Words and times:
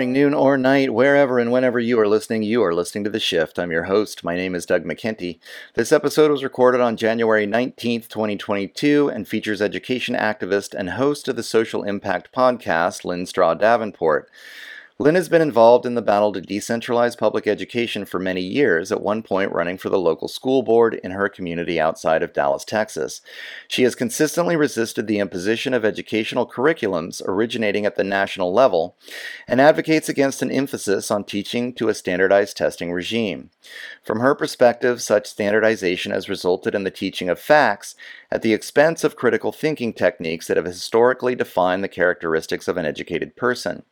Morning, 0.00 0.14
noon, 0.14 0.32
or 0.32 0.56
night, 0.56 0.94
wherever 0.94 1.38
and 1.38 1.52
whenever 1.52 1.78
you 1.78 2.00
are 2.00 2.08
listening, 2.08 2.42
you 2.42 2.64
are 2.64 2.72
listening 2.72 3.04
to 3.04 3.10
The 3.10 3.20
Shift. 3.20 3.58
I'm 3.58 3.70
your 3.70 3.82
host. 3.82 4.24
My 4.24 4.34
name 4.34 4.54
is 4.54 4.64
Doug 4.64 4.82
McKenty. 4.82 5.40
This 5.74 5.92
episode 5.92 6.30
was 6.30 6.42
recorded 6.42 6.80
on 6.80 6.96
January 6.96 7.46
19th, 7.46 8.08
2022, 8.08 9.10
and 9.10 9.28
features 9.28 9.60
education 9.60 10.14
activist 10.14 10.72
and 10.72 10.88
host 10.88 11.28
of 11.28 11.36
the 11.36 11.42
Social 11.42 11.82
Impact 11.82 12.32
podcast, 12.34 13.04
Lynn 13.04 13.26
Strawn 13.26 13.58
Davenport. 13.58 14.30
Lynn 15.00 15.14
has 15.14 15.30
been 15.30 15.40
involved 15.40 15.86
in 15.86 15.94
the 15.94 16.02
battle 16.02 16.30
to 16.34 16.42
decentralize 16.42 17.16
public 17.16 17.46
education 17.46 18.04
for 18.04 18.18
many 18.18 18.42
years, 18.42 18.92
at 18.92 19.00
one 19.00 19.22
point 19.22 19.50
running 19.50 19.78
for 19.78 19.88
the 19.88 19.98
local 19.98 20.28
school 20.28 20.62
board 20.62 21.00
in 21.02 21.12
her 21.12 21.26
community 21.26 21.80
outside 21.80 22.22
of 22.22 22.34
Dallas, 22.34 22.66
Texas. 22.66 23.22
She 23.66 23.84
has 23.84 23.94
consistently 23.94 24.56
resisted 24.56 25.06
the 25.06 25.18
imposition 25.18 25.72
of 25.72 25.86
educational 25.86 26.46
curriculums 26.46 27.22
originating 27.26 27.86
at 27.86 27.96
the 27.96 28.04
national 28.04 28.52
level 28.52 28.94
and 29.48 29.58
advocates 29.58 30.10
against 30.10 30.42
an 30.42 30.50
emphasis 30.50 31.10
on 31.10 31.24
teaching 31.24 31.72
to 31.76 31.88
a 31.88 31.94
standardized 31.94 32.58
testing 32.58 32.92
regime. 32.92 33.48
From 34.02 34.20
her 34.20 34.34
perspective, 34.34 35.00
such 35.00 35.26
standardization 35.26 36.12
has 36.12 36.28
resulted 36.28 36.74
in 36.74 36.84
the 36.84 36.90
teaching 36.90 37.30
of 37.30 37.40
facts 37.40 37.94
at 38.30 38.42
the 38.42 38.52
expense 38.52 39.02
of 39.02 39.16
critical 39.16 39.50
thinking 39.50 39.94
techniques 39.94 40.46
that 40.46 40.58
have 40.58 40.66
historically 40.66 41.34
defined 41.34 41.82
the 41.82 41.88
characteristics 41.88 42.68
of 42.68 42.76
an 42.76 42.84
educated 42.84 43.34
person. 43.34 43.84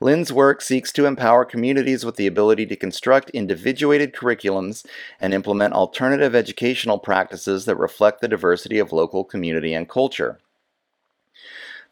Lynn's 0.00 0.32
work 0.32 0.60
seeks 0.60 0.92
to 0.92 1.06
empower 1.06 1.44
communities 1.44 2.04
with 2.04 2.16
the 2.16 2.26
ability 2.26 2.66
to 2.66 2.76
construct 2.76 3.30
individuated 3.30 4.12
curriculums 4.12 4.84
and 5.20 5.32
implement 5.32 5.74
alternative 5.74 6.34
educational 6.34 6.98
practices 6.98 7.64
that 7.64 7.76
reflect 7.76 8.20
the 8.20 8.28
diversity 8.28 8.78
of 8.78 8.92
local 8.92 9.24
community 9.24 9.72
and 9.72 9.88
culture. 9.88 10.38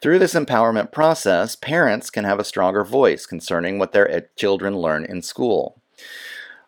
Through 0.01 0.19
this 0.19 0.35
empowerment 0.35 0.93
process, 0.93 1.57
parents 1.57 2.11
can 2.11 2.25
have 2.25 2.39
a 2.39 2.45
stronger 2.45 2.85
voice 2.85 3.25
concerning 3.25 3.79
what 3.79 3.93
their 3.93 4.29
children 4.37 4.77
learn 4.77 5.05
in 5.05 5.23
school. 5.23 5.81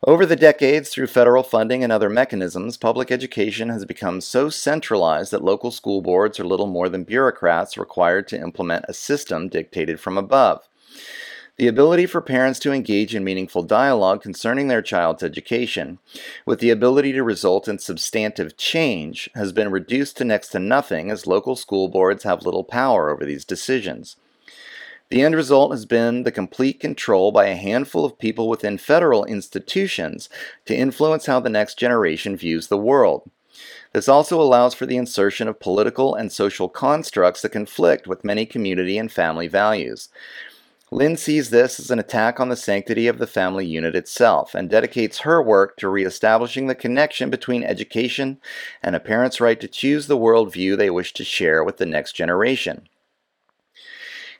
Over 0.07 0.25
the 0.25 0.37
decades, 0.37 0.91
through 0.91 1.09
federal 1.09 1.43
funding 1.43 1.83
and 1.83 1.93
other 1.93 2.09
mechanisms, 2.09 2.77
public 2.77 3.11
education 3.11 3.71
has 3.71 3.85
become 3.85 4.21
so 4.21 4.49
centralized 4.49 5.33
that 5.33 5.43
local 5.43 5.71
school 5.71 6.01
boards 6.01 6.39
are 6.39 6.45
little 6.45 6.67
more 6.67 6.89
than 6.89 7.05
bureaucrats 7.05 7.77
required 7.77 8.29
to 8.29 8.41
implement 8.41 8.85
a 8.89 8.95
system 8.95 9.49
dictated 9.49 9.99
from 9.99 10.17
above. 10.17 10.69
The 11.59 11.69
ability 11.69 12.05
for 12.05 12.21
parents 12.21 12.59
to 12.61 12.72
engage 12.72 13.15
in 13.15 13.25
meaningful 13.25 13.62
dialogue 13.62 14.21
concerning 14.21 14.69
their 14.69 14.83
child's 14.83 15.22
education, 15.22 15.99
with 16.44 16.61
the 16.61 16.69
ability 16.69 17.12
to 17.15 17.22
result 17.22 17.67
in 17.67 17.78
substantive 17.78 18.59
change, 18.59 19.31
has 19.34 19.53
been 19.53 19.71
reduced 19.71 20.19
to 20.19 20.25
next 20.25 20.49
to 20.49 20.59
nothing 20.59 21.11
as 21.11 21.27
local 21.27 21.56
school 21.56 21.89
boards 21.89 22.25
have 22.25 22.44
little 22.44 22.62
power 22.62 23.09
over 23.09 23.25
these 23.25 23.47
decisions. 23.47 24.17
The 25.09 25.22
end 25.22 25.34
result 25.34 25.71
has 25.71 25.87
been 25.87 26.25
the 26.25 26.33
complete 26.33 26.78
control 26.78 27.33
by 27.33 27.47
a 27.47 27.56
handful 27.56 28.05
of 28.05 28.19
people 28.19 28.50
within 28.50 28.77
federal 28.77 29.25
institutions 29.25 30.28
to 30.67 30.77
influence 30.77 31.25
how 31.25 31.41
the 31.41 31.49
next 31.49 31.78
generation 31.78 32.37
views 32.37 32.67
the 32.67 32.77
world. 32.77 33.31
This 33.94 34.11
also 34.11 34.38
allows 34.38 34.75
for 34.75 34.84
the 34.84 34.99
insertion 34.99 35.49
of 35.49 35.59
political 35.59 36.15
and 36.15 36.31
social 36.31 36.69
constructs 36.69 37.41
that 37.41 37.53
conflict 37.53 38.06
with 38.06 38.25
many 38.25 38.44
community 38.44 38.99
and 38.99 39.11
family 39.11 39.49
values. 39.49 40.11
Lynn 40.93 41.17
sees 41.17 41.51
this 41.51 41.81
as 41.81 41.91
an 41.91 41.99
attack 41.99 42.39
on 42.39 42.49
the 42.49 42.55
sanctity 42.55 43.09
of 43.09 43.19
the 43.19 43.27
family 43.27 43.67
unit 43.67 43.97
itself 43.97 44.55
and 44.55 44.71
dedicates 44.71 45.21
her 45.21 45.43
work 45.43 45.77
to 45.79 45.89
reestablishing 45.89 46.69
the 46.69 46.77
connection 46.77 47.29
between 47.29 47.65
education 47.65 48.39
and 48.85 48.95
a 48.95 49.01
parent's 49.01 49.41
right 49.41 49.61
to 49.61 49.67
choose 49.67 50.07
the 50.07 50.17
worldview 50.17 50.77
they 50.77 50.91
wish 50.91 51.13
to 51.15 51.25
share 51.25 51.65
with 51.65 51.79
the 51.79 51.87
next 51.87 52.13
generation. 52.13 52.89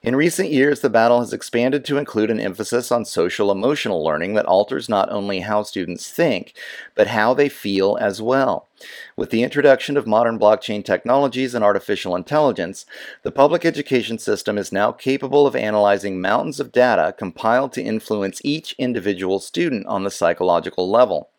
In 0.07 0.15
recent 0.15 0.53
years, 0.53 0.83
the 0.83 0.89
battle 0.89 1.19
has 1.19 1.33
expanded 1.33 1.85
to 1.85 1.97
include 1.97 2.31
an 2.31 2.39
emphasis 2.39 2.93
on 2.93 3.05
social 3.05 3.51
emotional 3.51 4.05
learning 4.05 4.35
that 4.35 4.47
alters 4.47 4.89
not 4.89 5.11
only 5.11 5.41
how 5.41 5.65
students 5.65 6.09
think, 6.09 6.55
but 6.95 7.09
how 7.09 7.35
they 7.35 7.49
feel 7.49 7.99
as 8.01 8.23
well. 8.23 8.69
With 9.17 9.31
the 9.31 9.43
introduction 9.43 9.97
of 9.97 10.07
modern 10.07 10.39
blockchain 10.39 10.85
technologies 10.85 11.57
and 11.57 11.65
artificial 11.65 12.15
intelligence, 12.15 12.87
the 13.25 13.33
public 13.33 13.65
education 13.65 14.17
system 14.17 14.59
is 14.59 14.71
now 14.71 14.93
capable 14.93 15.45
of 15.45 15.57
analyzing 15.57 16.21
mountains 16.21 16.61
of 16.61 16.71
data 16.71 17.13
compiled 17.19 17.73
to 17.73 17.83
influence 17.83 18.41
each 18.45 18.77
individual 18.79 19.41
student 19.41 19.87
on 19.87 20.05
the 20.05 20.11
psychological 20.13 20.89
level. 20.89 21.31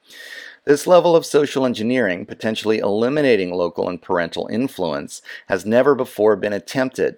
This 0.65 0.85
level 0.85 1.15
of 1.15 1.25
social 1.25 1.65
engineering, 1.65 2.25
potentially 2.25 2.79
eliminating 2.79 3.53
local 3.53 3.87
and 3.87 4.01
parental 4.01 4.47
influence, 4.47 5.21
has 5.47 5.65
never 5.65 5.95
before 5.95 6.35
been 6.35 6.51
attempted. 6.51 7.15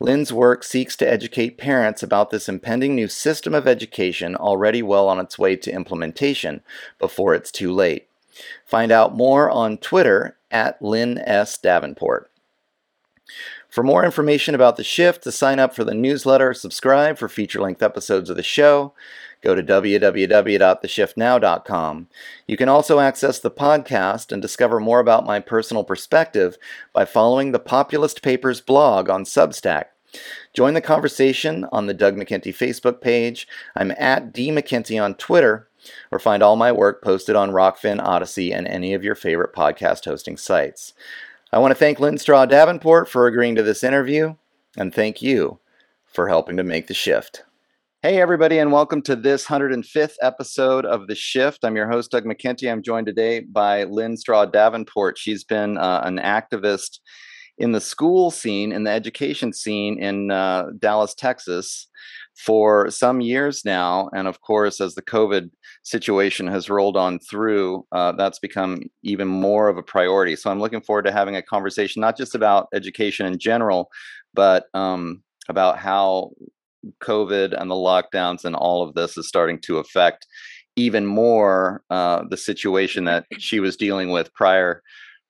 Lynn's 0.00 0.32
work 0.32 0.64
seeks 0.64 0.96
to 0.96 1.10
educate 1.10 1.58
parents 1.58 2.02
about 2.02 2.30
this 2.30 2.48
impending 2.48 2.94
new 2.94 3.08
system 3.08 3.54
of 3.54 3.68
education 3.68 4.34
already 4.34 4.82
well 4.82 5.08
on 5.08 5.20
its 5.20 5.38
way 5.38 5.56
to 5.56 5.72
implementation 5.72 6.62
before 6.98 7.34
it's 7.34 7.50
too 7.50 7.72
late. 7.72 8.08
Find 8.66 8.90
out 8.90 9.14
more 9.14 9.50
on 9.50 9.78
Twitter 9.78 10.36
at 10.50 10.80
Lynn 10.82 11.18
S. 11.18 11.56
Davenport. 11.56 12.30
For 13.68 13.82
more 13.82 14.04
information 14.04 14.54
about 14.54 14.76
the 14.76 14.84
shift, 14.84 15.24
to 15.24 15.32
sign 15.32 15.58
up 15.58 15.74
for 15.74 15.82
the 15.82 15.94
newsletter, 15.94 16.54
subscribe 16.54 17.18
for 17.18 17.28
feature 17.28 17.60
length 17.60 17.82
episodes 17.82 18.30
of 18.30 18.36
the 18.36 18.42
show, 18.42 18.92
go 19.44 19.54
to 19.54 19.62
www.theshiftnow.com. 19.62 22.08
You 22.48 22.56
can 22.56 22.68
also 22.68 22.98
access 22.98 23.38
the 23.38 23.50
podcast 23.50 24.32
and 24.32 24.40
discover 24.40 24.80
more 24.80 25.00
about 25.00 25.26
my 25.26 25.38
personal 25.38 25.84
perspective 25.84 26.56
by 26.92 27.04
following 27.04 27.52
the 27.52 27.58
Populist 27.58 28.22
Papers 28.22 28.62
blog 28.62 29.10
on 29.10 29.24
Substack. 29.24 29.84
Join 30.54 30.72
the 30.74 30.80
conversation 30.80 31.66
on 31.72 31.86
the 31.86 31.94
Doug 31.94 32.16
McKenty 32.16 32.54
Facebook 32.54 33.00
page. 33.00 33.48
I'm 33.76 33.90
at 33.92 34.32
D 34.32 34.50
McKenty 34.50 35.02
on 35.02 35.16
Twitter, 35.16 35.68
or 36.10 36.18
find 36.18 36.42
all 36.42 36.56
my 36.56 36.72
work 36.72 37.02
posted 37.02 37.36
on 37.36 37.50
Rokfin, 37.50 38.00
Odysee, 38.00 38.52
and 38.52 38.66
any 38.66 38.94
of 38.94 39.04
your 39.04 39.14
favorite 39.14 39.52
podcast 39.52 40.06
hosting 40.06 40.36
sites. 40.36 40.94
I 41.52 41.58
want 41.58 41.72
to 41.72 41.76
thank 41.76 42.00
Lynn 42.00 42.18
Strawn 42.18 42.48
Davenport 42.48 43.08
for 43.08 43.26
agreeing 43.26 43.54
to 43.56 43.62
this 43.62 43.84
interview, 43.84 44.36
and 44.76 44.94
thank 44.94 45.20
you 45.20 45.58
for 46.06 46.28
helping 46.28 46.56
to 46.56 46.64
make 46.64 46.86
the 46.86 46.94
shift. 46.94 47.44
Hey, 48.04 48.20
everybody, 48.20 48.58
and 48.58 48.70
welcome 48.70 49.00
to 49.04 49.16
this 49.16 49.46
105th 49.46 50.16
episode 50.20 50.84
of 50.84 51.06
The 51.06 51.14
Shift. 51.14 51.64
I'm 51.64 51.74
your 51.74 51.88
host, 51.88 52.10
Doug 52.10 52.26
McKenty. 52.26 52.70
I'm 52.70 52.82
joined 52.82 53.06
today 53.06 53.40
by 53.40 53.84
Lynn 53.84 54.18
Strawn 54.18 54.50
Davenport. 54.50 55.16
She's 55.16 55.42
been 55.42 55.78
uh, 55.78 56.02
an 56.04 56.18
activist 56.18 56.98
in 57.56 57.72
the 57.72 57.80
school 57.80 58.30
scene, 58.30 58.72
in 58.72 58.84
the 58.84 58.90
education 58.90 59.54
scene 59.54 59.98
in 59.98 60.30
uh, 60.30 60.64
Dallas, 60.78 61.14
Texas 61.14 61.88
for 62.36 62.90
some 62.90 63.22
years 63.22 63.64
now. 63.64 64.10
And 64.14 64.28
of 64.28 64.42
course, 64.42 64.82
as 64.82 64.96
the 64.96 65.00
COVID 65.00 65.48
situation 65.82 66.46
has 66.46 66.68
rolled 66.68 66.98
on 66.98 67.20
through, 67.20 67.86
uh, 67.90 68.12
that's 68.12 68.38
become 68.38 68.82
even 69.02 69.28
more 69.28 69.68
of 69.70 69.78
a 69.78 69.82
priority. 69.82 70.36
So 70.36 70.50
I'm 70.50 70.60
looking 70.60 70.82
forward 70.82 71.06
to 71.06 71.12
having 71.12 71.36
a 71.36 71.42
conversation, 71.42 72.02
not 72.02 72.18
just 72.18 72.34
about 72.34 72.68
education 72.74 73.24
in 73.24 73.38
general, 73.38 73.88
but 74.34 74.66
um, 74.74 75.22
about 75.48 75.78
how 75.78 76.32
COVID 77.00 77.58
and 77.58 77.70
the 77.70 77.74
lockdowns 77.74 78.44
and 78.44 78.54
all 78.54 78.82
of 78.82 78.94
this 78.94 79.16
is 79.16 79.28
starting 79.28 79.60
to 79.62 79.78
affect 79.78 80.26
even 80.76 81.06
more 81.06 81.82
uh, 81.90 82.24
the 82.28 82.36
situation 82.36 83.04
that 83.04 83.26
she 83.38 83.60
was 83.60 83.76
dealing 83.76 84.10
with 84.10 84.32
prior 84.34 84.82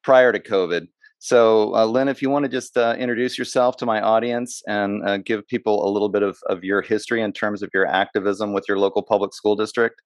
prior 0.02 0.32
to 0.32 0.40
COVID. 0.40 0.86
So, 1.18 1.74
uh, 1.74 1.86
Lynn, 1.86 2.08
if 2.08 2.20
you 2.20 2.28
want 2.28 2.44
to 2.44 2.50
just 2.50 2.76
uh, 2.76 2.96
introduce 2.98 3.38
yourself 3.38 3.78
to 3.78 3.86
my 3.86 3.98
audience 4.02 4.60
and 4.66 5.02
uh, 5.08 5.16
give 5.16 5.46
people 5.48 5.88
a 5.88 5.90
little 5.90 6.10
bit 6.10 6.22
of, 6.22 6.36
of 6.50 6.62
your 6.62 6.82
history 6.82 7.22
in 7.22 7.32
terms 7.32 7.62
of 7.62 7.70
your 7.72 7.86
activism 7.86 8.52
with 8.52 8.66
your 8.68 8.78
local 8.78 9.02
public 9.02 9.32
school 9.32 9.56
district. 9.56 10.02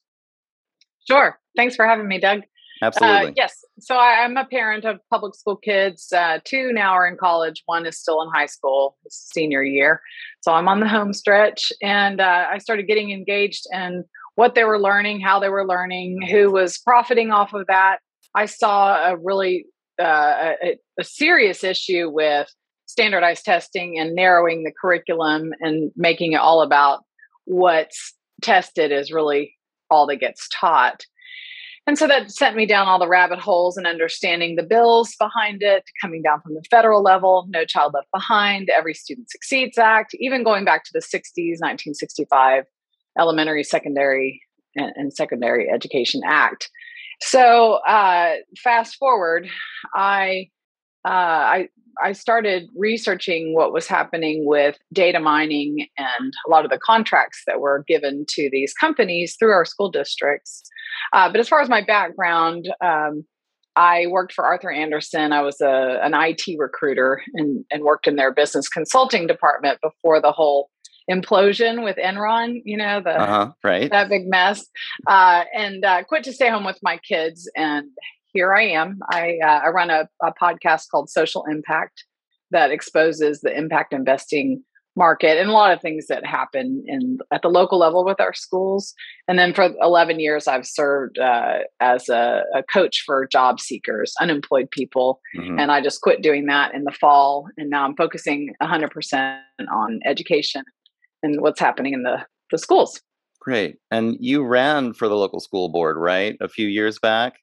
Sure. 1.11 1.41
Thanks 1.57 1.75
for 1.75 1.87
having 1.87 2.07
me, 2.07 2.21
Doug. 2.21 2.43
Absolutely. 2.83 3.31
Uh, 3.31 3.33
yes. 3.37 3.65
So 3.81 3.97
I, 3.97 4.25
am 4.25 4.37
a 4.37 4.45
parent 4.45 4.85
of 4.85 5.01
public 5.11 5.35
school 5.35 5.57
kids. 5.57 6.13
Uh, 6.13 6.39
two 6.45 6.73
now 6.73 6.93
are 6.93 7.07
in 7.07 7.17
college. 7.17 7.63
One 7.67 7.87
is 7.87 7.99
still 7.99 8.23
in 8.23 8.29
high 8.33 8.47
school, 8.47 8.97
senior 9.09 9.63
year. 9.63 10.01
So 10.41 10.53
I'm 10.53 10.69
on 10.69 10.81
the 10.81 10.89
home 10.89 11.13
stretch, 11.13 11.73
and 11.83 12.21
uh, 12.21 12.47
I 12.51 12.59
started 12.59 12.87
getting 12.87 13.11
engaged 13.11 13.67
in 13.73 14.05
what 14.37 14.55
they 14.55 14.65
were 14.65 14.79
learning, 14.79 15.21
how 15.21 15.41
they 15.41 15.49
were 15.49 15.67
learning, 15.67 16.23
who 16.31 16.53
was 16.53 16.79
profiting 16.79 17.33
off 17.33 17.53
of 17.53 17.67
that. 17.67 17.99
I 18.35 18.47
saw 18.47 19.11
a 19.11 19.17
really 19.17 19.67
uh, 19.99 20.53
a, 20.63 20.79
a 20.99 21.05
serious 21.05 21.65
issue 21.65 22.09
with 22.09 22.49
standardized 22.87 23.45
testing 23.45 23.99
and 23.99 24.15
narrowing 24.15 24.65
the 24.65 24.73
curriculum 24.81 25.53
and 25.61 25.91
making 25.97 26.33
it 26.33 26.41
all 26.41 26.63
about 26.63 27.05
what's 27.45 28.15
tested 28.43 28.93
is 28.93 29.13
really 29.13 29.55
all 29.91 30.07
that 30.07 30.17
gets 30.17 30.49
taught. 30.49 31.05
And 31.89 31.97
so 31.97 32.07
that 32.07 32.31
sent 32.31 32.55
me 32.55 32.67
down 32.67 32.87
all 32.87 32.99
the 32.99 33.09
rabbit 33.09 33.39
holes 33.39 33.79
and 33.79 33.87
understanding 33.87 34.57
the 34.57 34.63
bills 34.63 35.17
behind 35.19 35.63
it, 35.63 35.85
coming 36.03 36.21
down 36.21 36.43
from 36.43 36.53
the 36.53 36.63
federal 36.71 37.03
level, 37.03 37.47
No 37.49 37.65
Child 37.65 37.95
Left 37.95 38.09
Behind, 38.13 38.69
Every 38.69 38.93
Student 38.93 39.31
Succeeds 39.31 39.79
Act, 39.79 40.15
even 40.21 40.45
going 40.45 40.67
back 40.67 40.85
to 40.85 40.91
the 40.93 40.99
60s, 40.99 41.63
1965 41.63 42.65
Elementary, 43.19 43.65
Secondary, 43.65 44.43
and, 44.77 44.93
and 44.97 45.15
Secondary 45.15 45.71
Education 45.71 46.21
Act. 46.27 46.69
So 47.23 47.79
uh, 47.89 48.35
fast 48.63 48.97
forward, 48.97 49.49
I 49.95 50.51
uh, 51.05 51.09
I 51.09 51.69
I 52.01 52.13
started 52.13 52.69
researching 52.77 53.55
what 53.55 53.73
was 53.73 53.87
happening 53.87 54.45
with 54.47 54.79
data 54.93 55.21
mining 55.21 55.89
and 55.99 56.33
a 56.47 56.51
lot 56.51 56.65
of 56.65 56.71
the 56.71 56.79
contracts 56.79 57.43
that 57.47 57.61
were 57.61 57.85
given 57.89 58.25
to 58.29 58.49
these 58.53 58.73
companies 58.73 59.37
through 59.39 59.51
our 59.51 59.65
school 59.65 59.91
districts. 59.91 60.63
Uh, 61.13 61.31
but 61.31 61.41
as 61.41 61.49
far 61.49 61.61
as 61.61 61.69
my 61.69 61.83
background, 61.83 62.69
um, 62.81 63.25
I 63.75 64.07
worked 64.09 64.33
for 64.33 64.45
Arthur 64.45 64.71
Andersen. 64.71 65.33
I 65.33 65.43
was 65.43 65.61
a, 65.61 66.01
an 66.03 66.13
IT 66.15 66.59
recruiter 66.59 67.23
and, 67.35 67.65
and 67.71 67.85
worked 67.85 68.07
in 68.07 68.17
their 68.17 68.33
business 68.33 68.69
consulting 68.69 69.27
department 69.27 69.81
before 69.81 70.21
the 70.21 70.33
whole 70.33 70.71
implosion 71.11 71.85
with 71.85 71.97
Enron, 71.97 72.61
you 72.65 72.77
know, 72.77 73.01
the 73.01 73.21
uh-huh, 73.21 73.53
right. 73.65 73.91
that 73.91 74.09
big 74.09 74.27
mess. 74.27 74.67
Uh, 75.07 75.45
and 75.55 75.85
uh, 75.85 76.03
quit 76.05 76.25
to 76.25 76.33
stay 76.33 76.51
home 76.51 76.65
with 76.65 76.79
my 76.83 76.99
kids 76.99 77.51
and 77.57 77.89
here 78.33 78.55
I 78.55 78.65
am. 78.65 78.99
I, 79.11 79.39
uh, 79.43 79.61
I 79.65 79.69
run 79.69 79.91
a, 79.91 80.09
a, 80.23 80.33
podcast 80.41 80.85
called 80.91 81.11
Social 81.11 81.45
Impact 81.51 82.05
that 82.51 82.71
exposes 82.71 83.41
the 83.41 83.57
impact 83.57 83.93
investing 83.93 84.63
market 84.99 85.39
and 85.39 85.49
a 85.49 85.53
lot 85.53 85.73
of 85.73 85.81
things 85.81 86.09
that 86.09 86.27
happen 86.27 86.83
in 86.87 87.19
at 87.33 87.41
the 87.41 87.49
local 87.49 87.79
level 87.79 88.05
with 88.05 88.21
our 88.21 88.35
schools. 88.35 88.93
And 89.29 89.39
then 89.39 89.55
for 89.55 89.71
11 89.81 90.19
years, 90.19 90.49
I've 90.49 90.67
served 90.67 91.19
uh, 91.19 91.61
as 91.81 92.09
a, 92.09 92.43
a, 92.55 92.63
coach 92.65 93.05
for 93.07 93.27
job 93.27 93.61
seekers, 93.61 94.13
unemployed 94.21 94.71
people. 94.73 95.21
Mm-hmm. 95.37 95.59
And 95.59 95.71
I 95.71 95.81
just 95.81 96.01
quit 96.03 96.21
doing 96.21 96.47
that 96.47 96.75
in 96.75 96.85
the 96.85 96.91
fall. 96.91 97.47
And 97.57 97.71
now 97.71 97.85
I'm 97.85 97.95
focusing 97.95 98.53
100% 98.61 99.39
on 99.73 100.01
education 100.05 100.65
and 101.23 101.41
what's 101.41 101.61
happening 101.61 101.95
in 101.95 102.03
the, 102.03 102.27
the 102.51 102.59
schools. 102.59 103.01
Great. 103.41 103.77
And 103.91 104.17
you 104.21 104.45
ran 104.45 104.93
for 104.93 105.09
the 105.09 105.17
local 105.17 105.41
school 105.41 105.69
board, 105.69 105.97
right? 105.97 106.37
A 106.41 106.49
few 106.49 106.67
years 106.67 106.99
back? 106.99 107.35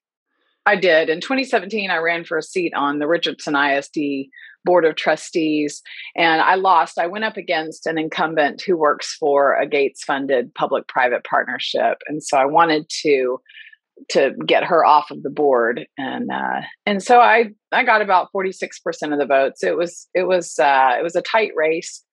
I 0.66 0.76
did. 0.76 1.10
In 1.10 1.22
2017, 1.22 1.92
I 1.92 1.98
ran 1.98 2.24
for 2.24 2.38
a 2.38 2.44
seat 2.44 2.74
on 2.76 3.00
the 3.00 3.08
Richardson 3.08 3.56
ISD 3.56 4.30
Board 4.64 4.84
of 4.84 4.96
Trustees, 4.96 5.84
and 6.16 6.42
I 6.42 6.56
lost. 6.56 6.98
I 6.98 7.06
went 7.06 7.24
up 7.24 7.38
against 7.38 7.86
an 7.86 8.00
incumbent 8.00 8.64
who 8.66 8.76
works 8.76 9.16
for 9.20 9.56
a 9.56 9.68
Gates 9.68 10.04
funded 10.04 10.54
public 10.56 10.88
private 10.88 11.24
partnership. 11.24 12.00
And 12.08 12.24
so 12.24 12.38
I 12.38 12.46
wanted 12.46 12.90
to 13.04 13.40
to 14.10 14.32
get 14.46 14.66
her 14.66 14.86
off 14.86 15.10
of 15.10 15.24
the 15.24 15.30
board 15.30 15.88
and 15.98 16.30
uh, 16.30 16.62
and 16.86 17.02
so 17.02 17.22
I 17.22 17.52
I 17.72 17.86
got 17.86 18.02
about 18.02 18.28
46% 18.36 18.74
of 19.14 19.20
the 19.20 19.26
votes. 19.26 19.64
It 19.64 19.78
was 19.78 20.10
it 20.14 20.28
was 20.28 20.60
uh, 20.60 20.96
it 21.00 21.04
was 21.04 21.16
a 21.16 21.22
tight 21.22 21.52
race. 21.56 22.04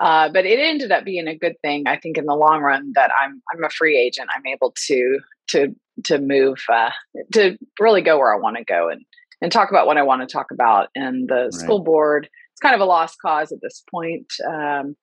Uh, 0.00 0.28
but 0.28 0.46
it 0.46 0.58
ended 0.60 0.92
up 0.92 1.04
being 1.04 1.26
a 1.26 1.36
good 1.36 1.56
thing, 1.62 1.84
I 1.86 1.96
think, 1.96 2.18
in 2.18 2.26
the 2.26 2.34
long 2.34 2.60
run. 2.60 2.92
That 2.94 3.10
I'm 3.22 3.42
I'm 3.52 3.64
a 3.64 3.70
free 3.70 3.98
agent. 3.98 4.28
I'm 4.34 4.46
able 4.46 4.74
to 4.86 5.18
to 5.48 5.74
to 6.04 6.18
move 6.18 6.58
uh, 6.72 6.90
to 7.32 7.58
really 7.80 8.02
go 8.02 8.18
where 8.18 8.34
I 8.34 8.38
want 8.38 8.56
to 8.56 8.64
go 8.64 8.88
and 8.88 9.02
and 9.40 9.50
talk 9.50 9.70
about 9.70 9.86
what 9.86 9.98
I 9.98 10.02
want 10.02 10.26
to 10.26 10.32
talk 10.32 10.46
about. 10.52 10.88
And 10.94 11.28
the 11.28 11.44
right. 11.44 11.52
school 11.52 11.80
board, 11.80 12.28
it's 12.52 12.60
kind 12.60 12.74
of 12.74 12.80
a 12.80 12.84
lost 12.84 13.16
cause 13.20 13.52
at 13.52 13.58
this 13.62 13.82
point. 13.90 14.26
Um, 14.48 14.96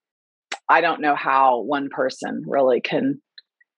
I 0.69 0.81
don't 0.81 1.01
know 1.01 1.15
how 1.15 1.62
one 1.62 1.89
person 1.89 2.44
really 2.47 2.81
can 2.81 3.21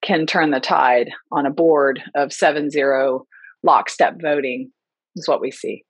can 0.04 0.26
turn 0.26 0.52
the 0.52 0.60
tide 0.60 1.10
on 1.32 1.46
a 1.46 1.52
board 1.52 2.02
of 2.16 2.32
seven 2.32 2.70
zero 2.70 3.26
lockstep 3.64 4.22
voting 4.22 4.72
is 5.16 5.28
what 5.28 5.42
we 5.42 5.52
see. 5.52 5.84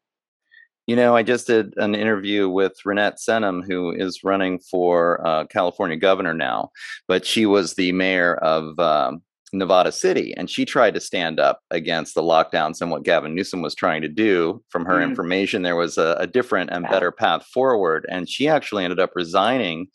You 0.88 0.96
know, 0.96 1.18
I 1.18 1.24
just 1.24 1.48
did 1.48 1.74
an 1.76 1.96
interview 1.96 2.48
with 2.48 2.78
Renette 2.86 3.18
Senum, 3.18 3.62
who 3.66 3.92
is 3.92 4.24
running 4.24 4.58
for 4.58 5.26
uh, 5.28 5.46
California 5.46 5.98
governor 5.98 6.34
now, 6.34 6.72
but 7.10 7.26
she 7.26 7.46
was 7.46 7.74
the 7.74 7.92
mayor 7.92 8.36
of 8.36 8.80
um, 8.80 9.22
Nevada 9.52 9.92
City, 9.92 10.34
and 10.38 10.50
she 10.50 10.64
tried 10.64 10.94
to 10.94 11.02
stand 11.02 11.42
up 11.42 11.60
against 11.72 12.16
the 12.16 12.22
lockdowns 12.22 12.80
and 12.80 12.90
what 12.90 13.04
Gavin 13.04 13.36
Newsom 13.36 13.62
was 13.62 13.76
trying 13.76 14.02
to 14.02 14.08
do. 14.08 14.64
From 14.70 14.86
her 14.86 15.00
mm. 15.00 15.04
information, 15.04 15.62
there 15.62 15.76
was 15.76 15.98
a, 15.98 16.16
a 16.20 16.26
different 16.26 16.70
and 16.72 16.88
better 16.88 17.12
path 17.12 17.46
forward, 17.54 18.06
and 18.10 18.30
she 18.30 18.48
actually 18.48 18.86
ended 18.86 19.00
up 19.00 19.12
resigning 19.14 19.88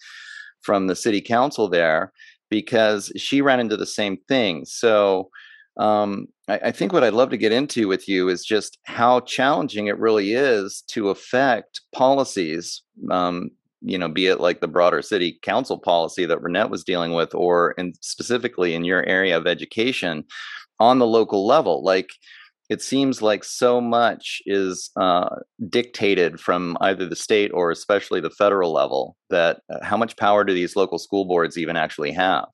from 0.61 0.89
the 0.89 0.97
city 0.97 1.23
council 1.23 1.69
there 1.69 2.13
because 2.51 3.11
she 3.17 3.41
ran 3.41 3.61
into 3.61 3.79
the 3.79 3.87
same 3.87 4.19
thing. 4.29 4.67
So. 4.67 5.31
Um, 5.79 6.27
I, 6.53 6.69
I 6.69 6.73
think 6.73 6.93
what 6.93 7.05
I'd 7.05 7.15
love 7.15 7.31
to 7.31 7.37
get 7.37 7.53
into 7.53 7.89
with 7.89 8.09
you 8.09 8.29
is 8.29 8.45
just 8.45 8.79
how 8.85 9.21
challenging 9.21 9.87
it 9.87 9.99
really 9.99 10.33
is 10.33 10.83
to 10.89 11.11
affect 11.11 11.81
policies 11.93 12.83
um, 13.11 13.51
you 13.83 13.99
know, 13.99 14.09
be 14.09 14.27
it 14.27 14.41
like 14.41 14.61
the 14.61 14.69
broader 14.69 15.03
city 15.03 15.39
council 15.43 15.79
policy 15.79 16.25
that 16.25 16.41
Renette 16.41 16.71
was 16.71 16.85
dealing 16.85 17.13
with, 17.13 17.35
or 17.35 17.75
specifically 18.01 18.75
in 18.75 18.85
your 18.85 19.05
area 19.07 19.37
of 19.37 19.47
education 19.47 20.25
on 20.79 20.99
the 20.99 21.07
local 21.07 21.47
level. 21.47 21.83
Like 21.83 22.11
it 22.71 22.81
seems 22.81 23.21
like 23.21 23.45
so 23.45 23.81
much 23.81 24.41
is 24.47 24.91
uh, 24.97 25.29
dictated 25.69 26.41
from 26.41 26.79
either 26.81 27.09
the 27.09 27.17
state 27.17 27.51
or 27.53 27.71
especially 27.71 28.21
the 28.21 28.31
federal 28.31 28.73
level 28.73 29.17
that 29.31 29.61
uh, 29.69 29.85
how 29.85 29.97
much 29.97 30.17
power 30.17 30.45
do 30.45 30.55
these 30.55 30.77
local 30.77 30.99
school 30.99 31.25
boards 31.25 31.59
even 31.59 31.77
actually 31.77 32.13
have? 32.13 32.47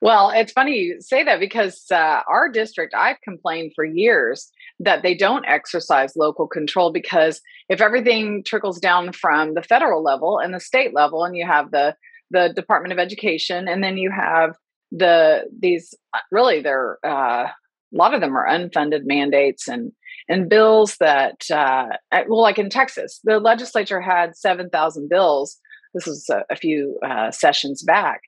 Well, 0.00 0.30
it's 0.30 0.52
funny 0.52 0.76
you 0.76 1.00
say 1.00 1.24
that 1.24 1.40
because 1.40 1.86
uh, 1.90 2.22
our 2.28 2.48
district, 2.48 2.94
I've 2.94 3.20
complained 3.22 3.72
for 3.74 3.84
years 3.84 4.50
that 4.80 5.02
they 5.02 5.14
don't 5.14 5.46
exercise 5.46 6.16
local 6.16 6.46
control 6.46 6.92
because 6.92 7.40
if 7.68 7.80
everything 7.80 8.44
trickles 8.44 8.78
down 8.78 9.12
from 9.12 9.54
the 9.54 9.62
federal 9.62 10.02
level 10.02 10.38
and 10.38 10.54
the 10.54 10.60
state 10.60 10.94
level, 10.94 11.24
and 11.24 11.36
you 11.36 11.46
have 11.46 11.70
the 11.70 11.94
the 12.30 12.52
Department 12.54 12.92
of 12.92 12.98
Education, 12.98 13.68
and 13.68 13.82
then 13.82 13.96
you 13.96 14.10
have 14.10 14.56
the 14.92 15.44
these 15.58 15.94
uh, 16.14 16.18
really 16.30 16.60
they're 16.60 16.98
uh, 17.04 17.46
a 17.48 17.96
lot 17.96 18.14
of 18.14 18.20
them 18.20 18.36
are 18.36 18.46
unfunded 18.46 19.02
mandates 19.04 19.68
and 19.68 19.92
and 20.28 20.48
bills 20.48 20.96
that 20.98 21.42
uh, 21.50 21.86
well, 22.28 22.42
like 22.42 22.58
in 22.58 22.70
Texas, 22.70 23.20
the 23.24 23.40
legislature 23.40 24.00
had 24.00 24.36
seven 24.36 24.70
thousand 24.70 25.08
bills. 25.08 25.58
This 25.94 26.06
was 26.06 26.28
a, 26.30 26.44
a 26.50 26.56
few 26.56 26.98
uh, 27.04 27.30
sessions 27.30 27.82
back 27.82 28.20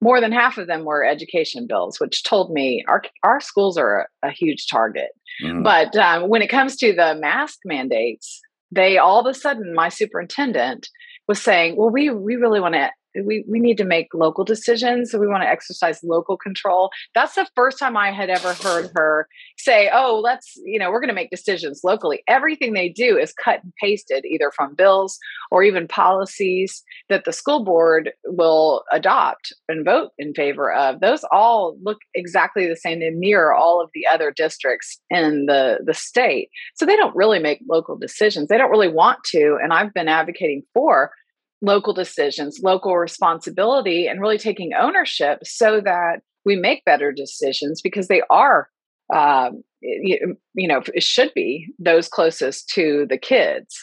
more 0.00 0.20
than 0.20 0.32
half 0.32 0.58
of 0.58 0.66
them 0.66 0.84
were 0.84 1.04
education 1.04 1.66
bills, 1.66 1.98
which 1.98 2.22
told 2.22 2.52
me 2.52 2.84
our 2.88 3.02
our 3.22 3.40
schools 3.40 3.76
are 3.78 4.08
a, 4.22 4.28
a 4.28 4.30
huge 4.30 4.66
target. 4.68 5.10
Mm-hmm. 5.42 5.62
But 5.62 5.96
um, 5.96 6.28
when 6.28 6.42
it 6.42 6.48
comes 6.48 6.76
to 6.76 6.92
the 6.92 7.14
mask 7.14 7.58
mandates, 7.64 8.40
they 8.70 8.98
all 8.98 9.20
of 9.20 9.26
a 9.26 9.34
sudden, 9.34 9.74
my 9.74 9.88
superintendent 9.88 10.88
was 11.28 11.42
saying, 11.42 11.76
"Well, 11.76 11.90
we 11.90 12.10
we 12.10 12.36
really 12.36 12.60
want 12.60 12.74
to 12.74 12.90
we, 13.24 13.44
we 13.48 13.60
need 13.60 13.76
to 13.78 13.84
make 13.84 14.08
local 14.14 14.44
decisions. 14.44 15.10
So 15.10 15.18
we 15.18 15.26
want 15.26 15.42
to 15.42 15.48
exercise 15.48 16.00
local 16.02 16.36
control. 16.36 16.90
That's 17.14 17.34
the 17.34 17.48
first 17.54 17.78
time 17.78 17.96
I 17.96 18.12
had 18.12 18.30
ever 18.30 18.52
heard 18.54 18.90
her 18.94 19.28
say, 19.56 19.90
oh, 19.92 20.20
let's, 20.22 20.54
you 20.64 20.78
know, 20.78 20.90
we're 20.90 21.00
going 21.00 21.08
to 21.08 21.14
make 21.14 21.30
decisions 21.30 21.80
locally. 21.84 22.22
Everything 22.28 22.72
they 22.72 22.88
do 22.88 23.16
is 23.16 23.32
cut 23.32 23.62
and 23.62 23.72
pasted 23.80 24.24
either 24.24 24.50
from 24.54 24.74
bills 24.74 25.18
or 25.50 25.62
even 25.62 25.88
policies 25.88 26.82
that 27.08 27.24
the 27.24 27.32
school 27.32 27.64
board 27.64 28.10
will 28.24 28.84
adopt 28.92 29.52
and 29.68 29.84
vote 29.84 30.10
in 30.18 30.34
favor 30.34 30.72
of. 30.72 31.00
Those 31.00 31.24
all 31.30 31.76
look 31.82 31.98
exactly 32.14 32.66
the 32.66 32.76
same. 32.76 33.00
They 33.00 33.10
mirror 33.10 33.54
all 33.54 33.82
of 33.82 33.90
the 33.94 34.06
other 34.06 34.30
districts 34.30 35.00
in 35.10 35.46
the, 35.46 35.78
the 35.84 35.94
state. 35.94 36.48
So 36.74 36.84
they 36.84 36.96
don't 36.96 37.16
really 37.16 37.38
make 37.38 37.60
local 37.68 37.96
decisions. 37.96 38.48
They 38.48 38.58
don't 38.58 38.70
really 38.70 38.92
want 38.92 39.24
to. 39.26 39.58
And 39.62 39.72
I've 39.72 39.94
been 39.94 40.08
advocating 40.08 40.62
for 40.74 41.10
local 41.62 41.92
decisions, 41.92 42.60
local 42.62 42.96
responsibility, 42.96 44.06
and 44.06 44.20
really 44.20 44.38
taking 44.38 44.72
ownership 44.74 45.40
so 45.44 45.80
that 45.80 46.20
we 46.44 46.56
make 46.56 46.84
better 46.84 47.12
decisions 47.12 47.80
because 47.82 48.08
they 48.08 48.22
are, 48.30 48.68
um, 49.12 49.62
you, 49.80 50.36
you, 50.54 50.68
know, 50.68 50.82
it 50.94 51.02
should 51.02 51.32
be 51.34 51.68
those 51.78 52.08
closest 52.08 52.68
to 52.70 53.06
the 53.08 53.18
kids. 53.18 53.76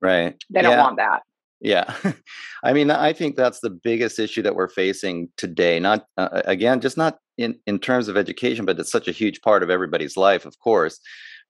Right. 0.00 0.36
They 0.50 0.62
don't 0.62 0.78
want 0.78 0.96
that. 0.96 1.22
Yeah. 1.60 1.94
I 2.64 2.72
mean, 2.72 2.90
I 2.90 3.12
think 3.12 3.36
that's 3.36 3.60
the 3.60 3.70
biggest 3.70 4.18
issue 4.18 4.42
that 4.42 4.56
we're 4.56 4.68
facing 4.68 5.28
today. 5.36 5.78
Not, 5.78 6.06
uh, 6.18 6.42
again, 6.44 6.80
just 6.80 6.96
not 6.96 7.18
in 7.38 7.58
in 7.66 7.78
terms 7.78 8.08
of 8.08 8.16
education, 8.16 8.64
but 8.64 8.78
it's 8.78 8.90
such 8.90 9.08
a 9.08 9.12
huge 9.12 9.40
part 9.40 9.62
of 9.62 9.70
everybody's 9.70 10.16
life, 10.16 10.44
of 10.44 10.58
course. 10.58 10.98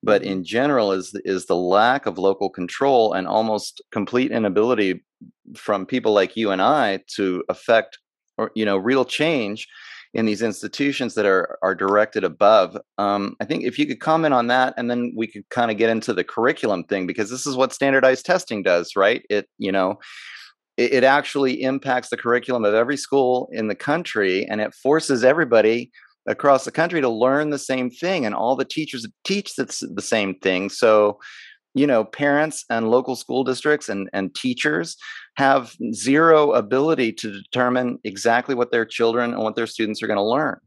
But 0.03 0.23
in 0.23 0.45
general, 0.45 0.93
is 0.93 1.19
is 1.25 1.47
the 1.47 1.57
lack 1.57 2.07
of 2.07 2.19
local 2.19 2.51
control 2.51 3.15
and 3.15 3.27
almost 3.27 3.81
complete 3.91 4.31
inability 4.31 5.03
from 5.57 5.87
people 5.87 6.13
like 6.13 6.37
you 6.37 6.51
and 6.51 6.63
I 6.63 7.01
to 7.17 7.45
affect 7.49 7.99
or 8.39 8.51
you 8.55 8.65
know 8.65 8.77
real 8.77 9.05
change 9.05 9.69
in 10.15 10.27
these 10.27 10.43
institutions 10.43 11.15
that 11.15 11.27
are 11.27 11.59
are 11.63 11.75
directed 11.75 12.25
above. 12.25 12.77
Um, 12.99 13.37
I 13.41 13.45
think 13.45 13.65
if 13.65 13.79
you 13.79 13.87
could 13.87 14.01
comment 14.01 14.35
on 14.35 14.49
that, 14.49 14.75
and 14.77 14.91
then 14.91 15.13
we 15.17 15.27
could 15.27 15.49
kind 15.49 15.71
of 15.71 15.77
get 15.77 15.91
into 15.91 16.13
the 16.13 16.25
curriculum 16.25 16.85
thing 16.85 17.07
because 17.07 17.31
this 17.31 17.47
is 17.47 17.57
what 17.57 17.73
standardized 17.73 18.27
testing 18.27 18.63
does, 18.63 18.97
right? 18.97 19.23
It 19.31 19.49
you 19.59 19.73
know 19.73 19.99
it, 20.77 20.93
it 20.93 21.05
actually 21.05 21.63
impacts 21.63 22.11
the 22.11 22.17
curriculum 22.17 22.65
of 22.65 22.75
every 22.75 22.97
school 22.97 23.49
in 23.53 23.69
the 23.69 23.75
country, 23.75 24.47
and 24.47 24.61
it 24.61 24.75
forces 24.75 25.25
everybody 25.25 25.91
across 26.27 26.65
the 26.65 26.71
country 26.71 27.01
to 27.01 27.09
learn 27.09 27.51
the 27.51 27.59
same 27.59 27.91
thing, 27.91 28.25
and 28.25 28.35
all 28.35 28.57
the 28.57 28.65
teachers 28.65 29.07
teach 29.25 29.57
the, 29.57 29.65
the 29.95 30.03
same 30.03 30.35
thing. 30.37 30.69
So 30.69 31.19
you 31.75 31.87
know 31.87 32.05
parents 32.05 32.65
and 32.71 32.91
local 32.91 33.17
school 33.17 33.45
districts 33.45 33.89
and, 33.89 34.09
and 34.13 34.35
teachers 34.35 34.97
have 35.37 35.75
zero 35.93 36.53
ability 36.53 37.13
to 37.13 37.33
determine 37.33 37.99
exactly 38.05 38.55
what 38.55 38.71
their 38.71 38.85
children 38.85 39.33
and 39.33 39.43
what 39.43 39.57
their 39.57 39.67
students 39.67 40.03
are 40.03 40.07
going 40.07 40.19
to 40.19 40.23
learn 40.23 40.59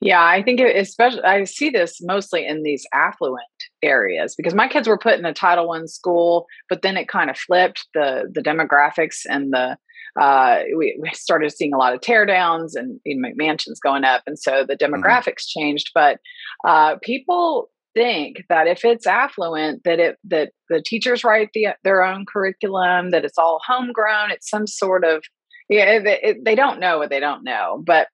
yeah 0.00 0.24
i 0.24 0.42
think 0.42 0.60
especially 0.60 1.22
i 1.22 1.44
see 1.44 1.70
this 1.70 2.00
mostly 2.02 2.44
in 2.46 2.62
these 2.62 2.86
affluent 2.92 3.44
areas 3.82 4.34
because 4.34 4.54
my 4.54 4.66
kids 4.66 4.88
were 4.88 4.98
put 4.98 5.18
in 5.18 5.24
a 5.24 5.34
title 5.34 5.68
one 5.68 5.86
school 5.86 6.46
but 6.68 6.82
then 6.82 6.96
it 6.96 7.08
kind 7.08 7.30
of 7.30 7.36
flipped 7.36 7.86
the 7.94 8.28
the 8.32 8.42
demographics 8.42 9.20
and 9.28 9.52
the 9.52 9.76
uh, 10.18 10.62
we, 10.76 10.98
we, 11.00 11.08
started 11.10 11.52
seeing 11.52 11.72
a 11.72 11.78
lot 11.78 11.94
of 11.94 12.00
teardowns 12.00 12.72
and 12.74 12.98
you 13.04 13.16
know, 13.16 13.28
mansions 13.36 13.78
going 13.78 14.02
up 14.02 14.22
and 14.26 14.40
so 14.40 14.64
the 14.66 14.74
mm-hmm. 14.74 14.92
demographics 14.92 15.44
mm-hmm. 15.44 15.60
changed 15.60 15.90
but 15.94 16.18
uh, 16.64 16.96
people 17.00 17.70
think 18.00 18.44
that 18.48 18.66
if 18.66 18.82
it's 18.82 19.06
affluent 19.06 19.84
that 19.84 20.00
it 20.00 20.16
that 20.24 20.52
the 20.70 20.80
teachers 20.80 21.22
write 21.22 21.50
the, 21.52 21.68
their 21.84 22.02
own 22.02 22.24
curriculum 22.24 23.10
that 23.10 23.26
it's 23.26 23.36
all 23.36 23.60
homegrown 23.66 24.30
it's 24.30 24.48
some 24.48 24.66
sort 24.66 25.04
of 25.04 25.22
yeah 25.68 25.84
it, 25.84 26.20
it, 26.22 26.44
they 26.44 26.54
don't 26.54 26.80
know 26.80 26.96
what 26.96 27.10
they 27.10 27.20
don't 27.20 27.44
know 27.44 27.82
but 27.84 28.08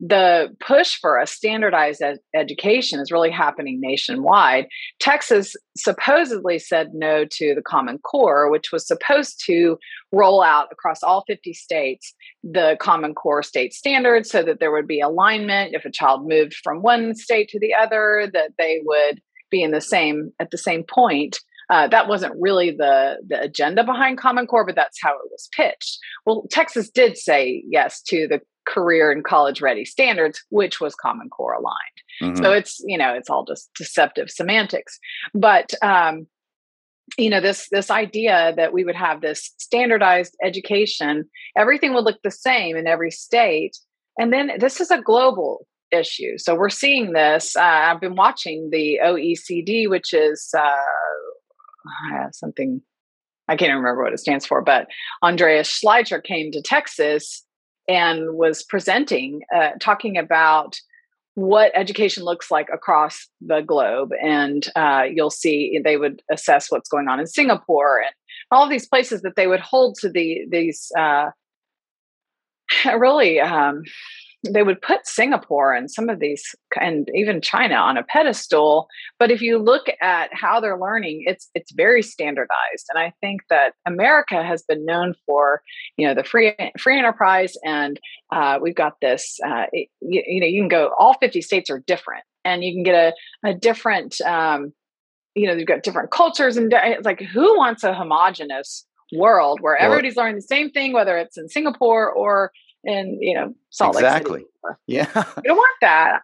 the 0.00 0.54
push 0.60 0.96
for 1.00 1.18
a 1.18 1.26
standardized 1.26 2.00
ed- 2.02 2.20
education 2.34 3.00
is 3.00 3.10
really 3.10 3.30
happening 3.30 3.80
nationwide. 3.80 4.66
Texas 5.00 5.56
supposedly 5.76 6.58
said 6.58 6.90
no 6.94 7.24
to 7.32 7.54
the 7.54 7.62
Common 7.62 7.98
Core, 7.98 8.50
which 8.50 8.70
was 8.72 8.86
supposed 8.86 9.42
to 9.46 9.76
roll 10.12 10.42
out 10.42 10.68
across 10.70 11.02
all 11.02 11.24
50 11.26 11.52
states 11.52 12.14
the 12.44 12.76
Common 12.80 13.14
Core 13.14 13.42
state 13.42 13.74
standards 13.74 14.30
so 14.30 14.42
that 14.42 14.60
there 14.60 14.70
would 14.70 14.86
be 14.86 15.00
alignment 15.00 15.74
if 15.74 15.84
a 15.84 15.90
child 15.90 16.28
moved 16.28 16.54
from 16.62 16.82
one 16.82 17.14
state 17.14 17.48
to 17.48 17.58
the 17.58 17.74
other, 17.74 18.30
that 18.32 18.52
they 18.56 18.80
would 18.84 19.20
be 19.50 19.62
in 19.62 19.70
the 19.70 19.80
same 19.80 20.32
at 20.38 20.50
the 20.50 20.58
same 20.58 20.84
point. 20.84 21.38
Uh, 21.70 21.86
that 21.88 22.08
wasn't 22.08 22.34
really 22.38 22.70
the 22.70 23.16
the 23.26 23.40
agenda 23.40 23.84
behind 23.84 24.18
Common 24.18 24.46
Core, 24.46 24.64
but 24.64 24.74
that's 24.74 24.98
how 25.02 25.12
it 25.12 25.30
was 25.30 25.48
pitched. 25.54 25.98
Well, 26.24 26.46
Texas 26.50 26.88
did 26.88 27.18
say 27.18 27.62
yes 27.68 28.00
to 28.02 28.26
the 28.26 28.40
career 28.66 29.10
and 29.10 29.24
college 29.24 29.60
ready 29.60 29.84
standards, 29.84 30.42
which 30.50 30.80
was 30.80 30.94
Common 30.94 31.28
Core 31.30 31.54
aligned. 31.54 31.76
Mm-hmm. 32.22 32.42
So 32.42 32.52
it's 32.52 32.80
you 32.86 32.96
know 32.96 33.12
it's 33.14 33.30
all 33.30 33.44
just 33.44 33.70
deceptive 33.76 34.30
semantics, 34.30 34.98
but 35.34 35.72
um, 35.82 36.26
you 37.16 37.30
know 37.30 37.40
this 37.40 37.68
this 37.70 37.90
idea 37.90 38.54
that 38.56 38.72
we 38.72 38.84
would 38.84 38.96
have 38.96 39.20
this 39.20 39.52
standardized 39.58 40.36
education, 40.42 41.28
everything 41.56 41.94
would 41.94 42.04
look 42.04 42.20
the 42.22 42.30
same 42.30 42.76
in 42.76 42.86
every 42.86 43.10
state, 43.10 43.76
and 44.18 44.32
then 44.32 44.52
this 44.58 44.80
is 44.80 44.90
a 44.90 45.00
global 45.00 45.66
issue. 45.92 46.38
So 46.38 46.54
we're 46.54 46.68
seeing 46.68 47.12
this. 47.12 47.56
Uh, 47.56 47.62
I've 47.62 48.00
been 48.00 48.16
watching 48.16 48.70
the 48.70 49.00
OECD, 49.04 49.88
which 49.88 50.12
is 50.12 50.52
uh, 50.56 52.30
something 52.32 52.82
I 53.48 53.56
can't 53.56 53.74
remember 53.74 54.02
what 54.02 54.12
it 54.12 54.20
stands 54.20 54.44
for, 54.44 54.60
but 54.60 54.88
Andreas 55.22 55.80
Schleicher 55.80 56.22
came 56.22 56.52
to 56.52 56.60
Texas 56.60 57.44
and 57.88 58.34
was 58.34 58.62
presenting, 58.62 59.40
uh, 59.54 59.70
talking 59.80 60.18
about 60.18 60.76
what 61.34 61.72
education 61.74 62.24
looks 62.24 62.50
like 62.50 62.68
across 62.72 63.26
the 63.40 63.62
globe. 63.62 64.10
And 64.22 64.68
uh, 64.76 65.04
you'll 65.10 65.30
see 65.30 65.80
they 65.82 65.96
would 65.96 66.20
assess 66.30 66.70
what's 66.70 66.90
going 66.90 67.08
on 67.08 67.20
in 67.20 67.26
Singapore 67.26 68.00
and 68.00 68.12
all 68.50 68.68
these 68.68 68.86
places 68.86 69.22
that 69.22 69.36
they 69.36 69.46
would 69.46 69.60
hold 69.60 69.96
to 70.00 70.10
the 70.10 70.40
these 70.50 70.90
uh, 70.98 71.30
really 72.98 73.40
um, 73.40 73.82
they 74.44 74.62
would 74.62 74.80
put 74.80 75.06
Singapore 75.06 75.72
and 75.72 75.90
some 75.90 76.08
of 76.08 76.20
these 76.20 76.54
and 76.80 77.08
even 77.14 77.40
China 77.40 77.74
on 77.74 77.96
a 77.96 78.04
pedestal 78.04 78.88
but 79.18 79.30
if 79.30 79.40
you 79.40 79.58
look 79.58 79.86
at 80.00 80.30
how 80.32 80.60
they're 80.60 80.78
learning 80.78 81.24
it's 81.26 81.48
it's 81.54 81.72
very 81.72 82.02
standardized 82.02 82.86
and 82.90 82.98
I 82.98 83.12
think 83.20 83.42
that 83.50 83.74
America 83.86 84.42
has 84.44 84.62
been 84.62 84.84
known 84.84 85.14
for 85.26 85.62
you 85.96 86.06
know 86.06 86.14
the 86.14 86.24
free 86.24 86.54
free 86.78 86.98
enterprise 86.98 87.56
and 87.64 87.98
uh, 88.32 88.58
we've 88.60 88.74
got 88.74 88.94
this 89.00 89.38
uh, 89.44 89.66
you, 89.72 89.86
you, 90.00 90.40
know 90.40 90.46
you 90.46 90.60
can 90.60 90.68
go 90.68 90.92
all 90.98 91.14
50 91.14 91.40
states 91.42 91.70
are 91.70 91.82
different 91.86 92.24
and 92.44 92.62
you 92.62 92.74
can 92.74 92.82
get 92.82 92.94
a, 93.44 93.48
a 93.48 93.54
different 93.54 94.20
um, 94.22 94.72
you 95.34 95.46
know 95.46 95.54
you've 95.54 95.68
got 95.68 95.82
different 95.82 96.10
cultures 96.10 96.56
and 96.56 96.72
it's 96.72 97.04
like 97.04 97.20
who 97.20 97.56
wants 97.56 97.82
a 97.82 97.94
homogenous 97.94 98.84
world 99.12 99.58
where 99.62 99.76
everybody's 99.76 100.16
learning 100.16 100.36
the 100.36 100.42
same 100.42 100.70
thing 100.70 100.92
whether 100.92 101.16
it's 101.16 101.38
in 101.38 101.48
Singapore 101.48 102.10
or 102.10 102.52
in 102.88 103.18
you 103.20 103.34
know 103.34 103.54
Salt 103.70 103.94
exactly. 103.96 104.38
Lake 104.38 104.40
City. 104.40 104.76
Yeah, 104.86 105.06
you 105.14 105.42
don't 105.44 105.56
want 105.56 105.76
that. 105.80 106.20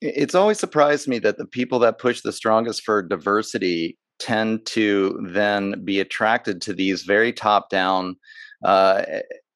It's 0.00 0.34
always 0.34 0.58
surprised 0.58 1.06
me 1.08 1.18
that 1.20 1.38
the 1.38 1.46
people 1.46 1.78
that 1.80 1.98
push 1.98 2.22
the 2.22 2.32
strongest 2.32 2.82
for 2.82 3.02
diversity 3.02 3.98
tend 4.18 4.64
to 4.66 5.20
then 5.28 5.84
be 5.84 6.00
attracted 6.00 6.60
to 6.62 6.72
these 6.72 7.02
very 7.02 7.32
top-down 7.32 8.16
uh, 8.64 9.02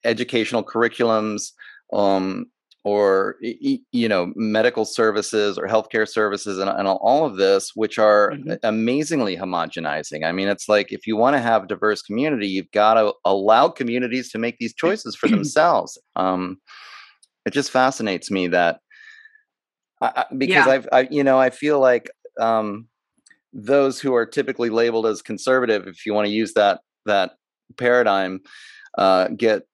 educational 0.04 0.62
curriculums 0.62 1.50
um, 1.92 2.46
or 2.84 3.36
you 3.40 4.08
know 4.08 4.32
medical 4.34 4.84
services 4.84 5.56
or 5.56 5.68
healthcare 5.68 6.08
services 6.08 6.58
and, 6.58 6.68
and 6.68 6.88
all 6.88 7.24
of 7.24 7.36
this 7.36 7.70
which 7.74 7.98
are 7.98 8.32
mm-hmm. 8.32 8.54
amazingly 8.64 9.36
homogenizing 9.36 10.24
i 10.24 10.32
mean 10.32 10.48
it's 10.48 10.68
like 10.68 10.92
if 10.92 11.06
you 11.06 11.16
want 11.16 11.36
to 11.36 11.40
have 11.40 11.64
a 11.64 11.66
diverse 11.66 12.02
community 12.02 12.48
you've 12.48 12.70
got 12.72 12.94
to 12.94 13.12
allow 13.24 13.68
communities 13.68 14.30
to 14.30 14.38
make 14.38 14.58
these 14.58 14.74
choices 14.76 15.14
for 15.14 15.28
themselves 15.28 15.98
um, 16.16 16.56
it 17.46 17.52
just 17.52 17.70
fascinates 17.70 18.30
me 18.30 18.48
that 18.48 18.80
I, 20.00 20.24
because 20.36 20.66
yeah. 20.66 20.72
i've 20.72 20.88
I, 20.92 21.08
you 21.10 21.22
know 21.22 21.38
i 21.38 21.50
feel 21.50 21.78
like 21.78 22.10
um, 22.40 22.88
those 23.52 24.00
who 24.00 24.14
are 24.14 24.26
typically 24.26 24.70
labeled 24.70 25.06
as 25.06 25.22
conservative 25.22 25.86
if 25.86 26.04
you 26.04 26.14
want 26.14 26.26
to 26.26 26.32
use 26.32 26.54
that 26.54 26.80
that 27.06 27.32
paradigm 27.76 28.40
uh, 28.98 29.28
get 29.28 29.66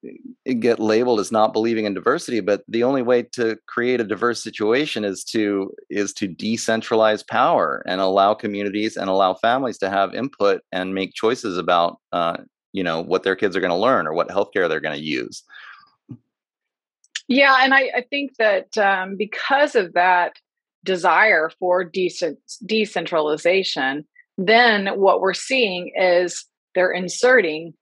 get 0.61 0.79
labeled 0.79 1.19
as 1.19 1.33
not 1.33 1.53
believing 1.53 1.85
in 1.85 1.95
diversity 1.95 2.41
but 2.41 2.63
the 2.69 2.85
only 2.85 3.03
way 3.03 3.23
to 3.23 3.59
create 3.67 4.01
a 4.01 4.05
diverse 4.05 4.43
situation 4.43 5.05
is 5.05 5.25
to 5.25 5.73
is 5.91 6.13
to 6.13 6.29
decentralize 6.29 7.27
power 7.27 7.83
and 7.87 8.01
allow 8.01 8.33
communities 8.33 8.97
and 8.97 9.11
allow 9.11 9.35
families 9.35 9.79
to 9.79 9.91
have 9.91 10.15
input 10.15 10.63
and 10.71 10.95
make 10.95 11.15
choices 11.15 11.59
about 11.59 11.99
uh, 12.13 12.37
you 12.73 12.83
know 12.83 13.03
what 13.03 13.25
their 13.25 13.37
kids 13.37 13.57
are 13.57 13.61
going 13.61 13.73
to 13.73 13.77
learn 13.77 14.07
or 14.07 14.13
what 14.13 14.29
healthcare 14.29 14.69
they're 14.69 14.81
going 14.81 14.97
to 14.97 15.05
use. 15.05 15.43
Yeah 17.27 17.57
and 17.61 17.75
I, 17.75 17.91
I 17.97 18.05
think 18.09 18.37
that 18.37 18.79
um, 18.79 19.17
because 19.17 19.75
of 19.75 19.95
that 19.95 20.37
desire 20.85 21.51
for 21.59 21.83
decent 21.83 22.39
decentralization 22.65 24.07
then 24.39 24.87
what 24.99 25.21
we're 25.21 25.35
seeing 25.35 25.91
is 25.97 26.47
they're 26.77 26.93
inserting 26.93 27.75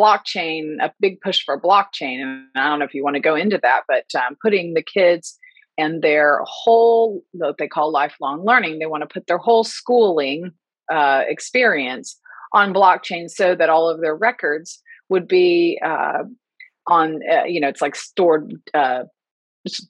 blockchain, 0.00 0.76
a 0.80 0.92
big 1.00 1.20
push 1.20 1.42
for 1.44 1.60
blockchain. 1.60 2.22
And 2.22 2.46
I 2.56 2.68
don't 2.68 2.78
know 2.78 2.84
if 2.84 2.94
you 2.94 3.04
want 3.04 3.16
to 3.16 3.20
go 3.20 3.34
into 3.34 3.58
that, 3.62 3.82
but 3.86 4.06
um, 4.14 4.36
putting 4.42 4.74
the 4.74 4.82
kids 4.82 5.38
and 5.76 6.02
their 6.02 6.40
whole, 6.44 7.22
what 7.32 7.58
they 7.58 7.68
call 7.68 7.92
lifelong 7.92 8.44
learning, 8.44 8.78
they 8.78 8.86
want 8.86 9.02
to 9.02 9.12
put 9.12 9.26
their 9.26 9.38
whole 9.38 9.64
schooling 9.64 10.52
uh, 10.90 11.22
experience 11.28 12.18
on 12.52 12.74
blockchain 12.74 13.28
so 13.28 13.54
that 13.54 13.68
all 13.68 13.88
of 13.88 14.00
their 14.00 14.16
records 14.16 14.80
would 15.08 15.28
be 15.28 15.80
uh, 15.84 16.22
on, 16.86 17.20
uh, 17.30 17.44
you 17.44 17.60
know, 17.60 17.68
it's 17.68 17.82
like 17.82 17.96
stored. 17.96 18.52
Uh, 18.74 19.04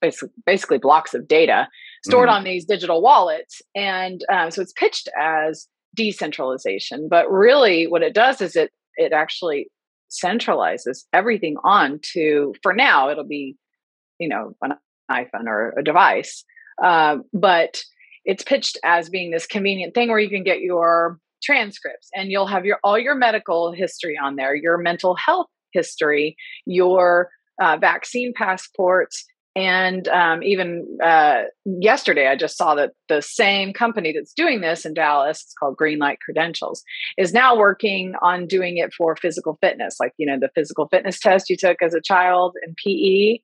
basically, 0.01 0.31
basically 0.47 0.79
blocks 0.79 1.15
of 1.15 1.29
data 1.29 1.69
stored 2.05 2.29
mm-hmm. 2.29 2.39
on 2.39 2.45
these 2.45 2.65
digital 2.65 3.01
wallets, 3.01 3.63
and 3.75 4.23
uh, 4.33 4.51
so 4.51 4.61
it's 4.63 4.73
pitched 4.73 5.09
as 5.19 5.69
decentralization. 5.95 7.09
But 7.09 7.31
really, 7.31 7.87
what 7.87 8.03
it 8.03 8.15
does 8.15 8.41
is 8.41 8.57
it 8.57 8.73
it 8.97 9.13
actually 9.13 9.71
centralizes 10.11 11.05
everything 11.13 11.57
on 11.65 12.01
to 12.13 12.55
for 12.63 12.73
now 12.73 13.11
it'll 13.11 13.25
be 13.25 13.57
you 14.19 14.29
know 14.29 14.55
an 14.63 14.75
iphone 15.11 15.47
or 15.47 15.75
a 15.77 15.83
device. 15.83 16.45
Uh, 16.83 17.19
but 17.33 17.83
it's 18.25 18.45
pitched 18.45 18.79
as 18.85 19.11
being 19.11 19.31
this 19.31 19.47
convenient 19.47 19.95
thing 19.95 20.09
where 20.09 20.19
you 20.19 20.31
can 20.31 20.45
get 20.45 20.61
your 20.61 21.19
transcripts 21.43 22.09
and 22.15 22.31
you'll 22.31 22.47
have 22.47 22.65
your 22.65 22.79
all 22.85 22.99
your 22.99 23.15
medical 23.15 23.73
history 23.73 24.17
on 24.23 24.37
there 24.37 24.55
your 24.55 24.77
mental 24.77 25.15
health 25.15 25.47
history 25.73 26.37
your 26.67 27.31
uh, 27.63 27.79
vaccine 27.81 28.33
passports 28.37 29.25
And 29.57 30.07
um, 30.09 30.43
even 30.45 30.99
uh, 31.03 31.43
yesterday, 31.65 32.29
I 32.29 32.37
just 32.37 32.57
saw 32.57 32.77
that 32.77 32.93
the 33.09 33.21
same 33.21 33.73
company 33.73 34.13
that's 34.13 34.33
doing 34.33 34.61
this 34.61 34.87
in 34.87 34.95
Dallas, 34.95 35.43
it's 35.43 35.55
called 35.59 35.77
Greenlight 35.77 36.19
Credentials, 36.25 36.85
is 37.19 37.33
now 37.33 37.57
working 37.57 38.15
on 38.23 38.47
doing 38.47 38.77
it 38.77 38.95
for 38.95 39.17
physical 39.17 39.59
fitness, 39.61 39.97
like, 39.99 40.13
you 40.19 40.27
know, 40.27 40.39
the 40.39 40.51
physical 40.55 40.87
fitness 40.89 41.19
test 41.19 41.51
you 41.51 41.57
took 41.57 41.83
as 41.83 41.95
a 41.95 42.01
child 42.01 42.55
in 42.65 42.75
PE. 42.77 43.41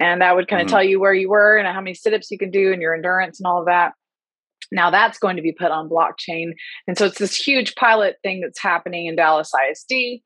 And 0.00 0.22
that 0.22 0.36
would 0.36 0.46
kind 0.46 0.62
of 0.62 0.68
mm-hmm. 0.68 0.76
tell 0.76 0.84
you 0.84 1.00
where 1.00 1.14
you 1.14 1.28
were 1.28 1.56
and 1.56 1.66
how 1.66 1.80
many 1.80 1.94
sit 1.94 2.14
ups 2.14 2.30
you 2.30 2.38
can 2.38 2.52
do 2.52 2.72
and 2.72 2.80
your 2.80 2.94
endurance 2.94 3.40
and 3.40 3.46
all 3.46 3.58
of 3.58 3.66
that. 3.66 3.94
Now 4.70 4.90
that's 4.90 5.18
going 5.18 5.36
to 5.36 5.42
be 5.42 5.52
put 5.52 5.72
on 5.72 5.88
blockchain. 5.88 6.52
And 6.86 6.96
so 6.96 7.06
it's 7.06 7.18
this 7.18 7.34
huge 7.34 7.74
pilot 7.74 8.16
thing 8.22 8.40
that's 8.40 8.62
happening 8.62 9.06
in 9.06 9.16
Dallas 9.16 9.50
ISD 9.70 10.20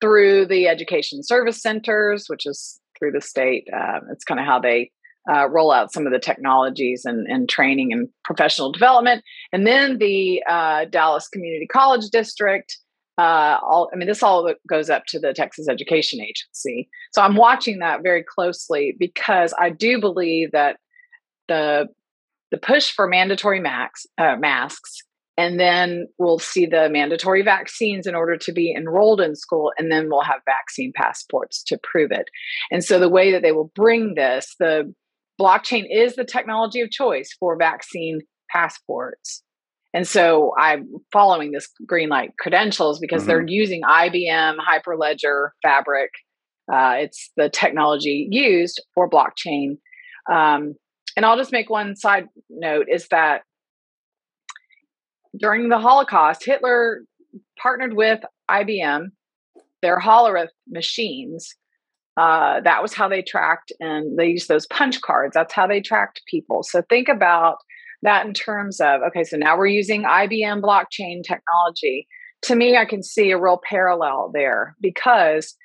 through 0.00 0.46
the 0.46 0.68
education 0.68 1.22
service 1.22 1.62
centers, 1.62 2.26
which 2.26 2.44
is 2.44 2.80
through 2.98 3.12
the 3.12 3.20
state. 3.20 3.66
Uh, 3.74 4.00
it's 4.10 4.24
kind 4.24 4.40
of 4.40 4.46
how 4.46 4.58
they 4.58 4.90
uh, 5.30 5.48
roll 5.48 5.72
out 5.72 5.92
some 5.92 6.06
of 6.06 6.12
the 6.12 6.18
technologies 6.18 7.02
and, 7.04 7.26
and, 7.26 7.48
training 7.48 7.92
and 7.92 8.08
professional 8.24 8.70
development. 8.70 9.22
And 9.52 9.66
then 9.66 9.96
the 9.96 10.42
uh, 10.48 10.84
Dallas 10.86 11.28
Community 11.28 11.66
College 11.66 12.10
District. 12.10 12.76
Uh, 13.16 13.58
all, 13.62 13.88
I 13.92 13.96
mean, 13.96 14.08
this 14.08 14.22
all 14.22 14.52
goes 14.68 14.90
up 14.90 15.04
to 15.06 15.20
the 15.20 15.32
Texas 15.32 15.68
Education 15.68 16.20
Agency. 16.20 16.88
So 17.12 17.22
I'm 17.22 17.36
watching 17.36 17.78
that 17.78 18.02
very 18.02 18.24
closely 18.24 18.96
because 18.98 19.54
I 19.58 19.70
do 19.70 20.00
believe 20.00 20.50
that 20.52 20.76
the 21.48 21.86
the 22.50 22.58
push 22.58 22.90
for 22.90 23.08
mandatory 23.08 23.60
max, 23.60 24.06
uh, 24.18 24.36
masks 24.36 24.98
and 25.36 25.58
then 25.58 26.06
we'll 26.18 26.38
see 26.38 26.66
the 26.66 26.88
mandatory 26.88 27.42
vaccines 27.42 28.06
in 28.06 28.14
order 28.14 28.36
to 28.36 28.52
be 28.52 28.72
enrolled 28.72 29.20
in 29.20 29.34
school 29.34 29.72
and 29.78 29.90
then 29.90 30.08
we'll 30.08 30.22
have 30.22 30.40
vaccine 30.46 30.92
passports 30.94 31.62
to 31.64 31.78
prove 31.82 32.12
it. 32.12 32.28
And 32.70 32.84
so 32.84 32.98
the 32.98 33.08
way 33.08 33.32
that 33.32 33.42
they 33.42 33.52
will 33.52 33.72
bring 33.74 34.14
this 34.14 34.54
the 34.58 34.92
blockchain 35.40 35.84
is 35.90 36.14
the 36.14 36.24
technology 36.24 36.80
of 36.80 36.90
choice 36.90 37.34
for 37.38 37.56
vaccine 37.56 38.20
passports. 38.50 39.42
And 39.92 40.06
so 40.06 40.52
i'm 40.58 40.88
following 41.12 41.50
this 41.50 41.68
greenlight 41.90 42.30
credentials 42.38 43.00
because 43.00 43.22
mm-hmm. 43.22 43.28
they're 43.28 43.46
using 43.46 43.82
ibm 43.82 44.56
hyperledger 44.58 45.48
fabric. 45.62 46.10
Uh, 46.72 46.94
it's 46.98 47.30
the 47.36 47.50
technology 47.50 48.26
used 48.30 48.82
for 48.94 49.10
blockchain. 49.10 49.78
Um, 50.30 50.74
and 51.16 51.26
i'll 51.26 51.36
just 51.36 51.52
make 51.52 51.70
one 51.70 51.96
side 51.96 52.26
note 52.48 52.86
is 52.88 53.08
that 53.08 53.42
during 55.36 55.68
the 55.68 55.78
Holocaust, 55.78 56.44
Hitler 56.44 57.02
partnered 57.58 57.94
with 57.94 58.20
IBM, 58.50 59.06
their 59.82 59.98
Hollerith 59.98 60.48
machines. 60.68 61.54
Uh, 62.16 62.60
that 62.60 62.80
was 62.80 62.94
how 62.94 63.08
they 63.08 63.22
tracked, 63.22 63.72
and 63.80 64.18
they 64.18 64.28
used 64.28 64.48
those 64.48 64.66
punch 64.66 65.00
cards. 65.00 65.34
That's 65.34 65.52
how 65.52 65.66
they 65.66 65.80
tracked 65.80 66.22
people. 66.30 66.62
So 66.62 66.82
think 66.88 67.08
about 67.08 67.56
that 68.02 68.26
in 68.26 68.34
terms 68.34 68.80
of 68.80 69.00
okay, 69.08 69.24
so 69.24 69.36
now 69.36 69.56
we're 69.58 69.66
using 69.66 70.04
IBM 70.04 70.60
blockchain 70.60 71.22
technology. 71.24 72.06
To 72.42 72.54
me, 72.54 72.76
I 72.76 72.84
can 72.84 73.02
see 73.02 73.30
a 73.30 73.40
real 73.40 73.60
parallel 73.68 74.30
there 74.32 74.76
because 74.80 75.56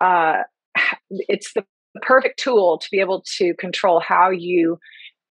uh, 0.00 0.38
it's 1.10 1.52
the 1.52 1.64
perfect 2.02 2.38
tool 2.38 2.78
to 2.78 2.88
be 2.90 3.00
able 3.00 3.24
to 3.38 3.54
control 3.54 4.00
how 4.00 4.30
you 4.30 4.78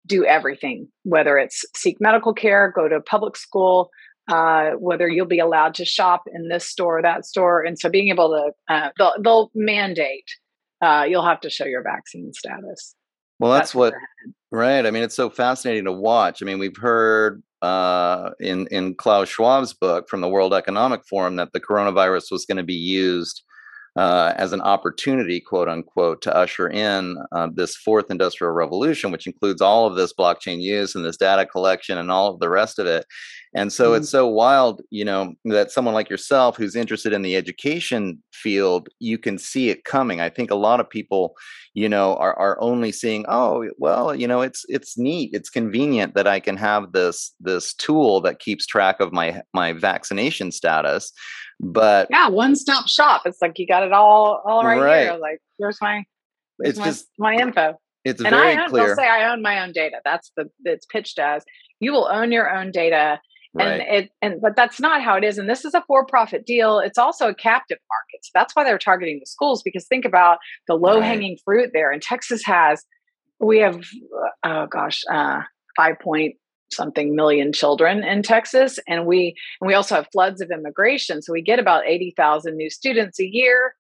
do 0.05 0.25
everything, 0.25 0.88
whether 1.03 1.38
it's 1.38 1.65
seek 1.75 1.97
medical 2.00 2.33
care, 2.33 2.71
go 2.75 2.88
to 2.88 3.00
public 3.01 3.35
school, 3.35 3.89
uh, 4.27 4.71
whether 4.71 5.07
you'll 5.07 5.25
be 5.25 5.39
allowed 5.39 5.74
to 5.75 5.85
shop 5.85 6.24
in 6.33 6.47
this 6.47 6.67
store 6.67 7.00
or 7.00 7.01
that 7.01 7.25
store. 7.25 7.63
And 7.63 7.77
so 7.79 7.89
being 7.89 8.09
able 8.09 8.29
to, 8.29 8.74
uh, 8.74 8.89
they'll, 8.97 9.13
they'll, 9.21 9.51
mandate 9.53 10.29
uh, 10.81 11.05
you'll 11.07 11.25
have 11.25 11.41
to 11.41 11.50
show 11.50 11.65
your 11.65 11.83
vaccine 11.83 12.33
status. 12.33 12.95
Well, 13.39 13.51
that's, 13.51 13.69
that's 13.69 13.75
what, 13.75 13.93
right. 14.51 14.85
I 14.85 14.91
mean, 14.91 15.03
it's 15.03 15.15
so 15.15 15.29
fascinating 15.29 15.85
to 15.85 15.91
watch. 15.91 16.41
I 16.41 16.45
mean, 16.45 16.59
we've 16.59 16.77
heard 16.77 17.43
uh, 17.62 18.31
in, 18.39 18.67
in 18.67 18.95
Klaus 18.95 19.29
Schwab's 19.29 19.74
book 19.74 20.07
from 20.09 20.22
the 20.22 20.29
World 20.29 20.53
Economic 20.53 21.01
Forum 21.07 21.35
that 21.37 21.51
the 21.53 21.59
coronavirus 21.59 22.31
was 22.31 22.46
going 22.46 22.57
to 22.57 22.63
be 22.63 22.74
used 22.74 23.44
uh, 23.96 24.34
as 24.36 24.51
an 24.51 24.62
opportunity, 24.62 25.40
quote 25.40 25.70
unquote, 25.70 26.22
to 26.22 26.36
usher 26.36 26.68
in 26.70 27.18
uh, 27.31 27.48
this 27.53 27.75
fourth 27.75 28.12
industrial 28.12 28.53
revolution, 28.53 29.12
which 29.12 29.27
includes 29.27 29.62
all 29.62 29.88
of 29.88 29.96
this 29.96 30.14
blockchain 30.14 30.62
use 30.62 30.96
and 30.96 31.05
this 31.05 31.18
data 31.18 31.46
collection 31.46 31.98
and 31.98 32.12
all 32.12 32.34
of 32.34 32.40
the 32.40 32.50
rest 32.50 32.77
of 32.79 32.88
it. 32.88 33.05
And 33.55 33.72
so 33.72 33.91
mm-hmm. 33.91 34.01
it's 34.01 34.09
so 34.09 34.27
wild, 34.27 34.81
you 34.89 35.05
know, 35.05 35.33
that 35.46 35.72
someone 35.72 35.94
like 35.94 36.09
yourself 36.09 36.57
who's 36.57 36.75
interested 36.75 37.13
in 37.13 37.22
the 37.22 37.37
education 37.37 38.22
field, 38.33 38.89
you 39.00 39.18
can 39.18 39.37
see 39.37 39.70
it 39.70 39.85
coming. 39.85 40.20
I 40.20 40.27
think 40.29 40.51
a 40.51 40.55
lot 40.55 40.81
of 40.81 40.89
people, 40.89 41.35
you 41.74 41.87
know, 41.87 42.18
are, 42.18 42.37
are 42.37 42.61
only 42.61 42.91
seeing, 42.91 43.25
oh, 43.29 43.70
well, 43.77 44.13
you 44.13 44.27
know, 44.27 44.41
it's 44.41 44.65
it's 44.68 44.98
neat, 44.98 45.29
it's 45.33 45.50
convenient 45.50 46.15
that 46.15 46.27
I 46.27 46.41
can 46.41 46.57
have 46.57 46.91
this 46.91 47.33
this 47.39 47.74
tool 47.74 48.20
that 48.22 48.39
keeps 48.39 48.65
track 48.65 49.00
of 49.00 49.13
my 49.13 49.41
my 49.53 49.72
vaccination 49.72 50.51
status. 50.51 51.13
But 51.61 52.09
yeah, 52.11 52.27
one 52.27 52.57
stop 52.57 52.89
shop. 52.89 53.22
It's 53.25 53.41
like 53.41 53.57
you 53.57 53.65
got 53.65 53.83
it 53.83 53.94
all 53.94 54.41
all 54.46 54.65
right, 54.65 54.81
right. 54.81 55.01
here. 55.03 55.13
Like 55.13 55.39
here's 55.57 55.79
my 55.81 56.03
here's 56.61 56.72
it's 56.72 56.79
my, 56.79 56.85
just 56.85 57.07
my 57.18 57.35
info. 57.35 57.79
It's 58.03 58.20
and 58.20 58.31
very 58.31 58.57
I 58.57 58.63
own, 58.63 58.70
clear. 58.70 58.87
They'll 58.87 58.96
say 58.98 59.07
I 59.07 59.31
own 59.31 59.41
my 59.41 59.63
own 59.63 59.72
data. 59.72 60.01
That's 60.03 60.29
the 60.35 60.50
it's 60.65 60.85
pitched 60.85 61.20
as 61.20 61.46
you 61.79 61.94
will 61.94 62.09
own 62.11 62.33
your 62.33 62.53
own 62.53 62.72
data. 62.72 63.22
Right. 63.57 63.79
And 63.79 63.81
it 63.81 64.11
and 64.22 64.41
but 64.41 64.57
that's 64.57 64.81
not 64.81 65.01
how 65.01 65.15
it 65.15 65.24
is. 65.24 65.37
And 65.37 65.50
this 65.50 65.63
is 65.63 65.74
a 65.74 65.83
for-profit 65.87 66.46
deal. 66.46 66.79
It's 66.79 66.98
also 66.98 67.29
a 67.29 67.33
captive 67.33 67.77
market. 67.89 68.25
So 68.25 68.31
that's 68.35 68.53
why 68.53 68.65
they're 68.65 68.77
targeting 68.77 69.20
the 69.22 69.25
schools 69.25 69.63
because 69.63 69.87
think 69.87 70.03
about 70.03 70.39
the 70.68 70.75
low-hanging 70.75 71.31
right. 71.31 71.41
fruit 71.46 71.70
there. 71.74 71.91
And 71.91 72.01
Texas 72.01 72.44
has 72.44 72.83
we 73.39 73.59
have 73.59 73.81
oh 74.44 74.68
gosh, 74.68 75.03
uh, 75.11 75.41
five 75.77 76.00
point 76.01 76.35
something 76.72 77.15
million 77.15 77.53
children 77.53 78.03
in 78.03 78.24
Texas, 78.24 78.77
and 78.87 79.05
we 79.05 79.35
and 79.61 79.68
we 79.68 79.74
also 79.74 79.96
have 79.96 80.07
floods 80.11 80.41
of 80.41 80.51
immigration. 80.51 81.22
So 81.22 81.31
we 81.31 81.41
get 81.41 81.59
about 81.59 81.87
eighty 81.87 82.13
thousand 82.18 82.57
new 82.57 82.70
students 82.70 83.20
a 83.20 83.25
year, 83.25 83.74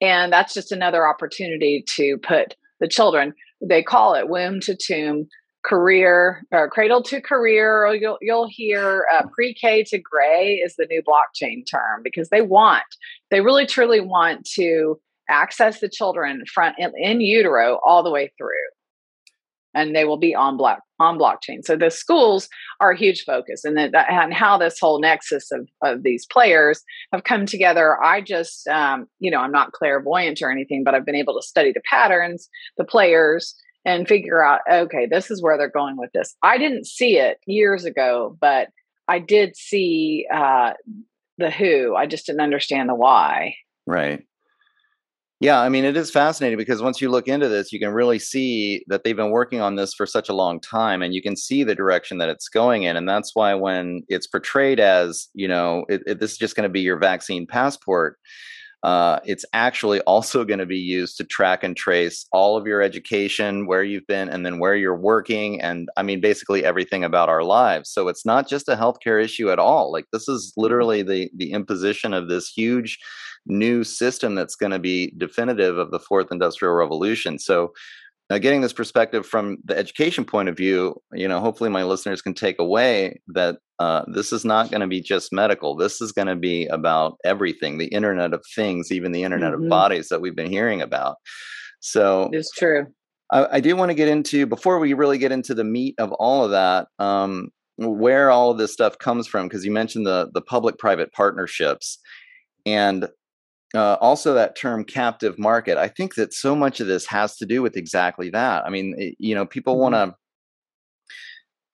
and 0.00 0.32
that's 0.32 0.52
just 0.52 0.72
another 0.72 1.06
opportunity 1.06 1.84
to 1.96 2.18
put 2.18 2.54
the 2.80 2.88
children. 2.88 3.32
They 3.66 3.82
call 3.82 4.14
it 4.14 4.28
womb 4.28 4.60
to 4.60 4.76
tomb 4.76 5.28
career 5.64 6.44
or 6.50 6.68
cradle 6.68 7.02
to 7.02 7.20
career 7.20 7.86
or 7.86 7.94
you'll 7.94 8.18
you'll 8.20 8.48
hear 8.48 9.06
uh, 9.14 9.22
pre-k 9.32 9.84
to 9.84 9.98
gray 9.98 10.54
is 10.54 10.74
the 10.76 10.86
new 10.86 11.02
blockchain 11.02 11.64
term 11.70 12.02
because 12.02 12.30
they 12.30 12.42
want 12.42 12.82
they 13.30 13.40
really 13.40 13.66
truly 13.66 14.00
want 14.00 14.44
to 14.44 15.00
access 15.28 15.80
the 15.80 15.88
children 15.88 16.42
front 16.52 16.74
in, 16.78 16.92
in 16.96 17.20
utero 17.20 17.78
all 17.84 18.02
the 18.02 18.10
way 18.10 18.32
through 18.36 18.48
and 19.74 19.94
they 19.96 20.04
will 20.04 20.16
be 20.18 20.34
on 20.34 20.56
block 20.56 20.80
on 20.98 21.18
blockchain. 21.18 21.64
So 21.64 21.76
the 21.76 21.90
schools 21.90 22.48
are 22.80 22.92
a 22.92 22.96
huge 22.96 23.24
focus, 23.24 23.64
and 23.64 23.76
that, 23.76 23.94
and 24.08 24.32
how 24.32 24.58
this 24.58 24.78
whole 24.78 25.00
nexus 25.00 25.50
of 25.50 25.68
of 25.82 26.02
these 26.02 26.26
players 26.26 26.82
have 27.12 27.24
come 27.24 27.46
together. 27.46 28.02
I 28.02 28.20
just, 28.20 28.66
um, 28.68 29.06
you 29.18 29.30
know, 29.30 29.38
I'm 29.38 29.52
not 29.52 29.72
clairvoyant 29.72 30.42
or 30.42 30.50
anything, 30.50 30.84
but 30.84 30.94
I've 30.94 31.06
been 31.06 31.14
able 31.14 31.34
to 31.34 31.46
study 31.46 31.72
the 31.72 31.82
patterns, 31.88 32.48
the 32.76 32.84
players, 32.84 33.54
and 33.84 34.06
figure 34.06 34.44
out, 34.44 34.60
okay, 34.70 35.06
this 35.10 35.30
is 35.30 35.42
where 35.42 35.58
they're 35.58 35.68
going 35.68 35.96
with 35.96 36.10
this. 36.12 36.34
I 36.42 36.58
didn't 36.58 36.86
see 36.86 37.18
it 37.18 37.38
years 37.46 37.84
ago, 37.84 38.36
but 38.40 38.68
I 39.08 39.18
did 39.18 39.56
see 39.56 40.26
uh, 40.32 40.72
the 41.38 41.50
who. 41.50 41.94
I 41.96 42.06
just 42.06 42.26
didn't 42.26 42.42
understand 42.42 42.88
the 42.88 42.94
why. 42.94 43.54
Right. 43.86 44.22
Yeah, 45.42 45.60
I 45.60 45.70
mean, 45.70 45.84
it 45.84 45.96
is 45.96 46.08
fascinating 46.12 46.56
because 46.56 46.80
once 46.80 47.00
you 47.00 47.10
look 47.10 47.26
into 47.26 47.48
this, 47.48 47.72
you 47.72 47.80
can 47.80 47.88
really 47.88 48.20
see 48.20 48.84
that 48.86 49.02
they've 49.02 49.16
been 49.16 49.32
working 49.32 49.60
on 49.60 49.74
this 49.74 49.92
for 49.92 50.06
such 50.06 50.28
a 50.28 50.34
long 50.34 50.60
time 50.60 51.02
and 51.02 51.12
you 51.12 51.20
can 51.20 51.34
see 51.34 51.64
the 51.64 51.74
direction 51.74 52.18
that 52.18 52.28
it's 52.28 52.48
going 52.48 52.84
in. 52.84 52.96
And 52.96 53.08
that's 53.08 53.32
why 53.34 53.52
when 53.54 54.04
it's 54.06 54.28
portrayed 54.28 54.78
as, 54.78 55.26
you 55.34 55.48
know, 55.48 55.84
it, 55.88 56.00
it, 56.06 56.20
this 56.20 56.30
is 56.30 56.38
just 56.38 56.54
going 56.54 56.68
to 56.68 56.72
be 56.72 56.82
your 56.82 56.96
vaccine 56.96 57.44
passport, 57.44 58.20
uh, 58.82 59.20
it's 59.24 59.44
actually 59.52 60.00
also 60.00 60.44
going 60.52 60.58
to 60.58 60.66
be 60.66 60.78
used 60.78 61.16
to 61.16 61.24
track 61.24 61.62
and 61.62 61.76
trace 61.76 62.26
all 62.32 62.56
of 62.56 62.66
your 62.66 62.82
education, 62.82 63.66
where 63.66 63.82
you've 63.82 64.06
been, 64.06 64.28
and 64.28 64.44
then 64.44 64.58
where 64.58 64.74
you're 64.74 64.96
working. 64.96 65.60
And 65.60 65.88
I 65.96 66.02
mean, 66.02 66.20
basically 66.20 66.64
everything 66.64 67.04
about 67.04 67.28
our 67.28 67.44
lives. 67.44 67.90
So 67.90 68.08
it's 68.08 68.26
not 68.26 68.48
just 68.48 68.68
a 68.68 68.76
healthcare 68.76 69.22
issue 69.22 69.50
at 69.50 69.58
all. 69.58 69.92
Like, 69.92 70.06
this 70.12 70.28
is 70.28 70.50
mm-hmm. 70.50 70.62
literally 70.62 71.02
the, 71.02 71.30
the 71.36 71.52
imposition 71.52 72.14
of 72.14 72.28
this 72.28 72.48
huge 72.48 72.98
new 73.46 73.82
system 73.82 74.34
that's 74.36 74.54
going 74.54 74.70
to 74.70 74.78
be 74.78 75.12
definitive 75.16 75.76
of 75.76 75.90
the 75.90 75.98
fourth 75.98 76.28
industrial 76.30 76.74
revolution. 76.74 77.38
So, 77.38 77.72
now 78.32 78.38
getting 78.38 78.62
this 78.62 78.72
perspective 78.72 79.26
from 79.26 79.58
the 79.62 79.76
education 79.76 80.24
point 80.24 80.48
of 80.48 80.56
view, 80.56 80.98
you 81.12 81.28
know, 81.28 81.38
hopefully 81.38 81.68
my 81.68 81.82
listeners 81.82 82.22
can 82.22 82.32
take 82.32 82.58
away 82.58 83.20
that 83.28 83.58
uh, 83.78 84.06
this 84.06 84.32
is 84.32 84.42
not 84.42 84.70
going 84.70 84.80
to 84.80 84.86
be 84.86 85.02
just 85.02 85.34
medical. 85.34 85.76
This 85.76 86.00
is 86.00 86.12
going 86.12 86.28
to 86.28 86.34
be 86.34 86.64
about 86.68 87.18
everything, 87.26 87.76
the 87.76 87.88
Internet 87.88 88.32
of 88.32 88.42
Things, 88.54 88.90
even 88.90 89.12
the 89.12 89.22
Internet 89.22 89.52
mm-hmm. 89.52 89.64
of 89.64 89.68
Bodies 89.68 90.08
that 90.08 90.22
we've 90.22 90.34
been 90.34 90.50
hearing 90.50 90.80
about. 90.80 91.16
So 91.80 92.30
it's 92.32 92.50
true. 92.52 92.86
I, 93.30 93.56
I, 93.56 93.60
do 93.60 93.76
want 93.76 93.90
to 93.90 93.94
get 93.94 94.08
into 94.08 94.46
before 94.46 94.78
we 94.78 94.94
really 94.94 95.18
get 95.18 95.32
into 95.32 95.52
the 95.52 95.64
meat 95.64 95.94
of 95.98 96.12
all 96.12 96.42
of 96.42 96.52
that. 96.52 96.88
Um, 96.98 97.50
where 97.76 98.30
all 98.30 98.50
of 98.50 98.56
this 98.56 98.72
stuff 98.72 98.96
comes 98.96 99.26
from 99.26 99.46
because 99.46 99.64
you 99.64 99.72
mentioned 99.72 100.06
the 100.06 100.30
the 100.32 100.42
public 100.42 100.78
private 100.78 101.12
partnerships 101.12 101.98
and 102.64 103.08
uh, 103.74 103.96
also 104.00 104.34
that 104.34 104.56
term 104.56 104.84
captive 104.84 105.38
market 105.38 105.78
i 105.78 105.88
think 105.88 106.14
that 106.14 106.32
so 106.32 106.54
much 106.54 106.80
of 106.80 106.86
this 106.86 107.06
has 107.06 107.36
to 107.36 107.46
do 107.46 107.62
with 107.62 107.76
exactly 107.76 108.30
that 108.30 108.64
i 108.66 108.70
mean 108.70 108.94
it, 108.98 109.14
you 109.18 109.34
know 109.34 109.46
people 109.46 109.74
mm-hmm. 109.74 109.92
want 109.92 109.94
to 109.94 110.14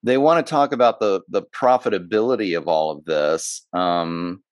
they 0.04 0.18
want 0.18 0.44
to 0.44 0.48
talk 0.48 0.72
about 0.72 1.00
the 1.00 1.20
the 1.28 1.42
profitability 1.42 2.56
of 2.56 2.68
all 2.68 2.90
of 2.90 3.04
this 3.04 3.66
um, 3.72 4.42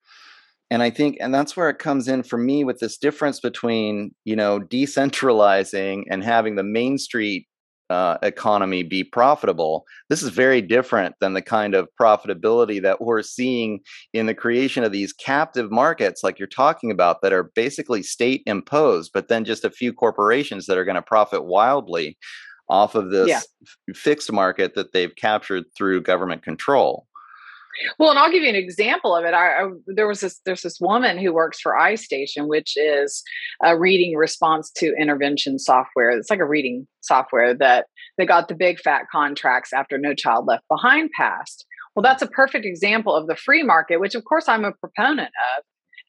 and 0.69 0.83
i 0.83 0.89
think 0.89 1.17
and 1.19 1.33
that's 1.33 1.55
where 1.55 1.69
it 1.69 1.79
comes 1.79 2.07
in 2.07 2.23
for 2.23 2.37
me 2.37 2.63
with 2.63 2.79
this 2.79 2.97
difference 2.97 3.39
between 3.39 4.13
you 4.25 4.35
know 4.35 4.59
decentralizing 4.59 6.03
and 6.09 6.23
having 6.23 6.55
the 6.55 6.63
main 6.63 6.97
street 6.97 7.47
uh, 7.89 8.17
economy 8.21 8.83
be 8.83 9.03
profitable. 9.03 9.85
This 10.09 10.21
is 10.21 10.29
very 10.29 10.61
different 10.61 11.15
than 11.19 11.33
the 11.33 11.41
kind 11.41 11.73
of 11.73 11.87
profitability 11.99 12.81
that 12.81 13.01
we're 13.01 13.21
seeing 13.21 13.79
in 14.13 14.25
the 14.25 14.33
creation 14.33 14.83
of 14.83 14.91
these 14.91 15.13
captive 15.13 15.71
markets, 15.71 16.23
like 16.23 16.39
you're 16.39 16.47
talking 16.47 16.91
about, 16.91 17.21
that 17.21 17.33
are 17.33 17.51
basically 17.55 18.03
state 18.03 18.43
imposed, 18.45 19.11
but 19.13 19.29
then 19.29 19.45
just 19.45 19.65
a 19.65 19.71
few 19.71 19.93
corporations 19.93 20.65
that 20.65 20.77
are 20.77 20.85
going 20.85 20.95
to 20.95 21.01
profit 21.01 21.45
wildly 21.45 22.17
off 22.69 22.95
of 22.95 23.11
this 23.11 23.29
yeah. 23.29 23.93
fixed 23.95 24.31
market 24.31 24.75
that 24.75 24.91
they've 24.91 25.15
captured 25.15 25.63
through 25.75 26.01
government 26.01 26.43
control. 26.43 27.06
Well, 27.99 28.09
and 28.09 28.19
I'll 28.19 28.31
give 28.31 28.43
you 28.43 28.49
an 28.49 28.55
example 28.55 29.15
of 29.15 29.25
it. 29.25 29.33
I, 29.33 29.63
I, 29.63 29.69
there 29.87 30.07
was 30.07 30.21
this 30.21 30.39
there's 30.45 30.61
this 30.61 30.79
woman 30.79 31.17
who 31.17 31.33
works 31.33 31.59
for 31.59 31.73
iStation, 31.73 32.47
which 32.47 32.75
is 32.75 33.23
a 33.63 33.77
reading 33.77 34.15
response 34.15 34.71
to 34.77 34.95
intervention 34.99 35.59
software. 35.59 36.09
It's 36.09 36.29
like 36.29 36.39
a 36.39 36.45
reading 36.45 36.87
software 37.01 37.53
that 37.55 37.85
they 38.17 38.25
got 38.25 38.47
the 38.47 38.55
big 38.55 38.79
fat 38.79 39.03
contracts 39.11 39.73
after 39.73 39.97
No 39.97 40.13
Child 40.13 40.45
Left 40.47 40.63
Behind 40.69 41.09
passed. 41.17 41.65
Well, 41.95 42.03
that's 42.03 42.21
a 42.21 42.27
perfect 42.27 42.65
example 42.65 43.15
of 43.15 43.27
the 43.27 43.35
free 43.35 43.63
market, 43.63 43.99
which 43.99 44.15
of 44.15 44.23
course 44.25 44.47
I'm 44.47 44.65
a 44.65 44.73
proponent 44.73 45.31
of. 45.57 45.63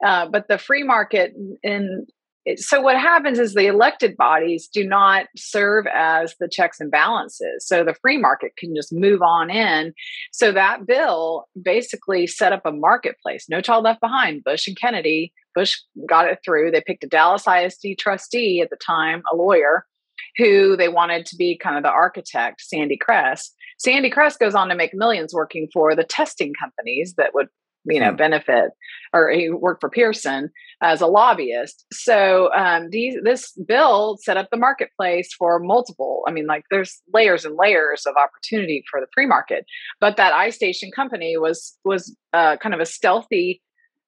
Uh, 0.06 0.28
but 0.30 0.46
the 0.48 0.58
free 0.58 0.84
market 0.84 1.32
in 1.62 2.06
so 2.56 2.80
what 2.80 2.98
happens 2.98 3.38
is 3.38 3.54
the 3.54 3.66
elected 3.66 4.16
bodies 4.16 4.68
do 4.72 4.86
not 4.86 5.26
serve 5.36 5.86
as 5.92 6.34
the 6.40 6.48
checks 6.48 6.80
and 6.80 6.90
balances. 6.90 7.66
So 7.66 7.84
the 7.84 7.94
free 8.00 8.16
market 8.16 8.52
can 8.56 8.74
just 8.74 8.92
move 8.92 9.22
on 9.22 9.50
in. 9.50 9.92
So 10.32 10.52
that 10.52 10.86
bill 10.86 11.46
basically 11.60 12.26
set 12.26 12.52
up 12.52 12.62
a 12.64 12.72
marketplace. 12.72 13.46
No 13.48 13.60
child 13.60 13.84
left 13.84 14.00
behind. 14.00 14.44
Bush 14.44 14.66
and 14.66 14.76
kennedy 14.76 15.32
bush 15.54 15.76
got 16.08 16.28
it 16.28 16.38
through. 16.44 16.70
They 16.70 16.82
picked 16.86 17.04
a 17.04 17.08
dallas 17.08 17.44
isd 17.44 17.98
trustee 17.98 18.60
at 18.60 18.70
the 18.70 18.76
time 18.76 19.22
a 19.32 19.36
lawyer 19.36 19.84
who 20.36 20.76
they 20.76 20.88
wanted 20.88 21.26
to 21.26 21.36
be 21.36 21.58
kind 21.58 21.76
of 21.76 21.82
the 21.82 21.90
architect 21.90 22.60
sandy 22.60 22.96
kress. 22.96 23.52
Sandy 23.78 24.10
kress 24.10 24.36
goes 24.36 24.54
on 24.54 24.68
to 24.68 24.74
make 24.74 24.94
millions 24.94 25.34
working 25.34 25.68
for 25.72 25.94
the 25.94 26.04
testing 26.04 26.52
companies 26.54 27.14
that 27.16 27.34
would 27.34 27.48
you 27.88 28.00
know, 28.00 28.10
hmm. 28.10 28.16
benefit, 28.16 28.70
or 29.12 29.30
he 29.30 29.50
worked 29.50 29.80
for 29.80 29.90
Pearson 29.90 30.50
as 30.80 31.00
a 31.00 31.06
lobbyist. 31.06 31.84
So 31.92 32.52
um, 32.54 32.90
these, 32.90 33.16
this 33.24 33.52
bill 33.66 34.16
set 34.20 34.36
up 34.36 34.48
the 34.50 34.56
marketplace 34.56 35.32
for 35.36 35.58
multiple. 35.58 36.22
I 36.28 36.32
mean, 36.32 36.46
like 36.46 36.64
there's 36.70 37.00
layers 37.12 37.44
and 37.44 37.56
layers 37.56 38.06
of 38.06 38.14
opportunity 38.16 38.84
for 38.90 39.00
the 39.00 39.08
free 39.14 39.26
market. 39.26 39.66
But 40.00 40.16
that 40.16 40.32
iStation 40.32 40.92
company 40.94 41.36
was 41.36 41.76
was 41.84 42.16
uh, 42.32 42.56
kind 42.58 42.74
of 42.74 42.80
a 42.80 42.86
stealthy 42.86 43.62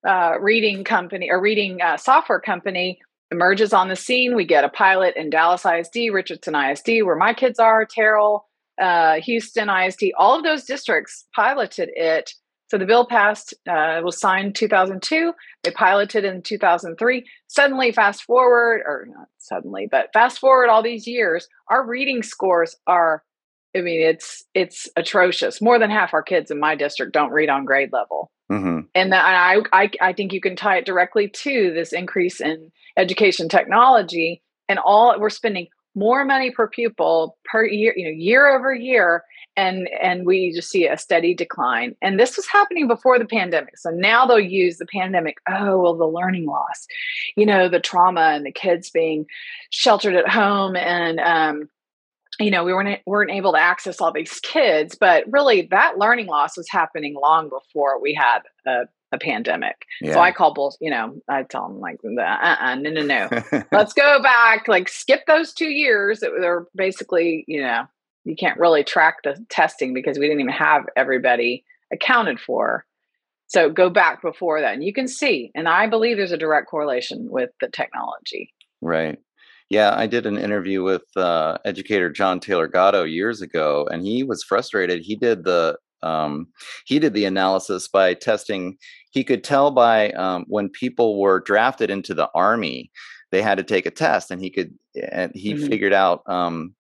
uh, 0.06 0.34
reading 0.40 0.84
company 0.84 1.30
or 1.30 1.40
reading 1.40 1.82
uh, 1.82 1.96
software 1.96 2.40
company 2.40 2.98
emerges 3.30 3.72
on 3.72 3.88
the 3.88 3.96
scene. 3.96 4.34
We 4.34 4.44
get 4.44 4.64
a 4.64 4.68
pilot 4.68 5.16
in 5.16 5.30
Dallas 5.30 5.64
ISD, 5.64 6.12
Richardson 6.12 6.54
ISD, 6.54 7.02
where 7.04 7.16
my 7.16 7.32
kids 7.32 7.58
are, 7.58 7.84
Terrell, 7.84 8.48
uh, 8.80 9.20
Houston 9.20 9.68
ISD. 9.68 10.12
All 10.16 10.36
of 10.36 10.42
those 10.42 10.64
districts 10.64 11.26
piloted 11.34 11.90
it 11.94 12.32
so 12.70 12.78
the 12.78 12.86
bill 12.86 13.04
passed, 13.04 13.52
uh, 13.68 14.00
was 14.04 14.20
signed 14.20 14.54
2002. 14.54 15.32
They 15.64 15.72
piloted 15.72 16.24
in 16.24 16.40
2003. 16.40 17.28
Suddenly, 17.48 17.90
fast 17.90 18.22
forward, 18.22 18.82
or 18.86 19.08
not 19.10 19.26
suddenly, 19.38 19.88
but 19.90 20.12
fast 20.12 20.38
forward 20.38 20.68
all 20.68 20.80
these 20.80 21.04
years, 21.06 21.48
our 21.68 21.84
reading 21.84 22.22
scores 22.22 22.76
are. 22.86 23.24
I 23.76 23.80
mean, 23.80 24.00
it's 24.00 24.44
it's 24.54 24.88
atrocious. 24.96 25.60
More 25.60 25.78
than 25.78 25.90
half 25.90 26.14
our 26.14 26.22
kids 26.22 26.50
in 26.50 26.60
my 26.60 26.76
district 26.76 27.12
don't 27.12 27.32
read 27.32 27.48
on 27.48 27.64
grade 27.64 27.90
level, 27.92 28.30
mm-hmm. 28.50 28.80
and 28.94 29.14
I, 29.14 29.58
I 29.72 29.90
I 30.00 30.12
think 30.12 30.32
you 30.32 30.40
can 30.40 30.56
tie 30.56 30.78
it 30.78 30.86
directly 30.86 31.28
to 31.28 31.72
this 31.72 31.92
increase 31.92 32.40
in 32.40 32.70
education 32.96 33.48
technology, 33.48 34.42
and 34.68 34.78
all 34.78 35.18
we're 35.20 35.30
spending 35.30 35.68
more 35.94 36.24
money 36.24 36.50
per 36.50 36.68
pupil 36.68 37.36
per 37.44 37.64
year, 37.64 37.92
you 37.96 38.04
know, 38.04 38.10
year 38.10 38.46
over 38.46 38.72
year 38.74 39.24
and 39.56 39.88
and 40.00 40.24
we 40.24 40.52
just 40.52 40.70
see 40.70 40.86
a 40.86 40.96
steady 40.96 41.34
decline. 41.34 41.96
And 42.00 42.18
this 42.18 42.36
was 42.36 42.46
happening 42.46 42.86
before 42.86 43.18
the 43.18 43.24
pandemic. 43.24 43.76
So 43.78 43.90
now 43.90 44.26
they'll 44.26 44.38
use 44.38 44.78
the 44.78 44.86
pandemic 44.86 45.38
oh 45.48 45.80
well 45.80 45.96
the 45.96 46.06
learning 46.06 46.46
loss 46.46 46.86
you 47.36 47.46
know 47.46 47.68
the 47.68 47.80
trauma 47.80 48.32
and 48.34 48.44
the 48.44 48.52
kids 48.52 48.90
being 48.90 49.26
sheltered 49.70 50.14
at 50.14 50.28
home 50.28 50.76
and 50.76 51.20
um, 51.20 51.68
you 52.38 52.50
know 52.50 52.64
we 52.64 52.72
weren't 52.72 53.00
weren't 53.06 53.30
able 53.30 53.52
to 53.52 53.58
access 53.58 54.00
all 54.00 54.12
these 54.12 54.40
kids 54.40 54.96
but 54.98 55.24
really 55.30 55.62
that 55.70 55.98
learning 55.98 56.26
loss 56.26 56.56
was 56.56 56.68
happening 56.70 57.14
long 57.20 57.48
before 57.48 58.00
we 58.00 58.14
had 58.14 58.40
a, 58.66 58.82
a 59.12 59.18
pandemic 59.18 59.86
yeah. 60.00 60.12
so 60.12 60.20
i 60.20 60.30
call 60.30 60.54
both 60.54 60.76
you 60.80 60.90
know 60.90 61.14
i 61.28 61.42
tell 61.42 61.68
them 61.68 61.80
like 61.80 61.98
uh-uh, 62.04 62.76
no 62.76 62.90
no 62.90 63.02
no 63.02 63.28
let's 63.72 63.92
go 63.92 64.22
back 64.22 64.68
like 64.68 64.88
skip 64.88 65.20
those 65.26 65.52
two 65.52 65.70
years 65.70 66.20
that 66.20 66.30
were 66.30 66.68
basically 66.76 67.44
you 67.48 67.60
know 67.60 67.86
you 68.24 68.36
can't 68.36 68.58
really 68.58 68.84
track 68.84 69.18
the 69.24 69.36
testing 69.48 69.94
because 69.94 70.18
we 70.18 70.26
didn't 70.26 70.40
even 70.40 70.52
have 70.52 70.84
everybody 70.96 71.64
accounted 71.92 72.38
for. 72.40 72.84
So 73.46 73.68
go 73.68 73.90
back 73.90 74.22
before 74.22 74.60
that 74.60 74.74
and 74.74 74.84
you 74.84 74.92
can 74.92 75.08
see, 75.08 75.50
and 75.54 75.68
I 75.68 75.86
believe 75.88 76.16
there's 76.16 76.32
a 76.32 76.38
direct 76.38 76.68
correlation 76.68 77.28
with 77.30 77.50
the 77.60 77.68
technology. 77.68 78.52
Right. 78.80 79.18
Yeah, 79.68 79.94
I 79.96 80.06
did 80.06 80.26
an 80.26 80.36
interview 80.36 80.82
with 80.82 81.04
uh, 81.16 81.58
educator 81.64 82.10
John 82.10 82.40
Taylor 82.40 82.66
Gatto 82.66 83.04
years 83.04 83.40
ago, 83.40 83.88
and 83.90 84.04
he 84.04 84.24
was 84.24 84.42
frustrated. 84.42 85.02
He 85.02 85.14
did 85.14 85.44
the 85.44 85.78
um, 86.02 86.46
he 86.86 86.98
did 86.98 87.14
the 87.14 87.24
analysis 87.24 87.88
by 87.88 88.14
testing. 88.14 88.76
He 89.10 89.24
could 89.24 89.44
tell 89.44 89.70
by 89.70 90.10
um, 90.12 90.44
when 90.48 90.68
people 90.68 91.20
were 91.20 91.40
drafted 91.40 91.90
into 91.90 92.14
the 92.14 92.30
army, 92.34 92.90
they 93.30 93.42
had 93.42 93.58
to 93.58 93.64
take 93.64 93.86
a 93.86 93.90
test, 93.90 94.30
and 94.30 94.40
he 94.40 94.50
could 94.50 94.74
and 95.12 95.32
he 95.34 95.54
mm-hmm. 95.54 95.66
figured 95.66 95.92
out 95.92 96.22
um, 96.26 96.74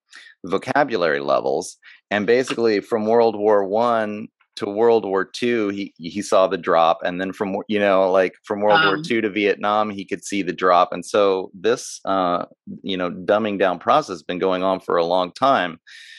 vocabulary 0.44 1.20
levels. 1.20 1.76
And 2.10 2.26
basically, 2.26 2.80
from 2.80 3.06
World 3.06 3.36
War 3.36 3.64
One 3.64 4.28
to 4.56 4.66
World 4.66 5.04
War 5.04 5.24
Two, 5.24 5.68
he 5.68 5.94
he 5.96 6.22
saw 6.22 6.46
the 6.46 6.58
drop, 6.58 7.00
and 7.04 7.20
then 7.20 7.32
from 7.32 7.56
you 7.68 7.78
know 7.78 8.10
like 8.10 8.34
from 8.44 8.60
World 8.60 8.80
um, 8.80 8.86
War 8.86 9.02
Two 9.02 9.20
to 9.20 9.30
Vietnam, 9.30 9.90
he 9.90 10.04
could 10.04 10.24
see 10.24 10.42
the 10.42 10.52
drop. 10.52 10.92
And 10.92 11.04
so 11.04 11.50
this 11.54 12.00
uh, 12.04 12.46
you 12.82 12.96
know 12.96 13.10
dumbing 13.10 13.58
down 13.58 13.78
process 13.78 14.14
has 14.14 14.22
been 14.22 14.38
going 14.38 14.62
on 14.62 14.80
for 14.80 14.96
a 14.96 15.04
long 15.04 15.32
time, 15.32 15.78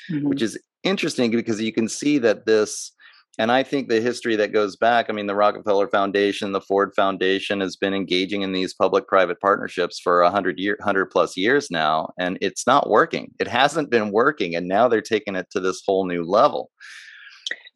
mm-hmm. 0.09 0.27
which 0.27 0.41
is 0.41 0.57
interesting 0.83 1.31
because 1.31 1.61
you 1.61 1.71
can 1.71 1.87
see 1.87 2.17
that 2.19 2.45
this 2.45 2.91
and 3.39 3.51
I 3.51 3.63
think 3.63 3.87
the 3.87 4.01
history 4.01 4.35
that 4.35 4.51
goes 4.51 4.75
back, 4.75 5.09
I 5.09 5.13
mean, 5.13 5.27
the 5.27 5.35
Rockefeller 5.35 5.87
Foundation, 5.87 6.51
the 6.51 6.59
Ford 6.59 6.91
Foundation 6.95 7.61
has 7.61 7.77
been 7.77 7.93
engaging 7.93 8.41
in 8.41 8.51
these 8.51 8.73
public 8.73 9.07
private 9.07 9.39
partnerships 9.39 9.99
for 9.99 10.21
a 10.21 10.29
hundred 10.29 10.59
year, 10.59 10.77
hundred 10.81 11.05
plus 11.07 11.37
years 11.37 11.71
now, 11.71 12.11
and 12.19 12.37
it's 12.41 12.67
not 12.67 12.89
working. 12.89 13.31
It 13.39 13.47
hasn't 13.47 13.89
been 13.89 14.11
working, 14.11 14.55
and 14.55 14.67
now 14.67 14.87
they're 14.89 15.01
taking 15.01 15.35
it 15.35 15.47
to 15.51 15.61
this 15.61 15.81
whole 15.85 16.05
new 16.05 16.23
level. 16.23 16.71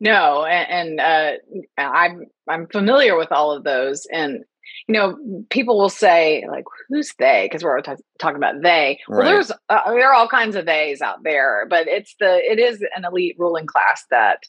No, 0.01 0.43
and, 0.45 0.99
and 0.99 0.99
uh, 0.99 1.81
I'm 1.81 2.25
I'm 2.49 2.67
familiar 2.67 3.17
with 3.17 3.31
all 3.31 3.51
of 3.51 3.63
those, 3.63 4.05
and 4.11 4.43
you 4.87 4.93
know, 4.93 5.17
people 5.49 5.77
will 5.77 5.89
say 5.89 6.43
like, 6.49 6.65
"Who's 6.89 7.13
they?" 7.17 7.47
Because 7.49 7.63
we're 7.63 7.81
t- 7.81 7.93
talking 8.19 8.37
about 8.37 8.61
they. 8.61 8.99
Well, 9.07 9.19
right. 9.19 9.25
there's 9.25 9.51
uh, 9.51 9.91
there 9.91 10.09
are 10.09 10.13
all 10.13 10.27
kinds 10.27 10.55
of 10.55 10.65
theys 10.65 11.01
out 11.01 11.23
there, 11.23 11.65
but 11.69 11.87
it's 11.87 12.15
the 12.19 12.37
it 12.37 12.59
is 12.59 12.83
an 12.95 13.05
elite 13.05 13.35
ruling 13.37 13.65
class 13.65 14.03
that 14.11 14.43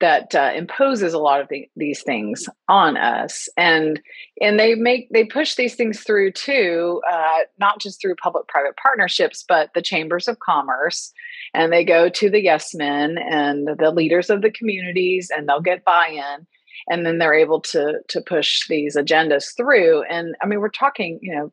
that 0.00 0.34
uh, 0.34 0.52
imposes 0.54 1.12
a 1.12 1.18
lot 1.18 1.40
of 1.40 1.48
the, 1.48 1.68
these 1.76 2.02
things 2.02 2.48
on 2.68 2.96
us 2.96 3.48
and 3.56 4.00
and 4.40 4.58
they 4.58 4.74
make 4.74 5.08
they 5.10 5.24
push 5.24 5.54
these 5.56 5.74
things 5.74 6.00
through 6.00 6.30
too 6.32 7.00
uh, 7.10 7.38
not 7.58 7.80
just 7.80 8.00
through 8.00 8.14
public 8.14 8.46
private 8.48 8.76
partnerships 8.76 9.44
but 9.48 9.70
the 9.74 9.82
chambers 9.82 10.28
of 10.28 10.38
commerce 10.38 11.12
and 11.54 11.72
they 11.72 11.84
go 11.84 12.08
to 12.08 12.30
the 12.30 12.42
yes 12.42 12.74
men 12.74 13.18
and 13.18 13.68
the 13.78 13.90
leaders 13.90 14.30
of 14.30 14.42
the 14.42 14.50
communities 14.50 15.30
and 15.34 15.48
they'll 15.48 15.60
get 15.60 15.84
buy-in 15.84 16.46
and 16.86 17.04
then 17.04 17.18
they're 17.18 17.34
able 17.34 17.60
to 17.60 17.98
to 18.08 18.20
push 18.20 18.66
these 18.68 18.96
agendas 18.96 19.56
through 19.56 20.02
and 20.04 20.34
i 20.42 20.46
mean 20.46 20.60
we're 20.60 20.68
talking 20.68 21.18
you 21.22 21.34
know 21.34 21.52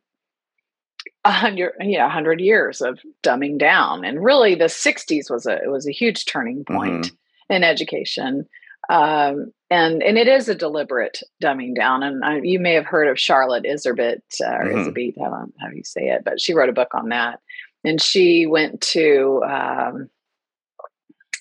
a 1.24 1.32
hundred 1.32 1.74
yeah, 1.82 2.10
hundred 2.10 2.40
years 2.40 2.82
of 2.82 3.00
dumbing 3.24 3.58
down 3.58 4.04
and 4.06 4.24
really 4.24 4.56
the 4.56 4.66
60s 4.66 5.30
was 5.30 5.46
a 5.46 5.62
it 5.64 5.70
was 5.70 5.88
a 5.88 5.92
huge 5.92 6.26
turning 6.26 6.64
point 6.66 7.06
mm-hmm 7.06 7.16
in 7.50 7.64
education. 7.64 8.48
Um, 8.90 9.52
and 9.72 10.04
and 10.04 10.18
it 10.18 10.28
is 10.28 10.48
a 10.48 10.56
deliberate 10.56 11.22
dumbing 11.44 11.76
down. 11.76 12.04
And 12.04 12.24
I, 12.24 12.40
you 12.44 12.60
may 12.60 12.74
have 12.74 12.86
heard 12.86 13.08
of 13.08 13.20
Charlotte 13.20 13.64
Iserbyt 13.64 14.22
uh, 14.44 14.48
or 14.48 14.66
mm-hmm. 14.66 15.24
How, 15.24 15.48
how 15.60 15.70
do 15.70 15.76
you 15.76 15.84
say 15.84 16.10
it? 16.10 16.22
But 16.24 16.40
she 16.40 16.54
wrote 16.54 16.70
a 16.70 16.74
book 16.74 16.94
on 16.94 17.10
that, 17.10 17.40
and 17.84 18.00
she 18.02 18.46
went 18.46 18.82
to 18.82 19.44
um, 19.44 20.10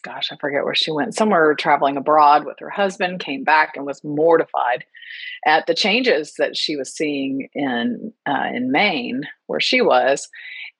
gosh, 0.04 0.30
I 0.30 0.36
forget 0.36 0.64
where 0.64 0.74
she 0.74 0.92
went, 0.92 1.14
somewhere 1.14 1.54
traveling 1.54 1.96
abroad 1.96 2.44
with 2.44 2.58
her 2.60 2.70
husband, 2.70 3.20
came 3.20 3.42
back 3.42 3.72
and 3.74 3.86
was 3.86 4.04
mortified 4.04 4.84
at 5.46 5.66
the 5.66 5.74
changes 5.74 6.34
that 6.38 6.56
she 6.56 6.76
was 6.76 6.92
seeing 6.92 7.48
in 7.54 8.12
uh, 8.26 8.48
in 8.52 8.70
Maine, 8.70 9.22
where 9.46 9.60
she 9.60 9.80
was. 9.80 10.28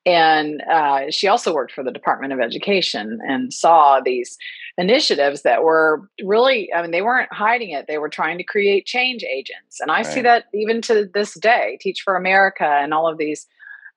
And 0.07 0.63
uh, 0.71 1.11
she 1.11 1.29
also 1.29 1.55
worked 1.55 1.73
for 1.73 1.83
the 1.83 1.91
Department 1.91 2.35
of 2.35 2.41
Education 2.41 3.21
and 3.27 3.53
saw 3.53 4.01
these 4.05 4.37
initiatives 4.77 5.43
that 5.43 5.63
were 5.63 6.09
really, 6.23 6.71
I 6.75 6.83
mean, 6.83 6.91
they 6.91 7.01
weren't 7.01 7.33
hiding 7.33 7.71
it. 7.71 7.87
They 7.89 7.97
were 7.97 8.11
trying 8.11 8.37
to 8.39 8.45
create 8.45 8.85
change 8.85 9.25
agents. 9.25 9.81
And 9.81 9.91
I 9.91 9.97
right. 9.97 10.07
see 10.07 10.21
that 10.21 10.45
even 10.53 10.83
to 10.83 11.09
this 11.15 11.33
day, 11.35 11.79
Teach 11.81 12.03
for 12.03 12.17
America 12.17 12.67
and 12.67 12.93
all 12.93 13.09
of 13.09 13.17
these 13.17 13.47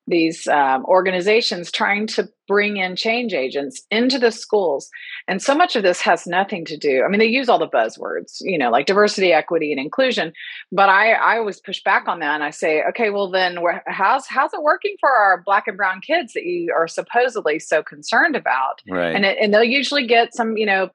these 0.08 0.48
um, 0.48 0.86
organizations 0.86 1.72
trying 1.72 2.08
to 2.08 2.30
bring 2.48 2.78
in 2.78 2.96
change 2.96 3.34
agents 3.34 3.82
into 3.92 4.18
the 4.18 4.32
schools. 4.32 4.90
And 5.28 5.42
so 5.42 5.54
much 5.54 5.76
of 5.76 5.84
this 5.84 6.00
has 6.02 6.26
nothing 6.26 6.64
to 6.66 6.78
do 6.78 7.04
i 7.04 7.08
mean 7.10 7.20
they 7.20 7.26
use 7.26 7.50
all 7.50 7.60
the 7.60 7.68
buzzwords 7.68 8.38
you 8.42 8.58
know 8.58 8.70
like 8.70 8.86
diversity 8.86 9.34
equity 9.34 9.72
and 9.72 9.80
inclusion 9.80 10.32
but 10.72 10.90
i 10.90 11.14
i 11.14 11.38
always 11.38 11.60
push 11.60 11.84
back 11.84 12.08
on 12.08 12.20
that 12.20 12.36
and 12.36 12.44
i 12.44 12.50
say 12.50 12.84
okay 12.84 13.10
well 13.10 13.30
then 13.30 13.58
how's 13.88 14.26
how's 14.28 14.54
it 14.54 14.62
working 14.62 14.96
for 15.00 15.10
our 15.10 15.44
black 15.46 15.68
and 15.68 15.78
brown 15.78 16.00
kids 16.02 16.34
that 16.34 16.44
you 16.44 16.74
are 16.74 16.88
supposedly 16.88 17.60
so 17.60 17.84
concerned 17.84 18.36
about? 18.36 18.82
Right. 18.90 19.16
And 19.16 19.26
it, 19.26 19.38
and 19.42 19.54
they'll 19.54 19.64
usually 19.64 20.06
get 20.08 20.34
some 20.34 20.58
you 20.58 20.66
know 20.66 20.90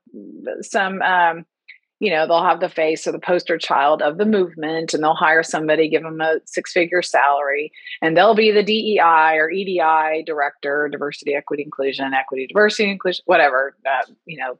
some 0.60 1.02
um, 1.02 1.44
you 2.02 2.10
know 2.10 2.26
they'll 2.26 2.42
have 2.42 2.58
the 2.58 2.68
face 2.68 3.06
or 3.06 3.12
the 3.12 3.18
poster 3.20 3.56
child 3.56 4.02
of 4.02 4.18
the 4.18 4.24
movement 4.26 4.92
and 4.92 5.04
they'll 5.04 5.14
hire 5.14 5.44
somebody 5.44 5.88
give 5.88 6.02
them 6.02 6.20
a 6.20 6.40
six 6.46 6.72
figure 6.72 7.00
salary 7.00 7.70
and 8.02 8.16
they'll 8.16 8.34
be 8.34 8.50
the 8.50 8.64
dei 8.64 8.98
or 9.36 9.48
edi 9.48 9.80
director 10.26 10.88
diversity 10.90 11.32
equity 11.32 11.62
inclusion 11.62 12.12
equity 12.12 12.48
diversity 12.48 12.90
inclusion 12.90 13.22
whatever 13.26 13.76
uh, 13.86 14.12
you 14.26 14.36
know. 14.36 14.58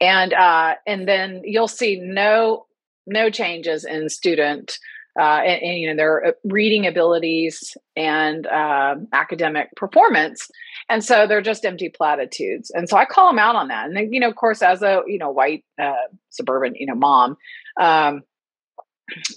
And 0.00 0.32
uh, 0.34 0.74
and 0.86 1.08
then 1.08 1.40
you'll 1.44 1.68
see 1.68 1.98
no 2.00 2.66
no 3.06 3.30
changes 3.30 3.84
in 3.84 4.08
student 4.08 4.78
uh, 5.18 5.40
and, 5.44 5.62
and, 5.62 5.78
you 5.78 5.88
know 5.88 5.96
their 5.96 6.26
uh, 6.26 6.32
reading 6.44 6.86
abilities 6.86 7.76
and 7.96 8.46
uh, 8.46 8.96
academic 9.12 9.68
performance. 9.76 10.48
And 10.88 11.02
so 11.04 11.26
they're 11.26 11.42
just 11.42 11.64
empty 11.64 11.88
platitudes. 11.88 12.70
And 12.74 12.88
so 12.88 12.96
i 12.96 13.04
call 13.04 13.28
them 13.28 13.38
out 13.38 13.56
on 13.56 13.68
that. 13.68 13.86
And 13.86 13.96
then, 13.96 14.12
you 14.12 14.20
know 14.20 14.28
of 14.28 14.36
course 14.36 14.62
as 14.62 14.82
a 14.82 15.02
you 15.06 15.18
know 15.18 15.30
white 15.30 15.64
uh, 15.80 15.94
suburban 16.30 16.74
you 16.76 16.86
know 16.86 16.94
mom 16.94 17.36
um, 17.80 18.22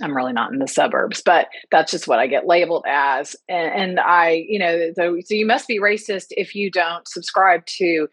i'm 0.02 0.16
really 0.16 0.34
not 0.34 0.52
in 0.52 0.60
the 0.60 0.68
suburbs 0.68 1.22
but 1.24 1.48
that's 1.72 1.92
just 1.92 2.08
what 2.08 2.20
i 2.20 2.28
get 2.28 2.48
labeled 2.48 2.86
as. 2.88 3.36
And, 3.48 3.74
and 3.74 4.00
i 4.00 4.46
you 4.48 4.60
know 4.60 4.92
so, 4.96 5.18
so 5.24 5.34
you 5.34 5.46
must 5.46 5.68
be 5.68 5.80
racist 5.80 6.28
if 6.32 6.56
you 6.56 6.70
don't 6.70 7.08
subscribe 7.08 7.66
to 7.78 8.08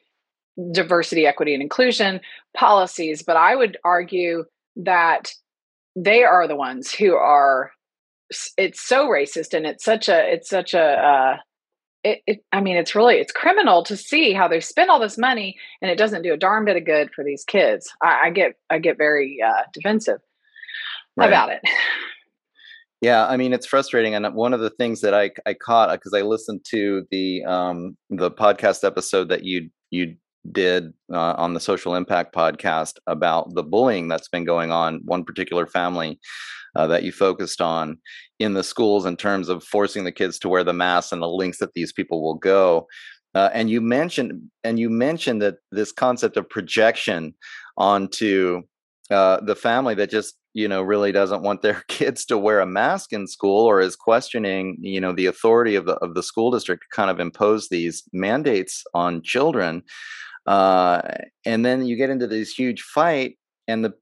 diversity 0.73 1.27
equity 1.27 1.53
and 1.53 1.63
inclusion 1.63 2.21
policies. 2.57 3.23
But 3.23 3.37
i 3.37 3.57
would 3.57 3.77
argue 3.85 4.45
that 4.77 5.33
they 5.97 6.23
are 6.23 6.47
the 6.47 6.55
ones 6.55 6.93
who 6.93 7.15
are 7.15 7.73
it's 8.59 8.87
so 8.87 9.09
racist 9.09 9.55
and 9.55 9.67
it's 9.67 9.85
such 9.85 10.09
a 10.09 10.33
it's 10.33 10.49
such 10.49 10.75
a 10.75 10.83
uh, 10.83 11.37
it, 12.05 12.21
it, 12.27 12.45
i 12.53 12.61
mean 12.61 12.77
it's 12.77 12.95
really 12.95 13.17
it's 13.17 13.33
criminal 13.33 13.83
to 13.83 13.97
see 13.97 14.33
how 14.33 14.47
they 14.47 14.61
spend 14.61 14.91
all 14.91 15.01
this 15.01 15.17
money 15.17 15.57
and 15.81 15.91
it 15.91 15.97
doesn't 15.99 16.23
do 16.23 16.35
a 16.35 16.37
darn 16.37 16.65
bit 16.65 16.77
of 16.77 16.85
good 16.85 17.11
for 17.15 17.25
these 17.25 17.45
kids 17.45 17.91
i, 18.03 18.23
I 18.27 18.31
get 18.31 18.53
i 18.71 18.79
get 18.79 18.99
very 18.99 19.39
uh, 19.45 19.63
defensive 19.73 20.21
right. 21.17 21.29
about 21.29 21.51
it 21.51 21.61
yeah 23.01 23.27
i 23.27 23.37
mean 23.37 23.53
it's 23.53 23.67
frustrating 23.67 24.15
and 24.15 24.35
one 24.35 24.53
of 24.53 24.61
the 24.61 24.71
things 24.71 25.01
that 25.01 25.15
i 25.15 25.31
i 25.47 25.55
caught 25.55 25.91
because 25.93 26.13
i 26.15 26.23
listened 26.23 26.65
to 26.71 27.07
the 27.11 27.45
um 27.45 27.97
the 28.11 28.31
podcast 28.31 28.85
episode 28.85 29.29
that 29.31 29.45
you 29.45 29.71
you 29.91 30.17
did 30.53 30.93
uh, 31.13 31.35
on 31.37 31.55
the 31.55 31.61
social 31.61 31.95
impact 31.95 32.35
podcast 32.35 32.95
about 33.07 33.55
the 33.55 33.63
bullying 33.63 34.09
that's 34.09 34.29
been 34.29 34.45
going 34.45 34.71
on 34.71 35.01
one 35.05 35.25
particular 35.25 35.67
family 35.67 36.19
uh, 36.75 36.87
that 36.87 37.03
you 37.03 37.13
focused 37.13 37.61
on 37.61 37.99
in 38.39 38.55
the 38.55 38.65
schools 38.65 39.07
in 39.07 39.17
terms 39.17 39.49
of 39.49 39.65
forcing 39.65 40.05
the 40.05 40.13
kids 40.13 40.39
to 40.39 40.49
wear 40.49 40.63
the 40.63 40.73
mask 40.73 41.13
and 41.13 41.23
the 41.23 41.29
links 41.29 41.59
that 41.59 41.73
these 41.75 41.93
people 41.93 42.23
will 42.23 42.35
go 42.35 42.87
uh, 43.35 43.51
and 43.53 43.69
you 43.69 43.81
mentioned 43.81 44.41
and 44.65 44.79
you 44.79 44.89
mentioned 44.89 45.43
that 45.43 45.57
this 45.71 45.93
concept 45.93 46.37
of 46.37 46.49
projection 46.49 47.35
onto 47.77 48.63
uh, 49.11 49.41
the 49.41 49.55
family 49.55 49.95
that 49.95 50.11
just 50.11 50.37
you 50.55 50.67
know 50.67 50.83
really 50.83 51.13
doesn't 51.13 51.43
want 51.43 51.61
their 51.61 51.85
kids 51.89 52.25
to 52.25 52.39
wear 52.39 52.61
a 52.61 52.67
mask 52.67 53.13
in 53.13 53.27
school 53.27 53.67
or 53.67 53.81
is 53.81 53.95
questioning 53.95 54.79
you 54.81 55.01
know 55.01 55.13
the 55.13 55.27
authority 55.27 55.75
of 55.75 55.85
the 55.85 55.95
of 55.97 56.15
the 56.15 56.23
school 56.23 56.51
district 56.51 56.83
to 56.83 56.97
kind 56.97 57.11
of 57.11 57.21
impose 57.21 57.69
these 57.69 58.03
mandates 58.13 58.83
on 58.95 59.23
children 59.23 59.83
uh, 60.47 61.03
and 61.45 61.65
then 61.65 61.87
you 61.87 61.97
get 61.97 62.11
into 62.11 62.27
this 62.27 62.53
huge 62.53 62.83
fight, 62.83 63.39
and 63.67 63.85
the 63.85 63.95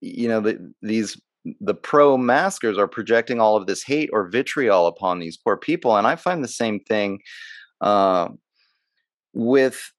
you 0.00 0.28
know 0.28 0.40
the, 0.40 0.72
these 0.82 1.20
the 1.60 1.74
pro 1.74 2.16
maskers 2.16 2.78
are 2.78 2.88
projecting 2.88 3.40
all 3.40 3.56
of 3.56 3.66
this 3.66 3.82
hate 3.82 4.10
or 4.12 4.28
vitriol 4.28 4.86
upon 4.86 5.18
these 5.18 5.36
poor 5.36 5.56
people, 5.56 5.96
and 5.96 6.06
I 6.06 6.16
find 6.16 6.42
the 6.42 6.48
same 6.48 6.80
thing 6.80 7.20
uh, 7.80 8.28
with 9.32 9.92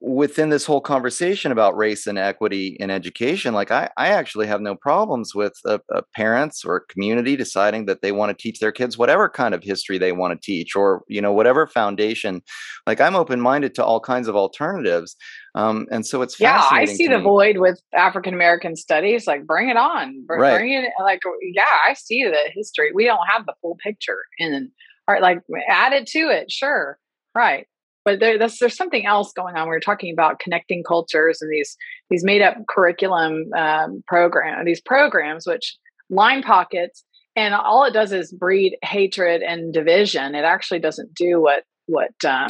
within 0.00 0.48
this 0.48 0.66
whole 0.66 0.80
conversation 0.80 1.52
about 1.52 1.76
race 1.76 2.06
and 2.06 2.18
equity 2.18 2.76
in 2.80 2.90
education 2.90 3.54
like 3.54 3.70
i, 3.70 3.88
I 3.96 4.08
actually 4.08 4.46
have 4.46 4.60
no 4.60 4.74
problems 4.74 5.34
with 5.34 5.54
uh, 5.64 5.78
uh, 5.94 6.02
parents 6.14 6.64
or 6.64 6.80
community 6.80 7.36
deciding 7.36 7.86
that 7.86 8.02
they 8.02 8.12
want 8.12 8.36
to 8.36 8.42
teach 8.42 8.58
their 8.58 8.72
kids 8.72 8.98
whatever 8.98 9.28
kind 9.28 9.54
of 9.54 9.62
history 9.62 9.96
they 9.98 10.12
want 10.12 10.32
to 10.32 10.44
teach 10.44 10.74
or 10.74 11.04
you 11.08 11.20
know 11.20 11.32
whatever 11.32 11.66
foundation 11.66 12.42
like 12.86 13.00
i'm 13.00 13.14
open-minded 13.14 13.74
to 13.74 13.84
all 13.84 14.00
kinds 14.00 14.28
of 14.28 14.36
alternatives 14.36 15.16
um, 15.54 15.86
and 15.90 16.04
so 16.04 16.20
it's 16.20 16.40
yeah 16.40 16.66
i 16.70 16.84
see 16.84 17.06
the 17.06 17.18
me. 17.18 17.24
void 17.24 17.58
with 17.58 17.80
african 17.94 18.34
american 18.34 18.74
studies 18.74 19.26
like 19.26 19.46
bring 19.46 19.68
it 19.68 19.76
on 19.76 20.24
bring, 20.26 20.40
right. 20.40 20.58
bring 20.58 20.72
it 20.72 20.90
like 21.00 21.20
yeah 21.52 21.64
i 21.88 21.94
see 21.94 22.24
the 22.24 22.50
history 22.52 22.90
we 22.92 23.04
don't 23.04 23.26
have 23.26 23.46
the 23.46 23.54
full 23.62 23.76
picture 23.82 24.22
and 24.40 24.68
all 25.06 25.14
right 25.14 25.22
like 25.22 25.40
add 25.68 25.92
it 25.92 26.06
to 26.06 26.28
it 26.28 26.50
sure 26.50 26.98
right 27.34 27.66
but 28.04 28.20
there, 28.20 28.38
there's 28.38 28.76
something 28.76 29.06
else 29.06 29.32
going 29.32 29.56
on. 29.56 29.68
We 29.68 29.74
are 29.74 29.80
talking 29.80 30.12
about 30.12 30.38
connecting 30.38 30.82
cultures 30.82 31.40
and 31.40 31.50
these 31.50 31.76
these 32.10 32.24
made 32.24 32.42
up 32.42 32.56
curriculum 32.68 33.50
um, 33.56 34.02
program, 34.06 34.64
these 34.64 34.80
programs 34.80 35.46
which 35.46 35.76
line 36.10 36.42
pockets, 36.42 37.04
and 37.34 37.54
all 37.54 37.84
it 37.84 37.94
does 37.94 38.12
is 38.12 38.32
breed 38.32 38.76
hatred 38.82 39.42
and 39.42 39.72
division. 39.72 40.34
It 40.34 40.44
actually 40.44 40.80
doesn't 40.80 41.14
do 41.14 41.40
what 41.40 41.64
what 41.86 42.12
um, 42.26 42.48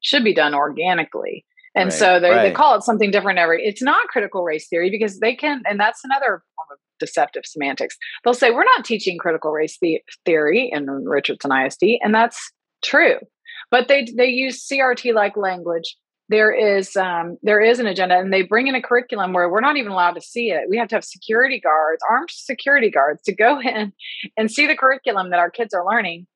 should 0.00 0.24
be 0.24 0.34
done 0.34 0.54
organically. 0.54 1.44
And 1.74 1.90
right, 1.90 1.98
so 1.98 2.18
they, 2.18 2.30
right. 2.30 2.48
they 2.48 2.50
call 2.50 2.76
it 2.76 2.82
something 2.82 3.10
different 3.10 3.38
every. 3.38 3.64
It's 3.64 3.82
not 3.82 4.08
critical 4.08 4.42
race 4.42 4.68
theory 4.68 4.90
because 4.90 5.20
they 5.20 5.36
can, 5.36 5.62
and 5.64 5.78
that's 5.78 6.00
another 6.02 6.42
form 6.56 6.68
of 6.72 6.78
deceptive 6.98 7.42
semantics. 7.44 7.96
They'll 8.24 8.34
say 8.34 8.50
we're 8.50 8.64
not 8.64 8.84
teaching 8.84 9.16
critical 9.18 9.52
race 9.52 9.78
the- 9.80 10.02
theory 10.24 10.70
in 10.72 10.86
Richardson 10.86 11.52
ISD, 11.52 11.98
and 12.02 12.12
that's 12.12 12.50
true 12.82 13.18
but 13.70 13.88
they 13.88 14.06
they 14.16 14.26
use 14.26 14.66
CRT 14.66 15.14
like 15.14 15.36
language. 15.36 15.96
There 16.30 16.52
is 16.52 16.94
um, 16.96 17.38
there 17.42 17.60
is 17.60 17.78
an 17.78 17.86
agenda, 17.86 18.18
and 18.18 18.32
they 18.32 18.42
bring 18.42 18.66
in 18.66 18.74
a 18.74 18.82
curriculum 18.82 19.32
where 19.32 19.48
we're 19.48 19.60
not 19.60 19.76
even 19.76 19.92
allowed 19.92 20.12
to 20.12 20.20
see 20.20 20.50
it. 20.50 20.68
We 20.68 20.76
have 20.76 20.88
to 20.88 20.96
have 20.96 21.04
security 21.04 21.58
guards, 21.58 22.02
armed 22.08 22.30
security 22.30 22.90
guards, 22.90 23.22
to 23.22 23.34
go 23.34 23.60
in 23.64 23.92
and 24.36 24.50
see 24.50 24.66
the 24.66 24.76
curriculum 24.76 25.30
that 25.30 25.38
our 25.38 25.50
kids 25.50 25.72
are 25.72 25.86
learning, 25.86 26.26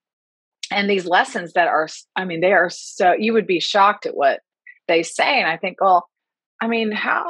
and 0.71 0.89
these 0.89 1.07
lessons 1.07 1.53
that 1.53 1.69
are. 1.69 1.89
I 2.17 2.25
mean, 2.25 2.41
they 2.41 2.53
are 2.53 2.71
so. 2.71 3.13
You 3.13 3.33
would 3.35 3.47
be 3.47 3.61
shocked 3.61 4.07
at 4.07 4.17
what 4.17 4.41
they 4.89 5.03
say, 5.03 5.41
and 5.41 5.49
I 5.49 5.57
think, 5.57 5.81
well, 5.81 6.09
I 6.61 6.69
mean, 6.69 6.91
how 6.93 7.27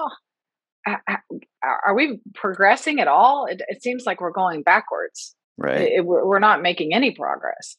are 0.86 1.94
we 1.94 2.20
progressing 2.34 3.00
at 3.00 3.08
all? 3.08 3.46
It, 3.46 3.62
it 3.68 3.82
seems 3.82 4.04
like 4.04 4.20
we're 4.20 4.30
going 4.30 4.62
backwards. 4.62 5.34
Right. 5.58 5.80
It, 5.80 5.92
it, 5.98 6.06
we're 6.06 6.38
not 6.38 6.62
making 6.62 6.94
any 6.94 7.10
progress 7.10 7.76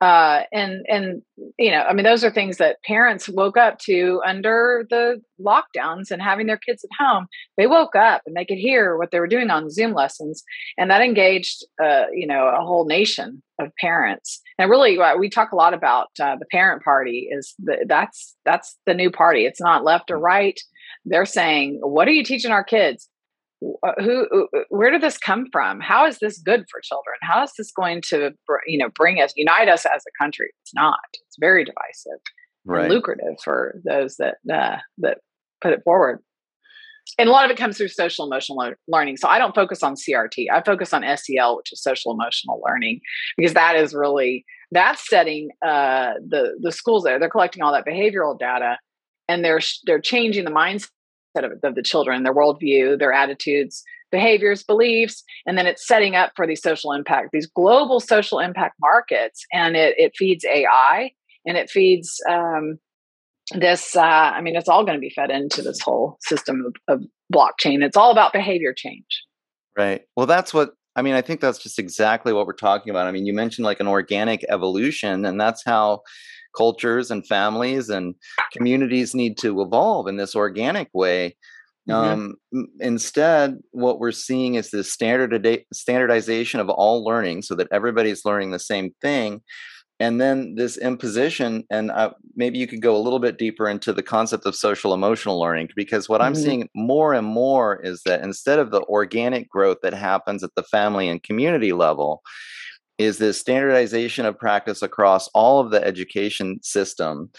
uh, 0.00 0.42
and 0.52 0.84
and 0.88 1.22
you 1.58 1.70
know, 1.70 1.82
I 1.82 1.92
mean, 1.94 2.04
those 2.04 2.24
are 2.24 2.30
things 2.30 2.58
that 2.58 2.82
parents 2.84 3.28
woke 3.28 3.56
up 3.56 3.78
to 3.80 4.20
under 4.26 4.86
the 4.90 5.20
lockdowns 5.40 6.10
and 6.10 6.20
having 6.20 6.46
their 6.46 6.58
kids 6.58 6.84
at 6.84 7.04
home. 7.04 7.26
They 7.56 7.66
woke 7.66 7.94
up 7.94 8.22
and 8.26 8.36
they 8.36 8.44
could 8.44 8.58
hear 8.58 8.96
what 8.98 9.10
they 9.12 9.20
were 9.20 9.28
doing 9.28 9.50
on 9.50 9.70
Zoom 9.70 9.92
lessons, 9.92 10.42
and 10.76 10.90
that 10.90 11.00
engaged, 11.00 11.64
uh, 11.82 12.04
you 12.12 12.26
know, 12.26 12.48
a 12.48 12.64
whole 12.64 12.86
nation 12.86 13.42
of 13.58 13.70
parents. 13.80 14.40
And 14.58 14.68
really, 14.68 14.98
we 15.18 15.30
talk 15.30 15.52
a 15.52 15.56
lot 15.56 15.74
about 15.74 16.08
uh, 16.20 16.36
the 16.36 16.46
parent 16.50 16.82
party. 16.82 17.28
Is 17.30 17.54
the, 17.58 17.84
that's 17.88 18.34
that's 18.44 18.76
the 18.86 18.94
new 18.94 19.10
party. 19.10 19.46
It's 19.46 19.60
not 19.60 19.84
left 19.84 20.10
or 20.10 20.18
right. 20.18 20.58
They're 21.04 21.26
saying, 21.26 21.78
"What 21.82 22.08
are 22.08 22.12
you 22.12 22.24
teaching 22.24 22.50
our 22.50 22.64
kids?" 22.64 23.08
Uh, 23.82 23.92
who 24.02 24.48
where 24.68 24.90
did 24.90 25.02
this 25.02 25.18
come 25.18 25.46
from? 25.52 25.80
How 25.80 26.06
is 26.06 26.18
this 26.18 26.38
good 26.38 26.64
for 26.70 26.80
children? 26.80 27.16
How 27.22 27.42
is 27.44 27.52
this 27.56 27.72
going 27.72 28.02
to 28.08 28.32
you 28.66 28.78
know 28.78 28.88
bring 28.94 29.20
us 29.20 29.32
unite 29.36 29.68
us 29.68 29.86
as 29.86 30.02
a 30.06 30.22
country? 30.22 30.50
It's 30.62 30.74
not. 30.74 30.98
It's 31.26 31.36
very 31.38 31.64
divisive 31.64 32.20
right. 32.64 32.84
and 32.84 32.92
lucrative 32.92 33.36
for 33.42 33.80
those 33.84 34.16
that 34.16 34.36
uh, 34.52 34.78
that 34.98 35.18
put 35.60 35.72
it 35.72 35.82
forward. 35.84 36.20
And 37.18 37.28
a 37.28 37.32
lot 37.32 37.44
of 37.44 37.50
it 37.50 37.58
comes 37.58 37.76
through 37.76 37.88
social 37.88 38.26
emotional 38.26 38.72
learning. 38.88 39.18
So 39.18 39.28
i 39.28 39.38
don't 39.38 39.54
focus 39.54 39.82
on 39.82 39.94
crt 39.94 40.46
i 40.50 40.62
focus 40.62 40.94
on 40.94 41.02
sel 41.16 41.56
which 41.56 41.70
is 41.70 41.82
social 41.82 42.12
emotional 42.12 42.62
learning 42.64 43.00
because 43.36 43.52
that 43.52 43.76
is 43.76 43.94
really 43.94 44.46
that's 44.74 45.08
setting 45.08 45.50
uh, 45.64 46.14
the 46.26 46.58
the 46.60 46.72
schools 46.72 47.04
there. 47.04 47.18
They're 47.18 47.30
collecting 47.30 47.62
all 47.62 47.72
that 47.72 47.86
behavioral 47.86 48.38
data 48.38 48.78
and 49.28 49.44
they're 49.44 49.60
they're 49.86 50.00
changing 50.00 50.44
the 50.44 50.50
mindset 50.50 50.90
of, 51.42 51.52
of 51.64 51.74
the 51.74 51.82
children, 51.82 52.22
their 52.22 52.34
worldview, 52.34 52.98
their 52.98 53.12
attitudes, 53.12 53.82
behaviors, 54.12 54.62
beliefs, 54.62 55.24
and 55.44 55.58
then 55.58 55.66
it's 55.66 55.84
setting 55.84 56.14
up 56.14 56.32
for 56.36 56.46
these 56.46 56.62
social 56.62 56.92
impact, 56.92 57.30
these 57.32 57.48
global 57.48 57.98
social 57.98 58.38
impact 58.38 58.76
markets, 58.80 59.44
and 59.52 59.74
it, 59.74 59.96
it 59.98 60.12
feeds 60.16 60.44
AI 60.44 61.10
and 61.44 61.56
it 61.56 61.68
feeds 61.68 62.20
um, 62.30 62.78
this. 63.52 63.96
Uh, 63.96 64.02
I 64.02 64.40
mean, 64.40 64.54
it's 64.54 64.68
all 64.68 64.84
going 64.84 64.96
to 64.96 65.00
be 65.00 65.10
fed 65.10 65.30
into 65.30 65.62
this 65.62 65.80
whole 65.80 66.18
system 66.20 66.64
of, 66.88 66.96
of 66.96 67.04
blockchain. 67.32 67.82
It's 67.84 67.96
all 67.96 68.12
about 68.12 68.32
behavior 68.32 68.72
change. 68.72 69.24
Right. 69.76 70.02
Well, 70.16 70.26
that's 70.26 70.54
what 70.54 70.74
I 70.94 71.02
mean. 71.02 71.14
I 71.14 71.22
think 71.22 71.40
that's 71.40 71.58
just 71.58 71.80
exactly 71.80 72.32
what 72.32 72.46
we're 72.46 72.52
talking 72.52 72.90
about. 72.90 73.08
I 73.08 73.10
mean, 73.10 73.26
you 73.26 73.34
mentioned 73.34 73.64
like 73.64 73.80
an 73.80 73.88
organic 73.88 74.44
evolution, 74.48 75.24
and 75.24 75.40
that's 75.40 75.64
how 75.64 76.02
cultures 76.56 77.10
and 77.10 77.26
families 77.26 77.88
and 77.88 78.14
communities 78.52 79.14
need 79.14 79.36
to 79.38 79.60
evolve 79.60 80.08
in 80.08 80.16
this 80.16 80.34
organic 80.34 80.88
way 80.94 81.34
Mm-hmm. 81.88 82.56
Um, 82.56 82.68
instead, 82.80 83.58
what 83.72 83.98
we're 83.98 84.12
seeing 84.12 84.54
is 84.54 84.70
this 84.70 84.90
standard 84.90 85.46
standardization 85.72 86.60
of 86.60 86.70
all 86.70 87.04
learning 87.04 87.42
so 87.42 87.54
that 87.56 87.68
everybody's 87.72 88.24
learning 88.24 88.50
the 88.50 88.58
same 88.58 88.94
thing. 89.02 89.42
And 90.00 90.20
then 90.20 90.56
this 90.56 90.76
imposition, 90.76 91.64
and 91.70 91.90
uh, 91.90 92.14
maybe 92.34 92.58
you 92.58 92.66
could 92.66 92.82
go 92.82 92.96
a 92.96 92.98
little 92.98 93.20
bit 93.20 93.38
deeper 93.38 93.68
into 93.68 93.92
the 93.92 94.02
concept 94.02 94.44
of 94.44 94.56
social 94.56 94.92
emotional 94.92 95.38
learning, 95.38 95.68
because 95.76 96.08
what 96.08 96.20
mm-hmm. 96.20 96.28
I'm 96.28 96.34
seeing 96.34 96.68
more 96.74 97.14
and 97.14 97.26
more 97.26 97.80
is 97.84 98.02
that 98.04 98.22
instead 98.22 98.58
of 98.58 98.70
the 98.70 98.82
organic 98.82 99.48
growth 99.48 99.78
that 99.82 99.94
happens 99.94 100.42
at 100.42 100.50
the 100.56 100.64
family 100.64 101.08
and 101.08 101.22
community 101.22 101.72
level, 101.72 102.22
is 102.98 103.18
this 103.18 103.40
standardization 103.40 104.26
of 104.26 104.38
practice 104.38 104.82
across 104.82 105.28
all 105.28 105.60
of 105.60 105.70
the 105.70 105.84
education 105.84 106.60
system. 106.62 107.30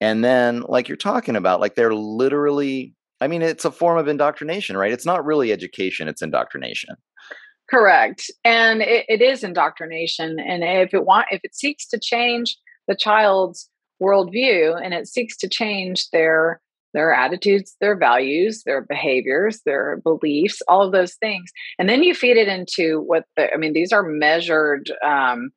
And 0.00 0.24
then, 0.24 0.62
like 0.68 0.88
you're 0.88 0.96
talking 0.96 1.34
about, 1.36 1.60
like 1.60 1.74
they're 1.74 1.94
literally 1.94 2.94
I 3.20 3.26
mean, 3.26 3.42
it's 3.42 3.64
a 3.64 3.72
form 3.72 3.98
of 3.98 4.08
indoctrination, 4.08 4.76
right? 4.76 4.92
It's 4.92 5.06
not 5.06 5.24
really 5.24 5.52
education, 5.52 6.08
it's 6.08 6.22
indoctrination. 6.22 6.94
Correct. 7.68 8.30
And 8.44 8.80
it, 8.80 9.04
it 9.08 9.20
is 9.20 9.44
indoctrination. 9.44 10.38
And 10.38 10.64
if 10.64 10.94
it 10.94 11.04
want 11.04 11.26
if 11.30 11.40
it 11.44 11.54
seeks 11.54 11.86
to 11.88 11.98
change 11.98 12.56
the 12.86 12.94
child's 12.94 13.68
worldview 14.00 14.80
and 14.82 14.94
it 14.94 15.08
seeks 15.08 15.36
to 15.38 15.48
change 15.48 16.08
their 16.10 16.60
their 16.94 17.12
attitudes, 17.12 17.76
their 17.80 17.96
values, 17.96 18.62
their 18.64 18.82
behaviors, 18.82 19.60
their 19.64 20.00
beliefs, 20.02 20.62
all 20.68 20.82
of 20.82 20.92
those 20.92 21.14
things. 21.14 21.50
And 21.78 21.88
then 21.88 22.02
you 22.02 22.14
feed 22.14 22.36
it 22.36 22.48
into 22.48 23.00
what 23.00 23.24
the, 23.36 23.52
I 23.52 23.56
mean, 23.56 23.72
these 23.72 23.92
are 23.92 24.02
measured, 24.02 24.90
um, 25.04 25.50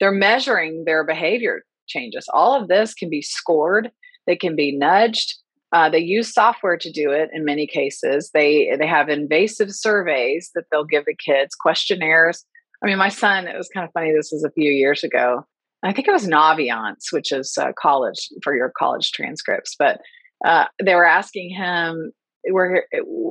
they're 0.00 0.12
measuring 0.12 0.84
their 0.84 1.04
behavior 1.04 1.62
changes. 1.86 2.26
All 2.32 2.60
of 2.60 2.68
this 2.68 2.94
can 2.94 3.10
be 3.10 3.22
scored, 3.22 3.90
they 4.26 4.36
can 4.36 4.56
be 4.56 4.76
nudged, 4.76 5.34
uh, 5.72 5.90
they 5.90 5.98
use 5.98 6.32
software 6.32 6.78
to 6.78 6.90
do 6.90 7.10
it 7.10 7.28
in 7.32 7.44
many 7.44 7.66
cases. 7.66 8.30
They 8.32 8.74
they 8.78 8.86
have 8.86 9.08
invasive 9.08 9.70
surveys 9.70 10.50
that 10.54 10.64
they'll 10.70 10.84
give 10.84 11.04
the 11.04 11.14
kids, 11.14 11.54
questionnaires. 11.54 12.44
I 12.82 12.86
mean, 12.86 12.98
my 12.98 13.10
son, 13.10 13.46
it 13.46 13.56
was 13.56 13.68
kind 13.68 13.84
of 13.86 13.92
funny. 13.92 14.12
This 14.12 14.30
was 14.32 14.44
a 14.44 14.52
few 14.52 14.70
years 14.70 15.04
ago. 15.04 15.44
I 15.82 15.92
think 15.92 16.08
it 16.08 16.12
was 16.12 16.26
Naviance, 16.26 17.12
which 17.12 17.32
is 17.32 17.56
uh, 17.60 17.72
college 17.78 18.28
for 18.42 18.56
your 18.56 18.72
college 18.78 19.12
transcripts. 19.12 19.76
But 19.78 20.00
uh, 20.44 20.66
they 20.82 20.94
were 20.94 21.06
asking 21.06 21.50
him 21.50 22.12
where 22.50 22.86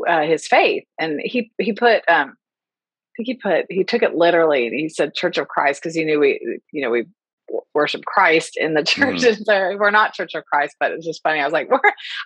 uh, 0.07 0.23
his 0.23 0.47
faith, 0.47 0.83
and 0.99 1.19
he 1.23 1.51
he 1.59 1.73
put 1.73 2.03
um, 2.09 2.35
I 2.35 3.11
think 3.15 3.27
he 3.27 3.33
put 3.35 3.65
he 3.69 3.83
took 3.83 4.03
it 4.03 4.15
literally. 4.15 4.67
and 4.67 4.75
He 4.75 4.89
said 4.89 5.13
Church 5.13 5.37
of 5.37 5.47
Christ 5.47 5.81
because 5.81 5.95
he 5.95 6.03
knew 6.03 6.19
we 6.19 6.59
you 6.71 6.81
know 6.81 6.89
we 6.89 7.05
worship 7.73 8.05
Christ 8.05 8.53
in 8.57 8.73
the 8.73 8.83
church. 8.83 9.21
Mm. 9.47 9.79
we're 9.79 9.91
not 9.91 10.13
Church 10.13 10.35
of 10.35 10.43
Christ, 10.45 10.75
but 10.79 10.91
it's 10.91 11.05
just 11.05 11.21
funny. 11.23 11.39
I 11.39 11.43
was 11.43 11.53
like, 11.53 11.69
we're, 11.71 11.79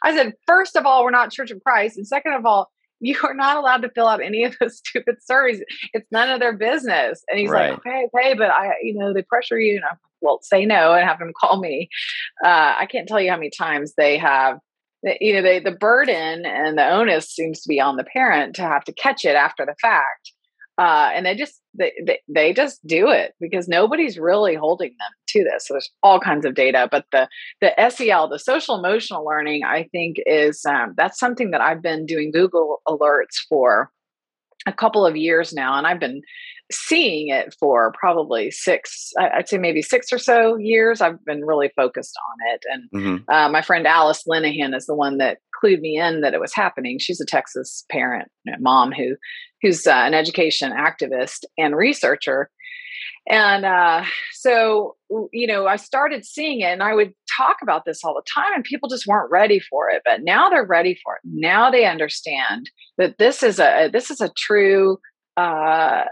I 0.04 0.15
said, 0.15 0.34
first 0.48 0.76
of 0.76 0.86
all, 0.86 1.04
we're 1.04 1.12
not 1.12 1.32
Church 1.32 1.52
of 1.52 1.62
Christ. 1.63 1.98
And 1.98 2.08
second 2.08 2.34
of 2.34 2.46
all, 2.46 2.72
you 3.00 3.17
are 3.24 3.34
not 3.34 3.58
allowed 3.58 3.82
to 3.82 3.89
fill 3.89 4.08
out 4.08 4.22
any 4.22 4.44
of 4.44 4.56
those 4.60 4.78
stupid 4.86 5.15
surveys. 5.22 5.62
It's 5.94 6.08
none 6.12 6.30
of 6.30 6.39
their 6.39 6.54
business. 6.54 7.24
And 7.30 7.39
he's 7.39 7.50
right. 7.50 7.72
like, 7.72 7.80
okay, 7.80 8.08
okay, 8.15 8.34
but 8.34 8.50
I, 8.50 8.74
you 8.82 8.94
know, 8.94 9.13
they 9.13 9.24
pressure 9.24 9.60
you. 9.60 9.76
And 9.76 9.86
I'm, 9.86 9.98
well, 10.22 10.39
say 10.41 10.65
no 10.65 10.94
and 10.94 11.08
have 11.08 11.20
them 11.20 11.34
call 11.39 11.60
me. 11.60 11.89
Uh, 12.44 12.76
I 12.80 12.88
can't 12.89 13.08
tell 13.08 13.20
you 13.20 13.30
how 13.30 13.38
many 13.38 13.52
times 13.52 13.94
they 13.98 14.17
have 14.17 14.60
you 15.20 15.34
know 15.34 15.42
they, 15.42 15.60
the 15.60 15.72
burden 15.72 16.46
and 16.46 16.78
the 16.78 16.88
onus 16.88 17.30
seems 17.30 17.62
to 17.62 17.70
be 17.70 17.80
on 17.80 17.98
the 17.98 18.04
parent 18.04 18.56
to 18.56 18.62
have 18.62 18.84
to 18.84 18.94
catch 18.94 19.26
it 19.26 19.36
after 19.36 19.66
the 19.66 19.76
fact 19.82 20.32
uh, 20.78 21.12
and 21.14 21.26
they 21.26 21.36
just 21.36 21.62
they, 21.74 21.92
they, 22.06 22.20
they 22.28 22.54
just 22.54 22.86
do 22.88 23.10
it 23.10 23.34
because 23.40 23.68
nobody's 23.68 24.18
really 24.18 24.56
holding 24.56 24.90
them 24.90 25.12
to 25.28 25.44
this. 25.44 25.68
So 25.68 25.76
there's 25.76 25.92
all 26.02 26.20
kinds 26.20 26.46
of 26.46 26.56
data 26.56 26.88
but 26.90 27.06
the 27.12 27.28
the 27.60 27.72
sel 27.90 28.28
the 28.28 28.40
social 28.40 28.78
emotional 28.78 29.26
learning 29.26 29.64
i 29.64 29.84
think 29.92 30.18
is 30.26 30.66
um, 30.66 30.94
that's 30.98 31.20
something 31.20 31.52
that 31.52 31.62
i've 31.62 31.82
been 31.82 32.06
doing 32.06 32.32
google 32.32 32.82
alerts 32.88 33.38
for 33.48 33.92
a 34.67 34.74
couple 34.74 35.06
of 35.06 35.15
years 35.15 35.54
now 35.54 35.78
and 35.78 35.88
i've 35.88 36.00
been 36.00 36.21
seeing 36.71 37.28
it 37.30 37.54
for 37.60 37.91
probably 38.00 38.50
six 38.50 39.12
i'd 39.19 39.47
say 39.47 39.58
maybe 39.58 39.82
six 39.82 40.12
or 40.12 40.17
so 40.17 40.56
years 40.58 41.02
i've 41.02 41.24
been 41.26 41.43
really 41.43 41.69
focused 41.76 42.17
on 42.30 42.54
it 42.54 42.63
and 42.71 43.04
mm-hmm. 43.04 43.32
uh, 43.34 43.50
my 43.50 43.62
friend 43.62 43.86
alice 43.86 44.24
linehan 44.30 44.76
is 44.76 44.86
the 44.86 44.95
one 44.95 45.17
that 45.17 45.39
clued 45.62 45.80
me 45.82 45.97
in 45.97 46.21
that 46.21 46.34
it 46.34 46.39
was 46.39 46.54
happening 46.54 46.97
she's 47.00 47.21
a 47.21 47.26
texas 47.26 47.86
parent 47.91 48.30
mom 48.60 48.91
who 48.91 49.15
who's 49.62 49.86
uh, 49.86 49.91
an 49.91 50.13
education 50.13 50.71
activist 50.71 51.43
and 51.58 51.76
researcher 51.76 52.50
and 53.30 53.65
uh, 53.65 54.04
so 54.34 54.95
you 55.32 55.47
know 55.47 55.67
i 55.67 55.76
started 55.76 56.26
seeing 56.26 56.62
it 56.62 56.71
and 56.71 56.84
i 56.84 56.93
would 56.93 57.13
talk 57.41 57.58
about 57.62 57.86
this 57.86 58.04
all 58.04 58.13
the 58.13 58.23
time 58.34 58.54
and 58.54 58.63
people 58.63 58.89
just 58.89 59.08
weren't 59.08 59.32
ready 59.32 59.60
for 59.60 59.89
it 59.89 60.01
but 60.06 60.21
now 60.23 60.49
they're 60.49 60.65
ready 60.65 60.97
for 61.04 61.15
it 61.15 61.21
now 61.23 61.71
they 61.71 61.86
understand 61.86 62.69
that 62.97 63.17
this 63.17 63.43
is 63.43 63.60
a 63.60 63.89
this 63.91 64.12
is 64.12 64.21
a 64.21 64.32
true 64.38 64.97
uh, 65.38 66.04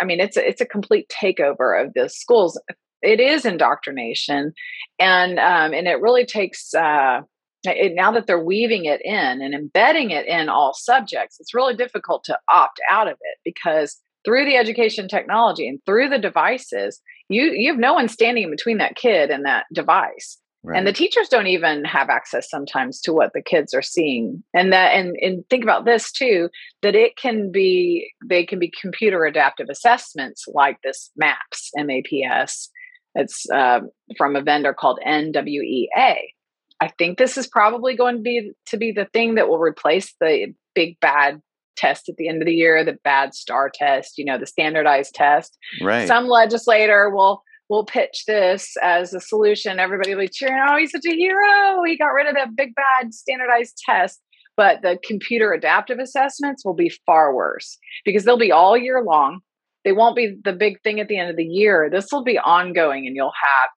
I 0.00 0.04
mean, 0.04 0.20
it's 0.20 0.36
a, 0.36 0.48
it's 0.48 0.60
a 0.60 0.66
complete 0.66 1.10
takeover 1.22 1.84
of 1.84 1.92
the 1.94 2.08
schools. 2.08 2.60
It 3.02 3.20
is 3.20 3.44
indoctrination, 3.44 4.52
and 4.98 5.38
um, 5.38 5.72
and 5.72 5.86
it 5.86 6.00
really 6.00 6.24
takes. 6.24 6.74
Uh, 6.74 7.22
it, 7.64 7.94
now 7.94 8.12
that 8.12 8.26
they're 8.26 8.42
weaving 8.42 8.84
it 8.84 9.00
in 9.04 9.42
and 9.42 9.52
embedding 9.52 10.10
it 10.10 10.26
in 10.26 10.48
all 10.48 10.74
subjects, 10.74 11.38
it's 11.40 11.54
really 11.54 11.74
difficult 11.74 12.22
to 12.24 12.38
opt 12.48 12.80
out 12.88 13.08
of 13.08 13.14
it 13.20 13.38
because 13.44 14.00
through 14.24 14.44
the 14.44 14.56
education 14.56 15.08
technology 15.08 15.68
and 15.68 15.80
through 15.84 16.08
the 16.08 16.18
devices, 16.18 17.00
you 17.28 17.52
you 17.52 17.70
have 17.70 17.80
no 17.80 17.94
one 17.94 18.08
standing 18.08 18.44
in 18.44 18.50
between 18.50 18.78
that 18.78 18.96
kid 18.96 19.30
and 19.30 19.44
that 19.44 19.66
device. 19.72 20.38
Right. 20.68 20.76
And 20.76 20.86
the 20.86 20.92
teachers 20.92 21.30
don't 21.30 21.46
even 21.46 21.82
have 21.86 22.10
access 22.10 22.50
sometimes 22.50 23.00
to 23.00 23.14
what 23.14 23.32
the 23.32 23.40
kids 23.40 23.72
are 23.72 23.80
seeing. 23.80 24.42
And 24.52 24.70
that 24.70 24.88
and, 24.88 25.16
and 25.22 25.42
think 25.48 25.64
about 25.64 25.86
this 25.86 26.12
too, 26.12 26.50
that 26.82 26.94
it 26.94 27.16
can 27.16 27.50
be 27.50 28.12
they 28.28 28.44
can 28.44 28.58
be 28.58 28.70
computer 28.78 29.24
adaptive 29.24 29.68
assessments 29.70 30.44
like 30.46 30.76
this 30.84 31.10
MAPS, 31.16 31.70
M-A-P-S. 31.78 32.68
It's 33.14 33.48
uh, 33.50 33.80
from 34.18 34.36
a 34.36 34.42
vendor 34.42 34.74
called 34.74 35.00
NWEA. 35.06 36.16
I 36.82 36.88
think 36.98 37.16
this 37.16 37.38
is 37.38 37.46
probably 37.46 37.96
going 37.96 38.16
to 38.16 38.22
be 38.22 38.50
to 38.66 38.76
be 38.76 38.92
the 38.92 39.06
thing 39.06 39.36
that 39.36 39.48
will 39.48 39.58
replace 39.58 40.14
the 40.20 40.52
big 40.74 41.00
bad 41.00 41.40
test 41.78 42.10
at 42.10 42.16
the 42.16 42.28
end 42.28 42.42
of 42.42 42.46
the 42.46 42.54
year, 42.54 42.84
the 42.84 42.98
bad 43.04 43.34
STAAR 43.34 43.70
test, 43.72 44.18
you 44.18 44.24
know, 44.26 44.36
the 44.36 44.46
standardized 44.46 45.14
test. 45.14 45.56
Right. 45.80 46.06
Some 46.06 46.26
legislator 46.26 47.08
will 47.08 47.42
we'll 47.68 47.84
pitch 47.84 48.24
this 48.26 48.76
as 48.82 49.14
a 49.14 49.20
solution. 49.20 49.78
Everybody 49.78 50.14
will 50.14 50.22
be 50.22 50.28
cheering, 50.28 50.60
oh, 50.68 50.76
he's 50.78 50.92
such 50.92 51.04
a 51.06 51.14
hero. 51.14 51.82
He 51.84 51.96
got 51.96 52.08
rid 52.08 52.26
of 52.26 52.34
that 52.34 52.56
big 52.56 52.74
bad 52.74 53.12
standardized 53.12 53.80
test. 53.86 54.20
But 54.56 54.82
the 54.82 54.98
computer 55.04 55.52
adaptive 55.52 56.00
assessments 56.00 56.64
will 56.64 56.74
be 56.74 56.92
far 57.06 57.32
worse 57.32 57.78
because 58.04 58.24
they'll 58.24 58.38
be 58.38 58.50
all 58.50 58.76
year 58.76 59.04
long. 59.04 59.40
They 59.84 59.92
won't 59.92 60.16
be 60.16 60.36
the 60.42 60.52
big 60.52 60.82
thing 60.82 60.98
at 60.98 61.06
the 61.06 61.16
end 61.16 61.30
of 61.30 61.36
the 61.36 61.44
year. 61.44 61.88
This 61.88 62.08
will 62.10 62.24
be 62.24 62.38
ongoing 62.38 63.06
and 63.06 63.14
you'll 63.14 63.32
have 63.40 63.70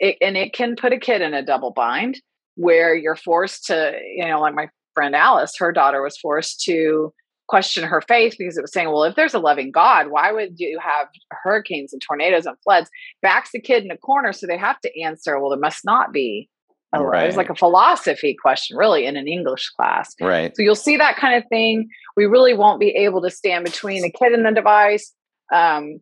it, 0.00 0.16
and 0.20 0.36
it 0.36 0.52
can 0.52 0.74
put 0.74 0.92
a 0.92 0.98
kid 0.98 1.22
in 1.22 1.34
a 1.34 1.44
double 1.44 1.70
bind 1.70 2.20
where 2.56 2.94
you're 2.94 3.16
forced 3.16 3.66
to, 3.66 3.92
you 4.16 4.26
know, 4.26 4.40
like 4.40 4.54
my 4.54 4.68
friend 4.94 5.14
Alice, 5.14 5.54
her 5.58 5.72
daughter 5.72 6.02
was 6.02 6.18
forced 6.18 6.62
to 6.62 7.12
question 7.48 7.84
her 7.84 8.00
faith 8.00 8.36
because 8.38 8.56
it 8.56 8.62
was 8.62 8.72
saying, 8.72 8.88
well, 8.88 9.04
if 9.04 9.16
there's 9.16 9.34
a 9.34 9.38
loving 9.38 9.70
God, 9.70 10.08
why 10.08 10.32
would 10.32 10.54
you 10.56 10.78
have 10.82 11.08
hurricanes 11.30 11.92
and 11.92 12.00
tornadoes 12.00 12.46
and 12.46 12.56
floods? 12.64 12.90
Backs 13.22 13.50
the 13.52 13.60
kid 13.60 13.84
in 13.84 13.90
a 13.90 13.98
corner, 13.98 14.32
so 14.32 14.46
they 14.46 14.56
have 14.56 14.80
to 14.80 15.00
answer, 15.00 15.38
well, 15.38 15.50
there 15.50 15.58
must 15.58 15.84
not 15.84 16.12
be. 16.12 16.48
A, 16.94 17.02
right. 17.02 17.24
It 17.24 17.26
was 17.26 17.36
like 17.36 17.50
a 17.50 17.54
philosophy 17.54 18.36
question, 18.40 18.76
really, 18.76 19.04
in 19.04 19.16
an 19.16 19.26
English 19.26 19.70
class. 19.70 20.14
Right. 20.20 20.54
So 20.56 20.62
you'll 20.62 20.76
see 20.76 20.96
that 20.96 21.16
kind 21.16 21.36
of 21.36 21.48
thing. 21.48 21.88
We 22.16 22.26
really 22.26 22.54
won't 22.54 22.80
be 22.80 22.90
able 22.90 23.20
to 23.22 23.30
stand 23.30 23.64
between 23.64 24.02
the 24.02 24.12
kid 24.12 24.32
and 24.32 24.46
the 24.46 24.52
device. 24.52 25.12
Um, 25.52 25.98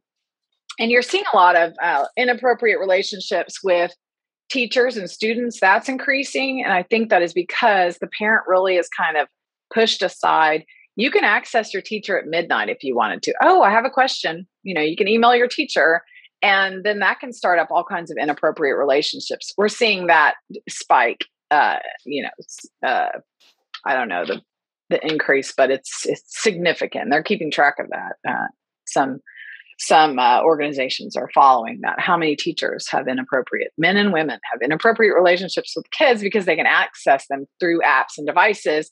and 0.79 0.91
you're 0.91 1.03
seeing 1.03 1.25
a 1.33 1.37
lot 1.37 1.57
of 1.57 1.73
uh, 1.83 2.07
inappropriate 2.17 2.79
relationships 2.79 3.59
with 3.65 3.93
teachers 4.51 4.97
and 4.97 5.11
students. 5.11 5.59
That's 5.61 5.89
increasing. 5.89 6.63
And 6.63 6.73
I 6.73 6.83
think 6.83 7.09
that 7.09 7.23
is 7.23 7.33
because 7.33 7.99
the 7.99 8.09
parent 8.19 8.45
really 8.47 8.77
is 8.77 8.89
kind 8.89 9.17
of 9.17 9.29
pushed 9.73 10.03
aside 10.03 10.65
you 10.97 11.11
can 11.11 11.25
access 11.25 11.73
your 11.73 11.83
teacher 11.83 12.19
at 12.19 12.27
midnight 12.27 12.69
if 12.69 12.83
you 12.83 12.95
wanted 12.95 13.23
to. 13.23 13.35
Oh, 13.43 13.63
I 13.63 13.71
have 13.71 13.85
a 13.85 13.91
question. 13.91 14.47
You 14.63 14.75
know, 14.75 14.83
you 14.83 14.97
can 14.97 15.09
email 15.09 15.35
your 15.35 15.49
teacher 15.49 16.03
and 16.43 16.85
then 16.85 16.99
that 16.99 17.21
can 17.21 17.33
start 17.33 17.59
up 17.59 17.69
all 17.71 17.85
kinds 17.85 18.11
of 18.11 18.17
inappropriate 18.21 18.77
relationships. 18.77 19.53
We're 19.57 19.69
seeing 19.69 20.09
that 20.09 20.35
spike 20.69 21.25
uh, 21.53 21.77
you 22.07 22.23
know, 22.23 22.89
uh, 22.89 23.11
I 23.85 23.95
don't 23.95 24.09
know, 24.09 24.25
the 24.25 24.41
the 24.89 25.07
increase, 25.07 25.53
but 25.57 25.71
it's 25.71 26.07
it's 26.07 26.43
significant. 26.43 27.11
They're 27.11 27.23
keeping 27.23 27.51
track 27.51 27.77
of 27.79 27.89
that. 27.91 28.17
Uh, 28.29 28.47
some 28.87 29.21
some 29.79 30.19
uh, 30.19 30.43
organizations 30.43 31.15
are 31.15 31.29
following 31.35 31.81
that. 31.83 32.01
How 32.01 32.17
many 32.17 32.37
teachers 32.37 32.89
have 32.91 33.07
inappropriate 33.07 33.73
men 33.77 33.97
and 33.97 34.13
women 34.13 34.39
have 34.51 34.63
inappropriate 34.63 35.15
relationships 35.15 35.75
with 35.77 35.91
kids 35.91 36.23
because 36.23 36.47
they 36.47 36.57
can 36.57 36.67
access 36.67 37.27
them 37.29 37.47
through 37.61 37.81
apps 37.81 38.17
and 38.17 38.27
devices 38.27 38.91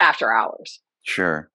after 0.00 0.32
hours? 0.32 0.80
Sure. 1.04 1.50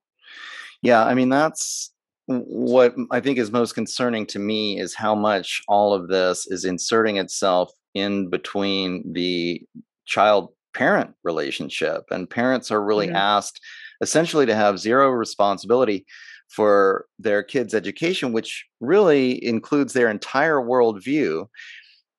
Yeah, 0.82 1.06
I 1.06 1.14
mean 1.14 1.30
that's 1.30 1.92
what 2.28 2.94
I 3.12 3.20
think 3.20 3.40
is 3.40 3.52
most 3.52 3.74
concerning 3.74 4.26
to 4.28 4.40
me 4.40 4.80
is 4.80 4.94
how 4.94 5.16
much 5.16 5.62
all 5.68 5.94
of 5.94 6.08
this 6.08 6.48
is 6.48 6.64
inserting 6.64 7.18
itself 7.18 7.72
in 7.96 8.30
between 8.30 9.04
the 9.14 9.62
child 10.06 10.50
parent 10.76 11.12
relationship 11.24 12.04
and 12.12 12.30
parents 12.30 12.70
are 12.70 12.84
really 12.84 13.08
mm-hmm. 13.08 13.16
asked 13.16 13.60
essentially 14.02 14.46
to 14.46 14.56
have 14.56 14.80
zero 14.80 15.10
responsibility 15.10 16.06
for 16.50 17.06
their 17.18 17.44
kids' 17.44 17.74
education, 17.74 18.32
which 18.32 18.66
really 18.80 19.44
includes 19.44 19.94
their 19.94 20.10
entire 20.10 20.58
worldview. 20.58 21.48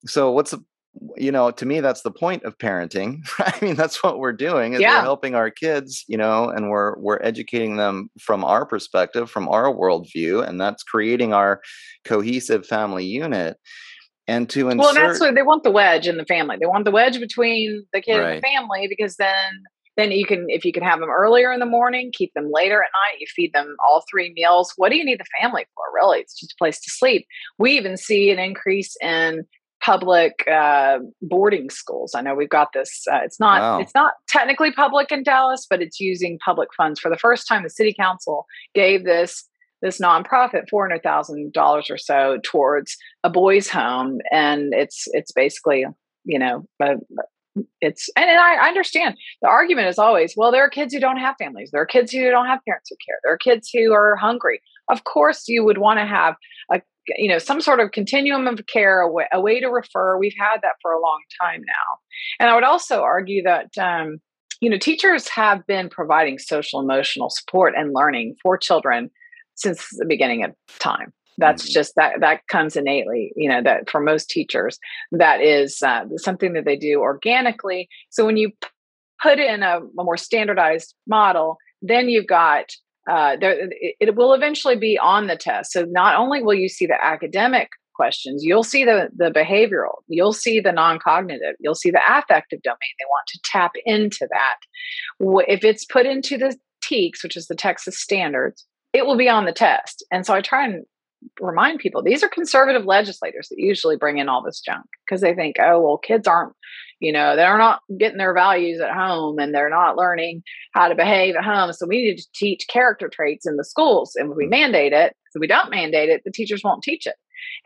So, 0.07 0.31
what's 0.31 0.53
the 0.53 0.65
you 1.17 1.31
know, 1.31 1.51
to 1.51 1.67
me, 1.67 1.81
that's 1.81 2.03
the 2.03 2.11
point 2.11 2.43
of 2.45 2.59
parenting. 2.59 3.21
I 3.39 3.57
mean, 3.63 3.77
that's 3.77 4.03
what 4.03 4.19
we're 4.19 4.33
doing 4.33 4.75
is 4.75 4.81
yeah. 4.81 4.99
we're 4.99 5.03
helping 5.03 5.35
our 5.35 5.51
kids, 5.51 6.05
you 6.09 6.17
know, 6.17 6.49
and 6.49 6.69
we're 6.69 6.99
we're 6.99 7.21
educating 7.23 7.77
them 7.77 8.11
from 8.21 8.45
our 8.45 8.67
perspective, 8.67 9.31
from 9.31 9.49
our 9.49 9.73
worldview, 9.73 10.47
and 10.47 10.61
that's 10.61 10.83
creating 10.83 11.33
our 11.33 11.61
cohesive 12.05 12.67
family 12.67 13.05
unit. 13.05 13.57
And 14.27 14.49
to 14.51 14.69
insert, 14.69 14.79
well, 14.79 14.95
that's 14.95 15.21
what 15.21 15.35
they 15.35 15.43
want 15.43 15.65
the 15.65 15.73
wedge 15.73 16.07
in 16.07 16.17
the 16.17 16.25
family. 16.25 16.57
They 16.61 16.67
want 16.67 16.85
the 16.85 16.93
wedge 16.93 17.19
between 17.19 17.85
the 17.93 18.01
kid 18.01 18.19
right. 18.19 18.35
and 18.35 18.39
the 18.39 18.47
family 18.47 18.87
because 18.89 19.17
then 19.17 19.63
then 19.97 20.13
you 20.13 20.25
can 20.25 20.47
if 20.49 20.65
you 20.65 20.73
can 20.73 20.83
have 20.83 21.01
them 21.01 21.11
earlier 21.11 21.53
in 21.53 21.61
the 21.61 21.67
morning 21.67 22.11
keep 22.15 22.33
them 22.35 22.49
later 22.53 22.83
at 22.83 22.91
night 22.93 23.19
you 23.19 23.27
feed 23.35 23.53
them 23.53 23.77
all 23.87 24.05
three 24.11 24.33
meals 24.35 24.73
what 24.77 24.91
do 24.91 24.97
you 24.97 25.05
need 25.05 25.19
the 25.19 25.41
family 25.41 25.67
for 25.75 25.85
really 25.95 26.21
it's 26.21 26.39
just 26.39 26.53
a 26.53 26.57
place 26.59 26.81
to 26.81 26.91
sleep 26.91 27.27
we 27.59 27.73
even 27.73 27.97
see 27.97 28.31
an 28.31 28.39
increase 28.39 28.97
in 29.03 29.45
public 29.81 30.47
uh, 30.51 30.99
boarding 31.23 31.71
schools. 31.71 32.15
I 32.15 32.21
know 32.21 32.35
we've 32.35 32.49
got 32.49 32.73
this 32.73 33.05
uh, 33.11 33.21
it's 33.25 33.41
not 33.41 33.61
wow. 33.61 33.79
it's 33.79 33.95
not 33.95 34.15
technically 34.29 34.73
public 34.73 35.11
in 35.11 35.23
dallas 35.23 35.67
but 35.69 35.81
it's 35.83 36.01
using 36.01 36.39
public 36.45 36.69
funds. 36.77 37.01
For 37.01 37.09
the 37.09 37.19
first 37.19 37.49
time 37.49 37.63
the 37.63 37.71
city 37.71 37.95
council 37.99 38.47
gave 38.75 39.05
this 39.05 39.49
this 39.83 39.99
nonprofit 39.99 40.69
four 40.69 40.87
hundred 40.87 41.03
thousand 41.03 41.53
dollars 41.53 41.91
or 41.91 41.99
so 41.99 42.39
towards 42.45 42.97
a 43.25 43.31
boys' 43.31 43.69
home, 43.69 44.19
and 44.31 44.73
it's 44.75 45.05
it's 45.13 45.33
basically 45.33 45.87
you 46.25 46.39
know 46.39 46.67
a, 46.83 46.97
it's 47.81 48.09
and, 48.17 48.31
and 48.31 48.39
I, 48.39 48.69
understand 48.69 49.17
the 49.43 49.49
argument 49.49 49.89
is 49.89 49.99
always 49.99 50.35
well 50.37 50.53
there 50.53 50.65
are 50.65 50.71
kids 50.71 50.93
who 50.95 51.01
don't 51.01 51.19
have 51.19 51.37
families. 51.39 51.71
There 51.73 51.81
are 51.81 51.87
kids 51.87 52.13
who 52.13 52.31
don't 52.31 52.47
have 52.47 52.61
parents 52.67 52.91
who 52.91 52.97
care. 53.05 53.19
There 53.25 53.33
are 53.33 53.39
kids 53.39 53.71
who 53.73 53.93
are 53.93 54.17
hungry 54.17 54.61
of 54.91 55.05
course 55.05 55.49
you 55.49 55.65
would 55.65 55.79
want 55.79 55.99
to 55.99 56.07
have 56.07 56.35
a 56.73 56.81
you 57.17 57.29
know 57.29 57.39
some 57.39 57.61
sort 57.61 57.81
of 57.81 57.93
continuum 57.93 58.47
of 58.47 58.67
care 58.67 59.01
a 59.01 59.11
way, 59.11 59.27
a 59.33 59.41
way 59.41 59.61
to 59.61 59.69
refer. 59.69 60.19
We've 60.19 60.35
had 60.39 60.59
that 60.63 60.75
for 60.83 60.93
a 60.93 61.01
long 61.01 61.21
time 61.41 61.63
now. 61.67 61.99
And 62.39 62.51
i 62.51 62.55
would 62.55 62.65
also 62.65 63.03
argue 63.03 63.43
that 63.43 63.71
um, 63.79 64.19
you 64.61 64.71
know 64.71 64.79
teachers 64.79 65.29
have 65.29 65.67
been 65.67 65.89
providing 65.89 66.39
social 66.39 66.81
emotional 66.81 67.31
support 67.31 67.75
and 67.77 67.93
learning 67.95 68.37
for 68.43 68.59
children 68.59 69.11
since 69.55 69.89
the 69.93 70.07
beginning 70.07 70.45
of 70.45 70.55
time. 70.79 71.13
That's 71.39 71.65
mm-hmm. 71.65 71.73
just 71.73 71.95
that 71.97 72.21
that 72.21 72.47
comes 72.49 72.77
innately 72.77 73.33
you 73.37 73.49
know 73.49 73.63
that 73.63 73.89
for 73.89 74.01
most 74.01 74.31
teachers 74.31 74.79
that 75.13 75.41
is 75.41 75.83
uh, 75.83 76.05
something 76.17 76.53
that 76.55 76.65
they 76.65 76.77
do 76.77 77.01
organically. 77.01 77.89
So 78.11 78.27
when 78.27 78.37
you 78.37 78.53
put 79.23 79.39
in 79.39 79.63
a, 79.63 79.81
a 79.81 80.05
more 80.05 80.17
standardized 80.17 80.95
model 81.07 81.59
then 81.83 82.09
you've 82.09 82.27
got 82.27 82.67
uh, 83.11 83.37
there, 83.41 83.69
it, 83.71 83.97
it 84.01 84.15
will 84.15 84.33
eventually 84.33 84.77
be 84.77 84.99
on 84.99 85.27
the 85.27 85.37
test. 85.37 85.73
So 85.73 85.85
not 85.89 86.17
only 86.17 86.43
will 86.43 86.55
you 86.55 86.69
see 86.69 86.87
the 86.87 87.03
academic 87.05 87.71
questions 88.01 88.43
you'll 88.43 88.65
see 88.65 88.83
the 88.83 89.11
the 89.15 89.31
behavioral 89.31 89.97
you'll 90.09 90.33
see 90.33 90.59
the 90.59 90.73
non-cognitive 90.73 91.55
you'll 91.61 91.75
see 91.75 91.91
the 91.91 92.01
affective 92.09 92.63
domain. 92.63 92.79
They 92.99 93.05
want 93.11 93.27
to 93.27 93.41
tap 93.45 93.73
into 93.85 94.27
that. 94.31 94.57
If 95.47 95.65
it's 95.65 95.85
put 95.85 96.07
into 96.07 96.39
the 96.39 96.57
TEKS 96.83 97.23
which 97.23 97.37
is 97.37 97.47
the 97.49 97.55
texas 97.55 98.01
standards 98.01 98.67
it 98.95 99.05
will 99.05 99.19
be 99.19 99.29
on 99.29 99.45
the 99.45 99.53
test. 99.53 100.03
And 100.11 100.25
so 100.25 100.33
i 100.33 100.41
try 100.41 100.65
and 100.65 100.87
remind 101.41 101.79
people 101.79 102.03
these 102.03 102.23
are 102.23 102.29
conservative 102.29 102.85
legislators 102.85 103.49
that 103.49 103.59
usually 103.59 103.97
bring 103.97 104.19
in 104.19 104.29
all 104.29 104.43
this 104.43 104.61
junk 104.61 104.87
because 105.05 105.21
they 105.21 105.35
think, 105.35 105.57
oh, 105.61 105.81
well, 105.81 105.99
kids 105.99 106.27
aren't, 106.27 106.53
you 107.01 107.13
know, 107.13 107.37
they're 107.37 107.59
not 107.59 107.81
getting 107.99 108.19
their 108.19 108.35
values 108.35 108.81
at 108.81 108.95
home 108.95 109.39
and 109.39 109.55
they're 109.55 109.71
not 109.71 109.97
learning 109.97 110.43
how 110.75 110.89
to 110.89 110.95
behave 110.95 111.37
at 111.37 111.45
home. 111.45 111.73
So 111.73 111.87
we 111.87 112.05
need 112.05 112.19
to 112.19 112.27
teach 112.35 112.67
character 112.69 113.09
traits 113.09 113.47
in 113.47 113.57
the 113.57 113.65
schools. 113.65 114.15
And 114.17 114.31
if 114.31 114.37
we 114.37 114.47
mandate 114.47 114.93
it, 114.93 115.15
if 115.35 115.41
we 115.41 115.47
don't 115.47 115.71
mandate 115.71 116.09
it, 116.09 116.23
the 116.25 116.33
teachers 116.33 116.63
won't 116.65 116.83
teach 116.83 117.07
it. 117.07 117.17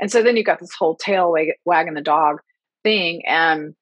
And 0.01 0.11
so 0.11 0.23
then 0.23 0.37
you've 0.37 0.47
got 0.47 0.61
this 0.61 0.75
whole 0.79 0.97
tail 0.97 1.33
wag- 1.33 1.59
wagging 1.65 1.95
the 1.95 2.01
dog 2.01 2.39
thing. 2.83 3.23
And 3.27 3.75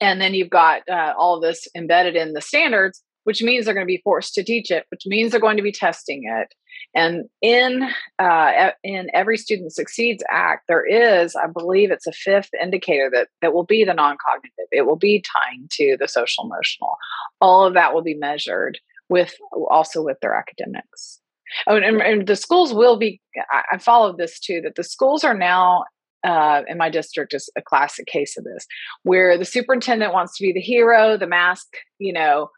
and 0.00 0.20
then 0.20 0.34
you've 0.34 0.50
got 0.50 0.82
uh, 0.90 1.14
all 1.16 1.40
this 1.40 1.68
embedded 1.74 2.16
in 2.16 2.32
the 2.32 2.40
standards 2.40 3.02
which 3.24 3.42
means 3.42 3.64
they're 3.64 3.74
going 3.74 3.86
to 3.86 3.92
be 3.92 4.02
forced 4.04 4.34
to 4.34 4.44
teach 4.44 4.70
it, 4.70 4.84
which 4.90 5.02
means 5.06 5.30
they're 5.30 5.40
going 5.40 5.56
to 5.56 5.62
be 5.62 5.72
testing 5.72 6.22
it, 6.24 6.54
and 6.94 7.24
in 7.42 7.88
uh, 8.18 8.70
in 8.82 9.08
every 9.12 9.36
Student 9.36 9.72
Succeeds 9.72 10.22
Act, 10.30 10.64
there 10.68 10.84
is, 10.84 11.34
I 11.36 11.46
believe, 11.46 11.90
it's 11.90 12.06
a 12.06 12.12
fifth 12.12 12.50
indicator 12.60 13.10
that 13.12 13.28
that 13.42 13.52
will 13.52 13.64
be 13.64 13.84
the 13.84 13.94
non-cognitive. 13.94 14.68
It 14.70 14.86
will 14.86 14.96
be 14.96 15.24
tying 15.34 15.66
to 15.72 15.96
the 15.98 16.08
social 16.08 16.44
emotional. 16.44 16.96
All 17.40 17.64
of 17.64 17.74
that 17.74 17.94
will 17.94 18.02
be 18.02 18.14
measured 18.14 18.78
with 19.08 19.34
also 19.70 20.02
with 20.02 20.18
their 20.20 20.34
academics. 20.34 21.20
Oh, 21.66 21.76
and, 21.76 22.00
and 22.00 22.26
the 22.26 22.36
schools 22.36 22.72
will 22.72 22.96
be. 22.96 23.20
I, 23.50 23.62
I 23.72 23.78
followed 23.78 24.18
this 24.18 24.38
too. 24.38 24.60
That 24.62 24.76
the 24.76 24.84
schools 24.84 25.24
are 25.24 25.36
now 25.36 25.84
uh, 26.24 26.62
in 26.66 26.78
my 26.78 26.90
district 26.90 27.34
is 27.34 27.50
a 27.56 27.62
classic 27.62 28.06
case 28.06 28.36
of 28.36 28.44
this, 28.44 28.66
where 29.02 29.36
the 29.36 29.44
superintendent 29.44 30.12
wants 30.12 30.36
to 30.36 30.42
be 30.42 30.52
the 30.52 30.60
hero, 30.60 31.16
the 31.16 31.26
mask, 31.26 31.66
you 31.98 32.12
know, 32.12 32.50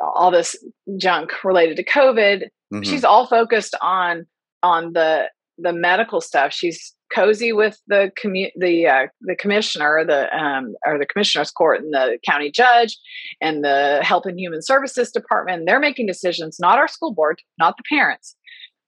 all 0.00 0.30
this 0.30 0.56
junk 0.96 1.44
related 1.44 1.76
to 1.76 1.84
COVID. 1.84 2.44
Mm-hmm. 2.72 2.82
She's 2.82 3.04
all 3.04 3.26
focused 3.26 3.74
on 3.80 4.26
on 4.62 4.92
the 4.92 5.28
the 5.58 5.72
medical 5.72 6.20
stuff. 6.20 6.52
She's 6.52 6.94
cozy 7.12 7.52
with 7.52 7.80
the 7.86 8.12
commu- 8.22 8.52
the 8.56 8.86
uh, 8.86 9.06
the 9.22 9.36
commissioner, 9.36 10.04
the 10.06 10.34
um, 10.36 10.74
or 10.86 10.98
the 10.98 11.06
commissioner's 11.06 11.50
court, 11.50 11.82
and 11.82 11.92
the 11.92 12.18
county 12.24 12.50
judge, 12.50 12.98
and 13.40 13.64
the 13.64 14.00
health 14.02 14.26
and 14.26 14.38
human 14.38 14.62
services 14.62 15.10
department. 15.10 15.64
They're 15.66 15.80
making 15.80 16.06
decisions, 16.06 16.58
not 16.60 16.78
our 16.78 16.88
school 16.88 17.12
board, 17.12 17.40
not 17.58 17.76
the 17.76 17.84
parents, 17.88 18.36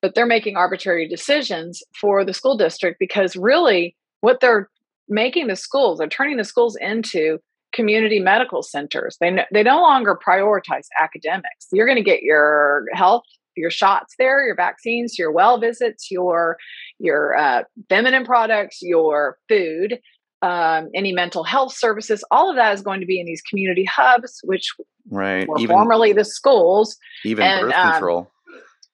but 0.02 0.14
they're 0.14 0.26
making 0.26 0.56
arbitrary 0.56 1.08
decisions 1.08 1.82
for 1.98 2.24
the 2.24 2.34
school 2.34 2.56
district 2.56 2.98
because 2.98 3.36
really, 3.36 3.96
what 4.20 4.40
they're 4.40 4.68
making 5.08 5.48
the 5.48 5.56
schools, 5.56 5.98
they're 5.98 6.08
turning 6.08 6.36
the 6.36 6.44
schools 6.44 6.76
into 6.80 7.38
community 7.72 8.20
medical 8.20 8.62
centers. 8.62 9.16
They 9.20 9.30
no, 9.30 9.44
they 9.52 9.62
no 9.62 9.80
longer 9.80 10.16
prioritize 10.16 10.86
academics. 11.00 11.66
You're 11.72 11.86
going 11.86 11.96
to 11.96 12.02
get 12.02 12.22
your 12.22 12.86
health, 12.92 13.24
your 13.56 13.70
shots 13.70 14.14
there, 14.18 14.44
your 14.44 14.56
vaccines, 14.56 15.18
your 15.18 15.32
well 15.32 15.58
visits, 15.58 16.10
your 16.10 16.56
your 16.98 17.36
uh, 17.36 17.64
feminine 17.88 18.24
products, 18.24 18.78
your 18.82 19.38
food, 19.48 20.00
um, 20.42 20.88
any 20.94 21.12
mental 21.12 21.44
health 21.44 21.74
services. 21.76 22.24
All 22.30 22.50
of 22.50 22.56
that 22.56 22.74
is 22.74 22.82
going 22.82 23.00
to 23.00 23.06
be 23.06 23.20
in 23.20 23.26
these 23.26 23.42
community 23.42 23.84
hubs, 23.84 24.40
which 24.44 24.72
right 25.10 25.46
were 25.48 25.58
even, 25.58 25.74
formerly 25.74 26.12
the 26.12 26.24
schools. 26.24 26.96
Even 27.24 27.44
and, 27.44 27.60
birth 27.66 27.74
um, 27.74 27.92
control. 27.92 28.30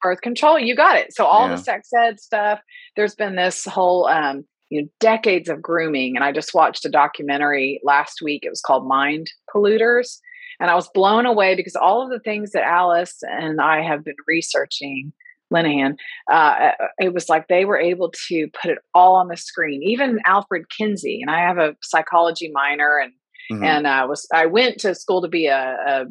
Birth 0.03 0.21
control, 0.21 0.59
you 0.59 0.77
got 0.77 0.97
it. 0.97 1.15
So 1.15 1.25
all 1.25 1.49
yeah. 1.49 1.57
the 1.57 1.63
sex 1.63 1.89
ed 1.99 2.21
stuff. 2.21 2.61
There's 2.95 3.15
been 3.15 3.37
this 3.37 3.65
whole 3.65 4.07
um, 4.07 4.45
you 4.71 4.83
know 4.83 4.89
decades 5.01 5.49
of 5.49 5.63
grooming 5.63 6.17
and 6.17 6.25
i 6.25 6.33
just 6.33 6.55
watched 6.55 6.85
a 6.85 6.91
documentary 6.91 7.81
last 7.85 8.21
week 8.23 8.45
it 8.45 8.51
was 8.51 8.61
called 8.61 8.87
mind 8.87 9.31
polluters 9.55 10.19
and 10.61 10.71
i 10.71 10.75
was 10.75 10.89
blown 10.95 11.27
away 11.27 11.55
because 11.55 11.77
all 11.77 12.03
of 12.03 12.11
the 12.11 12.21
things 12.21 12.53
that 12.53 12.65
alice 12.65 13.23
and 13.23 13.61
i 13.61 13.83
have 13.83 14.05
been 14.05 14.17
researching 14.27 15.13
Linehan, 15.53 15.97
uh, 16.31 16.73
it 16.99 17.15
was 17.15 17.29
like 17.29 17.47
they 17.47 17.65
were 17.65 17.79
able 17.79 18.13
to 18.29 18.49
put 18.61 18.71
it 18.71 18.79
all 18.95 19.15
on 19.15 19.29
the 19.29 19.37
screen. 19.37 19.83
Even 19.83 20.19
Alfred 20.25 20.65
Kinsey, 20.77 21.21
and 21.23 21.31
I 21.31 21.39
have 21.39 21.59
a 21.59 21.77
psychology 21.83 22.51
minor, 22.53 22.99
and 22.99 23.13
mm-hmm. 23.53 23.65
and 23.65 23.87
I 23.87 24.05
was 24.07 24.27
I 24.33 24.47
went 24.47 24.79
to 24.81 24.95
school 24.95 25.23
to 25.23 25.29
be 25.29 25.47
a, 25.47 26.07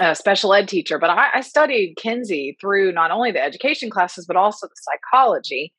a, 0.00 0.04
a 0.10 0.14
special 0.14 0.52
ed 0.52 0.68
teacher, 0.68 0.98
but 0.98 1.10
I, 1.10 1.28
I, 1.36 1.40
studied 1.40 1.96
Kinsey 1.96 2.58
through 2.60 2.92
not 2.92 3.10
only 3.10 3.32
the 3.32 3.42
education 3.42 3.88
classes 3.88 4.26
but 4.26 4.36
also 4.36 4.66
the 4.66 4.74
psychology 4.76 5.72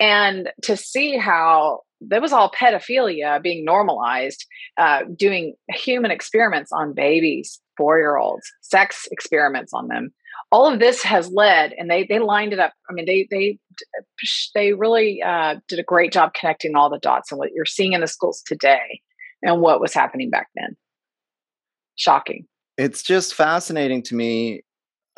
and 0.00 0.50
to 0.62 0.76
see 0.76 1.16
how 1.16 1.80
that 2.00 2.22
was 2.22 2.32
all 2.32 2.50
pedophilia 2.50 3.42
being 3.42 3.64
normalized, 3.64 4.46
uh, 4.76 5.02
doing 5.16 5.54
human 5.70 6.10
experiments 6.10 6.70
on 6.72 6.94
babies, 6.94 7.60
four 7.76 7.98
year 7.98 8.16
olds, 8.16 8.50
sex 8.60 9.08
experiments 9.10 9.72
on 9.72 9.88
them. 9.88 10.10
All 10.50 10.72
of 10.72 10.78
this 10.78 11.02
has 11.02 11.30
led, 11.30 11.74
and 11.76 11.90
they 11.90 12.04
they 12.04 12.20
lined 12.20 12.52
it 12.52 12.58
up. 12.58 12.72
I 12.88 12.92
mean, 12.92 13.04
they 13.04 13.26
they 13.30 13.58
they 14.54 14.72
really 14.72 15.22
uh, 15.22 15.56
did 15.66 15.78
a 15.78 15.82
great 15.82 16.12
job 16.12 16.32
connecting 16.34 16.74
all 16.74 16.88
the 16.88 16.98
dots 16.98 17.30
and 17.30 17.38
what 17.38 17.52
you're 17.52 17.66
seeing 17.66 17.92
in 17.92 18.00
the 18.00 18.06
schools 18.06 18.42
today 18.46 19.02
and 19.42 19.60
what 19.60 19.80
was 19.80 19.92
happening 19.92 20.30
back 20.30 20.48
then. 20.54 20.76
Shocking. 21.96 22.46
it's 22.76 23.02
just 23.02 23.34
fascinating 23.34 24.02
to 24.04 24.14
me 24.14 24.62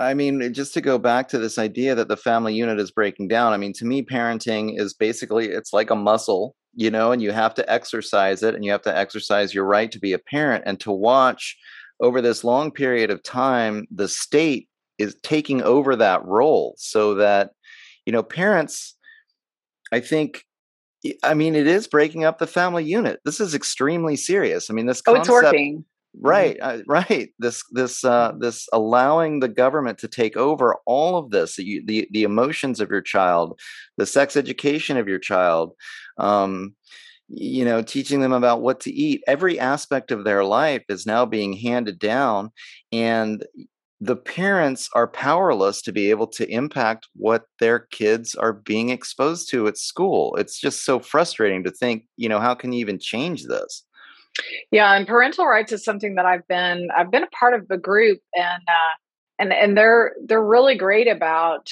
I 0.01 0.15
mean, 0.15 0.55
just 0.55 0.73
to 0.75 0.81
go 0.81 0.99
back 0.99 1.29
to 1.29 1.39
this 1.39 1.59
idea 1.59 1.95
that 1.95 2.09
the 2.09 2.17
family 2.17 2.55
unit 2.55 2.81
is 2.81 2.91
breaking 2.91 3.29
down. 3.29 3.53
I 3.53 3.59
mean, 3.59 3.75
to 3.75 3.85
me, 3.85 4.03
parenting 4.03 4.81
is 4.81 4.95
basically 4.95 5.49
it's 5.49 5.75
like 5.75 5.91
a 5.91 5.95
muscle, 5.95 6.57
you 6.75 6.91
know, 6.91 7.13
and 7.13 7.21
you 7.21 7.33
have 7.33 7.55
to 7.57 7.71
exercise 7.71 8.43
it, 8.43 8.55
and 8.55 8.65
you 8.65 8.71
have 8.73 8.83
to 8.83 8.97
exercise 8.97 9.55
your 9.55 9.67
right 9.67 9.93
to 9.93 9.99
be 9.99 10.15
a 10.15 10.19
parent 10.19 10.65
and 10.67 10.81
to 10.81 10.91
watch 10.91 11.57
over 12.01 12.23
this 12.23 12.43
long 12.45 12.71
period 12.71 13.11
of 13.11 13.23
time 13.23 13.87
the 13.91 14.09
state 14.09 14.69
is 14.99 15.15
taking 15.23 15.61
over 15.63 15.95
that 15.97 16.25
role, 16.25 16.75
so 16.79 17.15
that 17.17 17.51
you 18.07 18.13
know, 18.13 18.23
parents. 18.23 18.97
I 19.93 20.01
think 20.01 20.45
I 21.23 21.35
mean, 21.35 21.55
it 21.55 21.67
is 21.67 21.87
breaking 21.87 22.25
up 22.25 22.39
the 22.39 22.47
family 22.47 22.85
unit. 22.85 23.21
This 23.25 23.41
is 23.41 23.55
extremely 23.55 24.17
serious. 24.17 24.71
I 24.71 24.75
mean, 24.75 24.87
this 24.87 25.03
oh, 25.07 25.15
it's 25.15 25.29
working. 25.29 25.85
Right, 26.19 26.59
uh, 26.61 26.79
right. 26.89 27.31
This 27.39 27.63
this 27.71 28.05
uh, 28.05 28.33
this 28.39 28.69
allowing 28.73 29.39
the 29.41 29.49
government 29.49 29.99
to 29.99 30.09
take 30.09 30.37
over 30.37 30.77
all 30.85 31.17
of 31.17 31.31
this, 31.31 31.55
the, 31.57 31.83
the 31.87 32.09
the 32.11 32.25
emotions 32.25 32.81
of 32.81 32.91
your 32.91 33.01
child, 33.01 33.61
the 33.97 34.07
sex 34.07 34.37
education 34.37 34.97
of 34.97 35.07
your 35.07 35.21
child, 35.21 35.73
um, 36.19 36.75
you 37.29 37.65
know, 37.65 37.83
teaching 37.83 38.21
them 38.21 38.33
about 38.33 38.63
what 38.63 38.81
to 38.81 38.93
eat. 38.93 39.23
Every 39.29 39.59
aspect 39.61 40.11
of 40.11 40.25
their 40.25 40.45
life 40.45 40.83
is 40.89 41.07
now 41.07 41.27
being 41.27 41.55
handed 41.55 41.99
down, 42.01 42.51
and 42.93 43.45
the 44.01 44.17
parents 44.17 44.89
are 44.95 45.09
powerless 45.09 45.83
to 45.83 45.93
be 45.93 46.11
able 46.11 46.27
to 46.29 46.49
impact 46.51 47.09
what 47.17 47.45
their 47.61 47.81
kids 47.81 48.35
are 48.35 48.55
being 48.55 48.91
exposed 48.91 49.51
to 49.51 49.69
at 49.69 49.79
school. 49.79 50.37
It's 50.37 50.59
just 50.59 50.85
so 50.85 51.01
frustrating 51.01 51.65
to 51.65 51.71
think, 51.71 52.05
you 52.17 52.29
know, 52.29 52.41
how 52.41 52.55
can 52.55 52.73
you 52.73 52.81
even 52.81 52.99
change 52.99 53.45
this? 53.47 53.85
Yeah, 54.71 54.95
and 54.95 55.07
parental 55.07 55.47
rights 55.47 55.73
is 55.73 55.85
something 55.85 56.15
that 56.15 56.27
I've 56.27 56.47
been 56.49 56.89
I've 56.97 57.11
been 57.11 57.25
a 57.25 57.29
part 57.39 57.55
of 57.55 57.69
the 57.69 57.77
group, 57.77 58.21
and 58.35 58.63
uh, 58.69 58.95
and 59.39 59.53
and 59.53 59.77
they're 59.77 60.13
they're 60.27 60.45
really 60.45 60.77
great 60.77 61.09
about 61.09 61.69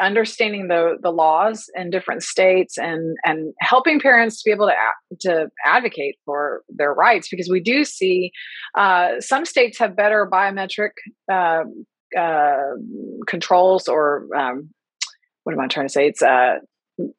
understanding 0.00 0.68
the 0.68 0.96
the 1.02 1.10
laws 1.10 1.70
in 1.74 1.90
different 1.90 2.22
states 2.22 2.78
and 2.78 3.16
and 3.24 3.52
helping 3.60 4.00
parents 4.00 4.42
to 4.42 4.48
be 4.48 4.52
able 4.52 4.68
to 4.68 4.74
to 5.20 5.48
advocate 5.66 6.16
for 6.24 6.62
their 6.68 6.94
rights 6.94 7.28
because 7.28 7.48
we 7.50 7.60
do 7.60 7.84
see 7.84 8.30
uh, 8.76 9.20
some 9.20 9.44
states 9.44 9.78
have 9.78 9.96
better 9.96 10.28
biometric 10.30 10.90
uh, 11.30 11.64
uh, 12.18 12.72
controls 13.26 13.88
or 13.88 14.26
um, 14.36 14.70
what 15.44 15.52
am 15.52 15.60
I 15.60 15.68
trying 15.68 15.86
to 15.86 15.92
say? 15.92 16.08
It's 16.08 16.22
uh, 16.22 16.56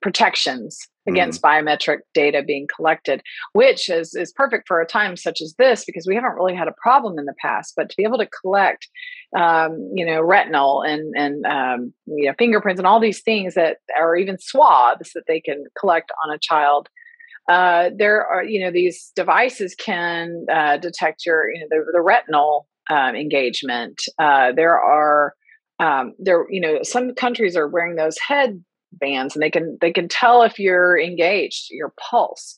protections 0.02 0.78
against 1.08 1.42
mm. 1.42 1.50
biometric 1.50 2.00
data 2.14 2.42
being 2.46 2.68
collected, 2.76 3.22
which 3.54 3.90
is, 3.90 4.16
is 4.16 4.34
perfect 4.34 4.68
for 4.68 4.82
a 4.82 4.88
time 4.88 5.16
such 5.16 5.42
as 5.42 5.54
this 5.58 5.86
because 5.86 6.08
we 6.08 6.16
haven't 6.16 6.36
really 6.36 6.56
had 6.56 6.68
a 6.68 6.76
problem 6.82 7.20
in 7.20 7.26
the 7.26 7.36
past. 7.42 7.74
But 7.76 7.90
to 7.90 7.96
be 7.98 8.04
able 8.04 8.18
to 8.18 8.28
collect, 8.42 8.88
um, 9.38 9.90
you 9.94 10.06
know, 10.06 10.22
retinal 10.22 10.82
and 10.82 11.14
and 11.16 11.46
um, 11.46 11.94
you 12.06 12.28
know 12.28 12.34
fingerprints 12.38 12.80
and 12.80 12.88
all 12.88 13.00
these 13.00 13.22
things 13.22 13.54
that 13.56 13.78
are 14.00 14.16
even 14.16 14.38
swabs 14.40 15.12
that 15.14 15.24
they 15.28 15.40
can 15.40 15.64
collect 15.80 16.12
on 16.24 16.34
a 16.34 16.40
child. 16.40 16.90
Uh, 17.48 17.92
there 17.96 18.26
are, 18.26 18.44
you 18.44 18.60
know, 18.60 18.72
these 18.72 19.12
devices 19.16 19.76
can 19.76 20.46
uh, 20.52 20.78
detect 20.78 21.28
your, 21.28 21.52
you 21.54 21.60
know, 21.60 21.68
the, 21.70 21.92
the 21.94 22.02
retinal 22.02 22.68
um, 22.90 23.16
engagement. 23.16 24.02
Uh, 24.18 24.52
there 24.52 24.80
are, 24.80 25.36
um, 25.80 26.14
there, 26.18 26.48
you 26.50 26.60
know, 26.60 26.80
some 26.82 27.14
countries 27.14 27.56
are 27.56 27.68
wearing 27.68 27.98
those 27.98 28.18
head 28.18 28.64
bands 28.92 29.36
and 29.36 29.44
they 29.44 29.50
can 29.50 29.78
they 29.82 29.92
can 29.92 30.08
tell 30.08 30.44
if 30.44 30.60
you're 30.60 31.00
engaged 31.00 31.68
your 31.70 31.94
pulse 32.00 32.56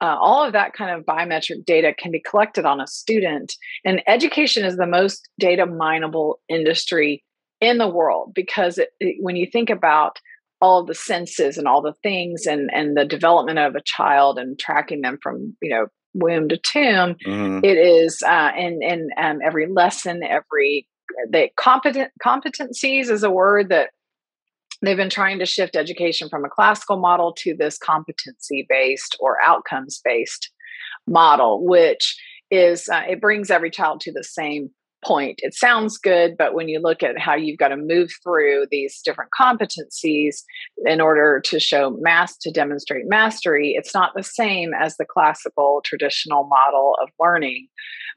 uh, 0.00 0.16
all 0.20 0.44
of 0.44 0.52
that 0.52 0.74
kind 0.74 0.96
of 0.96 1.04
biometric 1.04 1.64
data 1.64 1.92
can 1.98 2.12
be 2.12 2.20
collected 2.20 2.64
on 2.64 2.80
a 2.80 2.86
student 2.86 3.54
and 3.84 4.02
education 4.06 4.64
is 4.64 4.76
the 4.76 4.86
most 4.86 5.28
data 5.38 5.66
mineable 5.66 6.40
industry 6.48 7.24
in 7.60 7.78
the 7.78 7.88
world 7.88 8.32
because 8.34 8.78
it, 8.78 8.90
it, 9.00 9.16
when 9.20 9.36
you 9.36 9.46
think 9.50 9.70
about 9.70 10.18
all 10.60 10.84
the 10.84 10.94
senses 10.94 11.56
and 11.56 11.68
all 11.68 11.82
the 11.82 11.94
things 12.02 12.46
and 12.46 12.70
and 12.72 12.96
the 12.96 13.04
development 13.04 13.58
of 13.58 13.74
a 13.74 13.82
child 13.82 14.38
and 14.38 14.58
tracking 14.58 15.00
them 15.00 15.18
from 15.22 15.56
you 15.62 15.70
know 15.70 15.86
womb 16.14 16.48
to 16.48 16.56
tomb 16.56 17.14
mm-hmm. 17.26 17.60
it 17.64 17.76
is 17.76 18.22
uh, 18.26 18.50
and 18.56 18.82
and 18.82 19.10
um, 19.18 19.38
every 19.44 19.66
lesson 19.66 20.22
every 20.22 20.86
the 21.30 21.48
competent 21.56 22.10
competencies 22.24 23.10
is 23.10 23.22
a 23.22 23.30
word 23.30 23.68
that 23.68 23.90
they've 24.82 24.96
been 24.96 25.10
trying 25.10 25.38
to 25.38 25.46
shift 25.46 25.76
education 25.76 26.28
from 26.28 26.44
a 26.44 26.48
classical 26.48 26.98
model 26.98 27.34
to 27.38 27.54
this 27.56 27.78
competency 27.78 28.66
based 28.68 29.16
or 29.20 29.36
outcomes 29.42 30.00
based 30.04 30.50
model 31.06 31.64
which 31.64 32.16
is 32.50 32.88
uh, 32.88 33.02
it 33.08 33.20
brings 33.20 33.50
every 33.50 33.70
child 33.70 34.00
to 34.00 34.12
the 34.12 34.24
same 34.24 34.70
point. 35.04 35.38
It 35.42 35.54
sounds 35.54 35.96
good 35.96 36.36
but 36.36 36.54
when 36.54 36.68
you 36.68 36.80
look 36.80 37.02
at 37.02 37.18
how 37.18 37.36
you've 37.36 37.58
got 37.58 37.68
to 37.68 37.76
move 37.76 38.10
through 38.22 38.66
these 38.70 39.00
different 39.04 39.30
competencies 39.38 40.36
in 40.84 41.00
order 41.00 41.40
to 41.44 41.60
show 41.60 41.96
mass 42.00 42.36
to 42.38 42.50
demonstrate 42.50 43.04
mastery 43.06 43.74
it's 43.76 43.94
not 43.94 44.12
the 44.16 44.24
same 44.24 44.72
as 44.74 44.96
the 44.96 45.06
classical 45.08 45.80
traditional 45.84 46.48
model 46.48 46.96
of 47.00 47.10
learning 47.20 47.68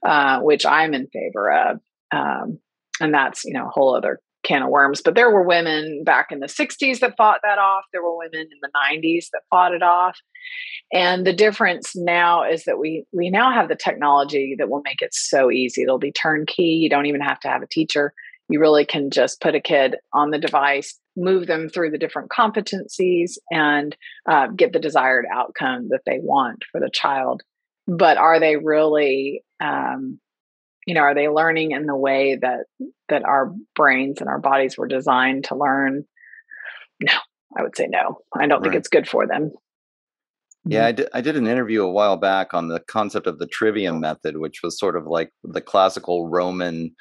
uh, 0.05 0.39
which 0.39 0.65
i'm 0.65 0.95
in 0.95 1.07
favor 1.07 1.51
of 1.51 1.79
um, 2.11 2.57
and 2.99 3.13
that's 3.13 3.45
you 3.45 3.53
know 3.53 3.67
a 3.67 3.71
whole 3.71 3.95
other 3.95 4.19
can 4.43 4.63
of 4.63 4.69
worms. 4.69 5.01
But 5.03 5.15
there 5.15 5.31
were 5.31 5.43
women 5.43 6.03
back 6.03 6.27
in 6.31 6.39
the 6.39 6.47
60s 6.47 6.99
that 6.99 7.15
fought 7.17 7.39
that 7.43 7.59
off. 7.59 7.83
There 7.91 8.03
were 8.03 8.17
women 8.17 8.41
in 8.41 8.59
the 8.61 8.69
90s 8.69 9.27
that 9.33 9.41
fought 9.49 9.73
it 9.73 9.83
off. 9.83 10.17
And 10.93 11.25
the 11.25 11.33
difference 11.33 11.95
now 11.95 12.43
is 12.43 12.65
that 12.65 12.77
we 12.77 13.05
we 13.13 13.29
now 13.29 13.51
have 13.51 13.69
the 13.69 13.75
technology 13.75 14.55
that 14.57 14.69
will 14.69 14.81
make 14.83 15.01
it 15.01 15.13
so 15.13 15.51
easy. 15.51 15.83
It'll 15.83 15.99
be 15.99 16.11
turnkey. 16.11 16.79
You 16.81 16.89
don't 16.89 17.05
even 17.05 17.21
have 17.21 17.39
to 17.41 17.47
have 17.47 17.61
a 17.61 17.67
teacher. 17.67 18.13
You 18.49 18.59
really 18.59 18.85
can 18.85 19.11
just 19.11 19.39
put 19.39 19.55
a 19.55 19.61
kid 19.61 19.95
on 20.13 20.31
the 20.31 20.37
device, 20.37 20.99
move 21.15 21.47
them 21.47 21.69
through 21.69 21.91
the 21.91 21.97
different 21.97 22.29
competencies, 22.29 23.37
and 23.49 23.95
uh, 24.27 24.47
get 24.47 24.73
the 24.73 24.79
desired 24.79 25.25
outcome 25.33 25.87
that 25.89 26.01
they 26.05 26.19
want 26.21 26.65
for 26.69 26.81
the 26.81 26.89
child. 26.91 27.43
But 27.87 28.17
are 28.17 28.41
they 28.41 28.57
really 28.57 29.43
um, 29.61 30.19
you 30.91 30.95
know 30.95 31.03
are 31.03 31.15
they 31.15 31.29
learning 31.29 31.71
in 31.71 31.85
the 31.85 31.95
way 31.95 32.35
that 32.35 32.65
that 33.07 33.23
our 33.23 33.53
brains 33.75 34.19
and 34.19 34.27
our 34.27 34.39
bodies 34.39 34.77
were 34.77 34.89
designed 34.89 35.45
to 35.45 35.55
learn 35.55 36.03
no 37.01 37.13
i 37.57 37.63
would 37.63 37.77
say 37.77 37.87
no 37.87 38.17
i 38.37 38.45
don't 38.45 38.59
right. 38.59 38.63
think 38.63 38.75
it's 38.75 38.89
good 38.89 39.07
for 39.07 39.25
them 39.25 39.53
yeah. 40.63 40.85
I 40.85 40.91
did, 40.91 41.09
I 41.11 41.21
did 41.21 41.37
an 41.37 41.47
interview 41.47 41.81
a 41.81 41.89
while 41.89 42.17
back 42.17 42.53
on 42.53 42.67
the 42.67 42.81
concept 42.81 43.25
of 43.25 43.39
the 43.39 43.47
trivium 43.47 44.01
method 44.01 44.35
which 44.35 44.59
was 44.61 44.77
sort 44.77 44.97
of 44.97 45.07
like 45.07 45.31
the 45.45 45.61
classical 45.61 46.27
roman 46.27 46.93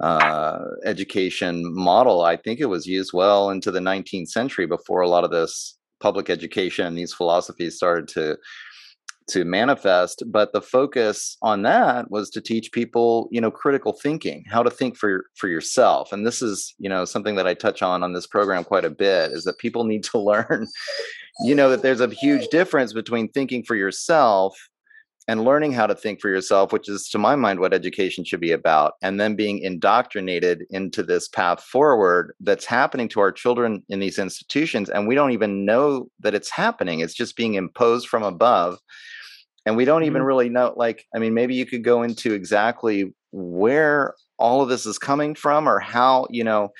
uh, 0.00 0.58
education 0.84 1.62
model 1.74 2.20
i 2.20 2.36
think 2.36 2.60
it 2.60 2.66
was 2.66 2.86
used 2.86 3.12
well 3.14 3.48
into 3.48 3.70
the 3.70 3.80
19th 3.80 4.28
century 4.28 4.66
before 4.66 5.00
a 5.00 5.08
lot 5.08 5.24
of 5.24 5.30
this 5.30 5.78
public 5.98 6.28
education 6.28 6.86
and 6.86 6.98
these 6.98 7.14
philosophies 7.14 7.76
started 7.76 8.06
to 8.08 8.36
to 9.30 9.44
manifest 9.44 10.22
but 10.26 10.52
the 10.52 10.60
focus 10.60 11.36
on 11.42 11.62
that 11.62 12.10
was 12.10 12.30
to 12.30 12.40
teach 12.40 12.72
people 12.72 13.28
you 13.30 13.40
know 13.40 13.50
critical 13.50 13.92
thinking 13.92 14.44
how 14.50 14.62
to 14.62 14.70
think 14.70 14.96
for 14.96 15.24
for 15.36 15.48
yourself. 15.48 16.12
And 16.12 16.26
this 16.26 16.42
is 16.42 16.74
you 16.78 16.88
know 16.88 17.04
something 17.04 17.36
that 17.36 17.46
i 17.46 17.54
touch 17.54 17.82
on 17.82 18.02
on 18.02 18.12
this 18.12 18.26
program 18.26 18.64
quite 18.64 18.84
a 18.84 18.90
bit 18.90 19.32
is 19.32 19.44
that 19.44 19.58
people 19.58 19.84
need 19.84 20.04
to 20.04 20.18
learn 20.30 20.66
you 21.42 21.54
know 21.54 21.70
that 21.70 21.82
there's 21.82 22.00
a 22.00 22.08
huge 22.08 22.48
difference 22.48 22.92
between 22.92 23.28
thinking 23.28 23.62
for 23.62 23.76
yourself 23.76 24.56
and 25.28 25.44
learning 25.44 25.72
how 25.72 25.86
to 25.86 25.94
think 25.94 26.20
for 26.20 26.28
yourself 26.28 26.72
which 26.72 26.88
is 26.88 27.08
to 27.08 27.18
my 27.18 27.36
mind 27.36 27.60
what 27.60 27.72
education 27.72 28.24
should 28.24 28.40
be 28.40 28.52
about 28.52 28.94
and 29.02 29.20
then 29.20 29.36
being 29.36 29.58
indoctrinated 29.60 30.64
into 30.70 31.02
this 31.02 31.28
path 31.28 31.62
forward 31.62 32.34
that's 32.40 32.64
happening 32.64 33.08
to 33.08 33.20
our 33.20 33.30
children 33.30 33.82
in 33.88 34.00
these 34.00 34.18
institutions. 34.18 34.90
And 34.90 35.06
we 35.06 35.14
don't 35.14 35.32
even 35.32 35.64
know 35.64 36.08
that 36.20 36.34
it's 36.34 36.50
happening. 36.50 37.00
It's 37.00 37.14
just 37.14 37.36
being 37.36 37.54
imposed 37.54 38.08
from 38.08 38.22
above 38.22 38.78
and 39.66 39.76
we 39.76 39.84
don't 39.84 40.04
even 40.04 40.20
mm-hmm. 40.20 40.26
really 40.26 40.48
know 40.48 40.72
like 40.76 41.04
i 41.14 41.18
mean 41.18 41.34
maybe 41.34 41.54
you 41.54 41.66
could 41.66 41.84
go 41.84 42.02
into 42.02 42.32
exactly 42.32 43.12
where 43.32 44.14
all 44.38 44.62
of 44.62 44.68
this 44.68 44.86
is 44.86 44.98
coming 44.98 45.34
from 45.34 45.68
or 45.68 45.78
how 45.78 46.26
you 46.30 46.42
know 46.42 46.70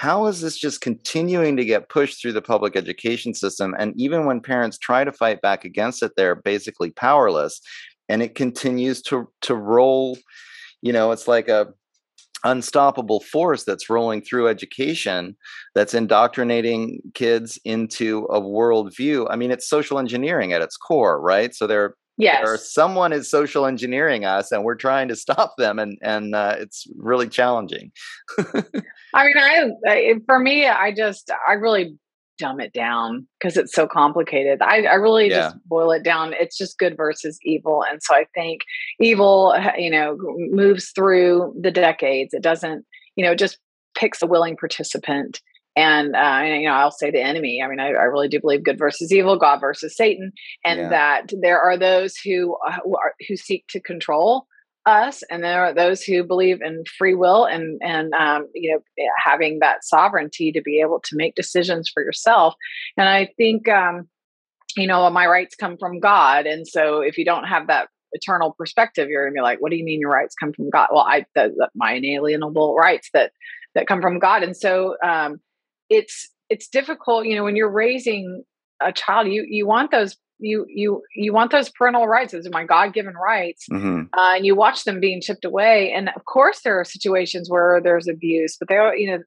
how 0.00 0.24
is 0.24 0.40
this 0.40 0.56
just 0.56 0.80
continuing 0.80 1.58
to 1.58 1.64
get 1.66 1.90
pushed 1.90 2.22
through 2.22 2.32
the 2.32 2.40
public 2.40 2.74
education 2.74 3.34
system? 3.34 3.74
And 3.78 3.92
even 3.98 4.24
when 4.24 4.40
parents 4.40 4.78
try 4.78 5.04
to 5.04 5.12
fight 5.12 5.42
back 5.42 5.62
against 5.62 6.02
it 6.02 6.12
they're 6.16 6.36
basically 6.36 6.90
powerless 6.90 7.60
and 8.08 8.22
it 8.22 8.34
continues 8.34 9.02
to 9.02 9.28
to 9.42 9.54
roll 9.54 10.16
you 10.80 10.92
know 10.92 11.12
it's 11.12 11.28
like 11.28 11.48
a 11.48 11.68
unstoppable 12.44 13.20
force 13.20 13.64
that's 13.64 13.90
rolling 13.90 14.22
through 14.22 14.48
education 14.48 15.36
that's 15.74 15.92
indoctrinating 15.92 17.02
kids 17.12 17.58
into 17.66 18.24
a 18.30 18.40
worldview. 18.40 19.26
I 19.28 19.36
mean 19.36 19.50
it's 19.50 19.68
social 19.68 19.98
engineering 19.98 20.54
at 20.54 20.62
its 20.62 20.78
core 20.78 21.20
right? 21.20 21.54
So 21.54 21.66
they're 21.66 21.94
Yes. 22.20 22.42
Or 22.46 22.56
someone 22.56 23.12
is 23.12 23.30
social 23.30 23.66
engineering 23.66 24.24
us 24.24 24.52
and 24.52 24.64
we're 24.64 24.74
trying 24.76 25.08
to 25.08 25.16
stop 25.16 25.56
them 25.56 25.78
and 25.78 25.98
and 26.02 26.34
uh, 26.34 26.56
it's 26.58 26.86
really 26.96 27.28
challenging. 27.28 27.92
I 28.38 29.24
mean, 29.26 29.38
I, 29.38 29.70
I 29.86 30.14
for 30.26 30.38
me 30.38 30.66
I 30.66 30.92
just 30.92 31.30
I 31.48 31.52
really 31.54 31.96
dumb 32.38 32.58
it 32.60 32.72
down 32.72 33.26
because 33.38 33.56
it's 33.58 33.74
so 33.74 33.86
complicated. 33.86 34.62
I, 34.62 34.84
I 34.84 34.94
really 34.94 35.28
Yeah. 35.28 35.50
just 35.50 35.56
boil 35.68 35.92
it 35.92 36.02
down. 36.02 36.32
It's 36.40 36.56
just 36.56 36.78
good 36.78 36.96
versus 36.96 37.38
evil. 37.42 37.84
And 37.90 38.02
so 38.02 38.14
I 38.14 38.24
think 38.34 38.62
evil, 38.98 39.54
uh, 39.56 39.72
you 39.76 39.90
know, 39.90 40.16
moves 40.50 40.90
through 40.94 41.54
the 41.60 41.70
decades. 41.70 42.32
It 42.32 42.42
doesn't, 42.42 42.84
you 43.16 43.24
know, 43.24 43.34
just 43.34 43.58
picks 43.94 44.22
a 44.22 44.26
willing 44.26 44.56
participant. 44.56 45.40
And, 45.76 46.16
uh, 46.16 46.18
and, 46.18 46.62
you 46.62 46.68
know, 46.68 46.74
I'll 46.74 46.90
say 46.90 47.10
the 47.10 47.22
enemy. 47.22 47.62
I 47.62 47.68
mean, 47.68 47.80
I, 47.80 47.88
I 47.88 48.04
really 48.04 48.28
do 48.28 48.40
believe 48.40 48.64
good 48.64 48.78
versus 48.78 49.12
evil, 49.12 49.36
God 49.36 49.60
versus 49.60 49.96
Satan, 49.96 50.32
and 50.64 50.80
Yeah. 50.80 50.88
that 50.90 51.32
there 51.40 51.60
are 51.60 51.76
those 51.76 52.16
who 52.16 52.56
uh, 52.66 52.78
who, 52.84 52.96
are, 52.96 53.14
who 53.28 53.36
seek 53.36 53.66
to 53.68 53.80
control 53.80 54.46
us 54.86 55.22
and 55.30 55.44
there 55.44 55.64
are 55.64 55.74
those 55.74 56.02
who 56.02 56.24
believe 56.24 56.62
in 56.62 56.84
free 56.98 57.14
will 57.14 57.44
and 57.44 57.80
and 57.82 58.14
um, 58.14 58.48
you 58.54 58.72
know 58.72 59.04
having 59.22 59.58
that 59.58 59.84
sovereignty 59.84 60.50
to 60.52 60.62
be 60.62 60.80
able 60.80 61.00
to 61.00 61.16
make 61.16 61.34
decisions 61.34 61.88
for 61.92 62.02
yourself 62.02 62.54
and 62.96 63.08
i 63.08 63.28
think 63.36 63.68
um, 63.68 64.08
you 64.76 64.86
know 64.86 65.08
my 65.10 65.26
rights 65.26 65.54
come 65.54 65.76
from 65.76 66.00
god 66.00 66.46
and 66.46 66.66
so 66.66 67.00
if 67.00 67.18
you 67.18 67.24
don't 67.24 67.44
have 67.44 67.66
that 67.66 67.88
eternal 68.12 68.54
perspective 68.56 69.08
you're 69.08 69.26
gonna 69.26 69.34
be 69.34 69.42
like 69.42 69.60
what 69.60 69.70
do 69.70 69.76
you 69.76 69.84
mean 69.84 70.00
your 70.00 70.10
rights 70.10 70.34
come 70.34 70.52
from 70.52 70.70
god 70.70 70.88
well 70.90 71.06
i 71.06 71.24
my 71.74 71.92
inalienable 71.92 72.74
rights 72.74 73.10
that 73.12 73.32
that 73.74 73.86
come 73.86 74.00
from 74.00 74.18
god 74.18 74.42
and 74.42 74.56
so 74.56 74.96
um, 75.04 75.40
it's 75.90 76.30
it's 76.48 76.68
difficult 76.68 77.26
you 77.26 77.36
know 77.36 77.44
when 77.44 77.56
you're 77.56 77.70
raising 77.70 78.42
a 78.80 78.92
child 78.92 79.28
you 79.28 79.44
you 79.48 79.66
want 79.66 79.90
those 79.90 80.16
you 80.38 80.64
you 80.68 81.02
you 81.14 81.34
want 81.34 81.50
those 81.50 81.68
parental 81.68 82.08
rights 82.08 82.32
those 82.32 82.46
are 82.46 82.50
my 82.50 82.64
god-given 82.64 83.14
rights 83.14 83.66
hmm 83.68 84.00
uh, 84.16 84.34
and 84.36 84.46
you 84.46 84.54
watch 84.54 84.84
them 84.84 85.00
being 85.00 85.20
chipped 85.20 85.44
away. 85.44 85.92
And 85.92 86.08
of 86.16 86.24
course, 86.24 86.60
there 86.62 86.78
are 86.80 86.84
situations 86.84 87.48
where 87.48 87.80
there's 87.80 88.08
abuse, 88.08 88.56
but 88.58 88.68
there, 88.68 88.82
are, 88.82 88.96
you 88.96 89.10
know, 89.10 89.22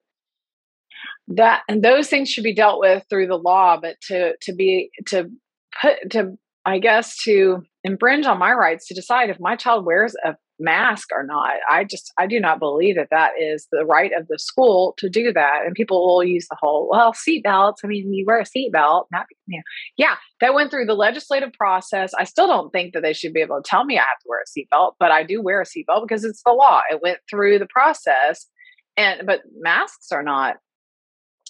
that 1.30 1.62
and 1.70 1.82
those 1.82 2.10
things 2.10 2.30
should 2.30 2.44
be 2.44 2.54
dealt 2.54 2.80
with 2.80 3.06
through 3.10 3.28
the 3.28 3.38
law. 3.38 3.78
But 3.82 3.96
to 4.08 4.36
to 4.42 4.54
be 4.54 4.92
to 5.08 5.30
put 5.82 6.12
to 6.12 6.38
I 6.66 6.80
guess 6.80 7.18
to 7.24 7.64
infringe 7.84 8.26
on 8.26 8.40
my 8.40 8.52
rights 8.54 8.88
to 8.88 8.94
decide 8.94 9.30
if 9.30 9.40
my 9.40 9.56
child 9.56 9.86
wears 9.86 10.16
a 10.26 10.36
mask 10.60 11.10
or 11.12 11.24
not, 11.26 11.56
I 11.70 11.84
just 11.84 12.12
I 12.18 12.28
do 12.28 12.40
not 12.40 12.60
believe 12.60 12.96
that 12.96 13.10
that 13.12 13.32
is 13.42 13.68
the 13.72 13.86
right 13.86 14.12
of 14.18 14.28
the 14.28 14.40
school 14.40 14.94
to 15.00 15.10
do 15.10 15.34
that. 15.34 15.64
And 15.66 15.74
people 15.76 16.06
will 16.06 16.24
use 16.24 16.48
the 16.50 16.58
whole 16.62 16.88
well 16.90 17.14
seatbelts. 17.14 17.78
I 17.84 17.88
mean, 17.88 18.14
you 18.14 18.26
wear 18.26 18.40
a 18.40 18.44
seatbelt, 18.44 19.06
not 19.12 19.26
you 19.48 19.58
know, 19.58 19.64
yeah, 19.98 20.16
that 20.42 20.54
went 20.54 20.72
through 20.72 20.86
the 20.86 20.94
legislative 20.94 21.52
process. 21.54 22.14
I 22.18 22.24
still 22.24 22.48
don't 22.48 22.72
think 22.72 22.94
that 22.94 23.02
they 23.02 23.14
should 23.14 23.34
be 23.34 23.42
able 23.42 23.62
to 23.62 23.68
tell 23.70 23.84
me 23.84 23.98
I 23.98 24.02
have 24.02 24.20
to 24.22 24.30
wear 24.30 24.40
a 24.42 24.48
seatbelt, 24.60 24.94
but 25.00 25.12
I 25.12 25.24
do 25.24 25.42
wear 25.42 25.62
a 25.62 25.66
seatbelt 25.66 26.08
because 26.08 26.24
it's 26.24 26.42
the 26.46 26.54
law. 26.54 26.82
It 26.90 27.02
went 27.02 27.20
through 27.30 27.60
the 27.60 27.68
process, 27.68 28.48
and 28.96 29.24
but 29.26 29.42
masks 29.60 30.12
are 30.12 30.24
not. 30.24 30.58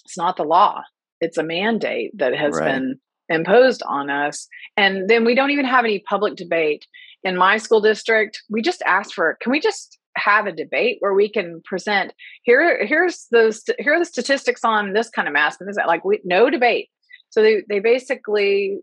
It's 0.04 0.18
not 0.18 0.36
the 0.36 0.44
law. 0.44 0.82
It's 1.20 1.38
a 1.38 1.42
mandate 1.44 2.10
that 2.18 2.34
has 2.34 2.54
Right. 2.54 2.72
been 2.72 3.00
imposed 3.28 3.82
on 3.86 4.10
us, 4.10 4.46
and 4.76 5.08
then 5.08 5.24
we 5.24 5.34
don't 5.34 5.50
even 5.50 5.64
have 5.64 5.84
any 5.84 6.00
public 6.00 6.36
debate 6.36 6.86
in 7.22 7.36
my 7.36 7.56
school 7.56 7.80
district. 7.80 8.42
We 8.50 8.62
just 8.62 8.82
asked 8.86 9.14
for. 9.14 9.36
Can 9.40 9.52
we 9.52 9.60
just 9.60 9.98
have 10.16 10.46
a 10.46 10.52
debate 10.52 10.98
where 11.00 11.14
we 11.14 11.28
can 11.28 11.60
present 11.64 12.12
here? 12.42 12.84
Here's 12.86 13.26
the 13.30 13.58
here 13.78 13.94
are 13.94 13.98
the 13.98 14.04
statistics 14.04 14.64
on 14.64 14.92
this 14.92 15.10
kind 15.10 15.28
of 15.28 15.34
mask 15.34 15.60
and 15.60 15.68
this 15.68 15.76
like 15.86 16.04
we 16.04 16.20
no 16.24 16.50
debate 16.50 16.88
so 17.34 17.42
they 17.42 17.62
they 17.68 17.80
basically 17.80 18.78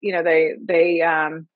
you 0.00 0.12
know 0.12 0.22
they 0.22 0.52
they 0.64 1.00
um 1.02 1.48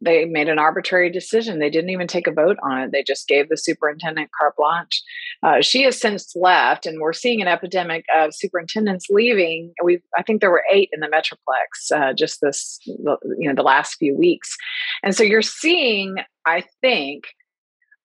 they 0.00 0.24
made 0.24 0.48
an 0.48 0.58
arbitrary 0.58 1.10
decision 1.10 1.58
they 1.58 1.70
didn't 1.70 1.90
even 1.90 2.06
take 2.06 2.26
a 2.26 2.32
vote 2.32 2.56
on 2.62 2.80
it 2.80 2.90
they 2.92 3.02
just 3.02 3.28
gave 3.28 3.48
the 3.48 3.56
superintendent 3.56 4.30
carte 4.38 4.54
blanche. 4.56 5.02
Uh, 5.42 5.60
she 5.60 5.82
has 5.82 5.98
since 5.98 6.32
left 6.34 6.86
and 6.86 7.00
we're 7.00 7.12
seeing 7.12 7.40
an 7.40 7.48
epidemic 7.48 8.04
of 8.16 8.34
superintendents 8.34 9.06
leaving. 9.10 9.72
We 9.82 10.00
i 10.16 10.22
think 10.22 10.40
there 10.40 10.50
were 10.50 10.64
eight 10.72 10.90
in 10.92 11.00
the 11.00 11.08
metroplex 11.08 11.94
uh, 11.94 12.12
just 12.12 12.40
this 12.40 12.78
you 12.86 13.48
know 13.48 13.54
the 13.54 13.62
last 13.62 13.94
few 13.94 14.16
weeks. 14.16 14.56
And 15.02 15.14
so 15.14 15.22
you're 15.22 15.42
seeing 15.42 16.16
i 16.46 16.64
think 16.80 17.24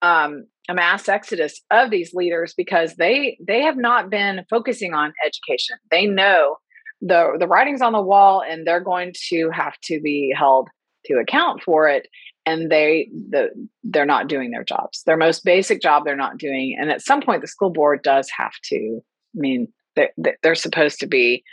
um, 0.01 0.45
a 0.69 0.73
mass 0.73 1.07
exodus 1.07 1.61
of 1.71 1.89
these 1.89 2.13
leaders 2.13 2.53
because 2.55 2.95
they 2.95 3.37
they 3.45 3.61
have 3.61 3.77
not 3.77 4.09
been 4.09 4.45
focusing 4.49 4.93
on 4.93 5.13
education. 5.25 5.77
They 5.91 6.05
know 6.05 6.57
the 7.01 7.35
the 7.39 7.47
writing's 7.47 7.81
on 7.81 7.93
the 7.93 8.01
wall 8.01 8.41
and 8.47 8.65
they're 8.65 8.79
going 8.79 9.13
to 9.29 9.49
have 9.51 9.75
to 9.83 9.99
be 10.01 10.33
held 10.35 10.69
to 11.05 11.15
account 11.15 11.61
for 11.63 11.87
it 11.87 12.07
and 12.45 12.69
they 12.71 13.09
the 13.29 13.49
they're 13.83 14.05
not 14.05 14.27
doing 14.27 14.51
their 14.51 14.63
jobs 14.63 15.03
their 15.05 15.17
most 15.17 15.43
basic 15.43 15.81
job 15.81 16.03
they're 16.05 16.15
not 16.15 16.37
doing 16.37 16.75
and 16.79 16.89
at 16.91 17.01
some 17.01 17.21
point 17.21 17.41
the 17.41 17.47
school 17.47 17.69
board 17.69 18.01
does 18.03 18.29
have 18.35 18.53
to 18.63 18.99
i 19.35 19.39
mean 19.39 19.67
they, 19.95 20.09
they- 20.17 20.35
they're 20.43 20.55
supposed 20.55 20.99
to 20.99 21.07
be 21.07 21.43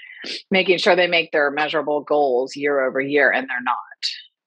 making 0.51 0.79
sure 0.79 0.95
they 0.95 1.07
make 1.09 1.33
their 1.33 1.51
measurable 1.51 2.01
goals 2.03 2.55
year 2.57 2.85
over 2.85 3.01
year 3.01 3.31
and 3.31 3.49
they're 3.49 3.63
not 3.63 3.77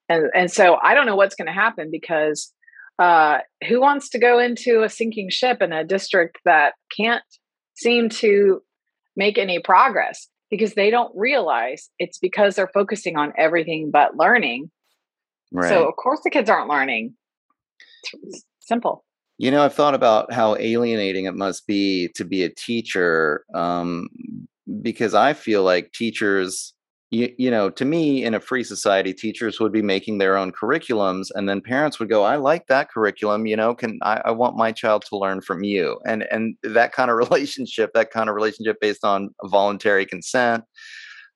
and 0.09 0.29
and 0.35 0.51
so 0.51 0.77
i 0.83 0.93
don't 0.93 1.05
know 1.05 1.15
what's 1.15 1.35
going 1.35 1.47
to 1.47 1.51
happen 1.53 1.89
because 1.91 2.53
uh 2.99 3.39
who 3.67 3.81
wants 3.81 4.09
to 4.09 4.19
go 4.19 4.39
into 4.39 4.83
a 4.83 4.89
sinking 4.89 5.29
ship 5.29 5.61
in 5.61 5.73
a 5.73 5.83
district 5.83 6.37
that 6.45 6.73
can't 6.95 7.23
seem 7.75 8.07
to 8.07 8.61
make 9.17 9.37
any 9.37 9.59
progress 9.59 10.27
because 10.49 10.73
they 10.75 10.89
don't 10.89 11.11
realize 11.15 11.89
it's 11.99 12.19
because 12.19 12.55
they're 12.55 12.69
focusing 12.73 13.17
on 13.17 13.33
everything 13.37 13.89
but 13.91 14.15
learning. 14.15 14.69
Right. 15.55 15.69
So 15.69 15.87
of 15.87 15.95
course 15.95 16.19
the 16.23 16.29
kids 16.29 16.49
aren't 16.49 16.69
learning. 16.69 17.15
It's 18.23 18.43
simple. 18.59 19.05
You 19.37 19.51
know, 19.51 19.63
I've 19.63 19.73
thought 19.73 19.95
about 19.95 20.31
how 20.31 20.55
alienating 20.55 21.25
it 21.25 21.35
must 21.35 21.67
be 21.67 22.09
to 22.15 22.23
be 22.23 22.43
a 22.43 22.49
teacher, 22.49 23.43
um, 23.53 24.07
because 24.81 25.13
I 25.13 25.33
feel 25.33 25.63
like 25.63 25.91
teachers, 25.91 26.73
you, 27.11 27.33
you 27.37 27.51
know, 27.51 27.69
to 27.69 27.83
me, 27.83 28.23
in 28.23 28.33
a 28.33 28.39
free 28.39 28.63
society, 28.63 29.13
teachers 29.13 29.59
would 29.59 29.73
be 29.73 29.81
making 29.81 30.17
their 30.19 30.37
own 30.37 30.53
curriculums, 30.53 31.27
and 31.35 31.49
then 31.49 31.59
parents 31.59 31.99
would 31.99 32.09
go, 32.09 32.23
"I 32.23 32.37
like 32.37 32.67
that 32.67 32.89
curriculum. 32.89 33.45
You 33.45 33.57
know, 33.57 33.75
can 33.75 33.99
I, 34.03 34.21
I 34.25 34.31
want 34.31 34.55
my 34.55 34.71
child 34.71 35.03
to 35.09 35.17
learn 35.17 35.41
from 35.41 35.63
you?" 35.63 35.99
And 36.05 36.25
and 36.31 36.55
that 36.63 36.93
kind 36.93 37.11
of 37.11 37.17
relationship, 37.29 37.91
that 37.93 38.11
kind 38.11 38.29
of 38.29 38.35
relationship 38.35 38.77
based 38.79 39.03
on 39.03 39.31
voluntary 39.43 40.05
consent, 40.05 40.63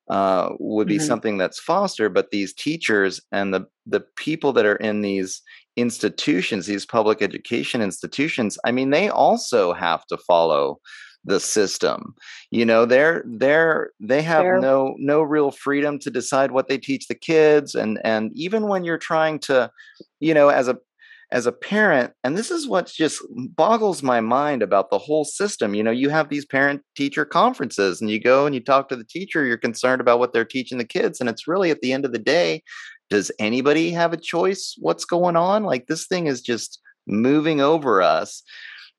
uh, 0.10 0.49
would 0.60 0.88
be 0.88 0.97
Mhm. 0.97 1.07
something 1.07 1.38
that's 1.38 1.60
fostered. 1.60 2.14
But 2.14 2.32
these 2.32 2.53
teachers 2.53 3.22
and 3.32 3.53
the 3.53 3.66
the 3.86 4.01
people 4.16 4.53
that 4.53 4.66
are 4.66 4.76
in 4.78 5.01
these 5.01 5.41
institutions, 5.78 6.66
these 6.66 6.86
public 6.86 7.22
education 7.22 7.82
institutions, 7.82 8.57
I 8.66 8.72
mean, 8.72 8.89
they 8.91 9.10
also 9.10 9.74
have 9.74 10.05
to 10.07 10.18
follow 10.18 10.80
the 11.26 11.39
system. 11.39 12.14
You 12.49 12.66
know, 12.66 12.86
they're 12.86 13.24
they're 13.28 13.91
they 13.99 14.22
have 14.22 14.43
They're- 14.43 14.60
no 14.60 14.95
no 14.97 15.22
real 15.22 15.51
freedom 15.51 15.99
to 15.99 16.10
decide 16.10 16.51
what 16.51 16.68
they 16.70 16.78
teach 16.78 17.07
the 17.07 17.16
kids, 17.16 17.76
and 17.76 17.99
and 18.03 18.32
even 18.36 18.68
when 18.68 18.84
you're 18.86 18.97
trying 18.97 19.39
to, 19.39 19.70
you 20.20 20.34
know, 20.34 20.49
as 20.49 20.68
a 20.68 20.78
as 21.32 21.46
a 21.46 21.52
parent, 21.52 22.12
and 22.24 22.38
this 22.38 22.50
is 22.50 22.68
what 22.68 22.88
just 22.88 23.22
boggles 23.56 24.02
my 24.02 24.20
mind 24.20 24.64
about 24.64 24.90
the 24.90 24.98
whole 24.98 25.24
system. 25.26 25.76
You 25.76 25.84
know, 25.84 25.92
you 25.92 26.10
have 26.10 26.30
these 26.30 26.46
parent 26.46 26.82
teacher 26.96 27.24
conferences, 27.26 28.02
and 28.02 28.10
you 28.10 28.20
go 28.20 28.46
and 28.46 28.56
you 28.56 28.62
talk 28.62 28.90
to 28.90 28.96
the 28.96 29.04
teacher, 29.04 29.46
you're 29.46 29.58
concerned 29.58 30.02
about 30.02 30.20
what 30.20 30.34
they're 30.34 30.46
teaching 30.46 30.78
the 30.80 30.86
kids, 30.86 31.20
and 31.20 31.30
it's 31.30 31.48
really 31.48 31.70
at 31.70 31.82
the 31.82 31.94
end 31.94 32.06
of 32.06 32.12
the 32.12 32.20
day, 32.20 32.64
does 33.10 33.32
anybody 33.40 33.92
have 33.92 34.14
a 34.14 34.18
choice 34.18 34.76
what's 34.80 35.06
going 35.06 35.36
on? 35.36 35.64
Like 35.64 35.88
this 35.88 36.08
thing 36.08 36.28
is 36.28 36.42
just 36.42 36.80
moving 37.08 37.62
over 37.62 38.02
us. 38.02 38.44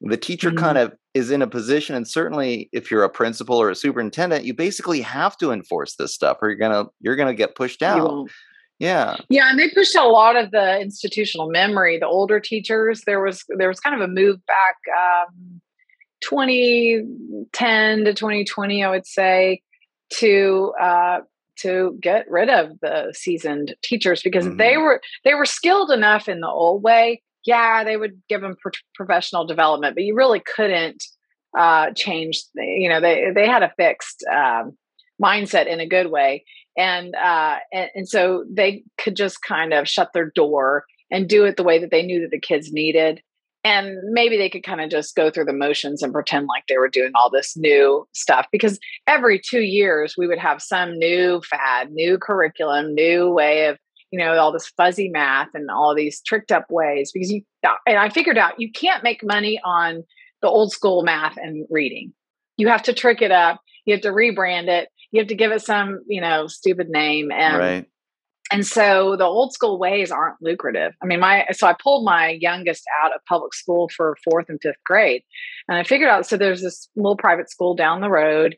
The 0.00 0.16
teacher 0.16 0.50
Mhm. 0.50 0.56
kind 0.58 0.78
of 0.78 0.94
is 1.14 1.30
in 1.30 1.42
a 1.42 1.46
position, 1.46 1.94
and 1.96 2.06
certainly 2.08 2.68
if 2.72 2.90
you're 2.90 3.04
a 3.04 3.10
principal 3.10 3.56
or 3.60 3.70
a 3.70 3.74
superintendent, 3.74 4.44
you 4.44 4.54
basically 4.54 5.00
have 5.02 5.36
to 5.38 5.50
enforce 5.52 5.96
this 5.96 6.14
stuff, 6.14 6.38
or 6.40 6.48
you're 6.48 6.58
gonna 6.58 6.86
you're 7.00 7.16
gonna 7.16 7.34
get 7.34 7.54
pushed 7.56 7.82
out. 7.82 8.28
Yeah, 8.80 9.16
Yeah, 9.28 9.50
and 9.50 9.58
they 9.58 9.68
pushed 9.68 9.94
a 9.94 10.06
lot 10.06 10.36
of 10.36 10.50
the 10.52 10.80
institutional 10.80 11.50
memory. 11.50 11.98
The 11.98 12.06
older 12.08 12.40
teachers, 12.40 13.02
there 13.06 13.22
was 13.22 13.44
there 13.58 13.68
was 13.68 13.78
kind 13.78 13.94
of 13.94 14.00
a 14.00 14.10
move 14.12 14.38
back 14.46 14.76
um, 15.28 15.60
2010 16.22 18.04
to 18.04 18.14
2020, 18.14 18.82
I 18.84 18.90
would 18.90 19.06
say, 19.06 19.62
to 20.14 20.72
uh, 20.80 21.18
to 21.58 21.98
get 22.00 22.24
rid 22.30 22.48
of 22.48 22.80
the 22.80 23.12
seasoned 23.14 23.74
teachers 23.82 24.22
because 24.22 24.46
they 24.56 24.72
Mhm. 24.74 24.82
were 24.82 25.02
they 25.24 25.34
were 25.34 25.44
skilled 25.44 25.90
enough 25.90 26.26
in 26.28 26.40
the 26.40 26.48
old 26.48 26.82
way. 26.82 27.22
Yeah, 27.44 27.84
they 27.84 27.98
would 27.98 28.22
give 28.30 28.40
them 28.40 28.56
pro- 28.60 28.72
professional 28.94 29.44
development, 29.46 29.94
but 29.94 30.04
you 30.04 30.14
really 30.14 30.40
couldn't 30.40 31.04
uh, 31.56 31.90
change. 31.92 32.42
You 32.54 32.88
know, 32.88 33.00
they 33.00 33.30
they 33.34 33.46
had 33.46 33.62
a 33.62 33.72
fixed 33.76 34.24
um, 34.32 34.76
mindset 35.22 35.66
in 35.66 35.80
a 35.80 35.86
good 35.86 36.10
way 36.10 36.44
and 36.76 37.14
uh 37.14 37.56
and, 37.72 37.90
and 37.94 38.08
so 38.08 38.44
they 38.50 38.82
could 38.98 39.16
just 39.16 39.38
kind 39.42 39.72
of 39.72 39.88
shut 39.88 40.12
their 40.12 40.30
door 40.34 40.84
and 41.10 41.28
do 41.28 41.44
it 41.44 41.56
the 41.56 41.64
way 41.64 41.78
that 41.78 41.90
they 41.90 42.02
knew 42.02 42.20
that 42.20 42.30
the 42.30 42.40
kids 42.40 42.72
needed. 42.72 43.20
And 43.62 43.98
maybe 44.12 44.38
they 44.38 44.48
could 44.48 44.62
kind 44.62 44.80
of 44.80 44.88
just 44.88 45.14
go 45.14 45.30
through 45.30 45.44
the 45.44 45.52
motions 45.52 46.02
and 46.02 46.12
pretend 46.12 46.46
like 46.46 46.64
they 46.68 46.78
were 46.78 46.88
doing 46.88 47.12
all 47.14 47.28
this 47.28 47.56
new 47.56 48.06
stuff 48.12 48.46
because 48.50 48.78
every 49.06 49.38
two 49.38 49.60
years 49.60 50.14
we 50.16 50.26
would 50.26 50.38
have 50.38 50.62
some 50.62 50.98
new 50.98 51.42
fad 51.42 51.90
new 51.90 52.16
curriculum 52.16 52.94
new 52.94 53.30
way 53.30 53.66
of 53.66 53.76
you 54.10 54.18
know 54.18 54.38
all 54.38 54.50
this 54.50 54.68
fuzzy 54.68 55.10
math 55.10 55.48
and 55.52 55.70
all 55.70 55.94
these 55.94 56.22
tricked 56.22 56.50
up 56.50 56.64
ways 56.70 57.12
because 57.12 57.30
you 57.30 57.42
and 57.86 57.98
i 57.98 58.08
figured 58.08 58.38
out 58.38 58.58
you 58.58 58.72
can't 58.72 59.04
make 59.04 59.22
money 59.22 59.60
on 59.62 60.02
the 60.42 60.48
old 60.48 60.72
school 60.72 61.02
math 61.02 61.36
and 61.36 61.66
reading. 61.70 62.12
You 62.56 62.68
have 62.68 62.82
to 62.84 62.92
trick 62.92 63.22
it 63.22 63.30
up 63.30 63.60
you 63.84 63.94
have 63.94 64.02
to 64.02 64.10
rebrand 64.10 64.68
it. 64.68 64.88
You 65.12 65.20
have 65.20 65.28
to 65.28 65.34
give 65.34 65.52
it 65.52 65.62
some 65.62 66.00
you 66.06 66.20
know 66.20 66.46
stupid 66.46 66.88
name 66.88 67.30
and 67.32 67.58
right. 67.58 67.86
and 68.52 68.66
so 68.66 69.16
the 69.16 69.24
old 69.24 69.52
school 69.52 69.78
ways 69.78 70.10
aren't 70.10 70.40
lucrative. 70.40 70.92
I 71.02 71.06
mean 71.06 71.20
my 71.20 71.46
so 71.52 71.66
i 71.66 71.74
pulled 71.82 72.04
my 72.04 72.38
youngest 72.40 72.84
out 73.02 73.14
of 73.14 73.24
public 73.26 73.54
school 73.54 73.90
for 73.94 74.16
fourth 74.24 74.48
and 74.48 74.60
fifth 74.62 74.82
grade 74.84 75.22
and 75.68 75.78
i 75.78 75.84
figured 75.84 76.10
out 76.10 76.26
so 76.26 76.36
there's 76.36 76.62
this 76.62 76.88
little 76.96 77.16
private 77.16 77.50
school 77.50 77.74
down 77.74 78.00
the 78.00 78.10
road 78.10 78.56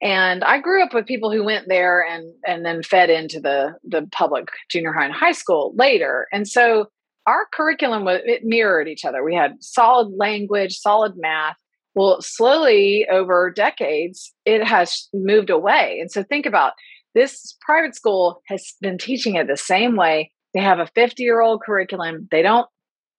and 0.00 0.42
i 0.44 0.58
grew 0.58 0.82
up 0.82 0.94
with 0.94 1.06
people 1.06 1.30
who 1.30 1.44
went 1.44 1.68
there 1.68 2.02
and 2.02 2.32
and 2.46 2.64
then 2.64 2.82
fed 2.82 3.10
into 3.10 3.38
the 3.40 3.74
the 3.84 4.08
public 4.12 4.48
junior 4.70 4.92
high 4.92 5.04
and 5.04 5.14
high 5.14 5.32
school 5.32 5.74
later 5.76 6.26
and 6.32 6.48
so 6.48 6.86
our 7.26 7.46
curriculum 7.52 8.04
was 8.04 8.20
it 8.24 8.44
mirrored 8.44 8.88
each 8.88 9.04
other. 9.04 9.22
We 9.22 9.34
had 9.34 9.62
solid 9.62 10.12
language 10.16 10.78
solid 10.78 11.14
math 11.16 11.56
well 11.94 12.20
slowly 12.20 13.06
over 13.10 13.50
decades 13.50 14.32
it 14.44 14.64
has 14.64 15.08
moved 15.12 15.50
away 15.50 15.98
and 16.00 16.10
so 16.10 16.22
think 16.22 16.46
about 16.46 16.72
this 17.14 17.56
private 17.60 17.94
school 17.94 18.40
has 18.48 18.74
been 18.80 18.98
teaching 18.98 19.34
it 19.34 19.46
the 19.46 19.56
same 19.56 19.96
way 19.96 20.30
they 20.54 20.60
have 20.60 20.78
a 20.78 20.88
50 20.94 21.22
year 21.22 21.40
old 21.40 21.62
curriculum 21.64 22.28
they 22.30 22.42
don't 22.42 22.68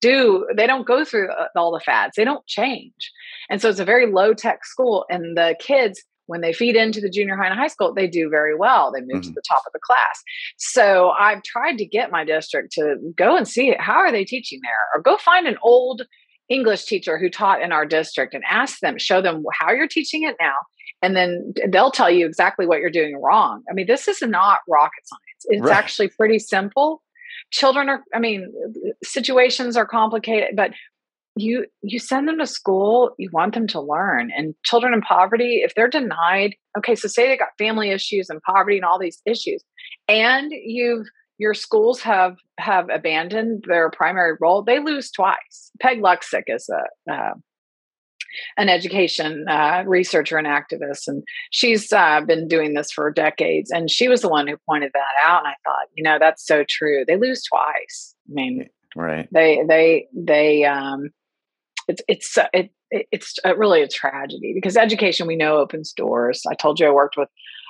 do 0.00 0.46
they 0.56 0.66
don't 0.66 0.86
go 0.86 1.04
through 1.04 1.30
uh, 1.30 1.46
all 1.56 1.72
the 1.72 1.80
fads 1.80 2.12
they 2.16 2.24
don't 2.24 2.46
change 2.46 3.10
and 3.48 3.60
so 3.60 3.68
it's 3.68 3.80
a 3.80 3.84
very 3.84 4.10
low 4.10 4.34
tech 4.34 4.64
school 4.64 5.04
and 5.08 5.36
the 5.36 5.56
kids 5.58 6.02
when 6.26 6.40
they 6.40 6.52
feed 6.52 6.76
into 6.76 7.00
the 7.00 7.10
junior 7.10 7.36
high 7.36 7.48
and 7.48 7.58
high 7.58 7.68
school, 7.68 7.92
they 7.92 8.06
do 8.06 8.28
very 8.30 8.54
well. 8.56 8.90
They 8.90 9.00
move 9.00 9.08
mm-hmm. 9.08 9.20
to 9.20 9.32
the 9.32 9.42
top 9.48 9.62
of 9.66 9.72
the 9.72 9.80
class. 9.84 10.22
So 10.56 11.10
I've 11.10 11.42
tried 11.42 11.76
to 11.78 11.86
get 11.86 12.10
my 12.10 12.24
district 12.24 12.72
to 12.72 12.96
go 13.16 13.36
and 13.36 13.46
see 13.46 13.68
it. 13.68 13.80
How 13.80 13.96
are 13.96 14.12
they 14.12 14.24
teaching 14.24 14.60
there? 14.62 14.72
Or 14.94 15.02
go 15.02 15.18
find 15.18 15.46
an 15.46 15.58
old 15.62 16.02
English 16.48 16.84
teacher 16.84 17.18
who 17.18 17.28
taught 17.30 17.62
in 17.62 17.72
our 17.72 17.86
district 17.86 18.34
and 18.34 18.44
ask 18.48 18.80
them, 18.80 18.98
show 18.98 19.22
them 19.22 19.44
how 19.52 19.72
you're 19.72 19.88
teaching 19.88 20.24
it 20.24 20.36
now. 20.40 20.54
And 21.02 21.16
then 21.16 21.52
they'll 21.68 21.90
tell 21.90 22.10
you 22.10 22.26
exactly 22.26 22.66
what 22.66 22.80
you're 22.80 22.90
doing 22.90 23.20
wrong. 23.20 23.62
I 23.70 23.74
mean, 23.74 23.86
this 23.86 24.08
is 24.08 24.22
not 24.22 24.60
rocket 24.68 25.04
science. 25.04 25.44
It's 25.46 25.68
right. 25.68 25.76
actually 25.76 26.08
pretty 26.08 26.38
simple. 26.38 27.02
Children 27.50 27.88
are, 27.88 28.02
I 28.14 28.18
mean, 28.18 28.52
situations 29.02 29.76
are 29.76 29.86
complicated, 29.86 30.56
but 30.56 30.72
you 31.36 31.66
you 31.82 31.98
send 31.98 32.28
them 32.28 32.38
to 32.38 32.46
school 32.46 33.12
you 33.18 33.28
want 33.32 33.54
them 33.54 33.66
to 33.66 33.80
learn 33.80 34.30
and 34.36 34.54
children 34.62 34.94
in 34.94 35.00
poverty 35.00 35.62
if 35.64 35.74
they're 35.74 35.88
denied 35.88 36.54
okay 36.78 36.94
so 36.94 37.08
say 37.08 37.26
they 37.26 37.36
got 37.36 37.48
family 37.58 37.90
issues 37.90 38.30
and 38.30 38.40
poverty 38.42 38.76
and 38.76 38.84
all 38.84 39.00
these 39.00 39.20
issues 39.26 39.64
and 40.08 40.52
you've 40.52 41.06
your 41.38 41.54
schools 41.54 42.00
have 42.00 42.36
have 42.58 42.88
abandoned 42.90 43.64
their 43.66 43.90
primary 43.90 44.36
role 44.40 44.62
they 44.62 44.78
lose 44.78 45.10
twice. 45.10 45.70
Peg 45.80 46.00
Luksik 46.00 46.44
is 46.48 46.68
a 46.68 47.12
uh, 47.12 47.34
an 48.56 48.68
education 48.68 49.46
uh, 49.48 49.84
researcher 49.86 50.36
and 50.36 50.46
activist 50.46 51.06
and 51.06 51.22
she's 51.50 51.92
uh, 51.92 52.20
been 52.20 52.48
doing 52.48 52.74
this 52.74 52.90
for 52.90 53.10
decades 53.10 53.70
and 53.70 53.90
she 53.90 54.08
was 54.08 54.22
the 54.22 54.28
one 54.28 54.48
who 54.48 54.56
pointed 54.68 54.90
that 54.92 55.00
out 55.24 55.44
and 55.44 55.48
i 55.48 55.54
thought 55.64 55.86
you 55.94 56.02
know 56.02 56.18
that's 56.18 56.44
so 56.44 56.64
true. 56.68 57.04
They 57.06 57.16
lose 57.16 57.42
twice. 57.44 58.14
I 58.28 58.32
mean 58.32 58.68
right 58.96 59.28
they 59.32 59.62
they 59.68 60.06
they 60.14 60.64
um 60.64 61.10
it's 61.88 62.02
it's 62.08 62.38
it, 62.52 62.70
it's 62.90 63.38
really 63.56 63.82
a 63.82 63.88
tragedy 63.88 64.52
because 64.54 64.76
education 64.76 65.26
we 65.26 65.36
know 65.36 65.56
opens 65.58 65.92
doors. 65.92 66.42
I 66.48 66.54
told 66.54 66.78
you 66.78 66.86
I 66.86 66.90
worked 66.90 67.16
with 67.16 67.28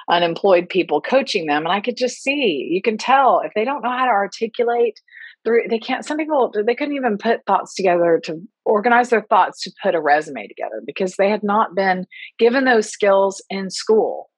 unemployed 0.08 0.68
people 0.68 1.00
coaching 1.00 1.46
them 1.46 1.64
and 1.64 1.72
I 1.72 1.80
could 1.80 1.96
just 1.96 2.22
see 2.22 2.68
you 2.70 2.82
can 2.82 2.98
tell 2.98 3.40
if 3.44 3.52
they 3.54 3.64
don't 3.64 3.82
know 3.82 3.90
how 3.90 4.04
to 4.04 4.10
articulate 4.10 5.00
they 5.44 5.78
can't 5.78 6.04
some 6.04 6.16
people 6.16 6.52
they 6.66 6.74
couldn't 6.74 6.94
even 6.94 7.18
put 7.18 7.44
thoughts 7.46 7.74
together 7.74 8.20
to 8.24 8.40
organize 8.64 9.10
their 9.10 9.22
thoughts 9.22 9.62
to 9.62 9.72
put 9.82 9.94
a 9.94 10.00
resume 10.00 10.46
together 10.46 10.82
because 10.86 11.16
they 11.16 11.28
had 11.28 11.42
not 11.42 11.74
been 11.74 12.06
given 12.38 12.64
those 12.64 12.90
skills 12.90 13.42
in 13.50 13.70
school. 13.70 14.30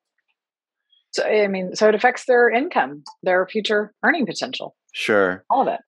So 1.13 1.25
i 1.25 1.47
mean 1.47 1.75
so 1.75 1.89
it 1.89 1.95
affects 1.95 2.25
their 2.27 2.51
income 2.51 3.05
their 3.23 3.47
future 3.47 3.95
earning 4.05 4.27
potential. 4.27 4.77
Sure. 4.93 5.45
All 5.51 5.63
of 5.63 5.69
it. 5.69 5.81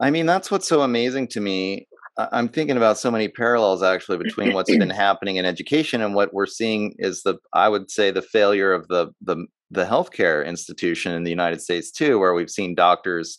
I 0.00 0.10
mean 0.10 0.26
that's 0.26 0.50
what's 0.50 0.68
so 0.68 0.82
amazing 0.82 1.28
to 1.28 1.40
me 1.40 1.88
I'm 2.18 2.48
thinking 2.48 2.76
about 2.76 2.98
so 2.98 3.10
many 3.10 3.28
parallels 3.28 3.82
actually 3.82 4.18
between 4.18 4.54
what's 4.54 4.70
been 4.70 4.90
happening 5.06 5.36
in 5.36 5.44
education 5.44 6.00
and 6.00 6.14
what 6.14 6.32
we're 6.32 6.46
seeing 6.46 6.94
is 6.98 7.22
the 7.22 7.36
I 7.52 7.68
would 7.68 7.90
say 7.90 8.10
the 8.10 8.22
failure 8.22 8.72
of 8.72 8.88
the 8.88 9.08
the 9.20 9.46
the 9.70 9.84
healthcare 9.84 10.46
institution 10.46 11.12
in 11.12 11.24
the 11.24 11.30
United 11.30 11.60
States 11.60 11.90
too, 11.90 12.18
where 12.18 12.34
we've 12.34 12.50
seen 12.50 12.74
doctors 12.74 13.38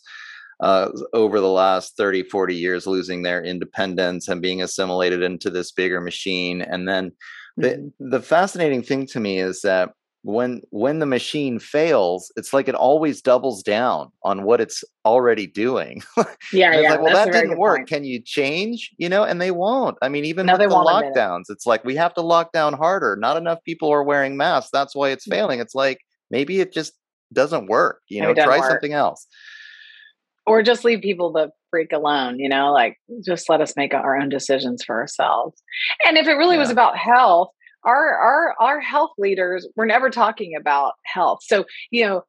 uh, 0.60 0.90
over 1.12 1.40
the 1.40 1.48
last 1.48 1.96
30, 1.96 2.24
40 2.24 2.54
years 2.54 2.86
losing 2.86 3.22
their 3.22 3.42
independence 3.42 4.28
and 4.28 4.42
being 4.42 4.60
assimilated 4.60 5.22
into 5.22 5.50
this 5.50 5.72
bigger 5.72 6.00
machine. 6.00 6.62
And 6.62 6.88
then 6.88 7.12
the 7.56 7.68
mm-hmm. 7.70 8.10
the 8.10 8.22
fascinating 8.22 8.82
thing 8.82 9.06
to 9.08 9.20
me 9.20 9.38
is 9.38 9.62
that 9.62 9.92
when 10.22 10.60
when 10.70 10.98
the 10.98 11.06
machine 11.06 11.58
fails 11.58 12.32
it's 12.36 12.52
like 12.52 12.68
it 12.68 12.74
always 12.74 13.22
doubles 13.22 13.62
down 13.62 14.10
on 14.24 14.42
what 14.42 14.60
it's 14.60 14.82
already 15.04 15.46
doing. 15.46 16.02
Yeah, 16.52 16.80
yeah 16.80 16.90
like 16.92 17.02
well 17.02 17.14
that 17.14 17.32
didn't 17.32 17.58
work. 17.58 17.78
point. 17.78 17.88
can 17.88 18.04
you 18.04 18.20
change? 18.22 18.90
You 18.96 19.08
know 19.08 19.22
and 19.22 19.40
they 19.40 19.50
won't. 19.50 19.96
I 20.02 20.08
mean 20.08 20.24
even 20.24 20.46
no, 20.46 20.56
with 20.56 20.68
the 20.68 20.74
lockdowns 20.74 21.44
it's 21.48 21.66
like 21.66 21.84
we 21.84 21.94
have 21.96 22.14
to 22.14 22.22
lock 22.22 22.52
down 22.52 22.72
harder. 22.72 23.16
Not 23.16 23.36
enough 23.36 23.58
people 23.64 23.92
are 23.92 24.02
wearing 24.02 24.36
masks. 24.36 24.70
That's 24.72 24.94
why 24.94 25.10
it's 25.10 25.26
mm. 25.26 25.32
failing. 25.32 25.60
It's 25.60 25.74
like 25.74 26.00
maybe 26.30 26.60
it 26.60 26.72
just 26.72 26.92
doesn't 27.32 27.66
work 27.66 28.00
you 28.08 28.22
know 28.22 28.34
try 28.34 28.58
work. 28.58 28.70
something 28.70 28.92
else. 28.92 29.26
Or 30.46 30.62
just 30.62 30.84
leave 30.84 31.02
people 31.02 31.32
the 31.32 31.50
freak 31.70 31.92
alone 31.92 32.38
you 32.38 32.48
know 32.48 32.72
like 32.72 32.96
just 33.24 33.48
let 33.48 33.60
us 33.60 33.74
make 33.76 33.94
our 33.94 34.16
own 34.16 34.28
decisions 34.28 34.82
for 34.82 34.98
ourselves. 34.98 35.62
And 36.06 36.16
if 36.16 36.26
it 36.26 36.34
really 36.34 36.56
yeah. 36.56 36.62
was 36.62 36.70
about 36.70 36.96
health 36.96 37.50
our 37.84 38.16
our 38.16 38.54
our 38.60 38.80
health 38.80 39.10
leaders 39.18 39.66
were 39.76 39.86
never 39.86 40.10
talking 40.10 40.54
about 40.58 40.94
health. 41.04 41.40
So 41.42 41.64
you 41.90 42.06
know, 42.06 42.22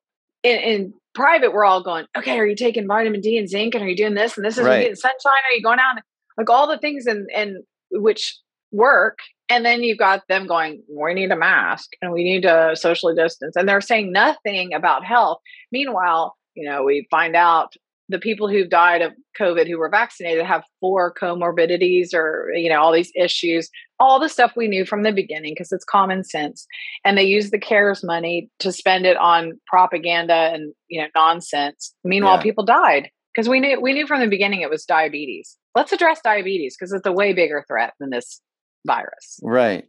in, 0.44 0.60
in, 0.60 0.94
private, 1.16 1.52
we're 1.52 1.66
all 1.66 1.84
going, 1.84 2.06
okay, 2.18 2.38
are 2.40 2.46
you 2.46 2.56
taking 2.56 2.88
vitamin 2.88 3.20
D 3.20 3.38
and 3.38 3.50
zinc, 3.50 3.76
and 3.76 3.84
are 3.84 3.90
you 3.90 3.96
doing 3.96 4.14
this 4.14 4.38
and 4.38 4.46
this? 4.46 4.58
Is 4.58 4.66
right. 4.66 4.82
getting 4.82 4.96
sunshine? 4.96 5.44
Are 5.50 5.56
you 5.56 5.64
going 5.64 5.80
out? 5.80 6.02
Like 6.38 6.50
all 6.50 6.68
the 6.68 6.78
things 6.78 7.06
and 7.06 7.28
and 7.36 7.64
which 7.92 8.38
work. 8.72 9.20
And 9.50 9.66
then 9.66 9.82
you've 9.82 9.98
got 9.98 10.22
them 10.30 10.46
going, 10.46 10.84
we 10.88 11.14
need 11.16 11.32
a 11.32 11.36
mask 11.36 11.90
and 12.02 12.12
we 12.12 12.24
need 12.24 12.44
to 12.44 12.76
socially 12.76 13.16
distance. 13.16 13.56
And 13.56 13.68
they're 13.68 13.82
saying 13.82 14.12
nothing 14.12 14.74
about 14.74 15.04
health. 15.04 15.40
Meanwhile, 15.72 16.36
you 16.54 16.70
know, 16.70 16.84
we 16.84 17.08
find 17.10 17.36
out 17.36 17.74
the 18.10 18.20
people 18.20 18.50
who've 18.50 18.70
died 18.70 19.02
of 19.02 19.14
COVID 19.40 19.68
who 19.68 19.78
were 19.78 19.90
vaccinated 19.90 20.46
have 20.46 20.64
four 20.80 21.14
comorbidities 21.14 22.14
or, 22.14 22.50
you 22.56 22.70
know, 22.70 22.82
all 22.82 22.92
these 22.92 23.12
issues 23.16 23.70
all 24.00 24.20
the 24.20 24.30
stuff 24.30 24.54
we 24.56 24.68
knew 24.68 24.86
from 24.86 25.04
the 25.04 25.12
beginning 25.12 25.54
because 25.54 25.72
it's 25.72 25.84
common 25.84 26.24
sense. 26.24 26.66
And 27.04 27.18
they 27.18 27.24
use 27.24 27.52
the 27.52 27.60
cares 27.60 28.04
money 28.04 28.50
to 28.60 28.72
spend 28.72 29.06
it 29.06 29.18
on 29.18 29.60
propaganda 29.68 30.52
and 30.54 30.74
you 30.88 31.02
know 31.02 31.08
nonsense. 31.16 31.94
Meanwhile 32.04 32.38
yeah. 32.38 32.44
people 32.44 32.66
died 32.66 33.10
because 33.36 33.50
we 33.50 33.60
knew 33.60 33.80
we 33.82 33.94
knew 33.94 34.08
from 34.08 34.22
the 34.22 34.28
beginning 34.28 34.62
it 34.62 34.70
was 34.70 34.86
diabetes. 34.86 35.58
Let's 35.76 35.92
address 35.92 36.22
diabetes 36.24 36.76
because 36.78 36.94
it's 36.94 37.06
a 37.06 37.12
way 37.12 37.34
bigger 37.34 37.64
threat 37.68 37.94
than 38.00 38.10
this 38.10 38.42
virus. 38.86 39.40
Right 39.44 39.86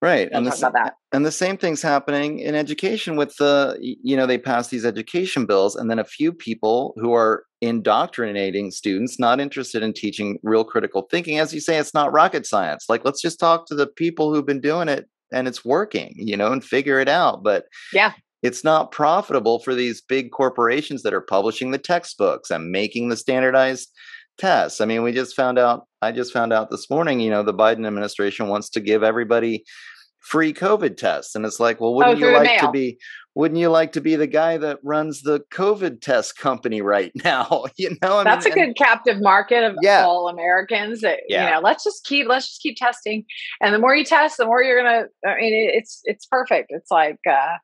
Right. 0.00 0.28
and 0.30 0.46
the, 0.46 0.92
and 1.12 1.26
the 1.26 1.32
same 1.32 1.56
thing's 1.56 1.82
happening 1.82 2.38
in 2.38 2.54
education 2.54 3.16
with 3.16 3.34
the, 3.36 3.76
you 3.80 4.16
know, 4.16 4.26
they 4.26 4.38
pass 4.38 4.68
these 4.68 4.84
education 4.84 5.44
bills 5.44 5.74
and 5.74 5.90
then 5.90 5.98
a 5.98 6.04
few 6.04 6.32
people 6.32 6.94
who 6.98 7.12
are 7.14 7.44
indoctrinating 7.60 8.70
students, 8.70 9.18
not 9.18 9.40
interested 9.40 9.82
in 9.82 9.92
teaching 9.92 10.38
real 10.44 10.62
critical 10.62 11.08
thinking. 11.10 11.40
As 11.40 11.52
you 11.52 11.58
say, 11.58 11.78
it's 11.78 11.94
not 11.94 12.12
rocket 12.12 12.46
science. 12.46 12.86
Like, 12.88 13.04
let's 13.04 13.20
just 13.20 13.40
talk 13.40 13.66
to 13.66 13.74
the 13.74 13.88
people 13.88 14.32
who've 14.32 14.46
been 14.46 14.60
doing 14.60 14.88
it 14.88 15.08
and 15.32 15.48
it's 15.48 15.64
working, 15.64 16.14
you 16.16 16.36
know, 16.36 16.52
and 16.52 16.64
figure 16.64 17.00
it 17.00 17.08
out. 17.08 17.42
But 17.42 17.64
yeah, 17.92 18.12
it's 18.42 18.62
not 18.62 18.92
profitable 18.92 19.58
for 19.58 19.74
these 19.74 20.00
big 20.00 20.30
corporations 20.30 21.02
that 21.02 21.14
are 21.14 21.20
publishing 21.20 21.72
the 21.72 21.78
textbooks 21.78 22.50
and 22.50 22.70
making 22.70 23.08
the 23.08 23.16
standardized 23.16 23.90
tests. 24.38 24.80
I 24.80 24.86
mean, 24.86 25.02
we 25.02 25.12
just 25.12 25.36
found 25.36 25.58
out, 25.58 25.86
I 26.00 26.12
just 26.12 26.32
found 26.32 26.52
out 26.52 26.70
this 26.70 26.88
morning, 26.88 27.20
you 27.20 27.30
know, 27.30 27.42
the 27.42 27.54
Biden 27.54 27.86
administration 27.86 28.48
wants 28.48 28.70
to 28.70 28.80
give 28.80 29.02
everybody 29.02 29.64
free 30.20 30.52
COVID 30.52 30.96
tests. 30.96 31.34
And 31.34 31.44
it's 31.44 31.60
like, 31.60 31.80
well, 31.80 31.94
wouldn't 31.94 32.22
oh, 32.22 32.26
you 32.26 32.34
like 32.34 32.60
to 32.60 32.70
be, 32.70 32.98
wouldn't 33.34 33.60
you 33.60 33.68
like 33.68 33.92
to 33.92 34.00
be 34.00 34.16
the 34.16 34.26
guy 34.26 34.56
that 34.58 34.78
runs 34.82 35.22
the 35.22 35.40
COVID 35.52 36.00
test 36.00 36.36
company 36.36 36.80
right 36.82 37.12
now? 37.24 37.64
you 37.76 37.96
know, 38.02 38.18
I 38.18 38.24
that's 38.24 38.46
mean, 38.46 38.58
a 38.58 38.66
good 38.66 38.76
captive 38.76 39.20
market 39.20 39.64
of 39.64 39.76
yeah. 39.82 40.04
all 40.04 40.28
Americans. 40.28 41.00
That, 41.02 41.20
yeah. 41.28 41.44
You 41.44 41.54
know, 41.54 41.60
let's 41.60 41.84
just 41.84 42.04
keep, 42.04 42.26
let's 42.28 42.48
just 42.48 42.62
keep 42.62 42.76
testing. 42.76 43.24
And 43.60 43.74
the 43.74 43.78
more 43.78 43.94
you 43.94 44.04
test, 44.04 44.36
the 44.38 44.46
more 44.46 44.62
you're 44.62 44.82
going 44.82 45.04
to, 45.04 45.28
I 45.28 45.36
mean, 45.36 45.70
it's, 45.72 46.00
it's 46.04 46.26
perfect. 46.26 46.70
It's 46.70 46.90
like, 46.90 47.18
uh, 47.28 47.56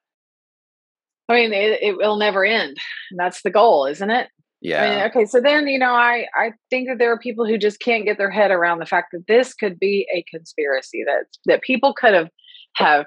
I 1.29 1.33
mean, 1.33 1.53
it, 1.53 1.83
it 1.83 1.97
will 1.97 2.17
never 2.17 2.45
end. 2.45 2.77
And 3.11 3.19
that's 3.19 3.43
the 3.43 3.51
goal, 3.51 3.87
isn't 3.87 4.11
it? 4.11 4.29
Yeah. 4.65 4.83
I 4.83 4.89
mean, 4.89 5.05
okay. 5.11 5.25
So 5.27 5.43
then, 5.43 5.69
you 5.69 5.79
know, 5.79 5.93
I, 5.93 6.27
I 6.35 6.53
think 6.71 6.89
that 6.89 6.99
there 6.99 7.13
are 7.13 7.19
people 7.19 7.47
who 7.47 7.59
just 7.59 7.81
can't 7.81 8.07
get 8.07 8.17
their 8.17 8.31
head 8.31 8.51
around 8.51 8.79
the 8.79 8.87
fact 8.87 9.09
that 9.13 9.27
this 9.29 9.53
could 9.53 9.79
be 9.79 10.07
a 10.13 10.25
conspiracy 10.35 11.05
that, 11.05 11.27
that 11.45 11.61
people 11.61 11.93
could 11.93 12.15
have, 12.15 12.31
have 12.77 13.05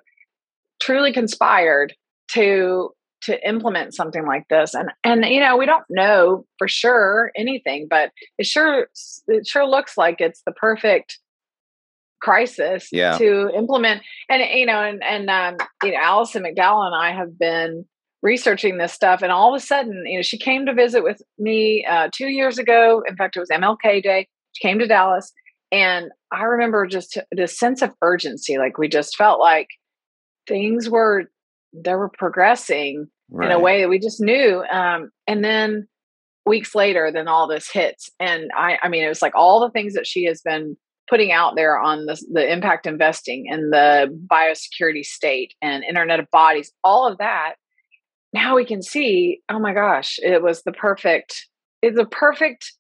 truly 0.80 1.12
conspired 1.12 1.96
to, 2.30 2.92
to 3.24 3.48
implement 3.50 3.96
something 3.96 4.24
like 4.24 4.44
this. 4.52 4.76
And, 4.76 4.92
and, 5.04 5.26
you 5.26 5.40
know, 5.40 5.58
we 5.58 5.66
don't 5.66 5.84
know 5.90 6.46
for 6.60 6.68
sure 6.68 7.32
anything, 7.36 7.88
but 7.90 8.12
it 8.38 8.46
sure, 8.46 8.88
it 9.28 9.48
sure 9.48 9.66
looks 9.66 9.98
like 9.98 10.22
it's 10.22 10.44
the 10.46 10.52
perfect 10.52 11.18
crisis 12.22 12.90
yeah. 12.92 13.18
to 13.18 13.52
implement 13.56 14.02
and 14.28 14.42
you 14.52 14.66
know 14.66 14.82
and 14.82 15.04
and 15.04 15.30
um, 15.30 15.56
you 15.84 15.92
know 15.92 16.00
Alison 16.02 16.42
McDowell 16.42 16.88
and 16.88 16.96
I 16.96 17.12
have 17.16 17.38
been 17.38 17.86
researching 18.24 18.78
this 18.78 18.94
stuff 18.94 19.22
and 19.22 19.32
all 19.32 19.54
of 19.54 19.58
a 19.58 19.64
sudden 19.64 20.04
you 20.06 20.18
know 20.18 20.22
she 20.22 20.38
came 20.38 20.66
to 20.66 20.74
visit 20.74 21.04
with 21.04 21.22
me 21.38 21.86
uh, 21.90 22.10
two 22.14 22.28
years 22.28 22.58
ago. 22.58 23.04
In 23.08 23.16
fact 23.16 23.36
it 23.36 23.40
was 23.40 23.50
MLK 23.50 24.02
Day. 24.02 24.28
She 24.54 24.68
came 24.68 24.80
to 24.80 24.88
Dallas 24.88 25.32
and 25.72 26.12
I 26.32 26.44
remember 26.44 26.88
just 26.88 27.18
this 27.32 27.58
sense 27.58 27.82
of 27.82 27.94
urgency. 28.02 28.58
Like 28.58 28.78
we 28.78 28.88
just 28.88 29.16
felt 29.16 29.40
like 29.40 29.68
things 30.48 30.90
were 30.90 31.26
they 31.74 31.94
were 31.94 32.10
progressing 32.10 33.08
right. 33.30 33.50
in 33.50 33.52
a 33.52 33.60
way 33.60 33.82
that 33.82 33.90
we 33.90 34.00
just 34.00 34.22
knew 34.22 34.64
um, 34.72 35.12
and 35.28 35.44
then 35.44 35.88
weeks 36.46 36.74
later 36.74 37.12
then 37.14 37.28
all 37.28 37.48
this 37.48 37.70
hits. 37.70 38.10
And 38.20 38.50
I 38.58 38.78
I 38.82 38.90
mean 38.90 39.04
it 39.04 39.10
was 39.10 39.22
like 39.22 39.36
all 39.36 39.60
the 39.60 39.72
things 39.72 39.94
that 39.94 40.08
she 40.08 40.24
has 40.26 40.42
been 40.42 40.76
putting 41.10 41.32
out 41.32 41.56
there 41.56 41.80
on 41.80 42.06
the, 42.06 42.22
the 42.34 42.52
impact 42.52 42.86
investing 42.86 43.48
and 43.50 43.72
the 43.72 44.08
biosecurity 44.32 45.06
state 45.06 45.54
and 45.62 45.84
internet 45.84 46.20
of 46.20 46.30
bodies 46.32 46.72
all 46.84 47.08
of 47.08 47.18
that 47.18 47.56
now 48.38 48.56
we 48.56 48.66
can 48.66 48.82
see 48.82 49.42
oh 49.50 49.60
my 49.60 49.74
gosh 49.74 50.20
it 50.22 50.42
was 50.42 50.64
the 50.64 50.72
perfect 50.72 51.48
it's 51.82 52.00
a 52.00 52.06
perfect 52.06 52.74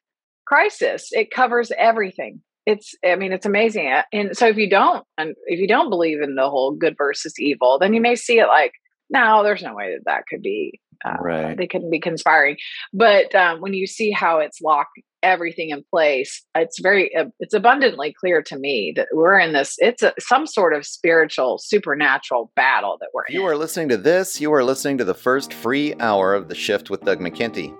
crisis. 0.47 1.09
It 1.11 1.29
covers 1.29 1.71
everything. 1.77 2.41
It's 2.65 2.95
i 3.05 3.15
mean 3.15 3.31
it's 3.31 3.45
amazing 3.45 3.89
and 4.11 4.35
so 4.35 4.45
if 4.47 4.57
you 4.57 4.69
don't 4.69 5.05
and 5.17 5.35
if 5.45 5.57
you 5.57 5.69
don't 5.69 5.89
believe 5.89 6.21
in 6.21 6.35
the 6.35 6.49
whole 6.49 6.73
good 6.73 6.95
versus 6.97 7.33
evil 7.39 7.79
then 7.79 7.93
you 7.93 8.01
may 8.01 8.15
see 8.15 8.39
it 8.39 8.47
like 8.47 8.73
no 9.09 9.41
there's 9.41 9.63
no 9.63 9.73
way 9.73 9.93
that 9.93 10.03
that 10.05 10.23
could 10.29 10.41
be 10.41 10.81
uh, 11.05 11.15
right. 11.21 11.57
they 11.57 11.67
couldn't 11.67 11.89
be 11.89 11.99
conspiring. 11.99 12.57
But 12.93 13.33
um, 13.35 13.61
when 13.61 13.73
you 13.73 13.87
see 13.87 14.11
how 14.11 14.39
it's 14.39 14.61
locked 14.61 14.99
everything 15.23 15.69
in 15.69 15.83
place 15.89 16.43
it's 16.55 16.79
very 16.79 17.15
uh, 17.15 17.25
it's 17.39 17.53
abundantly 17.53 18.13
clear 18.19 18.41
to 18.41 18.57
me 18.57 18.91
that 18.95 19.07
we're 19.13 19.39
in 19.39 19.53
this 19.53 19.75
it's 19.79 20.03
a, 20.03 20.13
some 20.19 20.45
sort 20.45 20.73
of 20.73 20.85
spiritual 20.85 21.57
supernatural 21.57 22.51
battle 22.55 22.97
that 22.99 23.09
we're 23.13 23.23
you 23.29 23.41
in. 23.41 23.47
are 23.47 23.55
listening 23.55 23.89
to 23.89 23.97
this 23.97 24.39
you 24.39 24.53
are 24.53 24.63
listening 24.63 24.97
to 24.97 25.03
the 25.03 25.13
first 25.13 25.53
free 25.53 25.93
hour 25.99 26.33
of 26.33 26.49
the 26.49 26.55
shift 26.55 26.89
with 26.89 27.01
doug 27.01 27.19
McKenty 27.19 27.75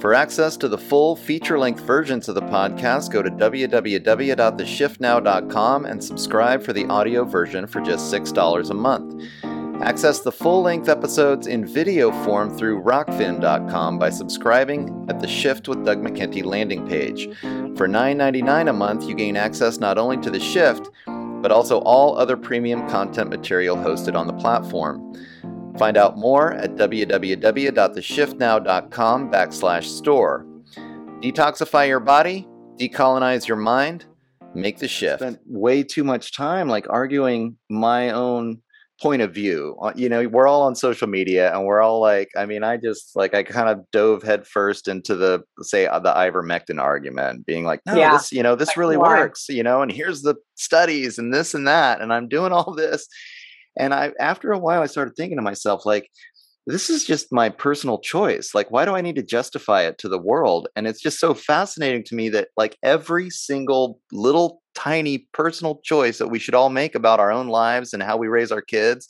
for 0.00 0.14
access 0.14 0.56
to 0.56 0.68
the 0.68 0.78
full 0.78 1.16
feature-length 1.16 1.80
versions 1.80 2.28
of 2.28 2.34
the 2.34 2.42
podcast 2.42 3.10
go 3.10 3.22
to 3.22 3.30
www.theshiftnow.com 3.30 5.86
and 5.86 6.04
subscribe 6.04 6.62
for 6.62 6.72
the 6.72 6.86
audio 6.86 7.24
version 7.24 7.66
for 7.66 7.80
just 7.80 8.12
$6 8.12 8.70
a 8.70 8.74
month 8.74 9.24
Access 9.82 10.20
the 10.20 10.30
full 10.30 10.62
length 10.62 10.88
episodes 10.88 11.48
in 11.48 11.66
video 11.66 12.12
form 12.22 12.56
through 12.56 12.82
rokfin.com 12.82 13.98
by 13.98 14.10
subscribing 14.10 15.04
at 15.08 15.18
the 15.18 15.26
Shift 15.26 15.66
with 15.66 15.84
Doug 15.84 16.00
McKenty 16.00 16.44
landing 16.44 16.86
page. 16.86 17.24
For 17.76 17.88
$9.99 17.88 18.70
a 18.70 18.72
month, 18.72 19.08
you 19.08 19.16
gain 19.16 19.36
access 19.36 19.78
not 19.78 19.98
only 19.98 20.18
to 20.18 20.30
the 20.30 20.38
Shift, 20.38 20.88
but 21.06 21.50
also 21.50 21.80
all 21.80 22.16
other 22.16 22.36
premium 22.36 22.88
content 22.88 23.28
material 23.28 23.76
hosted 23.76 24.14
on 24.14 24.28
the 24.28 24.32
platform. 24.34 25.16
Find 25.76 25.96
out 25.96 26.16
more 26.16 26.52
at 26.52 26.76
www.theshiftnow.com 26.76 29.32
backslash 29.32 29.84
store. 29.84 30.46
Detoxify 31.20 31.88
your 31.88 31.98
body, 31.98 32.46
decolonize 32.76 33.48
your 33.48 33.56
mind, 33.56 34.04
make 34.54 34.78
the 34.78 34.86
shift. 34.86 35.18
Spent 35.18 35.40
way 35.44 35.82
too 35.82 36.04
much 36.04 36.36
time 36.36 36.68
like 36.68 36.86
arguing 36.88 37.56
my 37.68 38.10
own 38.10 38.62
point 39.02 39.20
of 39.20 39.34
view. 39.34 39.76
Uh, 39.82 39.92
you 39.96 40.08
know, 40.08 40.28
we're 40.28 40.46
all 40.46 40.62
on 40.62 40.76
social 40.76 41.08
media 41.08 41.52
and 41.52 41.66
we're 41.66 41.82
all 41.82 42.00
like, 42.00 42.30
I 42.36 42.46
mean, 42.46 42.62
I 42.62 42.76
just 42.76 43.16
like, 43.16 43.34
I 43.34 43.42
kind 43.42 43.68
of 43.68 43.80
dove 43.90 44.22
headfirst 44.22 44.86
into 44.86 45.16
the, 45.16 45.42
say, 45.62 45.86
uh, 45.86 45.98
the 45.98 46.12
ivermectin 46.12 46.80
argument, 46.80 47.44
being 47.44 47.64
like, 47.64 47.80
no, 47.84 47.96
yeah. 47.96 48.12
this, 48.12 48.30
you 48.30 48.44
know, 48.44 48.54
this 48.54 48.76
really 48.76 48.96
Why? 48.96 49.18
works, 49.18 49.46
you 49.48 49.64
know, 49.64 49.82
and 49.82 49.90
here's 49.90 50.22
the 50.22 50.36
studies 50.54 51.18
and 51.18 51.34
this 51.34 51.52
and 51.52 51.66
that. 51.66 52.00
And 52.00 52.12
I'm 52.12 52.28
doing 52.28 52.52
all 52.52 52.74
this. 52.74 53.08
And 53.76 53.92
I, 53.92 54.12
after 54.20 54.52
a 54.52 54.58
while, 54.58 54.82
I 54.82 54.86
started 54.86 55.16
thinking 55.16 55.38
to 55.38 55.42
myself, 55.42 55.84
like, 55.84 56.08
this 56.68 56.88
is 56.88 57.04
just 57.04 57.32
my 57.32 57.48
personal 57.48 57.98
choice. 57.98 58.50
Like, 58.54 58.70
why 58.70 58.84
do 58.84 58.94
I 58.94 59.00
need 59.00 59.16
to 59.16 59.22
justify 59.24 59.82
it 59.82 59.98
to 59.98 60.08
the 60.08 60.20
world? 60.20 60.68
And 60.76 60.86
it's 60.86 61.00
just 61.00 61.18
so 61.18 61.34
fascinating 61.34 62.04
to 62.04 62.14
me 62.14 62.28
that, 62.28 62.48
like, 62.56 62.78
every 62.84 63.30
single 63.30 63.98
little 64.12 64.61
tiny 64.74 65.26
personal 65.32 65.80
choice 65.84 66.18
that 66.18 66.28
we 66.28 66.38
should 66.38 66.54
all 66.54 66.70
make 66.70 66.94
about 66.94 67.20
our 67.20 67.32
own 67.32 67.48
lives 67.48 67.92
and 67.92 68.02
how 68.02 68.16
we 68.16 68.28
raise 68.28 68.52
our 68.52 68.62
kids 68.62 69.08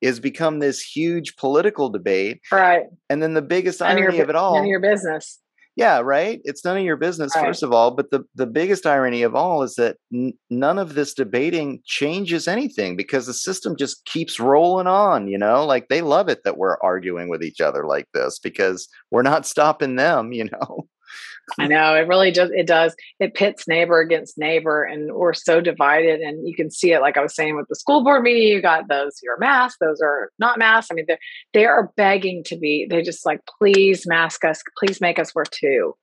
is 0.00 0.18
become 0.18 0.58
this 0.58 0.80
huge 0.80 1.36
political 1.36 1.90
debate. 1.90 2.40
Right. 2.50 2.84
And 3.10 3.22
then 3.22 3.34
the 3.34 3.42
biggest 3.42 3.80
none 3.80 3.90
irony 3.90 4.06
of, 4.06 4.14
your, 4.14 4.24
of 4.24 4.30
it 4.30 4.36
all. 4.36 4.54
None 4.54 4.64
of 4.64 4.68
your 4.68 4.80
business 4.80 5.40
yeah 5.76 6.00
right 6.00 6.40
it's 6.44 6.64
none 6.64 6.76
of 6.76 6.82
your 6.82 6.96
business 6.96 7.32
right. 7.34 7.46
first 7.46 7.62
of 7.62 7.72
all 7.72 7.90
but 7.90 8.10
the 8.10 8.22
the 8.34 8.46
biggest 8.46 8.86
irony 8.86 9.22
of 9.22 9.34
all 9.34 9.62
is 9.62 9.76
that 9.76 9.96
n- 10.12 10.32
none 10.50 10.78
of 10.78 10.94
this 10.94 11.14
debating 11.14 11.80
changes 11.84 12.48
anything 12.48 12.96
because 12.96 13.26
the 13.26 13.34
system 13.34 13.76
just 13.76 14.04
keeps 14.04 14.40
rolling 14.40 14.86
on 14.86 15.28
you 15.28 15.38
know 15.38 15.64
like 15.64 15.88
they 15.88 16.02
love 16.02 16.28
it 16.28 16.40
that 16.44 16.58
we're 16.58 16.76
arguing 16.82 17.28
with 17.28 17.42
each 17.42 17.60
other 17.60 17.86
like 17.86 18.06
this 18.12 18.38
because 18.38 18.88
we're 19.10 19.22
not 19.22 19.46
stopping 19.46 19.96
them 19.96 20.32
you 20.32 20.44
know 20.44 20.86
I 21.58 21.66
know 21.68 21.94
it 21.94 22.08
really 22.08 22.30
does. 22.30 22.50
It 22.52 22.66
does. 22.66 22.94
It 23.18 23.34
pits 23.34 23.66
neighbor 23.66 24.00
against 24.00 24.38
neighbor, 24.38 24.84
and 24.84 25.12
we're 25.12 25.32
so 25.32 25.60
divided. 25.60 26.20
And 26.20 26.46
you 26.46 26.54
can 26.54 26.70
see 26.70 26.92
it, 26.92 27.00
like 27.00 27.16
I 27.16 27.22
was 27.22 27.34
saying 27.34 27.56
with 27.56 27.66
the 27.68 27.76
school 27.76 28.02
board 28.02 28.22
meeting. 28.22 28.48
You 28.48 28.62
got 28.62 28.88
those 28.88 29.18
who 29.20 29.30
are 29.30 29.38
masked, 29.38 29.78
those 29.80 30.00
are 30.00 30.30
not 30.38 30.58
masked. 30.58 30.92
I 30.92 30.94
mean, 30.94 31.06
they 31.08 31.18
they 31.52 31.66
are 31.66 31.92
begging 31.96 32.42
to 32.44 32.56
be. 32.56 32.86
They 32.88 33.02
just 33.02 33.26
like, 33.26 33.40
please 33.58 34.06
mask 34.06 34.44
us. 34.44 34.62
Please 34.78 35.00
make 35.00 35.18
us 35.18 35.34
wear 35.34 35.44
two. 35.50 35.94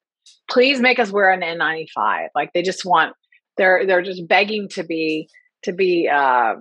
Please 0.49 0.79
make 0.79 0.99
us 0.99 1.11
wear 1.11 1.31
an 1.31 1.41
N95. 1.41 2.29
Like 2.35 2.53
they 2.53 2.61
just 2.61 2.85
want. 2.85 3.13
They're 3.57 3.85
they're 3.87 4.03
just 4.03 4.27
begging 4.27 4.69
to 4.69 4.83
be 4.83 5.29
to 5.63 5.73
be 5.73 6.07
uh 6.07 6.55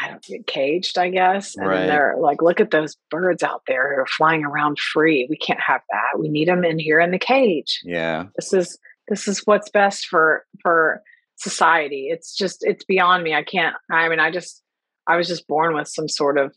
I 0.00 0.08
don't 0.08 0.22
get 0.22 0.46
caged, 0.46 0.98
I 0.98 1.08
guess. 1.08 1.56
And 1.56 1.68
right. 1.68 1.86
they're 1.86 2.16
like, 2.18 2.42
look 2.42 2.60
at 2.60 2.70
those 2.70 2.96
birds 3.10 3.42
out 3.42 3.62
there 3.66 3.94
who 3.94 4.00
are 4.00 4.06
flying 4.06 4.44
around 4.44 4.78
free. 4.78 5.26
We 5.30 5.36
can't 5.36 5.60
have 5.60 5.82
that. 5.90 6.18
We 6.18 6.28
need 6.28 6.48
them 6.48 6.64
in 6.64 6.78
here 6.78 7.00
in 7.00 7.12
the 7.12 7.18
cage. 7.18 7.80
Yeah. 7.84 8.26
This 8.36 8.52
is 8.52 8.78
this 9.08 9.28
is 9.28 9.42
what's 9.44 9.70
best 9.70 10.06
for 10.06 10.44
for 10.62 11.02
society. 11.36 12.08
It's 12.10 12.34
just 12.34 12.64
it's 12.64 12.84
beyond 12.84 13.22
me. 13.22 13.34
I 13.34 13.44
can't 13.44 13.76
I 13.90 14.08
mean 14.08 14.20
I 14.20 14.30
just 14.30 14.62
I 15.06 15.16
was 15.16 15.28
just 15.28 15.46
born 15.46 15.74
with 15.74 15.88
some 15.88 16.08
sort 16.08 16.38
of 16.38 16.52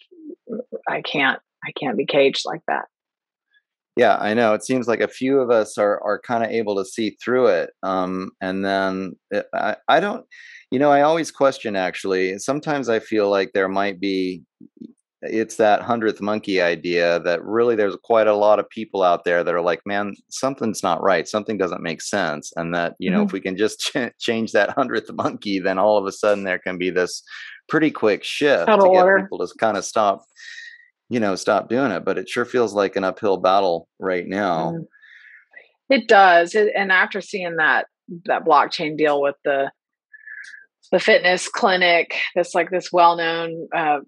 I 0.89 1.01
can't 1.01 1.39
I 1.63 1.71
can't 1.79 1.97
be 1.97 2.05
caged 2.05 2.43
like 2.45 2.61
that. 2.67 2.85
Yeah, 3.95 4.15
I 4.15 4.35
know. 4.35 4.53
It 4.53 4.63
seems 4.63 4.87
like 4.87 5.01
a 5.01 5.07
few 5.07 5.39
of 5.39 5.49
us 5.51 5.77
are 5.77 6.01
are 6.03 6.19
kind 6.19 6.43
of 6.43 6.49
able 6.51 6.75
to 6.77 6.85
see 6.85 7.17
through 7.23 7.47
it. 7.47 7.71
Um 7.83 8.31
and 8.41 8.65
then 8.65 9.15
it, 9.29 9.45
I 9.53 9.77
I 9.87 9.99
don't 9.99 10.25
you 10.71 10.79
know, 10.79 10.91
I 10.91 11.01
always 11.01 11.31
question 11.31 11.75
actually. 11.75 12.37
Sometimes 12.39 12.89
I 12.89 12.99
feel 12.99 13.29
like 13.29 13.51
there 13.53 13.69
might 13.69 13.99
be 13.99 14.43
it's 15.21 15.55
that 15.55 15.81
hundredth 15.81 16.21
monkey 16.21 16.61
idea 16.61 17.19
that 17.21 17.43
really 17.43 17.75
there's 17.75 17.95
quite 18.03 18.27
a 18.27 18.35
lot 18.35 18.59
of 18.59 18.69
people 18.69 19.01
out 19.01 19.23
there 19.23 19.43
that 19.43 19.53
are 19.53 19.61
like, 19.61 19.81
man, 19.85 20.13
something's 20.29 20.83
not 20.83 21.01
right. 21.01 21.27
Something 21.27 21.57
doesn't 21.57 21.81
make 21.81 22.01
sense. 22.01 22.53
And 22.55 22.73
that, 22.75 22.93
you 22.99 23.09
know, 23.09 23.17
mm-hmm. 23.17 23.25
if 23.25 23.33
we 23.33 23.41
can 23.41 23.57
just 23.57 23.79
ch- 23.79 24.13
change 24.19 24.51
that 24.51 24.69
hundredth 24.71 25.11
monkey, 25.13 25.59
then 25.59 25.79
all 25.79 25.97
of 25.97 26.05
a 26.05 26.11
sudden 26.11 26.43
there 26.43 26.59
can 26.59 26.77
be 26.77 26.91
this 26.91 27.23
pretty 27.67 27.89
quick 27.89 28.23
shift 28.23 28.69
Out 28.69 28.77
to 28.77 28.83
get 28.83 29.03
order. 29.03 29.23
people 29.23 29.39
to 29.39 29.51
kind 29.59 29.75
of 29.75 29.85
stop, 29.85 30.23
you 31.09 31.19
know, 31.19 31.35
stop 31.35 31.67
doing 31.67 31.91
it. 31.91 32.05
But 32.05 32.19
it 32.19 32.29
sure 32.29 32.45
feels 32.45 32.73
like 32.73 32.95
an 32.95 33.03
uphill 33.03 33.37
battle 33.37 33.87
right 33.99 34.27
now. 34.27 34.73
Mm. 34.73 34.85
It 35.89 36.07
does. 36.07 36.53
It, 36.53 36.73
and 36.75 36.91
after 36.91 37.21
seeing 37.21 37.55
that, 37.55 37.87
that 38.25 38.45
blockchain 38.45 38.97
deal 38.97 39.21
with 39.21 39.35
the 39.43 39.71
the 40.91 40.99
fitness 40.99 41.49
clinic 41.49 42.15
that's 42.35 42.55
like 42.55 42.69
this 42.69 42.91
well-known 42.91 43.67
uh, 43.75 43.99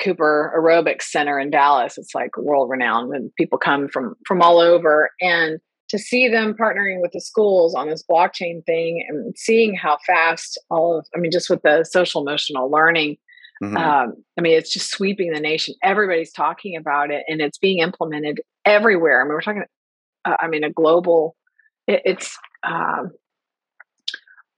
Cooper 0.00 0.52
Aerobics 0.56 1.02
Center 1.02 1.38
in 1.38 1.50
Dallas. 1.50 1.96
It's 1.96 2.14
like 2.14 2.36
world 2.36 2.70
renowned, 2.70 3.14
and 3.14 3.30
people 3.36 3.58
come 3.58 3.88
from 3.88 4.14
from 4.26 4.42
all 4.42 4.58
over. 4.58 5.10
And 5.20 5.60
to 5.88 5.98
see 5.98 6.28
them 6.28 6.54
partnering 6.54 7.00
with 7.00 7.12
the 7.12 7.20
schools 7.20 7.74
on 7.74 7.88
this 7.88 8.04
blockchain 8.08 8.64
thing 8.64 9.04
and 9.08 9.36
seeing 9.36 9.74
how 9.74 9.98
fast 10.06 10.58
all 10.70 10.98
of, 10.98 11.06
I 11.14 11.18
mean, 11.18 11.32
just 11.32 11.50
with 11.50 11.62
the 11.62 11.84
social 11.84 12.22
emotional 12.22 12.70
learning, 12.70 13.16
mm-hmm. 13.62 13.76
um, 13.76 14.14
I 14.38 14.40
mean, 14.40 14.56
it's 14.56 14.72
just 14.72 14.90
sweeping 14.90 15.32
the 15.32 15.40
nation. 15.40 15.74
Everybody's 15.82 16.32
talking 16.32 16.76
about 16.76 17.10
it, 17.10 17.24
and 17.28 17.40
it's 17.40 17.58
being 17.58 17.78
implemented 17.78 18.40
everywhere. 18.64 19.20
I 19.20 19.24
mean, 19.24 19.32
we're 19.32 19.40
talking, 19.40 19.64
uh, 20.24 20.36
I 20.40 20.48
mean, 20.48 20.64
a 20.64 20.70
global. 20.70 21.36
It, 21.86 22.02
it's 22.04 22.36
um, 22.62 23.10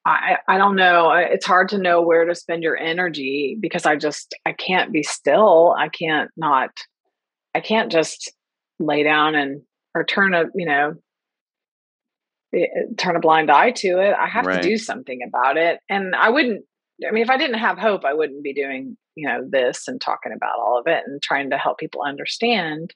I, 0.05 0.39
I 0.49 0.59
don't 0.59 0.75
know. 0.75 1.13
It's 1.13 1.47
hard 1.47 1.69
to 1.71 1.79
know 1.79 2.03
where 2.03 2.25
to 2.25 2.35
spend 2.35 2.63
your 2.63 2.77
energy 2.77 3.57
because 3.61 3.87
I 3.87 3.97
just 3.97 4.35
I 4.45 4.53
can't 4.53 4.93
be 4.93 5.03
still. 5.03 5.75
I 5.79 5.89
can't 5.89 6.31
not. 6.37 6.71
I 7.55 7.61
can't 7.61 7.93
just 7.93 8.33
lay 8.81 9.05
down 9.05 9.35
and 9.35 9.63
or 9.95 10.05
turn 10.05 10.35
a 10.35 10.45
you 10.55 10.67
know 10.67 10.95
eh, 12.55 12.63
eh, 12.63 12.83
turn 12.99 13.15
a 13.15 13.21
blind 13.21 13.51
eye 13.51 13.71
to 13.71 14.01
it. 14.01 14.15
I 14.19 14.27
have 14.27 14.47
right. 14.47 14.61
to 14.61 14.69
do 14.69 14.77
something 14.77 15.21
about 15.27 15.57
it. 15.57 15.79
And 15.89 16.17
I 16.17 16.31
wouldn't. 16.31 16.65
I 17.07 17.13
mean, 17.13 17.23
if 17.23 17.31
I 17.31 17.37
didn't 17.37 17.59
have 17.59 17.79
hope, 17.79 18.05
I 18.05 18.15
wouldn't 18.15 18.43
be 18.43 18.55
doing 18.55 18.97
you 19.15 19.29
know 19.29 19.47
this 19.49 19.87
and 19.87 20.01
talking 20.01 20.33
about 20.33 20.59
all 20.59 20.81
of 20.81 20.89
it 20.89 21.05
and 21.07 21.23
trying 21.23 21.51
to 21.51 21.59
help 21.59 21.79
people 21.79 22.03
understand. 22.03 22.93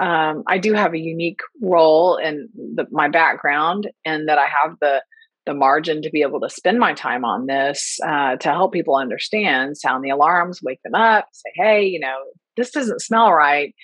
Um, 0.00 0.42
I 0.48 0.58
do 0.58 0.72
have 0.72 0.94
a 0.94 0.98
unique 0.98 1.40
role 1.60 2.16
in 2.16 2.48
the, 2.54 2.86
my 2.90 3.08
background, 3.08 3.88
and 4.04 4.28
that 4.28 4.38
I 4.38 4.46
have 4.46 4.76
the 4.80 5.02
the 5.50 5.54
margin 5.54 6.00
to 6.00 6.10
be 6.10 6.22
able 6.22 6.38
to 6.38 6.48
spend 6.48 6.78
my 6.78 6.94
time 6.94 7.24
on 7.24 7.46
this 7.46 7.98
uh, 8.06 8.36
to 8.36 8.48
help 8.50 8.72
people 8.72 8.94
understand, 8.94 9.76
sound 9.76 10.04
the 10.04 10.10
alarms, 10.10 10.60
wake 10.62 10.78
them 10.84 10.94
up, 10.94 11.26
say, 11.32 11.50
hey, 11.56 11.84
you 11.86 11.98
know, 11.98 12.16
this 12.56 12.70
doesn't 12.70 13.02
smell 13.02 13.32
right. 13.32 13.74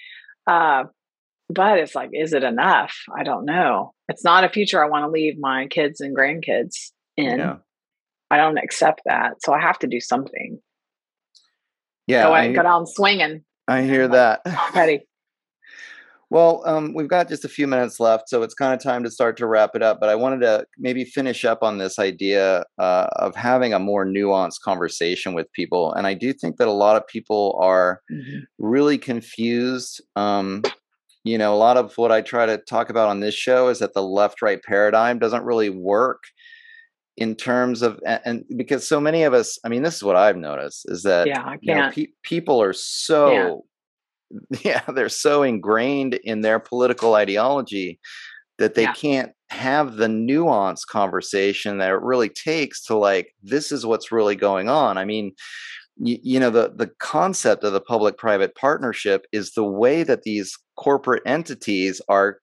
Uh, 0.46 0.84
but 1.50 1.78
it's 1.78 1.96
like, 1.96 2.10
is 2.12 2.32
it 2.32 2.44
enough? 2.44 2.94
I 3.18 3.24
don't 3.24 3.44
know. 3.44 3.94
It's 4.08 4.22
not 4.22 4.44
a 4.44 4.48
future 4.48 4.82
I 4.82 4.88
want 4.88 5.06
to 5.06 5.10
leave 5.10 5.34
my 5.40 5.66
kids 5.66 6.00
and 6.00 6.16
grandkids 6.16 6.92
in. 7.16 7.40
Yeah. 7.40 7.56
I 8.30 8.36
don't 8.36 8.58
accept 8.58 9.02
that. 9.06 9.42
So 9.44 9.52
I 9.52 9.60
have 9.60 9.80
to 9.80 9.88
do 9.88 10.00
something. 10.00 10.60
Yeah. 12.06 12.22
Go, 12.24 12.32
I, 12.32 12.52
go 12.52 12.62
down 12.62 12.86
swinging. 12.86 13.42
I 13.66 13.82
hear 13.82 14.06
that. 14.16 14.42
Ready. 14.72 15.00
Well, 16.28 16.62
um, 16.66 16.92
we've 16.92 17.08
got 17.08 17.28
just 17.28 17.44
a 17.44 17.48
few 17.48 17.68
minutes 17.68 18.00
left, 18.00 18.28
so 18.28 18.42
it's 18.42 18.54
kind 18.54 18.74
of 18.74 18.82
time 18.82 19.04
to 19.04 19.10
start 19.10 19.36
to 19.36 19.46
wrap 19.46 19.76
it 19.76 19.82
up. 19.82 20.00
But 20.00 20.08
I 20.08 20.16
wanted 20.16 20.40
to 20.40 20.66
maybe 20.76 21.04
finish 21.04 21.44
up 21.44 21.62
on 21.62 21.78
this 21.78 22.00
idea 22.00 22.64
uh, 22.78 23.06
of 23.16 23.36
having 23.36 23.72
a 23.72 23.78
more 23.78 24.04
nuanced 24.04 24.60
conversation 24.60 25.34
with 25.34 25.52
people. 25.52 25.92
And 25.92 26.06
I 26.06 26.14
do 26.14 26.32
think 26.32 26.56
that 26.56 26.66
a 26.66 26.72
lot 26.72 26.96
of 26.96 27.06
people 27.06 27.56
are 27.62 28.00
mm-hmm. 28.10 28.40
really 28.58 28.98
confused. 28.98 30.02
Um, 30.16 30.62
you 31.22 31.38
know, 31.38 31.54
a 31.54 31.56
lot 31.56 31.76
of 31.76 31.96
what 31.96 32.10
I 32.10 32.22
try 32.22 32.44
to 32.44 32.58
talk 32.58 32.90
about 32.90 33.08
on 33.08 33.20
this 33.20 33.34
show 33.34 33.68
is 33.68 33.78
that 33.78 33.94
the 33.94 34.02
left 34.02 34.42
right 34.42 34.62
paradigm 34.62 35.20
doesn't 35.20 35.44
really 35.44 35.70
work 35.70 36.24
in 37.16 37.34
terms 37.34 37.82
of 37.82 37.98
and, 38.04 38.44
because 38.56 38.86
so 38.86 39.00
many 39.00 39.22
of 39.22 39.32
us 39.32 39.58
i 39.64 39.70
mean 39.70 39.82
this 39.82 39.96
is 39.96 40.02
what 40.02 40.16
i've 40.16 40.36
noticed 40.36 40.84
is 40.90 41.02
that 41.02 41.26
yeah. 41.26 41.54
You 41.62 41.74
know, 41.74 41.90
pe- 41.90 42.08
people 42.22 42.60
are 42.60 42.74
so 42.74 43.64
yeah 44.62 44.82
they're 44.94 45.08
so 45.08 45.42
ingrained 45.42 46.14
in 46.24 46.40
their 46.40 46.58
political 46.58 47.14
ideology 47.14 47.98
that 48.58 48.74
they 48.74 48.84
yeah. 48.84 48.92
can't 48.94 49.32
have 49.50 49.96
the 49.96 50.06
nuanced 50.06 50.86
conversation 50.90 51.78
that 51.78 51.90
it 51.90 52.02
really 52.02 52.28
takes 52.28 52.84
to 52.84 52.96
like 52.96 53.32
this 53.42 53.70
is 53.70 53.86
what's 53.86 54.10
really 54.10 54.36
going 54.36 54.68
on 54.68 54.98
i 54.98 55.04
mean 55.04 55.32
you, 55.98 56.18
you 56.22 56.40
know 56.40 56.50
the 56.50 56.72
the 56.74 56.90
concept 56.98 57.64
of 57.64 57.72
the 57.72 57.80
public 57.80 58.18
private 58.18 58.54
partnership 58.54 59.26
is 59.32 59.52
the 59.52 59.64
way 59.64 60.02
that 60.02 60.22
these 60.22 60.58
corporate 60.76 61.22
entities 61.26 62.00
are 62.08 62.38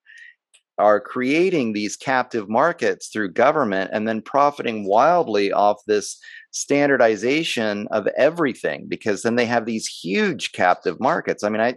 are 0.80 1.00
creating 1.00 1.74
these 1.74 1.96
captive 1.96 2.50
markets 2.50 3.10
through 3.10 3.32
government 3.32 3.92
and 3.94 4.08
then 4.08 4.22
profiting 4.22 4.88
wildly 4.88 5.52
off 5.52 5.78
this 5.86 6.20
standardization 6.54 7.88
of 7.92 8.08
everything 8.16 8.86
because 8.88 9.24
then 9.24 9.36
they 9.36 9.46
have 9.46 9.66
these 9.66 9.88
huge 9.88 10.54
captive 10.54 11.00
markets. 11.00 11.44
I 11.44 11.50
mean, 11.50 11.62
I 11.62 11.76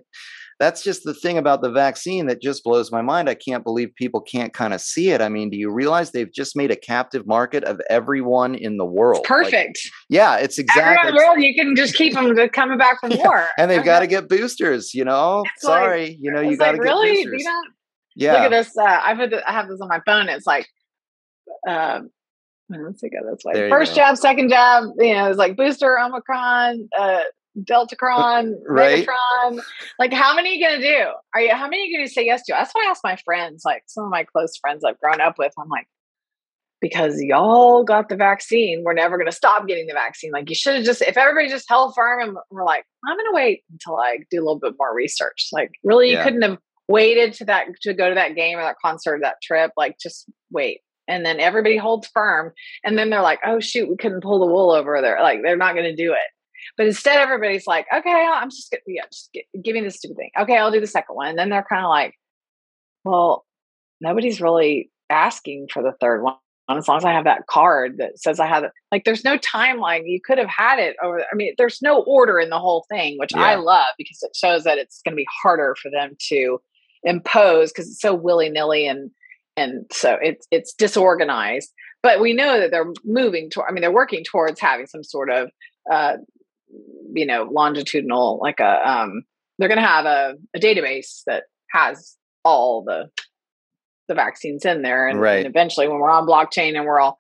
that's 0.59 0.83
just 0.83 1.05
the 1.05 1.13
thing 1.13 1.37
about 1.37 1.61
the 1.61 1.71
vaccine 1.71 2.27
that 2.27 2.41
just 2.41 2.65
blows 2.65 2.91
my 2.91 3.03
mind. 3.03 3.29
I 3.29 3.35
can't 3.35 3.63
believe 3.63 3.95
people 3.95 4.23
can't 4.23 4.55
kind 4.55 4.73
of 4.73 4.81
see 4.81 5.11
it. 5.11 5.21
I 5.21 5.29
mean, 5.29 5.51
do 5.51 5.57
you 5.57 5.71
realize 5.71 6.13
they've 6.13 6.33
just 6.33 6.57
made 6.57 6.71
a 6.71 6.77
captive 6.77 7.27
market 7.27 7.63
of 7.65 7.81
everyone 7.91 8.55
in 8.55 8.79
the 8.79 8.85
world? 8.87 9.21
It's 9.21 9.29
perfect. 9.29 9.55
Like, 9.55 9.93
yeah, 10.09 10.37
it's 10.37 10.59
exactly. 10.59 10.83
Everyone 10.83 11.09
in 11.09 11.15
the 11.15 11.27
world, 11.27 11.43
you 11.43 11.55
can 11.55 11.77
just 11.77 11.95
keep 11.95 12.15
them 12.15 12.35
coming 12.51 12.79
back 12.79 13.01
for 13.01 13.09
more. 13.17 13.39
Yeah. 13.39 13.49
And 13.59 13.71
they've 13.71 13.85
got 13.85 14.01
to 14.01 14.07
get 14.07 14.31
boosters. 14.31 14.95
You 14.95 15.05
know, 15.05 15.43
it's 15.55 15.63
sorry, 15.63 16.09
like, 16.09 16.17
you 16.21 16.31
know, 16.31 16.41
you 16.41 16.57
got 16.57 16.73
to 16.73 16.79
like, 16.79 16.87
get 16.87 16.91
really? 16.91 17.25
boosters. 17.25 17.47
Yeah. 18.15 18.33
Look 18.33 18.43
at 18.43 18.51
this. 18.51 18.79
Uh, 18.79 18.85
I've 18.85 19.19
had 19.19 19.35
I 19.35 19.53
have 19.53 19.69
this 19.69 19.81
on 19.83 19.89
my 19.89 20.01
phone. 20.07 20.31
It's 20.31 20.47
like, 20.47 20.67
um, 21.69 22.09
let's 22.69 23.01
see, 23.01 23.09
go 23.09 23.19
this 23.31 23.43
way. 23.45 23.71
First 23.71 23.95
jab, 23.95 24.17
second 24.17 24.51
jab. 24.51 24.85
You 24.99 25.15
know, 25.15 25.29
it's 25.29 25.39
like 25.39 25.57
booster, 25.57 25.99
Omicron, 25.99 26.89
uh, 26.99 27.21
Deltacron, 27.61 28.55
right? 28.67 29.07
Megatron. 29.07 29.61
Like, 29.99 30.13
how 30.13 30.35
many 30.35 30.51
are 30.51 30.53
you 30.53 30.67
gonna 30.67 30.83
do? 30.83 31.13
Are 31.35 31.41
you? 31.41 31.55
How 31.55 31.69
many 31.69 31.83
are 31.83 31.87
you 31.87 31.99
gonna 31.99 32.09
say 32.09 32.25
yes 32.25 32.43
to? 32.45 32.53
That's 32.53 32.73
what 32.73 32.87
I 32.87 32.91
ask 32.91 33.01
my 33.03 33.17
friends. 33.25 33.63
Like 33.65 33.85
some 33.87 34.05
of 34.05 34.11
my 34.11 34.25
close 34.25 34.57
friends 34.57 34.85
I've 34.85 35.01
grown 35.01 35.21
up 35.21 35.37
with. 35.39 35.53
I'm 35.59 35.69
like, 35.69 35.87
because 36.81 37.21
y'all 37.21 37.85
got 37.85 38.09
the 38.09 38.17
vaccine, 38.17 38.83
we're 38.85 38.95
never 38.95 39.17
gonna 39.17 39.33
stop 39.33 39.67
getting 39.67 39.87
the 39.87 39.95
vaccine. 39.95 40.33
Like, 40.33 40.49
you 40.49 40.55
should 40.57 40.75
have 40.77 40.85
just. 40.85 41.03
If 41.03 41.17
everybody 41.17 41.49
just 41.49 41.69
held 41.69 41.95
firm 41.95 42.21
and 42.21 42.37
we're 42.51 42.65
like, 42.65 42.85
I'm 43.07 43.17
gonna 43.17 43.33
wait 43.33 43.63
until 43.73 43.97
I 43.97 44.19
do 44.31 44.39
a 44.39 44.45
little 44.45 44.59
bit 44.59 44.75
more 44.79 44.95
research. 44.95 45.49
Like, 45.53 45.73
really, 45.83 46.11
you 46.11 46.17
yeah. 46.17 46.25
couldn't 46.25 46.43
have 46.43 46.59
waited 46.89 47.33
to 47.35 47.45
that 47.45 47.67
to 47.83 47.95
go 47.95 48.09
to 48.09 48.15
that 48.15 48.35
game 48.35 48.59
or 48.59 48.63
that 48.63 48.77
concert 48.85 49.17
or 49.17 49.21
that 49.21 49.37
trip 49.43 49.73
like 49.77 49.97
just 50.01 50.27
wait 50.53 50.81
and 51.09 51.25
then 51.25 51.41
everybody 51.41 51.77
holds 51.77 52.09
firm 52.09 52.53
and 52.85 52.99
then 52.99 53.11
they're 53.11 53.23
like 53.23 53.41
oh 53.45 53.61
shoot 53.61 53.89
we 53.89 53.97
couldn't 53.97 54.23
pull 54.23 54.41
the 54.41 54.53
wool 54.53 54.71
over 54.71 55.01
there 55.01 55.21
like 55.23 55.41
they're 55.43 55.57
not 55.57 55.75
going 55.75 55.85
to 55.85 55.97
do 55.97 56.13
it 56.13 56.29
but 56.77 56.87
instead 56.87 57.19
everybody's 57.19 57.67
like 57.67 57.87
okay 57.95 58.29
i'm 58.33 58.51
just 58.51 58.71
gonna 58.71 58.83
yeah 58.87 59.05
just 59.13 59.31
get, 59.33 59.45
give 59.63 59.75
me 59.75 59.81
this 59.81 59.97
stupid 59.97 60.17
thing 60.17 60.31
okay 60.39 60.57
i'll 60.57 60.73
do 60.73 60.81
the 60.81 60.87
second 60.87 61.15
one 61.15 61.29
and 61.29 61.39
then 61.39 61.51
they're 61.51 61.67
kind 61.69 61.85
of 61.85 61.89
like 61.89 62.15
well 63.05 63.45
nobody's 64.01 64.41
really 64.41 64.91
asking 65.11 65.69
for 65.73 65.83
the 65.83 65.93
third 66.01 66.23
one 66.23 66.35
as 66.69 66.89
long 66.89 66.97
as 66.97 67.05
I 67.05 67.13
have 67.13 67.25
that 67.25 67.47
card 67.47 67.99
that 67.99 68.19
says 68.19 68.41
I 68.41 68.47
have 68.47 68.65
it. 68.65 68.73
Like, 68.91 69.05
there's 69.05 69.25
no 69.25 69.39
timeline. 69.39 70.03
You 70.05 70.21
could 70.21 70.39
have 70.39 70.49
had 70.49 70.79
it 70.79 70.97
over. 71.03 71.21
I 71.21 71.35
mean, 71.35 71.55
there's 71.59 71.81
no 71.81 72.03
order 72.03 72.41
in 72.41 72.51
the 72.51 72.59
whole 72.59 72.85
thing, 72.91 73.17
which 73.19 73.33
yeah. 73.35 73.43
I 73.43 73.55
love 73.55 73.87
because 73.97 74.19
it 74.23 74.35
shows 74.35 74.65
that 74.65 74.79
it's 74.79 75.01
going 75.05 75.13
to 75.13 75.17
be 75.17 75.27
harder 75.43 75.77
for 75.81 75.91
them 75.91 76.17
to 76.29 76.59
impose 77.05 77.71
because 77.71 77.89
it's 77.89 78.01
so 78.01 78.15
willy 78.15 78.49
nilly 78.49 78.87
and 78.87 79.11
and 79.57 79.87
so 79.93 80.17
it's 80.21 80.47
it's 80.51 80.73
disorganized. 80.75 81.73
But 82.03 82.21
we 82.21 82.33
know 82.33 82.61
that 82.61 82.71
they're 82.71 82.93
moving 83.05 83.51
toward. 83.51 83.69
I 83.69 83.73
mean, 83.73 83.81
they're 83.81 83.91
working 83.91 84.23
towards 84.25 84.61
having 84.61 84.87
some 84.87 85.03
sort 85.03 85.31
of 85.31 85.51
uh, 85.91 86.17
you 87.13 87.27
know 87.27 87.49
longitudinal 87.51 88.39
like 88.41 88.61
a 88.61 88.89
um, 88.89 89.23
they're 89.59 89.69
going 89.69 89.81
to 89.81 89.87
have 89.87 90.05
a, 90.05 90.35
a 90.55 90.61
database 90.61 91.23
that 91.27 91.45
has 91.71 92.17
all 92.45 92.85
the 92.85 93.11
the 94.09 94.15
vaccines 94.15 94.65
in 94.65 94.83
there 94.83 95.09
and, 95.09 95.21
right. 95.21 95.39
and, 95.39 95.47
eventually 95.47 95.89
when 95.89 95.99
we're 95.99 96.11
on 96.11 96.29
blockchain 96.29 96.77
and 96.77 96.87
we're 96.87 97.01
all 97.01 97.17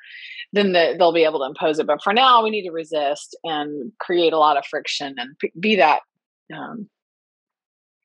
then 0.53 0.73
the, 0.73 0.95
they'll 0.97 1.13
be 1.13 1.25
able 1.25 1.41
to 1.41 1.47
impose 1.47 1.79
it 1.79 1.87
but 1.87 2.03
for 2.03 2.13
now 2.13 2.45
we 2.45 2.51
need 2.51 2.63
to 2.63 2.71
resist 2.71 3.37
and 3.43 3.91
create 3.99 4.33
a 4.33 4.39
lot 4.39 4.57
of 4.57 4.65
friction 4.65 5.17
and 5.19 5.37
p- 5.41 5.53
be 5.59 5.77
that 5.77 6.01
um, 6.55 6.89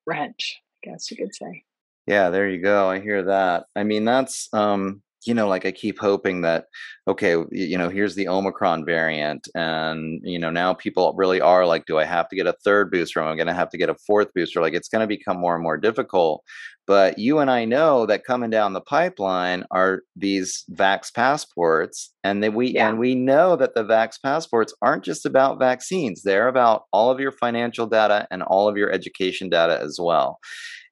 wrench 0.07 0.59
i 0.83 0.89
guess 0.89 1.11
you 1.11 1.17
could 1.17 1.33
say 1.35 1.63
yeah, 2.07 2.29
there 2.29 2.49
you 2.49 2.61
go. 2.61 2.89
I 2.89 2.99
hear 2.99 3.23
that. 3.23 3.65
I 3.75 3.83
mean, 3.83 4.05
that's 4.05 4.49
um, 4.53 5.01
you 5.25 5.33
know, 5.35 5.47
like 5.47 5.65
I 5.65 5.71
keep 5.71 5.99
hoping 5.99 6.41
that 6.41 6.65
okay, 7.07 7.35
you 7.51 7.77
know, 7.77 7.89
here's 7.89 8.15
the 8.15 8.27
Omicron 8.27 8.85
variant, 8.85 9.47
and 9.53 10.19
you 10.23 10.39
know, 10.39 10.49
now 10.49 10.73
people 10.73 11.13
really 11.15 11.39
are 11.41 11.65
like, 11.65 11.85
do 11.85 11.99
I 11.99 12.05
have 12.05 12.27
to 12.29 12.35
get 12.35 12.47
a 12.47 12.55
third 12.63 12.91
booster? 12.91 13.21
Am 13.21 13.27
I 13.27 13.35
going 13.35 13.47
to 13.47 13.53
have 13.53 13.69
to 13.69 13.77
get 13.77 13.89
a 13.89 13.95
fourth 14.07 14.33
booster? 14.33 14.61
Like, 14.61 14.73
it's 14.73 14.89
going 14.89 15.01
to 15.01 15.07
become 15.07 15.39
more 15.39 15.53
and 15.53 15.63
more 15.63 15.77
difficult. 15.77 16.43
But 16.87 17.19
you 17.19 17.39
and 17.39 17.51
I 17.51 17.65
know 17.65 18.05
that 18.07 18.25
coming 18.25 18.49
down 18.49 18.73
the 18.73 18.81
pipeline 18.81 19.63
are 19.69 20.01
these 20.15 20.65
Vax 20.73 21.13
passports, 21.13 22.11
and 22.23 22.43
that 22.43 22.53
we 22.53 22.69
yeah. 22.71 22.89
and 22.89 22.97
we 22.97 23.13
know 23.13 23.55
that 23.55 23.75
the 23.75 23.83
Vax 23.83 24.15
passports 24.21 24.73
aren't 24.81 25.03
just 25.03 25.25
about 25.25 25.59
vaccines; 25.59 26.23
they're 26.23 26.47
about 26.47 26.83
all 26.91 27.11
of 27.11 27.19
your 27.19 27.31
financial 27.31 27.85
data 27.85 28.27
and 28.31 28.41
all 28.41 28.67
of 28.67 28.75
your 28.75 28.91
education 28.91 29.49
data 29.49 29.79
as 29.79 29.99
well. 30.01 30.39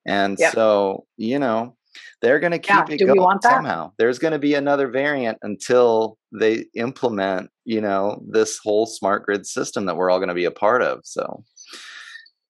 And 0.06 0.38
yep. 0.40 0.54
so, 0.54 1.06
you 1.18 1.40
know, 1.40 1.76
they're 2.22 2.40
going 2.40 2.52
to 2.52 2.60
keep 2.60 2.70
yeah, 2.70 2.86
it 2.90 3.06
going 3.06 3.40
somehow. 3.42 3.92
There's 3.98 4.20
going 4.20 4.34
to 4.34 4.40
be 4.40 4.54
another 4.54 4.88
variant 4.90 5.38
until 5.42 6.18
they 6.32 6.66
implement, 6.76 7.50
you 7.66 7.82
know, 7.82 8.22
this 8.28 8.60
whole 8.64 8.86
smart 8.86 9.26
grid 9.26 9.46
system 9.46 9.86
that 9.86 9.96
we're 9.96 10.10
all 10.10 10.20
going 10.20 10.30
to 10.30 10.36
be 10.36 10.46
a 10.46 10.52
part 10.52 10.82
of. 10.82 11.02
So 11.04 11.44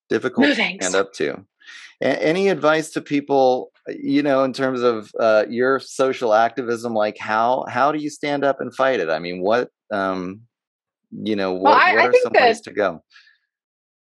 difficult 0.09 0.47
no, 0.47 0.55
to 0.55 0.77
stand 0.81 0.95
up 0.95 1.13
to. 1.13 1.45
A- 2.01 2.23
any 2.23 2.49
advice 2.49 2.89
to 2.91 3.01
people, 3.01 3.71
you 3.87 4.23
know, 4.23 4.43
in 4.43 4.53
terms 4.53 4.81
of 4.81 5.11
uh, 5.19 5.45
your 5.49 5.79
social 5.79 6.33
activism? 6.33 6.93
Like 6.93 7.17
how 7.17 7.65
how 7.69 7.91
do 7.91 7.99
you 7.99 8.09
stand 8.09 8.43
up 8.43 8.59
and 8.59 8.73
fight 8.73 8.99
it? 8.99 9.09
I 9.09 9.19
mean, 9.19 9.41
what 9.41 9.69
um, 9.91 10.41
you 11.11 11.35
know, 11.35 11.53
what, 11.53 11.63
well, 11.63 11.79
I, 11.81 11.93
what 11.95 12.05
are 12.09 12.19
some 12.23 12.33
places 12.33 12.61
to 12.61 12.71
go? 12.71 13.03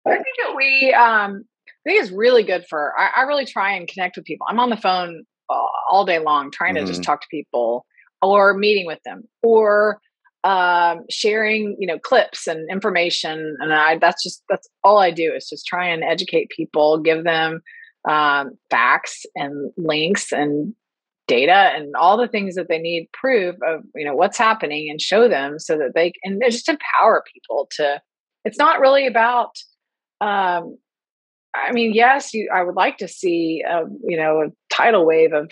I 0.06 0.16
think 0.16 0.26
that 0.40 0.56
we 0.56 0.94
um, 0.94 1.44
I 1.86 1.90
think 1.90 2.04
it's 2.04 2.12
really 2.12 2.44
good 2.44 2.66
for. 2.70 2.94
I, 2.98 3.22
I, 3.22 3.22
really 3.24 3.46
try 3.46 3.76
and 3.76 3.88
connect 3.88 4.16
with 4.16 4.26
people. 4.26 4.46
I'm 4.50 4.60
on 4.60 4.70
the 4.70 4.78
phone 4.78 5.24
all 5.90 6.06
day 6.06 6.20
long 6.20 6.52
trying 6.52 6.76
mm-hmm. 6.76 6.86
to 6.86 6.92
just 6.92 7.02
mm-hmm. 7.02 7.12
talk 7.12 7.22
to 7.22 7.28
people, 7.32 7.86
or 8.22 8.54
meeting 8.54 8.86
with 8.86 9.00
them, 9.04 9.24
or 9.42 10.00
um, 10.44 11.02
sharing, 11.10 11.76
you 11.80 11.88
know, 11.88 12.00
clips 12.00 12.48
and 12.48 12.70
information. 12.72 13.58
And 13.60 13.74
I 13.74 13.98
that's 13.98 14.24
just 14.24 14.44
that's 14.50 14.68
all 14.84 15.00
I 15.00 15.12
do 15.12 15.34
is 15.34 15.50
just 15.50 15.66
try 15.66 15.88
and 15.88 16.04
educate 16.04 16.50
people, 16.50 17.00
give 17.00 17.24
them 17.24 17.62
um, 18.08 18.52
facts 18.70 19.26
and 19.36 19.72
links 19.78 20.32
and 20.32 20.74
data 21.28 21.72
and 21.76 21.96
all 21.96 22.18
the 22.18 22.28
things 22.28 22.56
that 22.56 22.68
they 22.68 22.80
need 22.80 23.08
proof 23.14 23.56
of 23.66 23.84
you 23.96 24.04
know 24.04 24.16
what's 24.16 24.38
happening 24.38 24.90
and 24.90 25.00
show 25.00 25.30
them 25.30 25.60
so 25.60 25.78
that 25.78 25.94
they 25.96 26.12
and 26.24 26.42
just 26.50 26.68
empower 26.68 27.24
people 27.34 27.70
to 27.72 28.02
it's 28.44 28.58
not 28.58 28.82
really 28.82 29.08
about 29.08 29.52
um, 30.20 30.78
I 31.56 31.72
mean, 31.72 31.94
yes, 31.94 32.34
you, 32.34 32.50
I 32.54 32.64
would 32.64 32.76
like 32.76 32.98
to 32.98 33.08
see, 33.08 33.64
a, 33.68 33.82
you 34.04 34.18
know, 34.18 34.42
a 34.42 34.74
tidal 34.74 35.06
wave 35.06 35.34
of 35.34 35.52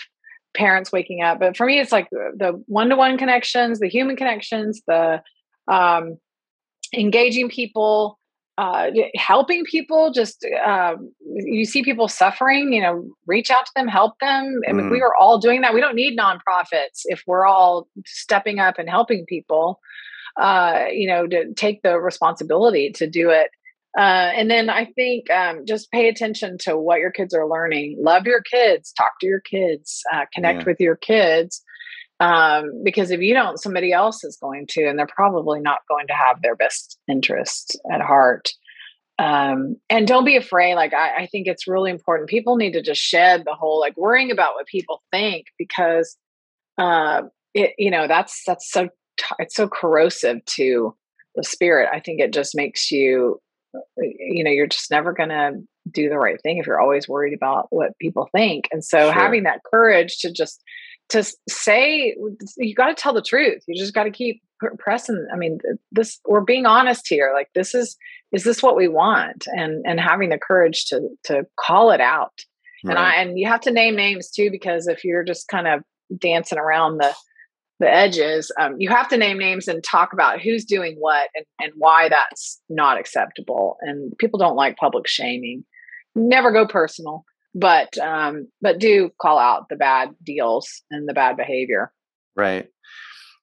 parents 0.56 0.92
waking 0.92 1.22
up, 1.22 1.40
but 1.40 1.58
for 1.58 1.66
me, 1.66 1.80
it's 1.80 1.92
like 1.92 2.10
the 2.10 2.62
one 2.68 2.90
to 2.90 2.96
one 2.96 3.18
connections, 3.18 3.80
the 3.80 3.90
human 3.90 4.16
connections, 4.16 4.82
the 4.88 5.22
um, 5.68 6.18
engaging 6.94 7.50
people, 7.50 8.20
uh, 8.60 8.92
helping 9.16 9.64
people 9.64 10.12
just 10.12 10.46
um, 10.66 11.14
you 11.22 11.64
see 11.64 11.82
people 11.82 12.10
suffering 12.10 12.74
you 12.74 12.82
know 12.82 13.08
reach 13.26 13.50
out 13.50 13.66
to 13.66 13.72
them 13.74 13.88
help 13.88 14.20
them 14.20 14.60
mean, 14.68 14.88
mm. 14.88 14.92
we 14.92 15.00
are 15.00 15.14
all 15.18 15.38
doing 15.40 15.62
that 15.62 15.74
we 15.74 15.80
don't 15.80 15.96
need 15.96 16.20
nonprofits 16.20 17.04
if 17.06 17.24
we're 17.26 17.46
all 17.46 17.88
stepping 18.06 18.60
up 18.60 18.78
and 18.78 18.90
helping 18.90 19.26
people 19.28 19.80
uh, 20.42 20.88
you 20.92 21.08
know 21.08 21.26
to 21.26 21.54
take 21.54 21.82
the 21.84 21.98
responsibility 22.02 22.92
to 22.92 23.10
do 23.10 23.30
it 23.30 23.50
uh, 23.98 24.32
and 24.36 24.50
then 24.50 24.70
i 24.70 24.86
think 24.86 25.30
um, 25.32 25.66
just 25.66 25.92
pay 25.92 26.08
attention 26.08 26.58
to 26.58 26.78
what 26.78 27.00
your 27.00 27.12
kids 27.12 27.34
are 27.34 27.48
learning 27.48 27.96
love 28.00 28.26
your 28.26 28.42
kids 28.42 28.94
talk 28.94 29.14
to 29.20 29.28
your 29.28 29.42
kids 29.42 30.02
uh, 30.14 30.26
connect 30.34 30.62
yeah. 30.62 30.66
with 30.66 30.80
your 30.80 30.96
kids 30.96 31.64
um, 32.22 32.84
because 32.84 33.12
if 33.12 33.22
you 33.22 33.34
don't, 33.34 33.62
somebody 33.62 33.94
else 33.94 34.24
is 34.24 34.38
going 34.38 34.68
to, 34.72 34.86
and 34.86 35.00
they're 35.00 35.08
probably 35.08 35.62
not 35.62 35.80
going 35.88 36.08
to 36.08 36.14
have 36.14 36.42
their 36.42 36.56
best 36.56 37.00
interests 37.08 37.78
at 37.92 38.02
heart. 38.02 38.50
Um, 39.18 39.76
and 39.90 40.08
don't 40.08 40.26
be 40.26 40.38
afraid. 40.38 40.76
Like 40.76 40.94
I, 40.94 41.24
I 41.24 41.26
think 41.28 41.48
it's 41.48 41.68
really 41.68 41.92
important. 41.92 42.30
People 42.30 42.56
need 42.56 42.74
to 42.74 42.82
just 42.82 43.02
shed 43.02 43.44
the 43.46 43.54
whole 43.54 43.80
like 43.80 43.98
worrying 43.98 44.32
about 44.32 44.56
what 44.56 44.68
people 44.68 45.02
think 45.12 45.48
because, 45.58 46.18
uh, 46.78 47.24
it 47.54 47.74
you 47.78 47.90
know 47.90 48.08
that's 48.08 48.44
that's 48.46 48.72
so 48.72 48.86
t- 48.86 49.36
it's 49.40 49.56
so 49.56 49.68
corrosive 49.68 50.44
to 50.46 50.96
the 51.36 51.44
spirit. 51.44 51.90
I 51.92 52.00
think 52.00 52.22
it 52.22 52.32
just 52.32 52.56
makes 52.56 52.92
you, 52.92 53.42
Uh, 53.76 53.80
you 53.98 54.44
know, 54.44 54.52
you're 54.52 54.68
just 54.68 54.92
never 54.92 55.14
gonna 55.14 55.52
do 55.92 56.10
the 56.10 56.18
right 56.18 56.42
thing 56.42 56.58
if 56.58 56.68
you're 56.68 56.80
always 56.80 57.08
worried 57.08 57.34
about 57.34 57.68
what 57.70 57.98
people 58.00 58.30
think. 58.32 58.68
And 58.72 58.84
so 58.84 59.00
sure. 59.00 59.12
having 59.12 59.44
that 59.44 59.62
courage 59.72 60.20
to 60.20 60.32
just 60.32 60.64
to 61.10 61.24
say 61.50 62.16
you 62.58 62.76
got 62.76 62.88
to 62.88 62.94
tell 62.94 63.14
the 63.14 63.22
truth 63.22 63.64
you 63.68 63.76
just 63.76 63.94
got 63.94 64.04
to 64.04 64.12
keep 64.12 64.42
pressing 64.78 65.28
i 65.34 65.38
mean 65.38 65.58
this 65.92 66.20
we're 66.26 66.42
being 66.42 66.66
honest 66.66 67.08
here 67.08 67.32
like 67.34 67.50
this 67.56 67.76
is 67.76 67.98
is 68.32 68.44
this 68.44 68.64
what 68.64 68.76
we 68.76 68.88
want 68.88 69.48
and 69.48 69.84
and 69.86 70.00
having 70.00 70.30
the 70.30 70.38
courage 70.38 70.86
to 70.86 71.10
to 71.24 71.46
call 71.60 71.92
it 71.92 72.02
out 72.02 72.34
right. 72.86 72.92
and 72.92 73.00
i 73.00 73.16
and 73.16 73.40
you 73.40 73.48
have 73.48 73.62
to 73.62 73.72
name 73.72 73.96
names 73.96 74.30
too 74.30 74.50
because 74.52 74.88
if 74.88 75.04
you're 75.04 75.24
just 75.24 75.48
kind 75.48 75.68
of 75.68 75.82
dancing 76.18 76.58
around 76.60 76.98
the 76.98 77.14
the 77.80 77.90
edges 77.90 78.52
um, 78.60 78.76
you 78.78 78.90
have 78.90 79.08
to 79.08 79.18
name 79.18 79.38
names 79.38 79.68
and 79.68 79.84
talk 79.84 80.12
about 80.14 80.42
who's 80.42 80.66
doing 80.66 80.96
what 81.00 81.30
and, 81.36 81.46
and 81.60 81.72
why 81.78 82.10
that's 82.10 82.62
not 82.70 83.00
acceptable. 83.00 83.78
And 83.82 84.14
people 84.18 84.38
don't 84.38 84.56
like 84.56 84.78
public 84.78 85.08
shaming. 85.08 85.64
Never 86.16 86.52
go 86.52 86.68
personal 86.68 87.24
but 87.56 87.98
um 87.98 88.48
but 88.62 88.80
do 88.80 89.10
call 89.22 89.38
out 89.38 89.70
the 89.70 89.76
bad 89.76 90.10
deals 90.24 90.82
and 90.92 91.08
the 91.08 91.14
bad 91.14 91.38
behavior. 91.38 91.92
Right. 92.36 92.68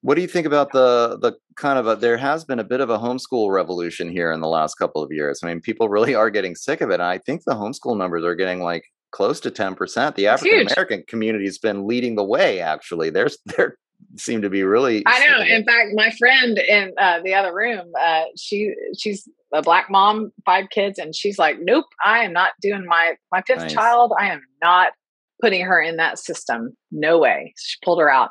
What 0.02 0.14
do 0.14 0.20
you 0.20 0.28
think 0.28 0.46
about 0.46 0.72
the 0.72 1.18
the 1.20 1.34
kind 1.56 1.78
of 1.78 1.86
a 1.86 1.96
there 1.96 2.16
has 2.16 2.44
been 2.44 2.58
a 2.58 2.64
bit 2.64 2.80
of 2.80 2.90
a 2.90 2.98
homeschool 2.98 3.52
revolution 3.52 4.08
here 4.08 4.30
in 4.30 4.40
the 4.40 4.48
last 4.48 4.76
couple 4.76 5.02
of 5.02 5.10
years. 5.10 5.40
I 5.42 5.48
mean 5.48 5.60
people 5.60 5.88
really 5.96 6.14
are 6.14 6.30
getting 6.30 6.54
sick 6.54 6.80
of 6.80 6.90
it. 6.90 6.94
And 6.94 7.02
i 7.02 7.18
think 7.18 7.42
the 7.44 7.54
homeschool 7.54 7.96
numbers 7.96 8.24
are 8.24 8.34
getting 8.34 8.60
like 8.60 8.84
close 9.12 9.40
to 9.40 9.50
10% 9.50 10.14
the 10.14 10.26
african 10.26 10.66
american 10.66 11.02
community 11.08 11.46
has 11.46 11.58
been 11.58 11.86
leading 11.86 12.16
the 12.16 12.24
way 12.24 12.60
actually. 12.60 13.10
They're 13.10 13.30
they're 13.46 13.76
seem 14.16 14.42
to 14.42 14.50
be 14.50 14.62
really 14.62 15.02
i 15.06 15.26
know. 15.26 15.40
in 15.40 15.64
fact 15.64 15.90
my 15.94 16.10
friend 16.18 16.58
in 16.58 16.92
uh, 16.98 17.20
the 17.22 17.34
other 17.34 17.54
room 17.54 17.92
uh, 18.00 18.24
she 18.36 18.72
she's 18.98 19.28
a 19.52 19.62
black 19.62 19.90
mom 19.90 20.32
five 20.44 20.68
kids 20.70 20.98
and 20.98 21.14
she's 21.14 21.38
like 21.38 21.56
nope 21.60 21.84
i 22.04 22.20
am 22.20 22.32
not 22.32 22.52
doing 22.60 22.84
my 22.86 23.14
my 23.32 23.42
fifth 23.46 23.60
nice. 23.60 23.72
child. 23.72 24.12
I 24.18 24.30
am 24.30 24.42
not 24.62 24.92
putting 25.40 25.62
her 25.62 25.80
in 25.80 25.96
that 25.96 26.18
system. 26.18 26.74
No 26.90 27.18
way. 27.18 27.52
She 27.58 27.76
pulled 27.84 28.00
her 28.00 28.10
out. 28.10 28.30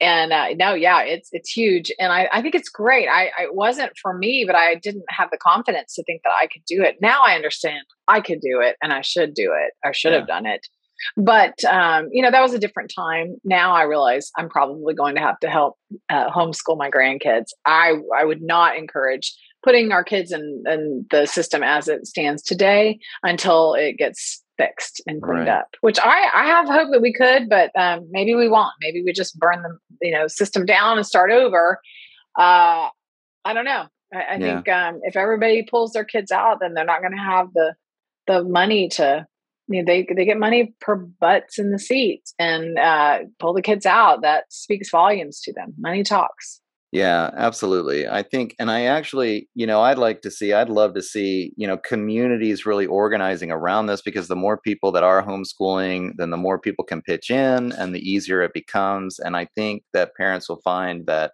And 0.00 0.32
uh, 0.32 0.48
no 0.54 0.74
yeah 0.74 1.02
it's 1.02 1.28
it's 1.32 1.50
huge. 1.50 1.92
And 1.98 2.12
i, 2.12 2.28
I 2.32 2.42
think 2.42 2.54
it's 2.54 2.68
great. 2.68 3.08
I, 3.08 3.30
I 3.38 3.44
it 3.44 3.54
wasn't 3.54 3.92
for 4.00 4.16
me 4.16 4.44
but 4.46 4.56
i 4.56 4.74
didn't 4.74 5.04
have 5.10 5.28
the 5.30 5.38
confidence 5.38 5.94
to 5.94 6.02
think 6.04 6.22
that 6.24 6.32
i 6.40 6.46
could 6.46 6.62
do 6.66 6.82
it. 6.82 6.96
Now 7.00 7.20
i 7.24 7.34
understand. 7.34 7.84
I 8.08 8.20
could 8.20 8.40
do 8.40 8.60
it 8.60 8.76
and 8.82 8.92
i 8.92 9.00
should 9.02 9.34
do 9.34 9.52
it. 9.56 9.72
I 9.84 9.92
should 9.92 10.12
yeah. 10.12 10.18
have 10.18 10.28
done 10.28 10.46
it 10.46 10.66
but 11.16 11.62
um, 11.64 12.08
you 12.12 12.22
know 12.22 12.30
that 12.30 12.42
was 12.42 12.54
a 12.54 12.58
different 12.58 12.92
time. 12.94 13.36
Now 13.44 13.72
i 13.72 13.82
realize 13.82 14.30
i'm 14.36 14.48
probably 14.48 14.94
going 14.94 15.14
to 15.14 15.20
have 15.20 15.38
to 15.40 15.48
help 15.48 15.76
uh, 16.08 16.30
homeschool 16.30 16.76
my 16.76 16.90
grandkids. 16.90 17.46
I 17.64 17.94
i 18.18 18.24
would 18.24 18.42
not 18.42 18.76
encourage 18.76 19.34
putting 19.64 19.90
our 19.90 20.04
kids 20.04 20.30
in, 20.30 20.62
in 20.66 21.06
the 21.10 21.26
system 21.26 21.62
as 21.62 21.88
it 21.88 22.06
stands 22.06 22.42
today 22.42 23.00
until 23.24 23.74
it 23.74 23.98
gets 23.98 24.42
fixed 24.56 25.02
and 25.06 25.20
cleaned 25.20 25.40
right. 25.40 25.48
up 25.48 25.68
which 25.80 25.98
i 26.00 26.30
i 26.34 26.46
have 26.46 26.66
hope 26.66 26.90
that 26.90 27.02
we 27.02 27.12
could 27.12 27.48
but 27.48 27.70
um, 27.78 28.06
maybe 28.10 28.34
we 28.34 28.48
won't. 28.48 28.72
Maybe 28.80 29.02
we 29.02 29.12
just 29.12 29.38
burn 29.38 29.62
the 29.62 29.78
you 30.00 30.12
know 30.12 30.26
system 30.28 30.64
down 30.64 30.98
and 30.98 31.06
start 31.06 31.30
over. 31.30 31.80
Uh, 32.38 32.88
i 33.44 33.52
don't 33.52 33.64
know. 33.64 33.86
I, 34.14 34.18
I 34.18 34.36
yeah. 34.36 34.38
think 34.38 34.68
um, 34.68 35.00
if 35.02 35.16
everybody 35.16 35.66
pulls 35.68 35.92
their 35.92 36.04
kids 36.04 36.30
out 36.30 36.58
then 36.60 36.74
they're 36.74 36.84
not 36.84 37.00
going 37.00 37.16
to 37.16 37.18
have 37.18 37.52
the 37.52 37.74
the 38.26 38.44
money 38.44 38.88
to 38.90 39.26
you 39.68 39.82
know, 39.82 39.86
they 39.86 40.06
they 40.14 40.24
get 40.24 40.38
money 40.38 40.74
per 40.80 40.96
butts 40.96 41.58
in 41.58 41.70
the 41.72 41.78
seats 41.78 42.34
and 42.38 42.78
uh, 42.78 43.20
pull 43.38 43.54
the 43.54 43.62
kids 43.62 43.86
out. 43.86 44.22
That 44.22 44.44
speaks 44.50 44.90
volumes 44.90 45.40
to 45.42 45.52
them. 45.52 45.74
Money 45.78 46.02
talks. 46.02 46.60
Yeah, 46.92 47.30
absolutely. 47.36 48.08
I 48.08 48.22
think, 48.22 48.54
and 48.58 48.70
I 48.70 48.82
actually, 48.84 49.50
you 49.54 49.66
know, 49.66 49.82
I'd 49.82 49.98
like 49.98 50.22
to 50.22 50.30
see, 50.30 50.52
I'd 50.52 50.70
love 50.70 50.94
to 50.94 51.02
see, 51.02 51.52
you 51.56 51.66
know, 51.66 51.76
communities 51.76 52.64
really 52.64 52.86
organizing 52.86 53.50
around 53.50 53.86
this 53.86 54.00
because 54.00 54.28
the 54.28 54.36
more 54.36 54.56
people 54.56 54.92
that 54.92 55.02
are 55.02 55.22
homeschooling, 55.22 56.12
then 56.16 56.30
the 56.30 56.36
more 56.36 56.58
people 56.58 56.84
can 56.84 57.02
pitch 57.02 57.28
in 57.28 57.72
and 57.72 57.94
the 57.94 58.00
easier 58.00 58.40
it 58.40 58.54
becomes. 58.54 59.18
And 59.18 59.36
I 59.36 59.48
think 59.56 59.82
that 59.92 60.14
parents 60.16 60.48
will 60.48 60.60
find 60.62 61.04
that, 61.06 61.32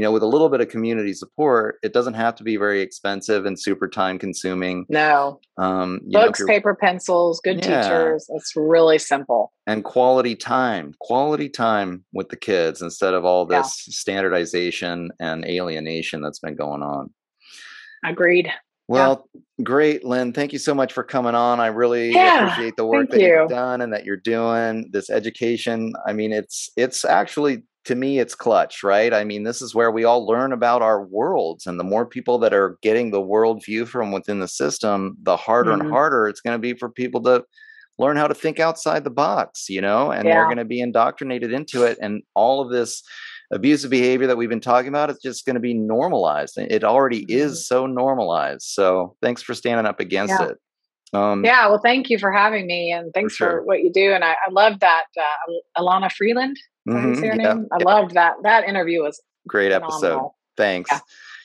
you 0.00 0.06
know, 0.06 0.12
with 0.12 0.22
a 0.22 0.26
little 0.26 0.48
bit 0.48 0.62
of 0.62 0.70
community 0.70 1.12
support, 1.12 1.76
it 1.82 1.92
doesn't 1.92 2.14
have 2.14 2.34
to 2.36 2.42
be 2.42 2.56
very 2.56 2.80
expensive 2.80 3.44
and 3.44 3.60
super 3.60 3.86
time 3.86 4.18
consuming. 4.18 4.86
No. 4.88 5.40
Um, 5.58 6.00
Books, 6.04 6.40
know, 6.40 6.46
paper, 6.46 6.74
pencils, 6.74 7.38
good 7.44 7.62
yeah. 7.62 7.82
teachers. 7.82 8.26
It's 8.30 8.56
really 8.56 8.96
simple. 8.96 9.52
And 9.66 9.84
quality 9.84 10.36
time, 10.36 10.94
quality 11.02 11.50
time 11.50 12.02
with 12.14 12.30
the 12.30 12.38
kids 12.38 12.80
instead 12.80 13.12
of 13.12 13.26
all 13.26 13.44
this 13.44 13.84
yeah. 13.86 13.92
standardization 13.92 15.10
and 15.20 15.44
alienation 15.44 16.22
that's 16.22 16.38
been 16.38 16.56
going 16.56 16.82
on. 16.82 17.12
Agreed. 18.02 18.50
Well, 18.88 19.28
yeah. 19.34 19.64
great, 19.64 20.02
Lynn. 20.02 20.32
Thank 20.32 20.54
you 20.54 20.58
so 20.58 20.74
much 20.74 20.94
for 20.94 21.04
coming 21.04 21.34
on. 21.34 21.60
I 21.60 21.66
really 21.66 22.10
yeah, 22.10 22.46
appreciate 22.46 22.76
the 22.76 22.86
work 22.86 23.10
that 23.10 23.20
you. 23.20 23.26
you've 23.26 23.50
done 23.50 23.82
and 23.82 23.92
that 23.92 24.06
you're 24.06 24.16
doing. 24.16 24.88
This 24.92 25.10
education, 25.10 25.92
I 26.06 26.14
mean, 26.14 26.32
it's 26.32 26.70
it's 26.74 27.04
actually 27.04 27.64
to 27.90 27.96
me 27.96 28.20
it's 28.20 28.36
clutch 28.36 28.84
right 28.84 29.12
i 29.12 29.24
mean 29.24 29.42
this 29.42 29.60
is 29.60 29.74
where 29.74 29.90
we 29.90 30.04
all 30.04 30.24
learn 30.24 30.52
about 30.52 30.80
our 30.80 31.02
worlds 31.02 31.66
and 31.66 31.78
the 31.78 31.84
more 31.84 32.06
people 32.06 32.38
that 32.38 32.54
are 32.54 32.78
getting 32.82 33.10
the 33.10 33.20
world 33.20 33.64
view 33.64 33.84
from 33.84 34.12
within 34.12 34.38
the 34.38 34.46
system 34.46 35.16
the 35.24 35.36
harder 35.36 35.72
mm-hmm. 35.72 35.80
and 35.80 35.90
harder 35.90 36.28
it's 36.28 36.40
going 36.40 36.54
to 36.54 36.60
be 36.60 36.72
for 36.72 36.88
people 36.88 37.20
to 37.20 37.44
learn 37.98 38.16
how 38.16 38.28
to 38.28 38.34
think 38.34 38.60
outside 38.60 39.02
the 39.02 39.10
box 39.10 39.68
you 39.68 39.80
know 39.80 40.12
and 40.12 40.24
yeah. 40.24 40.34
they're 40.34 40.44
going 40.44 40.56
to 40.56 40.64
be 40.64 40.80
indoctrinated 40.80 41.52
into 41.52 41.82
it 41.82 41.98
and 42.00 42.22
all 42.34 42.60
of 42.60 42.70
this 42.70 43.02
abusive 43.50 43.90
behavior 43.90 44.28
that 44.28 44.36
we've 44.36 44.48
been 44.48 44.60
talking 44.60 44.88
about 44.88 45.10
is 45.10 45.18
just 45.20 45.44
going 45.44 45.54
to 45.54 45.60
be 45.60 45.74
normalized 45.74 46.56
it 46.56 46.84
already 46.84 47.22
mm-hmm. 47.22 47.38
is 47.38 47.66
so 47.66 47.86
normalized 47.86 48.62
so 48.62 49.16
thanks 49.20 49.42
for 49.42 49.52
standing 49.52 49.84
up 49.84 49.98
against 49.98 50.34
yeah. 50.38 50.50
it 50.50 50.58
um, 51.12 51.44
yeah, 51.44 51.66
well, 51.66 51.80
thank 51.82 52.08
you 52.08 52.20
for 52.20 52.30
having 52.30 52.68
me, 52.68 52.92
and 52.92 53.12
thanks 53.12 53.34
for, 53.34 53.44
sure. 53.44 53.50
for 53.58 53.64
what 53.64 53.80
you 53.80 53.90
do. 53.92 54.12
And 54.12 54.22
I, 54.22 54.30
I 54.30 54.50
love 54.52 54.78
that 54.78 55.06
uh, 55.18 55.80
Elana 55.82 56.08
Freeland 56.12 56.56
Mm-hmm, 56.88 57.24
yeah, 57.24 57.34
name? 57.34 57.66
I 57.72 57.76
yeah. 57.78 57.84
loved 57.84 58.14
that. 58.14 58.36
That 58.42 58.64
interview 58.64 59.02
was 59.02 59.20
great 59.46 59.72
phenomenal. 59.72 59.96
episode. 59.96 60.30
Thanks. 60.56 60.90
Yeah. 60.92 61.00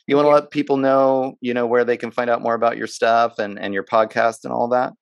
You 0.07 0.15
want 0.15 0.27
to 0.27 0.31
let 0.31 0.51
people 0.51 0.77
know, 0.77 1.37
you 1.41 1.53
know, 1.53 1.65
where 1.65 1.83
they 1.83 1.97
can 1.97 2.11
find 2.11 2.29
out 2.29 2.41
more 2.41 2.53
about 2.53 2.77
your 2.77 2.87
stuff 2.87 3.39
and 3.39 3.59
and 3.59 3.73
your 3.73 3.83
podcast 3.83 4.43
and 4.43 4.53
all 4.53 4.67
that? 4.69 4.93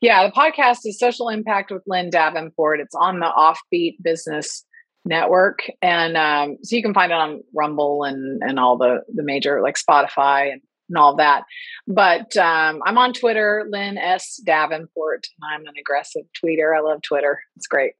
Yeah, 0.00 0.26
the 0.26 0.32
podcast 0.32 0.78
is 0.84 0.98
Social 0.98 1.28
Impact 1.28 1.70
with 1.70 1.82
Lynn 1.86 2.10
Davenport. 2.10 2.80
It's 2.80 2.94
on 2.94 3.20
the 3.20 3.26
Offbeat 3.26 3.96
Business 4.02 4.64
Network, 5.04 5.60
and 5.82 6.16
um, 6.16 6.58
so 6.62 6.76
you 6.76 6.82
can 6.82 6.94
find 6.94 7.12
it 7.12 7.16
on 7.16 7.40
Rumble 7.54 8.04
and 8.04 8.42
and 8.42 8.58
all 8.58 8.76
the 8.76 9.00
the 9.14 9.22
major 9.22 9.60
like 9.60 9.76
Spotify 9.76 10.52
and, 10.52 10.60
and 10.88 10.98
all 10.98 11.16
that. 11.16 11.44
But 11.86 12.36
um, 12.36 12.80
I'm 12.84 12.98
on 12.98 13.12
Twitter, 13.12 13.66
Lynn 13.70 13.98
S 13.98 14.40
Davenport, 14.44 15.26
and 15.40 15.52
I'm 15.52 15.66
an 15.66 15.74
aggressive 15.80 16.24
tweeter. 16.42 16.76
I 16.76 16.80
love 16.80 17.02
Twitter. 17.02 17.40
It's 17.56 17.66
great 17.66 17.92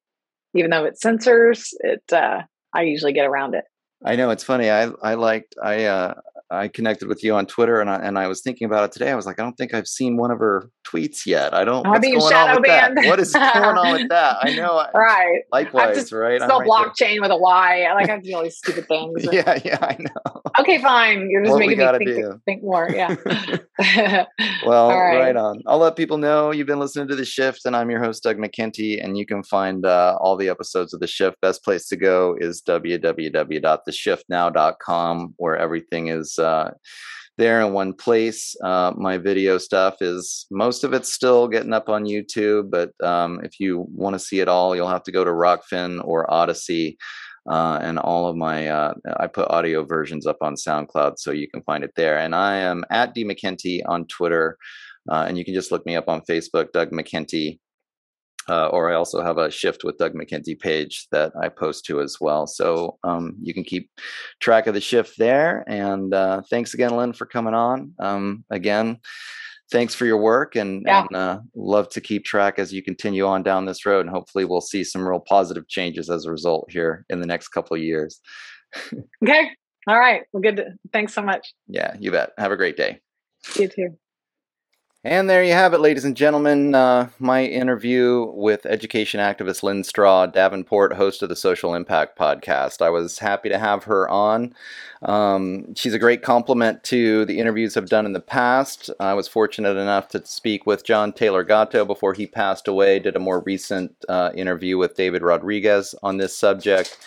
even 0.55 0.71
though 0.71 0.85
it 0.85 0.99
censors 1.01 1.75
it 1.81 2.03
uh, 2.13 2.43
i 2.75 2.83
usually 2.83 3.13
get 3.13 3.27
around 3.27 3.55
it. 3.55 3.65
I 4.05 4.17
know 4.17 4.31
it's 4.31 4.45
funny 4.45 4.71
i 4.71 4.85
i 5.03 5.15
liked 5.15 5.55
i 5.63 5.85
uh 5.85 6.15
I 6.51 6.69
connected 6.69 7.09
with 7.09 7.23
you 7.23 7.35
on 7.35 7.47
Twitter, 7.47 7.81
and 7.81 7.91
I, 7.91 7.97
and 7.97 8.19
I 8.19 8.27
was 8.27 8.41
thinking 8.41 8.65
about 8.65 8.85
it 8.85 8.93
today. 8.93 9.11
I 9.11 9.15
was 9.15 9.27
like, 9.27 9.39
I 9.39 9.43
don't 9.43 9.57
think 9.57 9.75
I've 9.75 9.87
seen 9.87 10.17
one 10.17 10.31
of 10.31 10.39
her 10.39 10.71
tweets 10.87 11.27
yet. 11.27 11.53
I 11.53 11.65
don't. 11.65 11.87
what's 11.87 12.07
going 12.07 12.35
on 12.35 12.57
with 12.57 12.65
banned. 12.65 12.97
that? 12.97 13.07
What 13.07 13.21
is 13.21 13.33
going 13.33 13.77
on 13.77 13.93
with 13.93 14.09
that? 14.09 14.39
I 14.41 14.55
know. 14.57 14.87
right. 14.95 15.43
Likewise, 15.53 16.11
right. 16.11 16.41
Spell 16.41 16.61
right 16.61 16.69
blockchain 16.69 16.99
there. 16.99 17.21
with 17.23 17.31
a 17.33 17.37
Y. 17.37 17.83
I 17.83 17.95
like 17.95 18.09
I 18.09 18.19
do 18.19 18.35
all 18.35 18.43
these 18.43 18.57
stupid 18.57 18.89
things. 18.89 19.27
yeah, 19.33 19.59
yeah, 19.65 19.79
I 19.81 19.97
know. 19.99 20.43
Okay, 20.61 20.81
fine. 20.81 21.29
You're 21.31 21.43
just 21.43 21.53
what 21.53 21.59
making 21.59 21.79
me 21.79 22.15
think, 22.15 22.45
think, 22.45 22.63
more. 22.63 22.89
Yeah. 22.91 23.15
well, 24.67 24.89
right. 24.89 25.19
right. 25.19 25.37
on. 25.37 25.63
I'll 25.67 25.79
let 25.79 25.97
people 25.97 26.17
know 26.17 26.51
you've 26.51 26.67
been 26.67 26.81
listening 26.81 27.09
to 27.09 27.17
the 27.17 27.27
Shift, 27.27 27.67
and 27.67 27.77
I'm 27.77 27.91
your 27.91 28.03
host 28.03 28.23
Doug 28.23 28.39
McKenty, 28.39 29.05
and 29.05 29.19
you 29.19 29.27
can 29.27 29.43
find 29.43 29.85
uh, 29.85 30.17
all 30.21 30.37
the 30.37 30.49
episodes 30.49 30.95
of 30.95 31.01
the 31.01 31.07
Shift. 31.07 31.39
Best 31.43 31.63
place 31.63 31.87
to 31.89 31.97
go 31.97 32.37
is 32.41 32.63
www.theshiftnow.com, 32.63 35.35
where 35.37 35.57
everything 35.57 36.09
is 36.09 36.38
uh, 36.39 36.71
there 37.37 37.61
in 37.61 37.73
one 37.73 37.93
place. 37.93 38.57
Uh, 38.63 38.93
my 38.97 39.17
video 39.17 39.59
stuff 39.59 39.97
is 40.01 40.47
most 40.51 40.85
of 40.85 40.93
it's 40.93 41.13
still 41.13 41.47
getting 41.49 41.73
up 41.73 41.89
on 41.89 42.05
YouTube, 42.05 42.71
but 42.71 42.91
um, 43.03 43.41
if 43.45 43.61
you 43.61 43.87
want 43.95 44.15
to 44.15 44.19
see 44.19 44.41
it 44.41 44.49
all, 44.49 44.75
you'll 44.75 44.89
have 44.89 45.05
to 45.05 45.13
go 45.13 45.25
to 45.25 45.31
Rokfin 45.31 46.05
or 46.05 46.27
Odysee. 46.33 46.97
Uh, 47.49 47.79
and 47.81 47.99
all 47.99 48.27
of 48.27 48.37
my 48.37 48.69
uh, 48.69 48.93
I 49.17 49.27
put 49.27 49.51
audio 49.51 49.83
versions 49.83 50.27
up 50.27 50.37
on 50.43 50.55
SoundCloud, 50.55 51.19
so 51.19 51.31
you 51.31 51.49
can 51.49 51.63
find 51.63 51.83
it 51.83 51.93
there. 51.97 52.19
And 52.19 52.35
I 52.35 52.57
am 52.57 52.85
at 52.91 53.15
D 53.15 53.25
McKenty 53.25 53.81
on 53.87 54.07
Twitter, 54.07 54.59
uh, 55.11 55.25
and 55.27 55.39
you 55.39 55.47
can 55.47 55.55
just 55.55 55.73
look 55.73 55.87
me 55.87 55.97
up 55.97 56.09
on 56.09 56.21
Facebook, 56.29 56.73
Doug 56.73 56.91
McKenty. 56.91 57.59
Uh, 58.49 58.69
or 58.69 58.91
I 58.91 58.95
also 58.95 59.23
have 59.23 59.39
a 59.39 59.51
Shift 59.51 59.85
with 59.85 59.99
Doug 59.99 60.15
McKenty 60.15 60.59
page 60.59 61.07
that 61.13 61.33
I 61.41 61.49
post 61.49 61.85
to 61.87 62.01
as 62.01 62.17
well. 62.21 62.47
So 62.47 62.99
um, 63.05 63.37
you 63.43 63.53
can 63.53 63.65
keep 63.65 63.91
track 64.41 64.67
of 64.67 64.75
the 64.75 64.81
shift 64.81 65.19
there. 65.19 65.65
And 65.69 66.15
uh, 66.15 66.43
thanks 66.49 66.75
again, 66.75 66.97
Lynn, 66.97 67.13
for 67.13 67.27
coming 67.27 67.55
on. 67.55 67.93
Um, 67.99 68.45
again, 68.51 68.99
thanks 69.71 69.95
for 69.95 70.07
your 70.07 70.17
work 70.17 70.57
and, 70.57 70.83
yeah. 70.87 71.07
and 71.07 71.17
uh, 71.17 71.41
love 71.55 71.89
to 71.91 72.01
keep 72.01 72.25
track 72.25 72.59
as 72.59 72.73
you 72.73 72.83
continue 72.83 73.27
on 73.27 73.43
down 73.43 73.67
this 73.67 73.85
road. 73.85 74.07
And 74.07 74.11
hopefully, 74.11 74.45
we'll 74.45 74.61
see 74.61 74.85
some 74.85 75.07
real 75.07 75.21
positive 75.21 75.69
changes 75.69 76.09
as 76.09 76.25
a 76.25 76.31
result 76.31 76.71
here 76.71 77.05
in 77.11 77.21
the 77.21 77.27
next 77.27 77.49
couple 77.49 77.77
of 77.77 77.83
years. 77.83 78.21
okay. 79.23 79.51
All 79.87 79.99
right. 79.99 80.23
Well, 80.33 80.43
good. 80.43 80.57
To, 80.57 80.67
thanks 80.93 81.15
so 81.15 81.23
much. 81.23 81.55
Yeah, 81.67 81.97
you 81.99 82.11
bet. 82.11 82.33
Have 82.39 82.53
a 82.53 82.57
great 82.57 82.77
day. 82.77 83.01
You 83.57 83.69
too. 83.69 83.99
And 85.09 85.31
there 85.31 85.43
you 85.43 85.55
have 85.55 85.73
it, 85.73 85.81
ladies 85.81 86.05
and 86.05 86.15
gentlemen. 86.15 86.75
Uh, 86.75 87.09
my 87.19 87.43
interview 87.43 88.31
with 88.35 88.67
education 88.67 89.21
activist 89.21 89.63
Lynn 89.63 89.83
Strawn 89.83 90.33
Davenport, 90.33 90.93
host 90.93 91.23
of 91.23 91.31
the 91.31 91.35
Social 91.35 91.73
Impact 91.75 92.19
Podcast. 92.19 92.83
I 92.83 92.91
was 92.91 93.19
happy 93.19 93.49
to 93.49 93.59
have 93.59 93.85
her 93.85 94.07
on. 94.11 94.55
Um, 95.01 95.75
she's 95.75 95.95
a 95.95 95.99
great 95.99 96.21
complement 96.21 96.85
to 96.85 97.25
the 97.25 97.39
interviews 97.39 97.75
I've 97.75 97.89
done 97.89 98.05
in 98.05 98.13
the 98.13 98.21
past. 98.21 98.91
I 99.01 99.15
was 99.15 99.27
fortunate 99.29 99.79
enough 99.79 100.09
to 100.09 100.27
speak 100.27 100.67
with 100.67 100.85
John 100.85 101.15
Taylor 101.15 101.43
Gatto 101.43 101.87
before 101.87 102.13
he 102.13 102.27
passed 102.27 102.69
away, 102.69 102.99
did 102.99 103.17
a 103.17 103.19
more 103.19 103.41
recent 103.41 103.95
uh, 104.11 104.33
interview 104.35 104.77
with 104.77 104.95
David 104.95 105.23
Rodriguez 105.23 105.95
on 106.03 106.19
this 106.19 106.37
subject. 106.37 106.99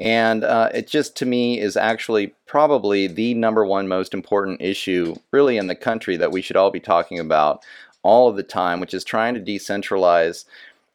And 0.00 0.44
uh, 0.44 0.70
it 0.72 0.86
just, 0.86 1.14
to 1.16 1.26
me, 1.26 1.60
is 1.60 1.76
actually 1.76 2.34
probably 2.46 3.06
the 3.06 3.34
number 3.34 3.66
one 3.66 3.86
most 3.86 4.14
important 4.14 4.62
issue, 4.62 5.14
really, 5.30 5.58
in 5.58 5.66
the 5.66 5.74
country 5.74 6.16
that 6.16 6.32
we 6.32 6.40
should 6.40 6.56
all 6.56 6.70
be 6.70 6.80
talking 6.80 7.18
about 7.18 7.62
all 8.02 8.26
of 8.26 8.36
the 8.36 8.42
time, 8.42 8.80
which 8.80 8.94
is 8.94 9.04
trying 9.04 9.34
to 9.34 9.40
decentralize 9.40 10.46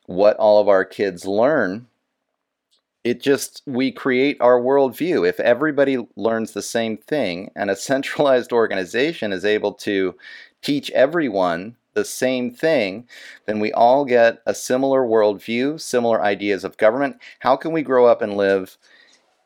what 0.08 0.36
all 0.38 0.60
of 0.60 0.68
our 0.68 0.84
kids 0.84 1.26
learn. 1.28 1.86
It 3.04 3.22
just, 3.22 3.62
we 3.68 3.92
create 3.92 4.38
our 4.42 4.60
worldview. 4.60 5.30
If 5.30 5.40
everybody 5.40 6.08
learns 6.16 6.54
the 6.54 6.64
same 6.64 6.98
thing 6.98 7.52
and 7.56 7.70
a 7.70 7.76
centralized 7.76 8.52
organization 8.52 9.32
is 9.32 9.46
able 9.46 9.74
to 9.74 10.16
teach 10.64 10.90
everyone 10.92 11.76
the 11.94 12.06
same 12.06 12.50
thing, 12.50 13.08
then 13.46 13.60
we 13.60 13.72
all 13.72 14.04
get 14.04 14.42
a 14.48 14.56
similar 14.56 15.04
worldview, 15.04 15.80
similar 15.80 16.24
ideas 16.24 16.64
of 16.64 16.78
government. 16.78 17.18
How 17.40 17.56
can 17.56 17.72
we 17.72 17.84
grow 17.84 18.08
up 18.08 18.24
and 18.24 18.36
live 18.36 18.80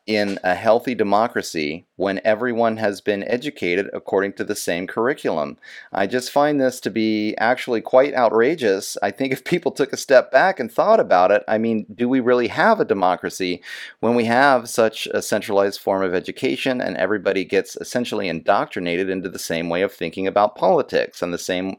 in 0.06 0.38
a 0.42 0.54
healthy 0.54 0.94
democracy 0.94 1.86
when 1.96 2.20
everyone 2.24 2.78
has 2.78 3.00
been 3.00 3.22
educated 3.24 3.88
according 3.92 4.32
to 4.32 4.42
the 4.42 4.56
same 4.56 4.86
curriculum. 4.86 5.58
I 5.92 6.06
just 6.06 6.30
find 6.30 6.60
this 6.60 6.80
to 6.80 6.90
be 6.90 7.36
actually 7.36 7.80
quite 7.80 8.14
outrageous. 8.14 8.96
I 9.02 9.10
think 9.10 9.32
if 9.32 9.44
people 9.44 9.70
took 9.70 9.92
a 9.92 9.98
step 9.98 10.32
back 10.32 10.58
and 10.58 10.72
thought 10.72 10.98
about 10.98 11.30
it, 11.30 11.44
I 11.46 11.58
mean, 11.58 11.86
do 11.94 12.08
we 12.08 12.20
really 12.20 12.48
have 12.48 12.80
a 12.80 12.84
democracy 12.84 13.62
when 14.00 14.14
we 14.14 14.24
have 14.24 14.68
such 14.68 15.06
a 15.08 15.20
centralized 15.20 15.80
form 15.80 16.02
of 16.02 16.14
education 16.14 16.80
and 16.80 16.96
everybody 16.96 17.44
gets 17.44 17.76
essentially 17.76 18.28
indoctrinated 18.28 19.10
into 19.10 19.28
the 19.28 19.38
same 19.38 19.68
way 19.68 19.82
of 19.82 19.92
thinking 19.92 20.26
about 20.26 20.56
politics 20.56 21.20
and 21.20 21.34
the 21.34 21.38
same 21.38 21.76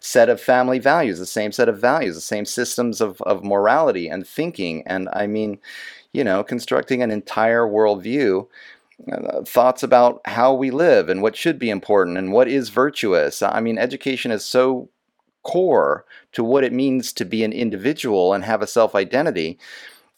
set 0.00 0.28
of 0.28 0.40
family 0.40 0.78
values, 0.78 1.18
the 1.18 1.26
same 1.26 1.52
set 1.52 1.68
of 1.68 1.80
values, 1.80 2.14
the 2.14 2.20
same 2.20 2.44
systems 2.44 3.00
of, 3.00 3.20
of 3.22 3.44
morality 3.44 4.08
and 4.08 4.26
thinking? 4.26 4.82
And 4.86 5.08
I 5.12 5.26
mean, 5.26 5.58
you 6.12 6.24
know, 6.24 6.42
constructing 6.42 7.02
an 7.02 7.10
entire 7.10 7.66
worldview, 7.66 8.46
uh, 9.10 9.42
thoughts 9.42 9.82
about 9.82 10.20
how 10.26 10.52
we 10.52 10.70
live 10.70 11.08
and 11.08 11.22
what 11.22 11.36
should 11.36 11.58
be 11.58 11.70
important 11.70 12.18
and 12.18 12.32
what 12.32 12.48
is 12.48 12.68
virtuous. 12.68 13.42
I 13.42 13.60
mean, 13.60 13.78
education 13.78 14.30
is 14.30 14.44
so 14.44 14.90
core 15.42 16.04
to 16.32 16.44
what 16.44 16.64
it 16.64 16.72
means 16.72 17.12
to 17.14 17.24
be 17.24 17.44
an 17.44 17.52
individual 17.52 18.34
and 18.34 18.44
have 18.44 18.62
a 18.62 18.66
self 18.66 18.94
identity. 18.94 19.58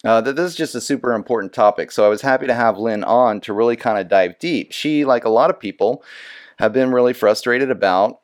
Uh, 0.04 0.20
that 0.20 0.34
this 0.34 0.50
is 0.50 0.56
just 0.56 0.74
a 0.74 0.80
super 0.80 1.12
important 1.12 1.52
topic. 1.52 1.92
So 1.92 2.04
I 2.04 2.08
was 2.08 2.22
happy 2.22 2.48
to 2.48 2.54
have 2.54 2.76
Lynn 2.76 3.04
on 3.04 3.40
to 3.42 3.52
really 3.52 3.76
kind 3.76 3.98
of 3.98 4.08
dive 4.08 4.36
deep. 4.40 4.72
She, 4.72 5.04
like 5.04 5.24
a 5.24 5.28
lot 5.28 5.48
of 5.48 5.60
people, 5.60 6.02
have 6.58 6.72
been 6.72 6.90
really 6.90 7.12
frustrated 7.12 7.70
about 7.70 8.18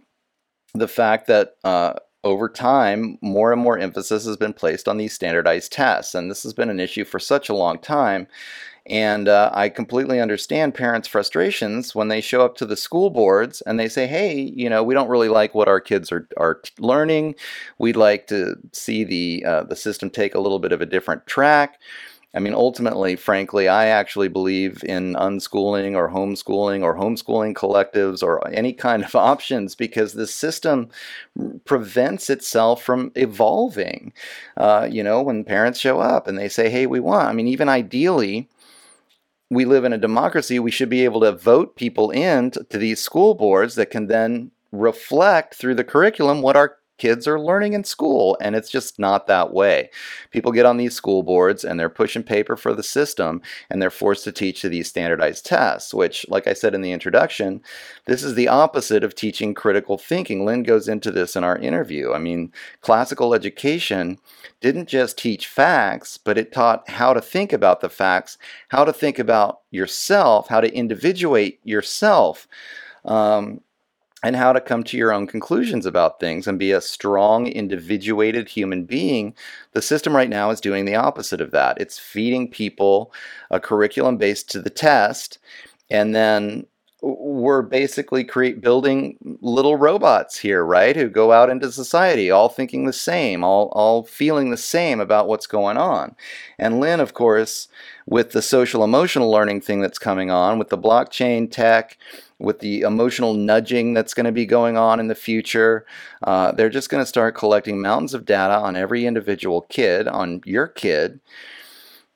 the 0.74 0.88
fact 0.88 1.28
that 1.28 1.54
uh, 1.62 1.94
over 2.24 2.48
time, 2.48 3.18
more 3.20 3.52
and 3.52 3.62
more 3.62 3.78
emphasis 3.78 4.24
has 4.26 4.36
been 4.36 4.52
placed 4.52 4.88
on 4.88 4.96
these 4.96 5.12
standardized 5.12 5.72
tests. 5.72 6.14
And 6.14 6.30
this 6.30 6.42
has 6.42 6.52
been 6.52 6.70
an 6.70 6.80
issue 6.80 7.04
for 7.04 7.18
such 7.18 7.48
a 7.48 7.54
long 7.54 7.78
time. 7.78 8.26
And 8.86 9.28
uh, 9.28 9.50
I 9.52 9.68
completely 9.68 10.18
understand 10.18 10.74
parents' 10.74 11.06
frustrations 11.06 11.94
when 11.94 12.08
they 12.08 12.22
show 12.22 12.42
up 12.42 12.56
to 12.56 12.66
the 12.66 12.76
school 12.76 13.10
boards 13.10 13.60
and 13.62 13.78
they 13.78 13.88
say, 13.88 14.06
hey, 14.06 14.40
you 14.40 14.70
know, 14.70 14.82
we 14.82 14.94
don't 14.94 15.10
really 15.10 15.28
like 15.28 15.54
what 15.54 15.68
our 15.68 15.80
kids 15.80 16.10
are, 16.10 16.26
are 16.38 16.62
learning. 16.78 17.34
We'd 17.78 17.96
like 17.96 18.28
to 18.28 18.56
see 18.72 19.04
the, 19.04 19.44
uh, 19.44 19.62
the 19.64 19.76
system 19.76 20.08
take 20.08 20.34
a 20.34 20.40
little 20.40 20.58
bit 20.58 20.72
of 20.72 20.80
a 20.80 20.86
different 20.86 21.26
track. 21.26 21.78
I 22.34 22.40
mean, 22.40 22.52
ultimately, 22.52 23.16
frankly, 23.16 23.68
I 23.68 23.86
actually 23.86 24.28
believe 24.28 24.84
in 24.84 25.14
unschooling 25.14 25.96
or 25.96 26.10
homeschooling 26.10 26.82
or 26.82 26.94
homeschooling 26.94 27.54
collectives 27.54 28.22
or 28.22 28.46
any 28.48 28.74
kind 28.74 29.02
of 29.02 29.14
options 29.16 29.74
because 29.74 30.12
the 30.12 30.26
system 30.26 30.90
prevents 31.64 32.28
itself 32.28 32.82
from 32.82 33.12
evolving. 33.14 34.12
Uh, 34.58 34.86
you 34.90 35.02
know, 35.02 35.22
when 35.22 35.42
parents 35.42 35.80
show 35.80 36.00
up 36.00 36.28
and 36.28 36.38
they 36.38 36.48
say, 36.48 36.68
hey, 36.68 36.86
we 36.86 37.00
want, 37.00 37.28
I 37.28 37.32
mean, 37.32 37.48
even 37.48 37.68
ideally, 37.68 38.48
we 39.50 39.64
live 39.64 39.84
in 39.84 39.94
a 39.94 39.98
democracy, 39.98 40.58
we 40.58 40.70
should 40.70 40.90
be 40.90 41.04
able 41.04 41.20
to 41.20 41.32
vote 41.32 41.76
people 41.76 42.10
in 42.10 42.50
to, 42.50 42.64
these 42.70 43.00
school 43.00 43.34
boards 43.34 43.74
that 43.76 43.90
can 43.90 44.06
then 44.06 44.50
reflect 44.70 45.54
through 45.54 45.74
the 45.74 45.84
curriculum 45.84 46.42
what 46.42 46.56
our 46.56 46.76
kids 46.98 47.26
are 47.26 47.40
learning 47.40 47.72
in 47.72 47.84
school, 47.84 48.36
and 48.40 48.54
it's 48.54 48.70
just 48.70 48.98
not 48.98 49.26
that 49.26 49.52
way. 49.52 49.90
People 50.30 50.52
get 50.52 50.66
on 50.66 50.76
these 50.76 50.94
school 50.94 51.22
boards 51.22 51.64
and 51.64 51.78
they're 51.78 51.88
pushing 51.88 52.22
paper 52.22 52.56
for 52.56 52.74
the 52.74 52.82
system, 52.82 53.40
and 53.70 53.80
they're 53.80 53.90
forced 53.90 54.24
to 54.24 54.32
teach 54.32 54.60
to 54.60 54.68
these 54.68 54.88
standardized 54.88 55.46
tests, 55.46 55.94
which, 55.94 56.26
like 56.28 56.46
I 56.46 56.52
said 56.52 56.74
in 56.74 56.82
the 56.82 56.92
introduction, 56.92 57.62
this 58.06 58.22
is 58.22 58.34
the 58.34 58.48
opposite 58.48 59.04
of 59.04 59.14
teaching 59.14 59.54
critical 59.54 59.96
thinking. 59.96 60.44
Lynn 60.44 60.62
goes 60.62 60.88
into 60.88 61.10
this 61.10 61.36
in 61.36 61.44
our 61.44 61.56
interview. 61.56 62.12
I 62.12 62.18
mean, 62.18 62.52
classical 62.80 63.34
education 63.34 64.18
didn't 64.60 64.88
just 64.88 65.16
teach 65.16 65.46
facts, 65.46 66.18
but 66.18 66.36
it 66.36 66.52
taught 66.52 66.88
how 66.88 67.12
to 67.14 67.20
think 67.20 67.52
about 67.52 67.80
the 67.80 67.88
facts, 67.88 68.38
how 68.68 68.84
to 68.84 68.92
think 68.92 69.18
about 69.18 69.60
yourself, 69.70 70.48
how 70.48 70.60
to 70.60 70.74
individuate 70.74 71.60
yourself. 71.64 72.48
Um, 73.04 73.60
and 74.22 74.34
how 74.34 74.52
to 74.52 74.60
come 74.60 74.82
to 74.82 74.96
your 74.96 75.12
own 75.12 75.26
conclusions 75.26 75.86
about 75.86 76.18
things 76.18 76.46
and 76.46 76.58
be 76.58 76.72
a 76.72 76.80
strong, 76.80 77.46
individuated 77.46 78.48
human 78.48 78.84
being. 78.84 79.34
The 79.72 79.82
system 79.82 80.14
right 80.14 80.28
now 80.28 80.50
is 80.50 80.60
doing 80.60 80.84
the 80.84 80.96
opposite 80.96 81.40
of 81.40 81.52
that. 81.52 81.80
It's 81.80 81.98
feeding 81.98 82.50
people 82.50 83.12
a 83.50 83.60
curriculum 83.60 84.16
based 84.16 84.50
to 84.50 84.60
the 84.60 84.70
test, 84.70 85.38
and 85.90 86.14
then 86.14 86.66
we're 87.00 87.62
basically 87.62 88.24
create 88.24 88.60
building 88.60 89.16
little 89.40 89.76
robots 89.76 90.36
here, 90.36 90.64
right? 90.64 90.96
Who 90.96 91.08
go 91.08 91.30
out 91.30 91.48
into 91.48 91.70
society 91.70 92.28
all 92.28 92.48
thinking 92.48 92.86
the 92.86 92.92
same, 92.92 93.44
all 93.44 93.68
all 93.68 94.02
feeling 94.02 94.50
the 94.50 94.56
same 94.56 94.98
about 94.98 95.28
what's 95.28 95.46
going 95.46 95.76
on. 95.76 96.16
And 96.58 96.80
Lynn, 96.80 96.98
of 96.98 97.14
course, 97.14 97.68
with 98.06 98.32
the 98.32 98.42
social 98.42 98.82
emotional 98.82 99.30
learning 99.30 99.60
thing 99.60 99.80
that's 99.80 99.98
coming 99.98 100.32
on, 100.32 100.58
with 100.58 100.70
the 100.70 100.78
blockchain 100.78 101.48
tech, 101.48 101.96
with 102.38 102.60
the 102.60 102.82
emotional 102.82 103.34
nudging 103.34 103.94
that's 103.94 104.14
going 104.14 104.26
to 104.26 104.32
be 104.32 104.46
going 104.46 104.76
on 104.76 105.00
in 105.00 105.08
the 105.08 105.14
future, 105.14 105.84
uh, 106.22 106.52
they're 106.52 106.68
just 106.68 106.90
going 106.90 107.02
to 107.02 107.06
start 107.06 107.34
collecting 107.34 107.80
mountains 107.80 108.14
of 108.14 108.24
data 108.24 108.54
on 108.54 108.76
every 108.76 109.06
individual 109.06 109.62
kid, 109.62 110.06
on 110.06 110.40
your 110.44 110.66
kid 110.66 111.20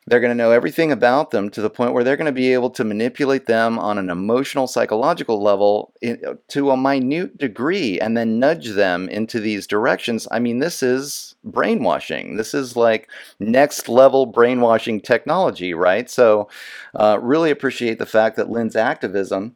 they're 0.07 0.21
going 0.21 0.37
to 0.37 0.43
know 0.43 0.51
everything 0.51 0.91
about 0.91 1.31
them 1.31 1.49
to 1.51 1.63
the 1.63 1.71
point 1.71 1.93
where 1.93 2.03
they're 2.03 2.17
going 2.17 2.27
to 2.27 2.33
be 2.33 2.53
able 2.53 2.71
to 2.71 2.83
manipulate 2.83 3.47
them 3.47 3.79
on 3.79 3.99
an 3.99 4.11
emotional, 4.11 4.67
psychological 4.67 5.41
level 5.41 5.93
in, 6.01 6.21
to 6.49 6.73
a 6.73 6.77
minute 6.77 7.39
degree 7.39 8.01
and 8.01 8.17
then 8.17 8.41
nudge 8.41 8.71
them 8.71 9.09
into 9.09 9.39
these 9.39 9.67
directions. 9.67 10.27
I 10.33 10.41
mean, 10.41 10.59
this 10.59 10.83
is 10.83 11.37
brainwashing. 11.45 12.37
This 12.37 12.53
is 12.53 12.77
like 12.77 13.09
next 13.39 13.89
level 13.89 14.27
brainwashing 14.27 15.01
technology, 15.03 15.73
right? 15.73 16.11
So, 16.11 16.49
uh, 16.97 17.19
really 17.23 17.53
appreciate 17.53 18.01
the 18.01 18.07
fact 18.07 18.37
that 18.37 18.51
Lynn's 18.51 18.77
activism 18.77 19.55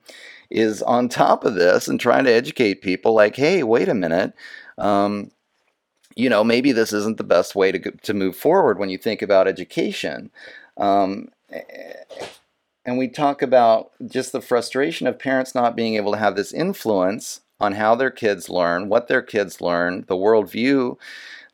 is 0.51 0.83
on 0.83 1.09
top 1.09 1.45
of 1.45 1.55
this 1.55 1.89
and 1.89 1.99
trying 1.99 2.25
to 2.25 2.33
educate 2.33 2.83
people 2.83 3.15
like, 3.15 3.37
hey, 3.37 3.63
wait 3.63 3.89
a 3.89 3.95
minute. 3.95 4.33
Um, 4.79 5.31
you 6.15 6.31
know, 6.31 6.43
maybe 6.43 6.73
this 6.73 6.93
isn't 6.93 7.19
the 7.19 7.25
best 7.25 7.55
way 7.55 7.73
to, 7.73 7.91
to 7.91 8.15
move 8.15 8.37
forward 8.37 8.79
when 8.79 8.89
you 8.89 8.99
think 8.99 9.23
about 9.23 9.49
education. 9.49 10.31
Um, 10.77 11.29
and 12.85 12.99
we 12.99 13.09
talk 13.09 13.43
about 13.43 13.91
just 14.07 14.33
the 14.33 14.41
frustration 14.41 15.07
of 15.07 15.19
parents 15.19 15.55
not 15.55 15.77
being 15.77 15.95
able 15.95 16.13
to 16.13 16.19
have 16.19 16.37
this 16.37 16.53
influence 16.53 17.41
on 17.61 17.73
how 17.73 17.95
their 17.95 18.11
kids 18.11 18.49
learn, 18.49 18.89
what 18.89 19.09
their 19.09 19.23
kids 19.23 19.61
learn, 19.61 20.05
the 20.09 20.17
worldview 20.17 20.97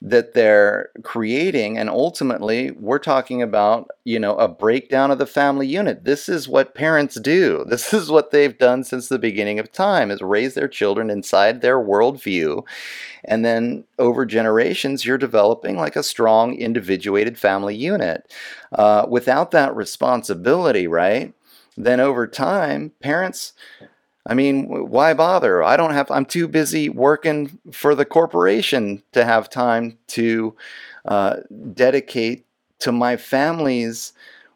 that 0.04 0.34
they're 0.34 0.90
creating 1.04 1.78
and 1.78 1.88
ultimately 1.88 2.72
we're 2.72 2.98
talking 2.98 3.40
about 3.40 3.88
you 4.04 4.18
know 4.18 4.34
a 4.36 4.48
breakdown 4.48 5.12
of 5.12 5.18
the 5.18 5.26
family 5.26 5.66
unit. 5.66 6.04
This 6.04 6.28
is 6.28 6.48
what 6.48 6.74
parents 6.74 7.20
do. 7.20 7.64
This 7.72 7.94
is 7.94 8.10
what 8.10 8.32
they've 8.32 8.58
done 8.58 8.84
since 8.84 9.08
the 9.08 9.18
beginning 9.18 9.58
of 9.58 9.72
time 9.72 10.10
is 10.10 10.20
raise 10.20 10.54
their 10.54 10.68
children 10.68 11.08
inside 11.08 11.60
their 11.60 11.78
worldview. 11.78 12.64
And 13.24 13.44
then 13.44 13.84
over 13.98 14.26
generations 14.26 15.04
you're 15.04 15.16
developing 15.16 15.76
like 15.76 15.96
a 15.96 16.02
strong 16.02 16.54
individuated 16.54 17.38
family 17.38 17.76
unit. 17.76 18.30
Uh, 18.72 19.06
without 19.08 19.52
that 19.52 19.74
responsibility 19.74 20.86
right 20.86 21.32
then 21.76 22.00
over 22.00 22.26
time 22.26 22.92
parents 23.00 23.54
I 24.26 24.34
mean, 24.34 24.66
why 24.88 25.14
bother? 25.14 25.64
I 25.64 25.76
don't 25.76 25.92
have, 25.94 26.10
I'm 26.10 26.24
too 26.26 26.46
busy 26.46 26.88
working 26.88 27.58
for 27.72 27.94
the 27.94 28.04
corporation 28.04 29.02
to 29.12 29.24
have 29.24 29.50
time 29.50 29.98
to 30.08 30.56
uh, 31.06 31.36
dedicate 31.74 32.46
to 32.80 32.92
my 32.92 33.16
family's 33.16 34.12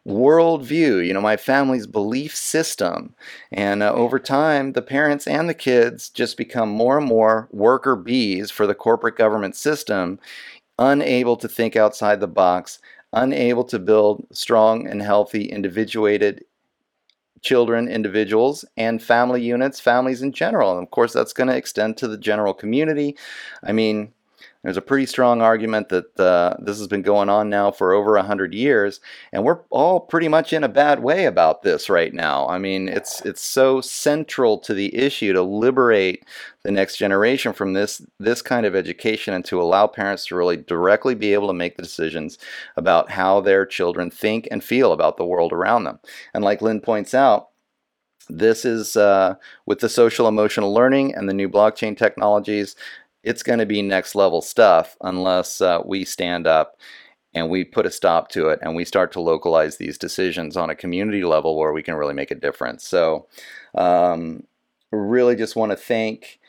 worldview, 0.07 1.05
you 1.05 1.13
know, 1.13 1.19
my 1.19 1.35
family's 1.35 1.85
belief 1.85 2.33
system. 2.33 3.13
And 3.51 3.83
uh, 3.83 3.91
over 3.91 4.19
time, 4.19 4.71
the 4.71 4.81
parents 4.81 5.27
and 5.27 5.49
the 5.49 5.53
kids 5.53 6.09
just 6.09 6.37
become 6.37 6.69
more 6.69 6.97
and 6.97 7.07
more 7.07 7.49
worker 7.51 7.97
bees 7.97 8.49
for 8.49 8.65
the 8.65 8.75
corporate 8.75 9.17
government 9.17 9.57
system, 9.57 10.19
unable 10.79 11.35
to 11.35 11.49
think 11.49 11.75
outside 11.75 12.21
the 12.21 12.27
box, 12.27 12.79
unable 13.11 13.65
to 13.65 13.79
build 13.79 14.25
strong 14.31 14.87
and 14.87 15.01
healthy, 15.01 15.45
individuated 15.45 16.45
children, 17.41 17.87
individuals, 17.87 18.65
and 18.77 19.01
family 19.01 19.41
units, 19.41 19.79
families 19.79 20.21
in 20.21 20.31
general. 20.31 20.77
And 20.77 20.83
of 20.83 20.91
course, 20.91 21.13
that's 21.13 21.33
going 21.33 21.47
to 21.47 21.55
extend 21.55 21.97
to 21.97 22.07
the 22.07 22.17
general 22.17 22.53
community. 22.53 23.17
I 23.63 23.71
mean, 23.71 24.13
there's 24.63 24.77
a 24.77 24.81
pretty 24.81 25.05
strong 25.05 25.41
argument 25.41 25.89
that 25.89 26.19
uh, 26.19 26.55
this 26.59 26.77
has 26.77 26.87
been 26.87 27.01
going 27.01 27.29
on 27.29 27.49
now 27.49 27.71
for 27.71 27.93
over 27.93 28.13
100 28.13 28.53
years, 28.53 28.99
and 29.31 29.43
we're 29.43 29.61
all 29.69 29.99
pretty 29.99 30.27
much 30.27 30.51
in 30.53 30.63
a 30.63 30.69
bad 30.69 31.01
way 31.01 31.25
about 31.25 31.61
this 31.61 31.89
right 31.89 32.13
now. 32.13 32.47
I 32.47 32.57
mean, 32.57 32.89
it's 32.89 33.21
it's 33.21 33.41
so 33.41 33.81
central 33.81 34.57
to 34.59 34.73
the 34.73 34.95
issue 34.95 35.33
to 35.33 35.41
liberate 35.41 36.25
the 36.63 36.71
next 36.71 36.97
generation 36.97 37.53
from 37.53 37.73
this 37.73 38.01
this 38.19 38.41
kind 38.41 38.65
of 38.65 38.75
education 38.75 39.33
and 39.33 39.45
to 39.45 39.61
allow 39.61 39.87
parents 39.87 40.25
to 40.27 40.35
really 40.35 40.57
directly 40.57 41.15
be 41.15 41.33
able 41.33 41.47
to 41.47 41.53
make 41.53 41.77
the 41.77 41.83
decisions 41.83 42.37
about 42.75 43.11
how 43.11 43.39
their 43.39 43.65
children 43.65 44.09
think 44.09 44.47
and 44.51 44.63
feel 44.63 44.91
about 44.91 45.17
the 45.17 45.25
world 45.25 45.53
around 45.53 45.85
them. 45.85 45.99
And 46.33 46.43
like 46.43 46.61
Lynn 46.61 46.81
points 46.81 47.13
out, 47.13 47.49
this 48.29 48.65
is 48.65 48.97
uh, 48.97 49.35
with 49.65 49.79
the 49.79 49.89
social 49.89 50.27
emotional 50.27 50.73
learning 50.73 51.15
and 51.15 51.29
the 51.29 51.33
new 51.33 51.47
blockchain 51.47 51.97
technologies 51.97 52.75
it's 53.27 53.43
going 53.43 53.59
to 53.59 53.65
be 53.65 53.81
next 53.81 54.15
level 54.15 54.41
stuff 54.41 54.95
unless 55.01 55.59
uh, 55.59 55.81
we 55.83 56.05
stand 56.05 56.47
up 56.47 56.77
and 57.33 57.49
we 57.49 57.65
put 57.65 57.85
a 57.85 57.91
stop 57.91 58.29
to 58.29 58.47
it 58.47 58.57
and 58.61 58.73
we 58.73 58.85
start 58.85 59.11
to 59.11 59.19
localize 59.19 59.75
these 59.75 59.97
decisions 59.97 60.55
on 60.55 60.69
a 60.69 60.75
community 60.75 61.23
level 61.23 61.57
where 61.57 61.73
we 61.73 61.83
can 61.83 61.95
really 61.95 62.13
make 62.13 62.31
a 62.31 62.35
difference. 62.35 62.87
So, 62.87 63.27
um, 63.75 64.43
really 64.93 65.35
just 65.35 65.57
want 65.57 65.73
to 65.73 65.75
thank 65.75 66.39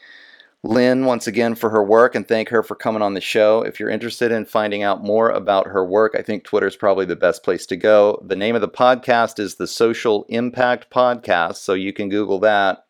Lynn 0.63 1.05
once 1.05 1.27
again 1.27 1.57
for 1.57 1.69
her 1.71 1.83
work 1.83 2.15
and 2.15 2.27
thank 2.27 2.49
her 2.51 2.63
for 2.63 2.77
coming 2.77 3.03
on 3.03 3.15
the 3.15 3.21
show. 3.21 3.63
If 3.63 3.81
you're 3.81 3.91
interested 3.91 4.31
in 4.31 4.45
finding 4.45 4.85
out 4.85 5.03
more 5.03 5.31
about 5.31 5.67
her 5.67 5.85
work, 5.85 6.15
I 6.17 6.23
think 6.23 6.45
Twitter 6.45 6.69
is 6.69 6.77
probably 6.77 7.07
the 7.07 7.17
best 7.17 7.43
place 7.43 7.67
to 7.67 7.77
go. 7.77 8.23
The 8.25 8.37
name 8.37 8.55
of 8.55 8.61
the 8.61 8.69
podcast 8.69 9.41
is 9.41 9.57
the 9.57 9.67
Social 9.67 10.27
Impact 10.29 10.91
Podcast, 10.91 11.57
so 11.57 11.75
you 11.75 11.93
can 11.93 12.09
Google 12.09 12.39
that 12.41 12.88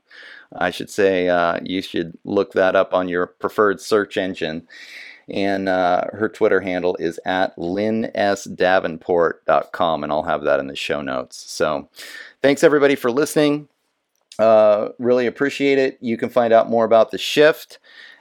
I 0.57 0.71
should 0.71 0.89
say 0.91 1.29
uh, 1.29 1.61
you 1.63 1.83
should 1.83 2.17
look 2.25 2.53
that 2.53 2.75
up 2.75 2.95
on 2.95 3.09
your 3.09 3.27
preferred 3.27 3.81
search 3.81 4.17
engine. 4.17 4.67
And 5.31 5.69
uh, 5.69 6.05
her 6.13 6.29
Twitter 6.29 6.61
handle 6.61 6.97
is 6.99 7.21
at 7.27 7.55
lynnsdavenport.com, 7.57 10.03
and 10.03 10.13
I'll 10.13 10.23
have 10.23 10.43
that 10.45 10.59
in 10.59 10.69
the 10.69 10.77
show 10.77 11.03
notes. 11.03 11.37
So 11.37 11.91
thanks 12.43 12.65
everybody 12.65 12.95
for 12.95 13.11
listening. 13.11 13.69
Uh, 14.39 14.89
really 14.99 15.27
appreciate 15.27 15.79
it. 15.79 15.99
You 16.01 16.17
can 16.17 16.31
find 16.31 16.51
out 16.53 16.71
more 16.71 16.87
about 16.87 17.11
the 17.11 17.19
shift 17.19 17.79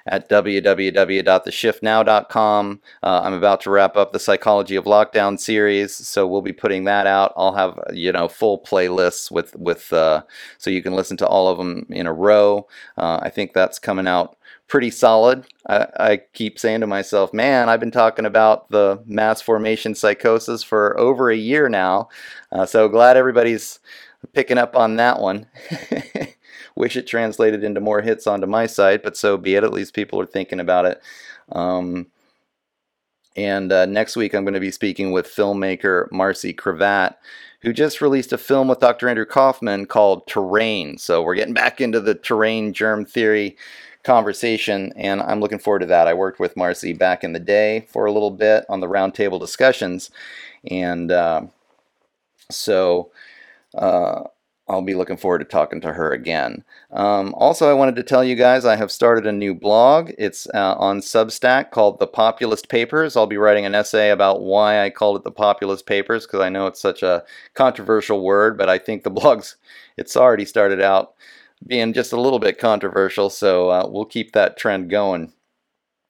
at 0.07 0.29
www.theshiftnow.com. 0.29 2.81
Uh, 3.03 3.21
I'm 3.23 3.34
about 3.34 3.61
to 3.61 3.69
wrap 3.69 3.97
up 3.97 4.13
the 4.13 4.19
Psychology 4.19 4.75
of 4.75 4.85
Lockdown 4.85 5.39
series, 5.39 5.95
so 5.95 6.25
we'll 6.25 6.41
be 6.41 6.53
putting 6.53 6.85
that 6.85 7.07
out. 7.07 7.34
I'll 7.35 7.55
have 7.55 7.79
you 7.93 8.11
know 8.11 8.27
full 8.27 8.59
playlists 8.59 9.31
with 9.31 9.55
with 9.55 9.91
uh, 9.93 10.23
so 10.57 10.69
you 10.69 10.81
can 10.81 10.93
listen 10.93 11.17
to 11.17 11.27
all 11.27 11.47
of 11.47 11.57
them 11.57 11.85
in 11.89 12.07
a 12.07 12.13
row. 12.13 12.67
Uh, 12.97 13.19
I 13.21 13.29
think 13.29 13.53
that's 13.53 13.79
coming 13.79 14.07
out 14.07 14.38
pretty 14.67 14.91
solid. 14.91 15.45
I, 15.67 15.88
I, 15.97 16.17
keep 16.34 16.59
saying 16.59 16.81
to 16.81 16.88
myself, 16.88 17.34
man, 17.34 17.69
I've 17.69 17.79
been 17.79 17.91
talking 17.91 18.25
about 18.25 18.69
the 18.69 19.01
mass 19.05 19.41
formation 19.41 19.95
psychosis 19.95 20.61
for 20.61 20.99
over 20.99 21.31
a 21.31 21.38
year 21.38 21.69
now. 21.69 22.09
Uh, 22.51 22.65
so 22.65 22.89
glad 22.89 23.15
everybody's 23.15 23.79
picking 24.34 24.57
up 24.57 24.75
on 24.75 24.97
that 24.97 25.19
one. 25.19 25.47
Wish 26.77 26.95
it 26.95 27.07
translated 27.07 27.63
into 27.63 27.81
more 27.81 28.01
hits 28.01 28.27
onto 28.27 28.45
my 28.45 28.67
site, 28.67 29.01
but 29.01 29.17
so 29.17 29.35
be 29.35 29.55
it. 29.55 29.63
At 29.63 29.73
least 29.73 29.95
people 29.95 30.21
are 30.21 30.27
thinking 30.27 30.59
about 30.59 30.85
it. 30.85 31.01
Um, 31.51 32.07
and 33.35 33.71
uh, 33.71 33.87
next 33.87 34.15
week, 34.15 34.35
I'm 34.35 34.43
going 34.43 34.53
to 34.53 34.59
be 34.59 34.71
speaking 34.71 35.11
with 35.11 35.25
filmmaker 35.25 36.11
Marcy 36.11 36.53
Cravat, 36.53 37.17
who 37.61 37.73
just 37.73 37.99
released 37.99 38.31
a 38.31 38.37
film 38.37 38.67
with 38.67 38.79
Dr. 38.79 39.09
Andrew 39.09 39.25
Kaufman 39.25 39.87
called 39.87 40.27
Terrain. 40.27 40.99
So 40.99 41.23
we're 41.23 41.35
getting 41.35 41.55
back 41.55 41.81
into 41.81 41.99
the 41.99 42.13
terrain 42.13 42.73
germ 42.73 43.05
theory 43.05 43.57
conversation, 44.03 44.93
and 44.95 45.21
I'm 45.21 45.39
looking 45.39 45.59
forward 45.59 45.79
to 45.79 45.85
that. 45.87 46.07
I 46.07 46.13
worked 46.13 46.39
with 46.39 46.55
Marcy 46.55 46.93
back 46.93 47.23
in 47.23 47.33
the 47.33 47.39
day 47.39 47.87
for 47.89 48.05
a 48.05 48.11
little 48.11 48.31
bit 48.31 48.65
on 48.69 48.81
the 48.81 48.87
roundtable 48.87 49.39
discussions, 49.39 50.11
and 50.69 51.11
uh, 51.11 51.41
so. 52.51 53.11
Uh, 53.73 54.23
I'll 54.69 54.81
be 54.81 54.95
looking 54.95 55.15
forward 55.15 55.39
to 55.39 55.45
talking 55.45 55.80
to 55.81 55.94
her 55.94 56.11
again. 56.11 56.64
Um, 56.91 57.34
also, 57.35 57.69
I 57.69 57.73
wanted 57.73 57.95
to 57.95 58.03
tell 58.03 58.23
you 58.23 58.35
guys 58.35 58.65
I 58.65 58.76
have 58.76 58.91
started 58.91 59.26
a 59.26 59.31
new 59.31 59.56
blog. 59.56 60.11
It's 60.18 60.45
uh, 60.53 60.76
on 60.77 60.99
Substack 60.99 61.72
called 61.72 61.99
The 61.99 62.07
Populist 62.07 62.68
Papers. 62.68 63.15
I'll 63.15 63.27
be 63.27 63.38
writing 63.38 63.65
an 63.65 63.76
essay 63.76 64.10
about 64.10 64.41
why 64.41 64.84
I 64.84 64.89
called 64.89 65.15
it 65.18 65.23
The 65.23 65.31
Populist 65.31 65.85
Papers 65.85 66.26
because 66.26 66.41
I 66.41 66.49
know 66.49 66.68
it's 66.68 66.81
such 66.81 67.02
a 67.02 67.23
controversial 67.53 68.22
word, 68.22 68.57
but 68.57 68.69
I 68.69 68.77
think 68.77 69.03
the 69.03 69.10
blog's 69.11 69.56
it's 69.95 70.18
already 70.18 70.45
started 70.45 70.81
out 70.81 71.14
being 71.65 71.94
just 71.94 72.14
a 72.14 72.22
little 72.22 72.39
bit 72.39 72.60
controversial, 72.60 73.30
so 73.30 73.69
uh, 73.69 73.88
we'll 73.89 74.06
keep 74.06 74.34
that 74.34 74.57
trend 74.57 74.89
going. 74.89 75.34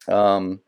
Um, 0.07 0.61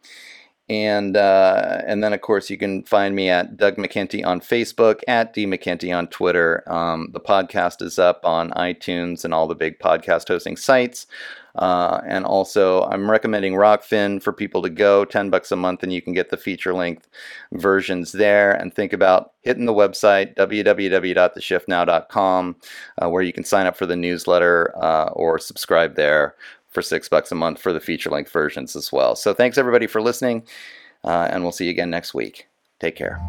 and 0.69 1.17
uh, 1.17 1.81
and 1.85 2.03
then 2.03 2.13
of 2.13 2.21
course 2.21 2.49
you 2.49 2.57
can 2.57 2.83
find 2.83 3.15
me 3.15 3.29
at 3.29 3.57
Doug 3.57 3.75
McKenty 3.77 4.25
on 4.25 4.39
Facebook, 4.39 5.01
at 5.07 5.33
D 5.33 5.45
McKenty 5.45 5.95
on 5.95 6.07
Twitter. 6.07 6.63
Um, 6.71 7.09
the 7.11 7.19
podcast 7.19 7.81
is 7.81 7.97
up 7.97 8.23
on 8.23 8.51
iTunes 8.51 9.25
and 9.25 9.33
all 9.33 9.47
the 9.47 9.55
big 9.55 9.79
podcast 9.79 10.27
hosting 10.27 10.57
sites. 10.57 11.07
Uh, 11.55 11.99
and 12.07 12.25
also, 12.25 12.83
I'm 12.83 13.09
recommending 13.11 13.53
Rokfin 13.53 14.21
for 14.21 14.31
people 14.31 14.61
to 14.61 14.69
go, 14.69 15.03
10 15.03 15.29
bucks 15.29 15.51
a 15.51 15.57
month, 15.57 15.83
and 15.83 15.91
you 15.91 16.01
can 16.01 16.13
get 16.13 16.29
the 16.29 16.37
feature 16.37 16.73
length 16.73 17.09
versions 17.51 18.13
there. 18.13 18.53
And 18.53 18.73
think 18.73 18.93
about 18.93 19.33
hitting 19.41 19.65
the 19.65 19.73
website, 19.73 20.35
www.theshiftnow.com, 20.35 22.55
uh, 23.01 23.09
where 23.09 23.23
you 23.23 23.33
can 23.33 23.43
sign 23.43 23.65
up 23.65 23.75
for 23.75 23.87
the 23.87 23.97
newsletter 23.97 24.73
uh, 24.81 25.09
or 25.13 25.39
subscribe 25.39 25.95
there 25.95 26.35
for 26.69 26.81
six 26.81 27.09
bucks 27.09 27.31
a 27.31 27.35
month 27.35 27.59
for 27.59 27.73
the 27.73 27.79
feature 27.79 28.09
length 28.09 28.31
versions 28.31 28.75
as 28.75 28.91
well. 28.91 29.15
So 29.15 29.33
thanks 29.33 29.57
everybody 29.57 29.87
for 29.87 30.01
listening, 30.01 30.47
uh, 31.03 31.29
and 31.31 31.43
we'll 31.43 31.51
see 31.51 31.65
you 31.65 31.71
again 31.71 31.89
next 31.89 32.13
week. 32.13 32.47
Take 32.79 32.95
care. 32.95 33.19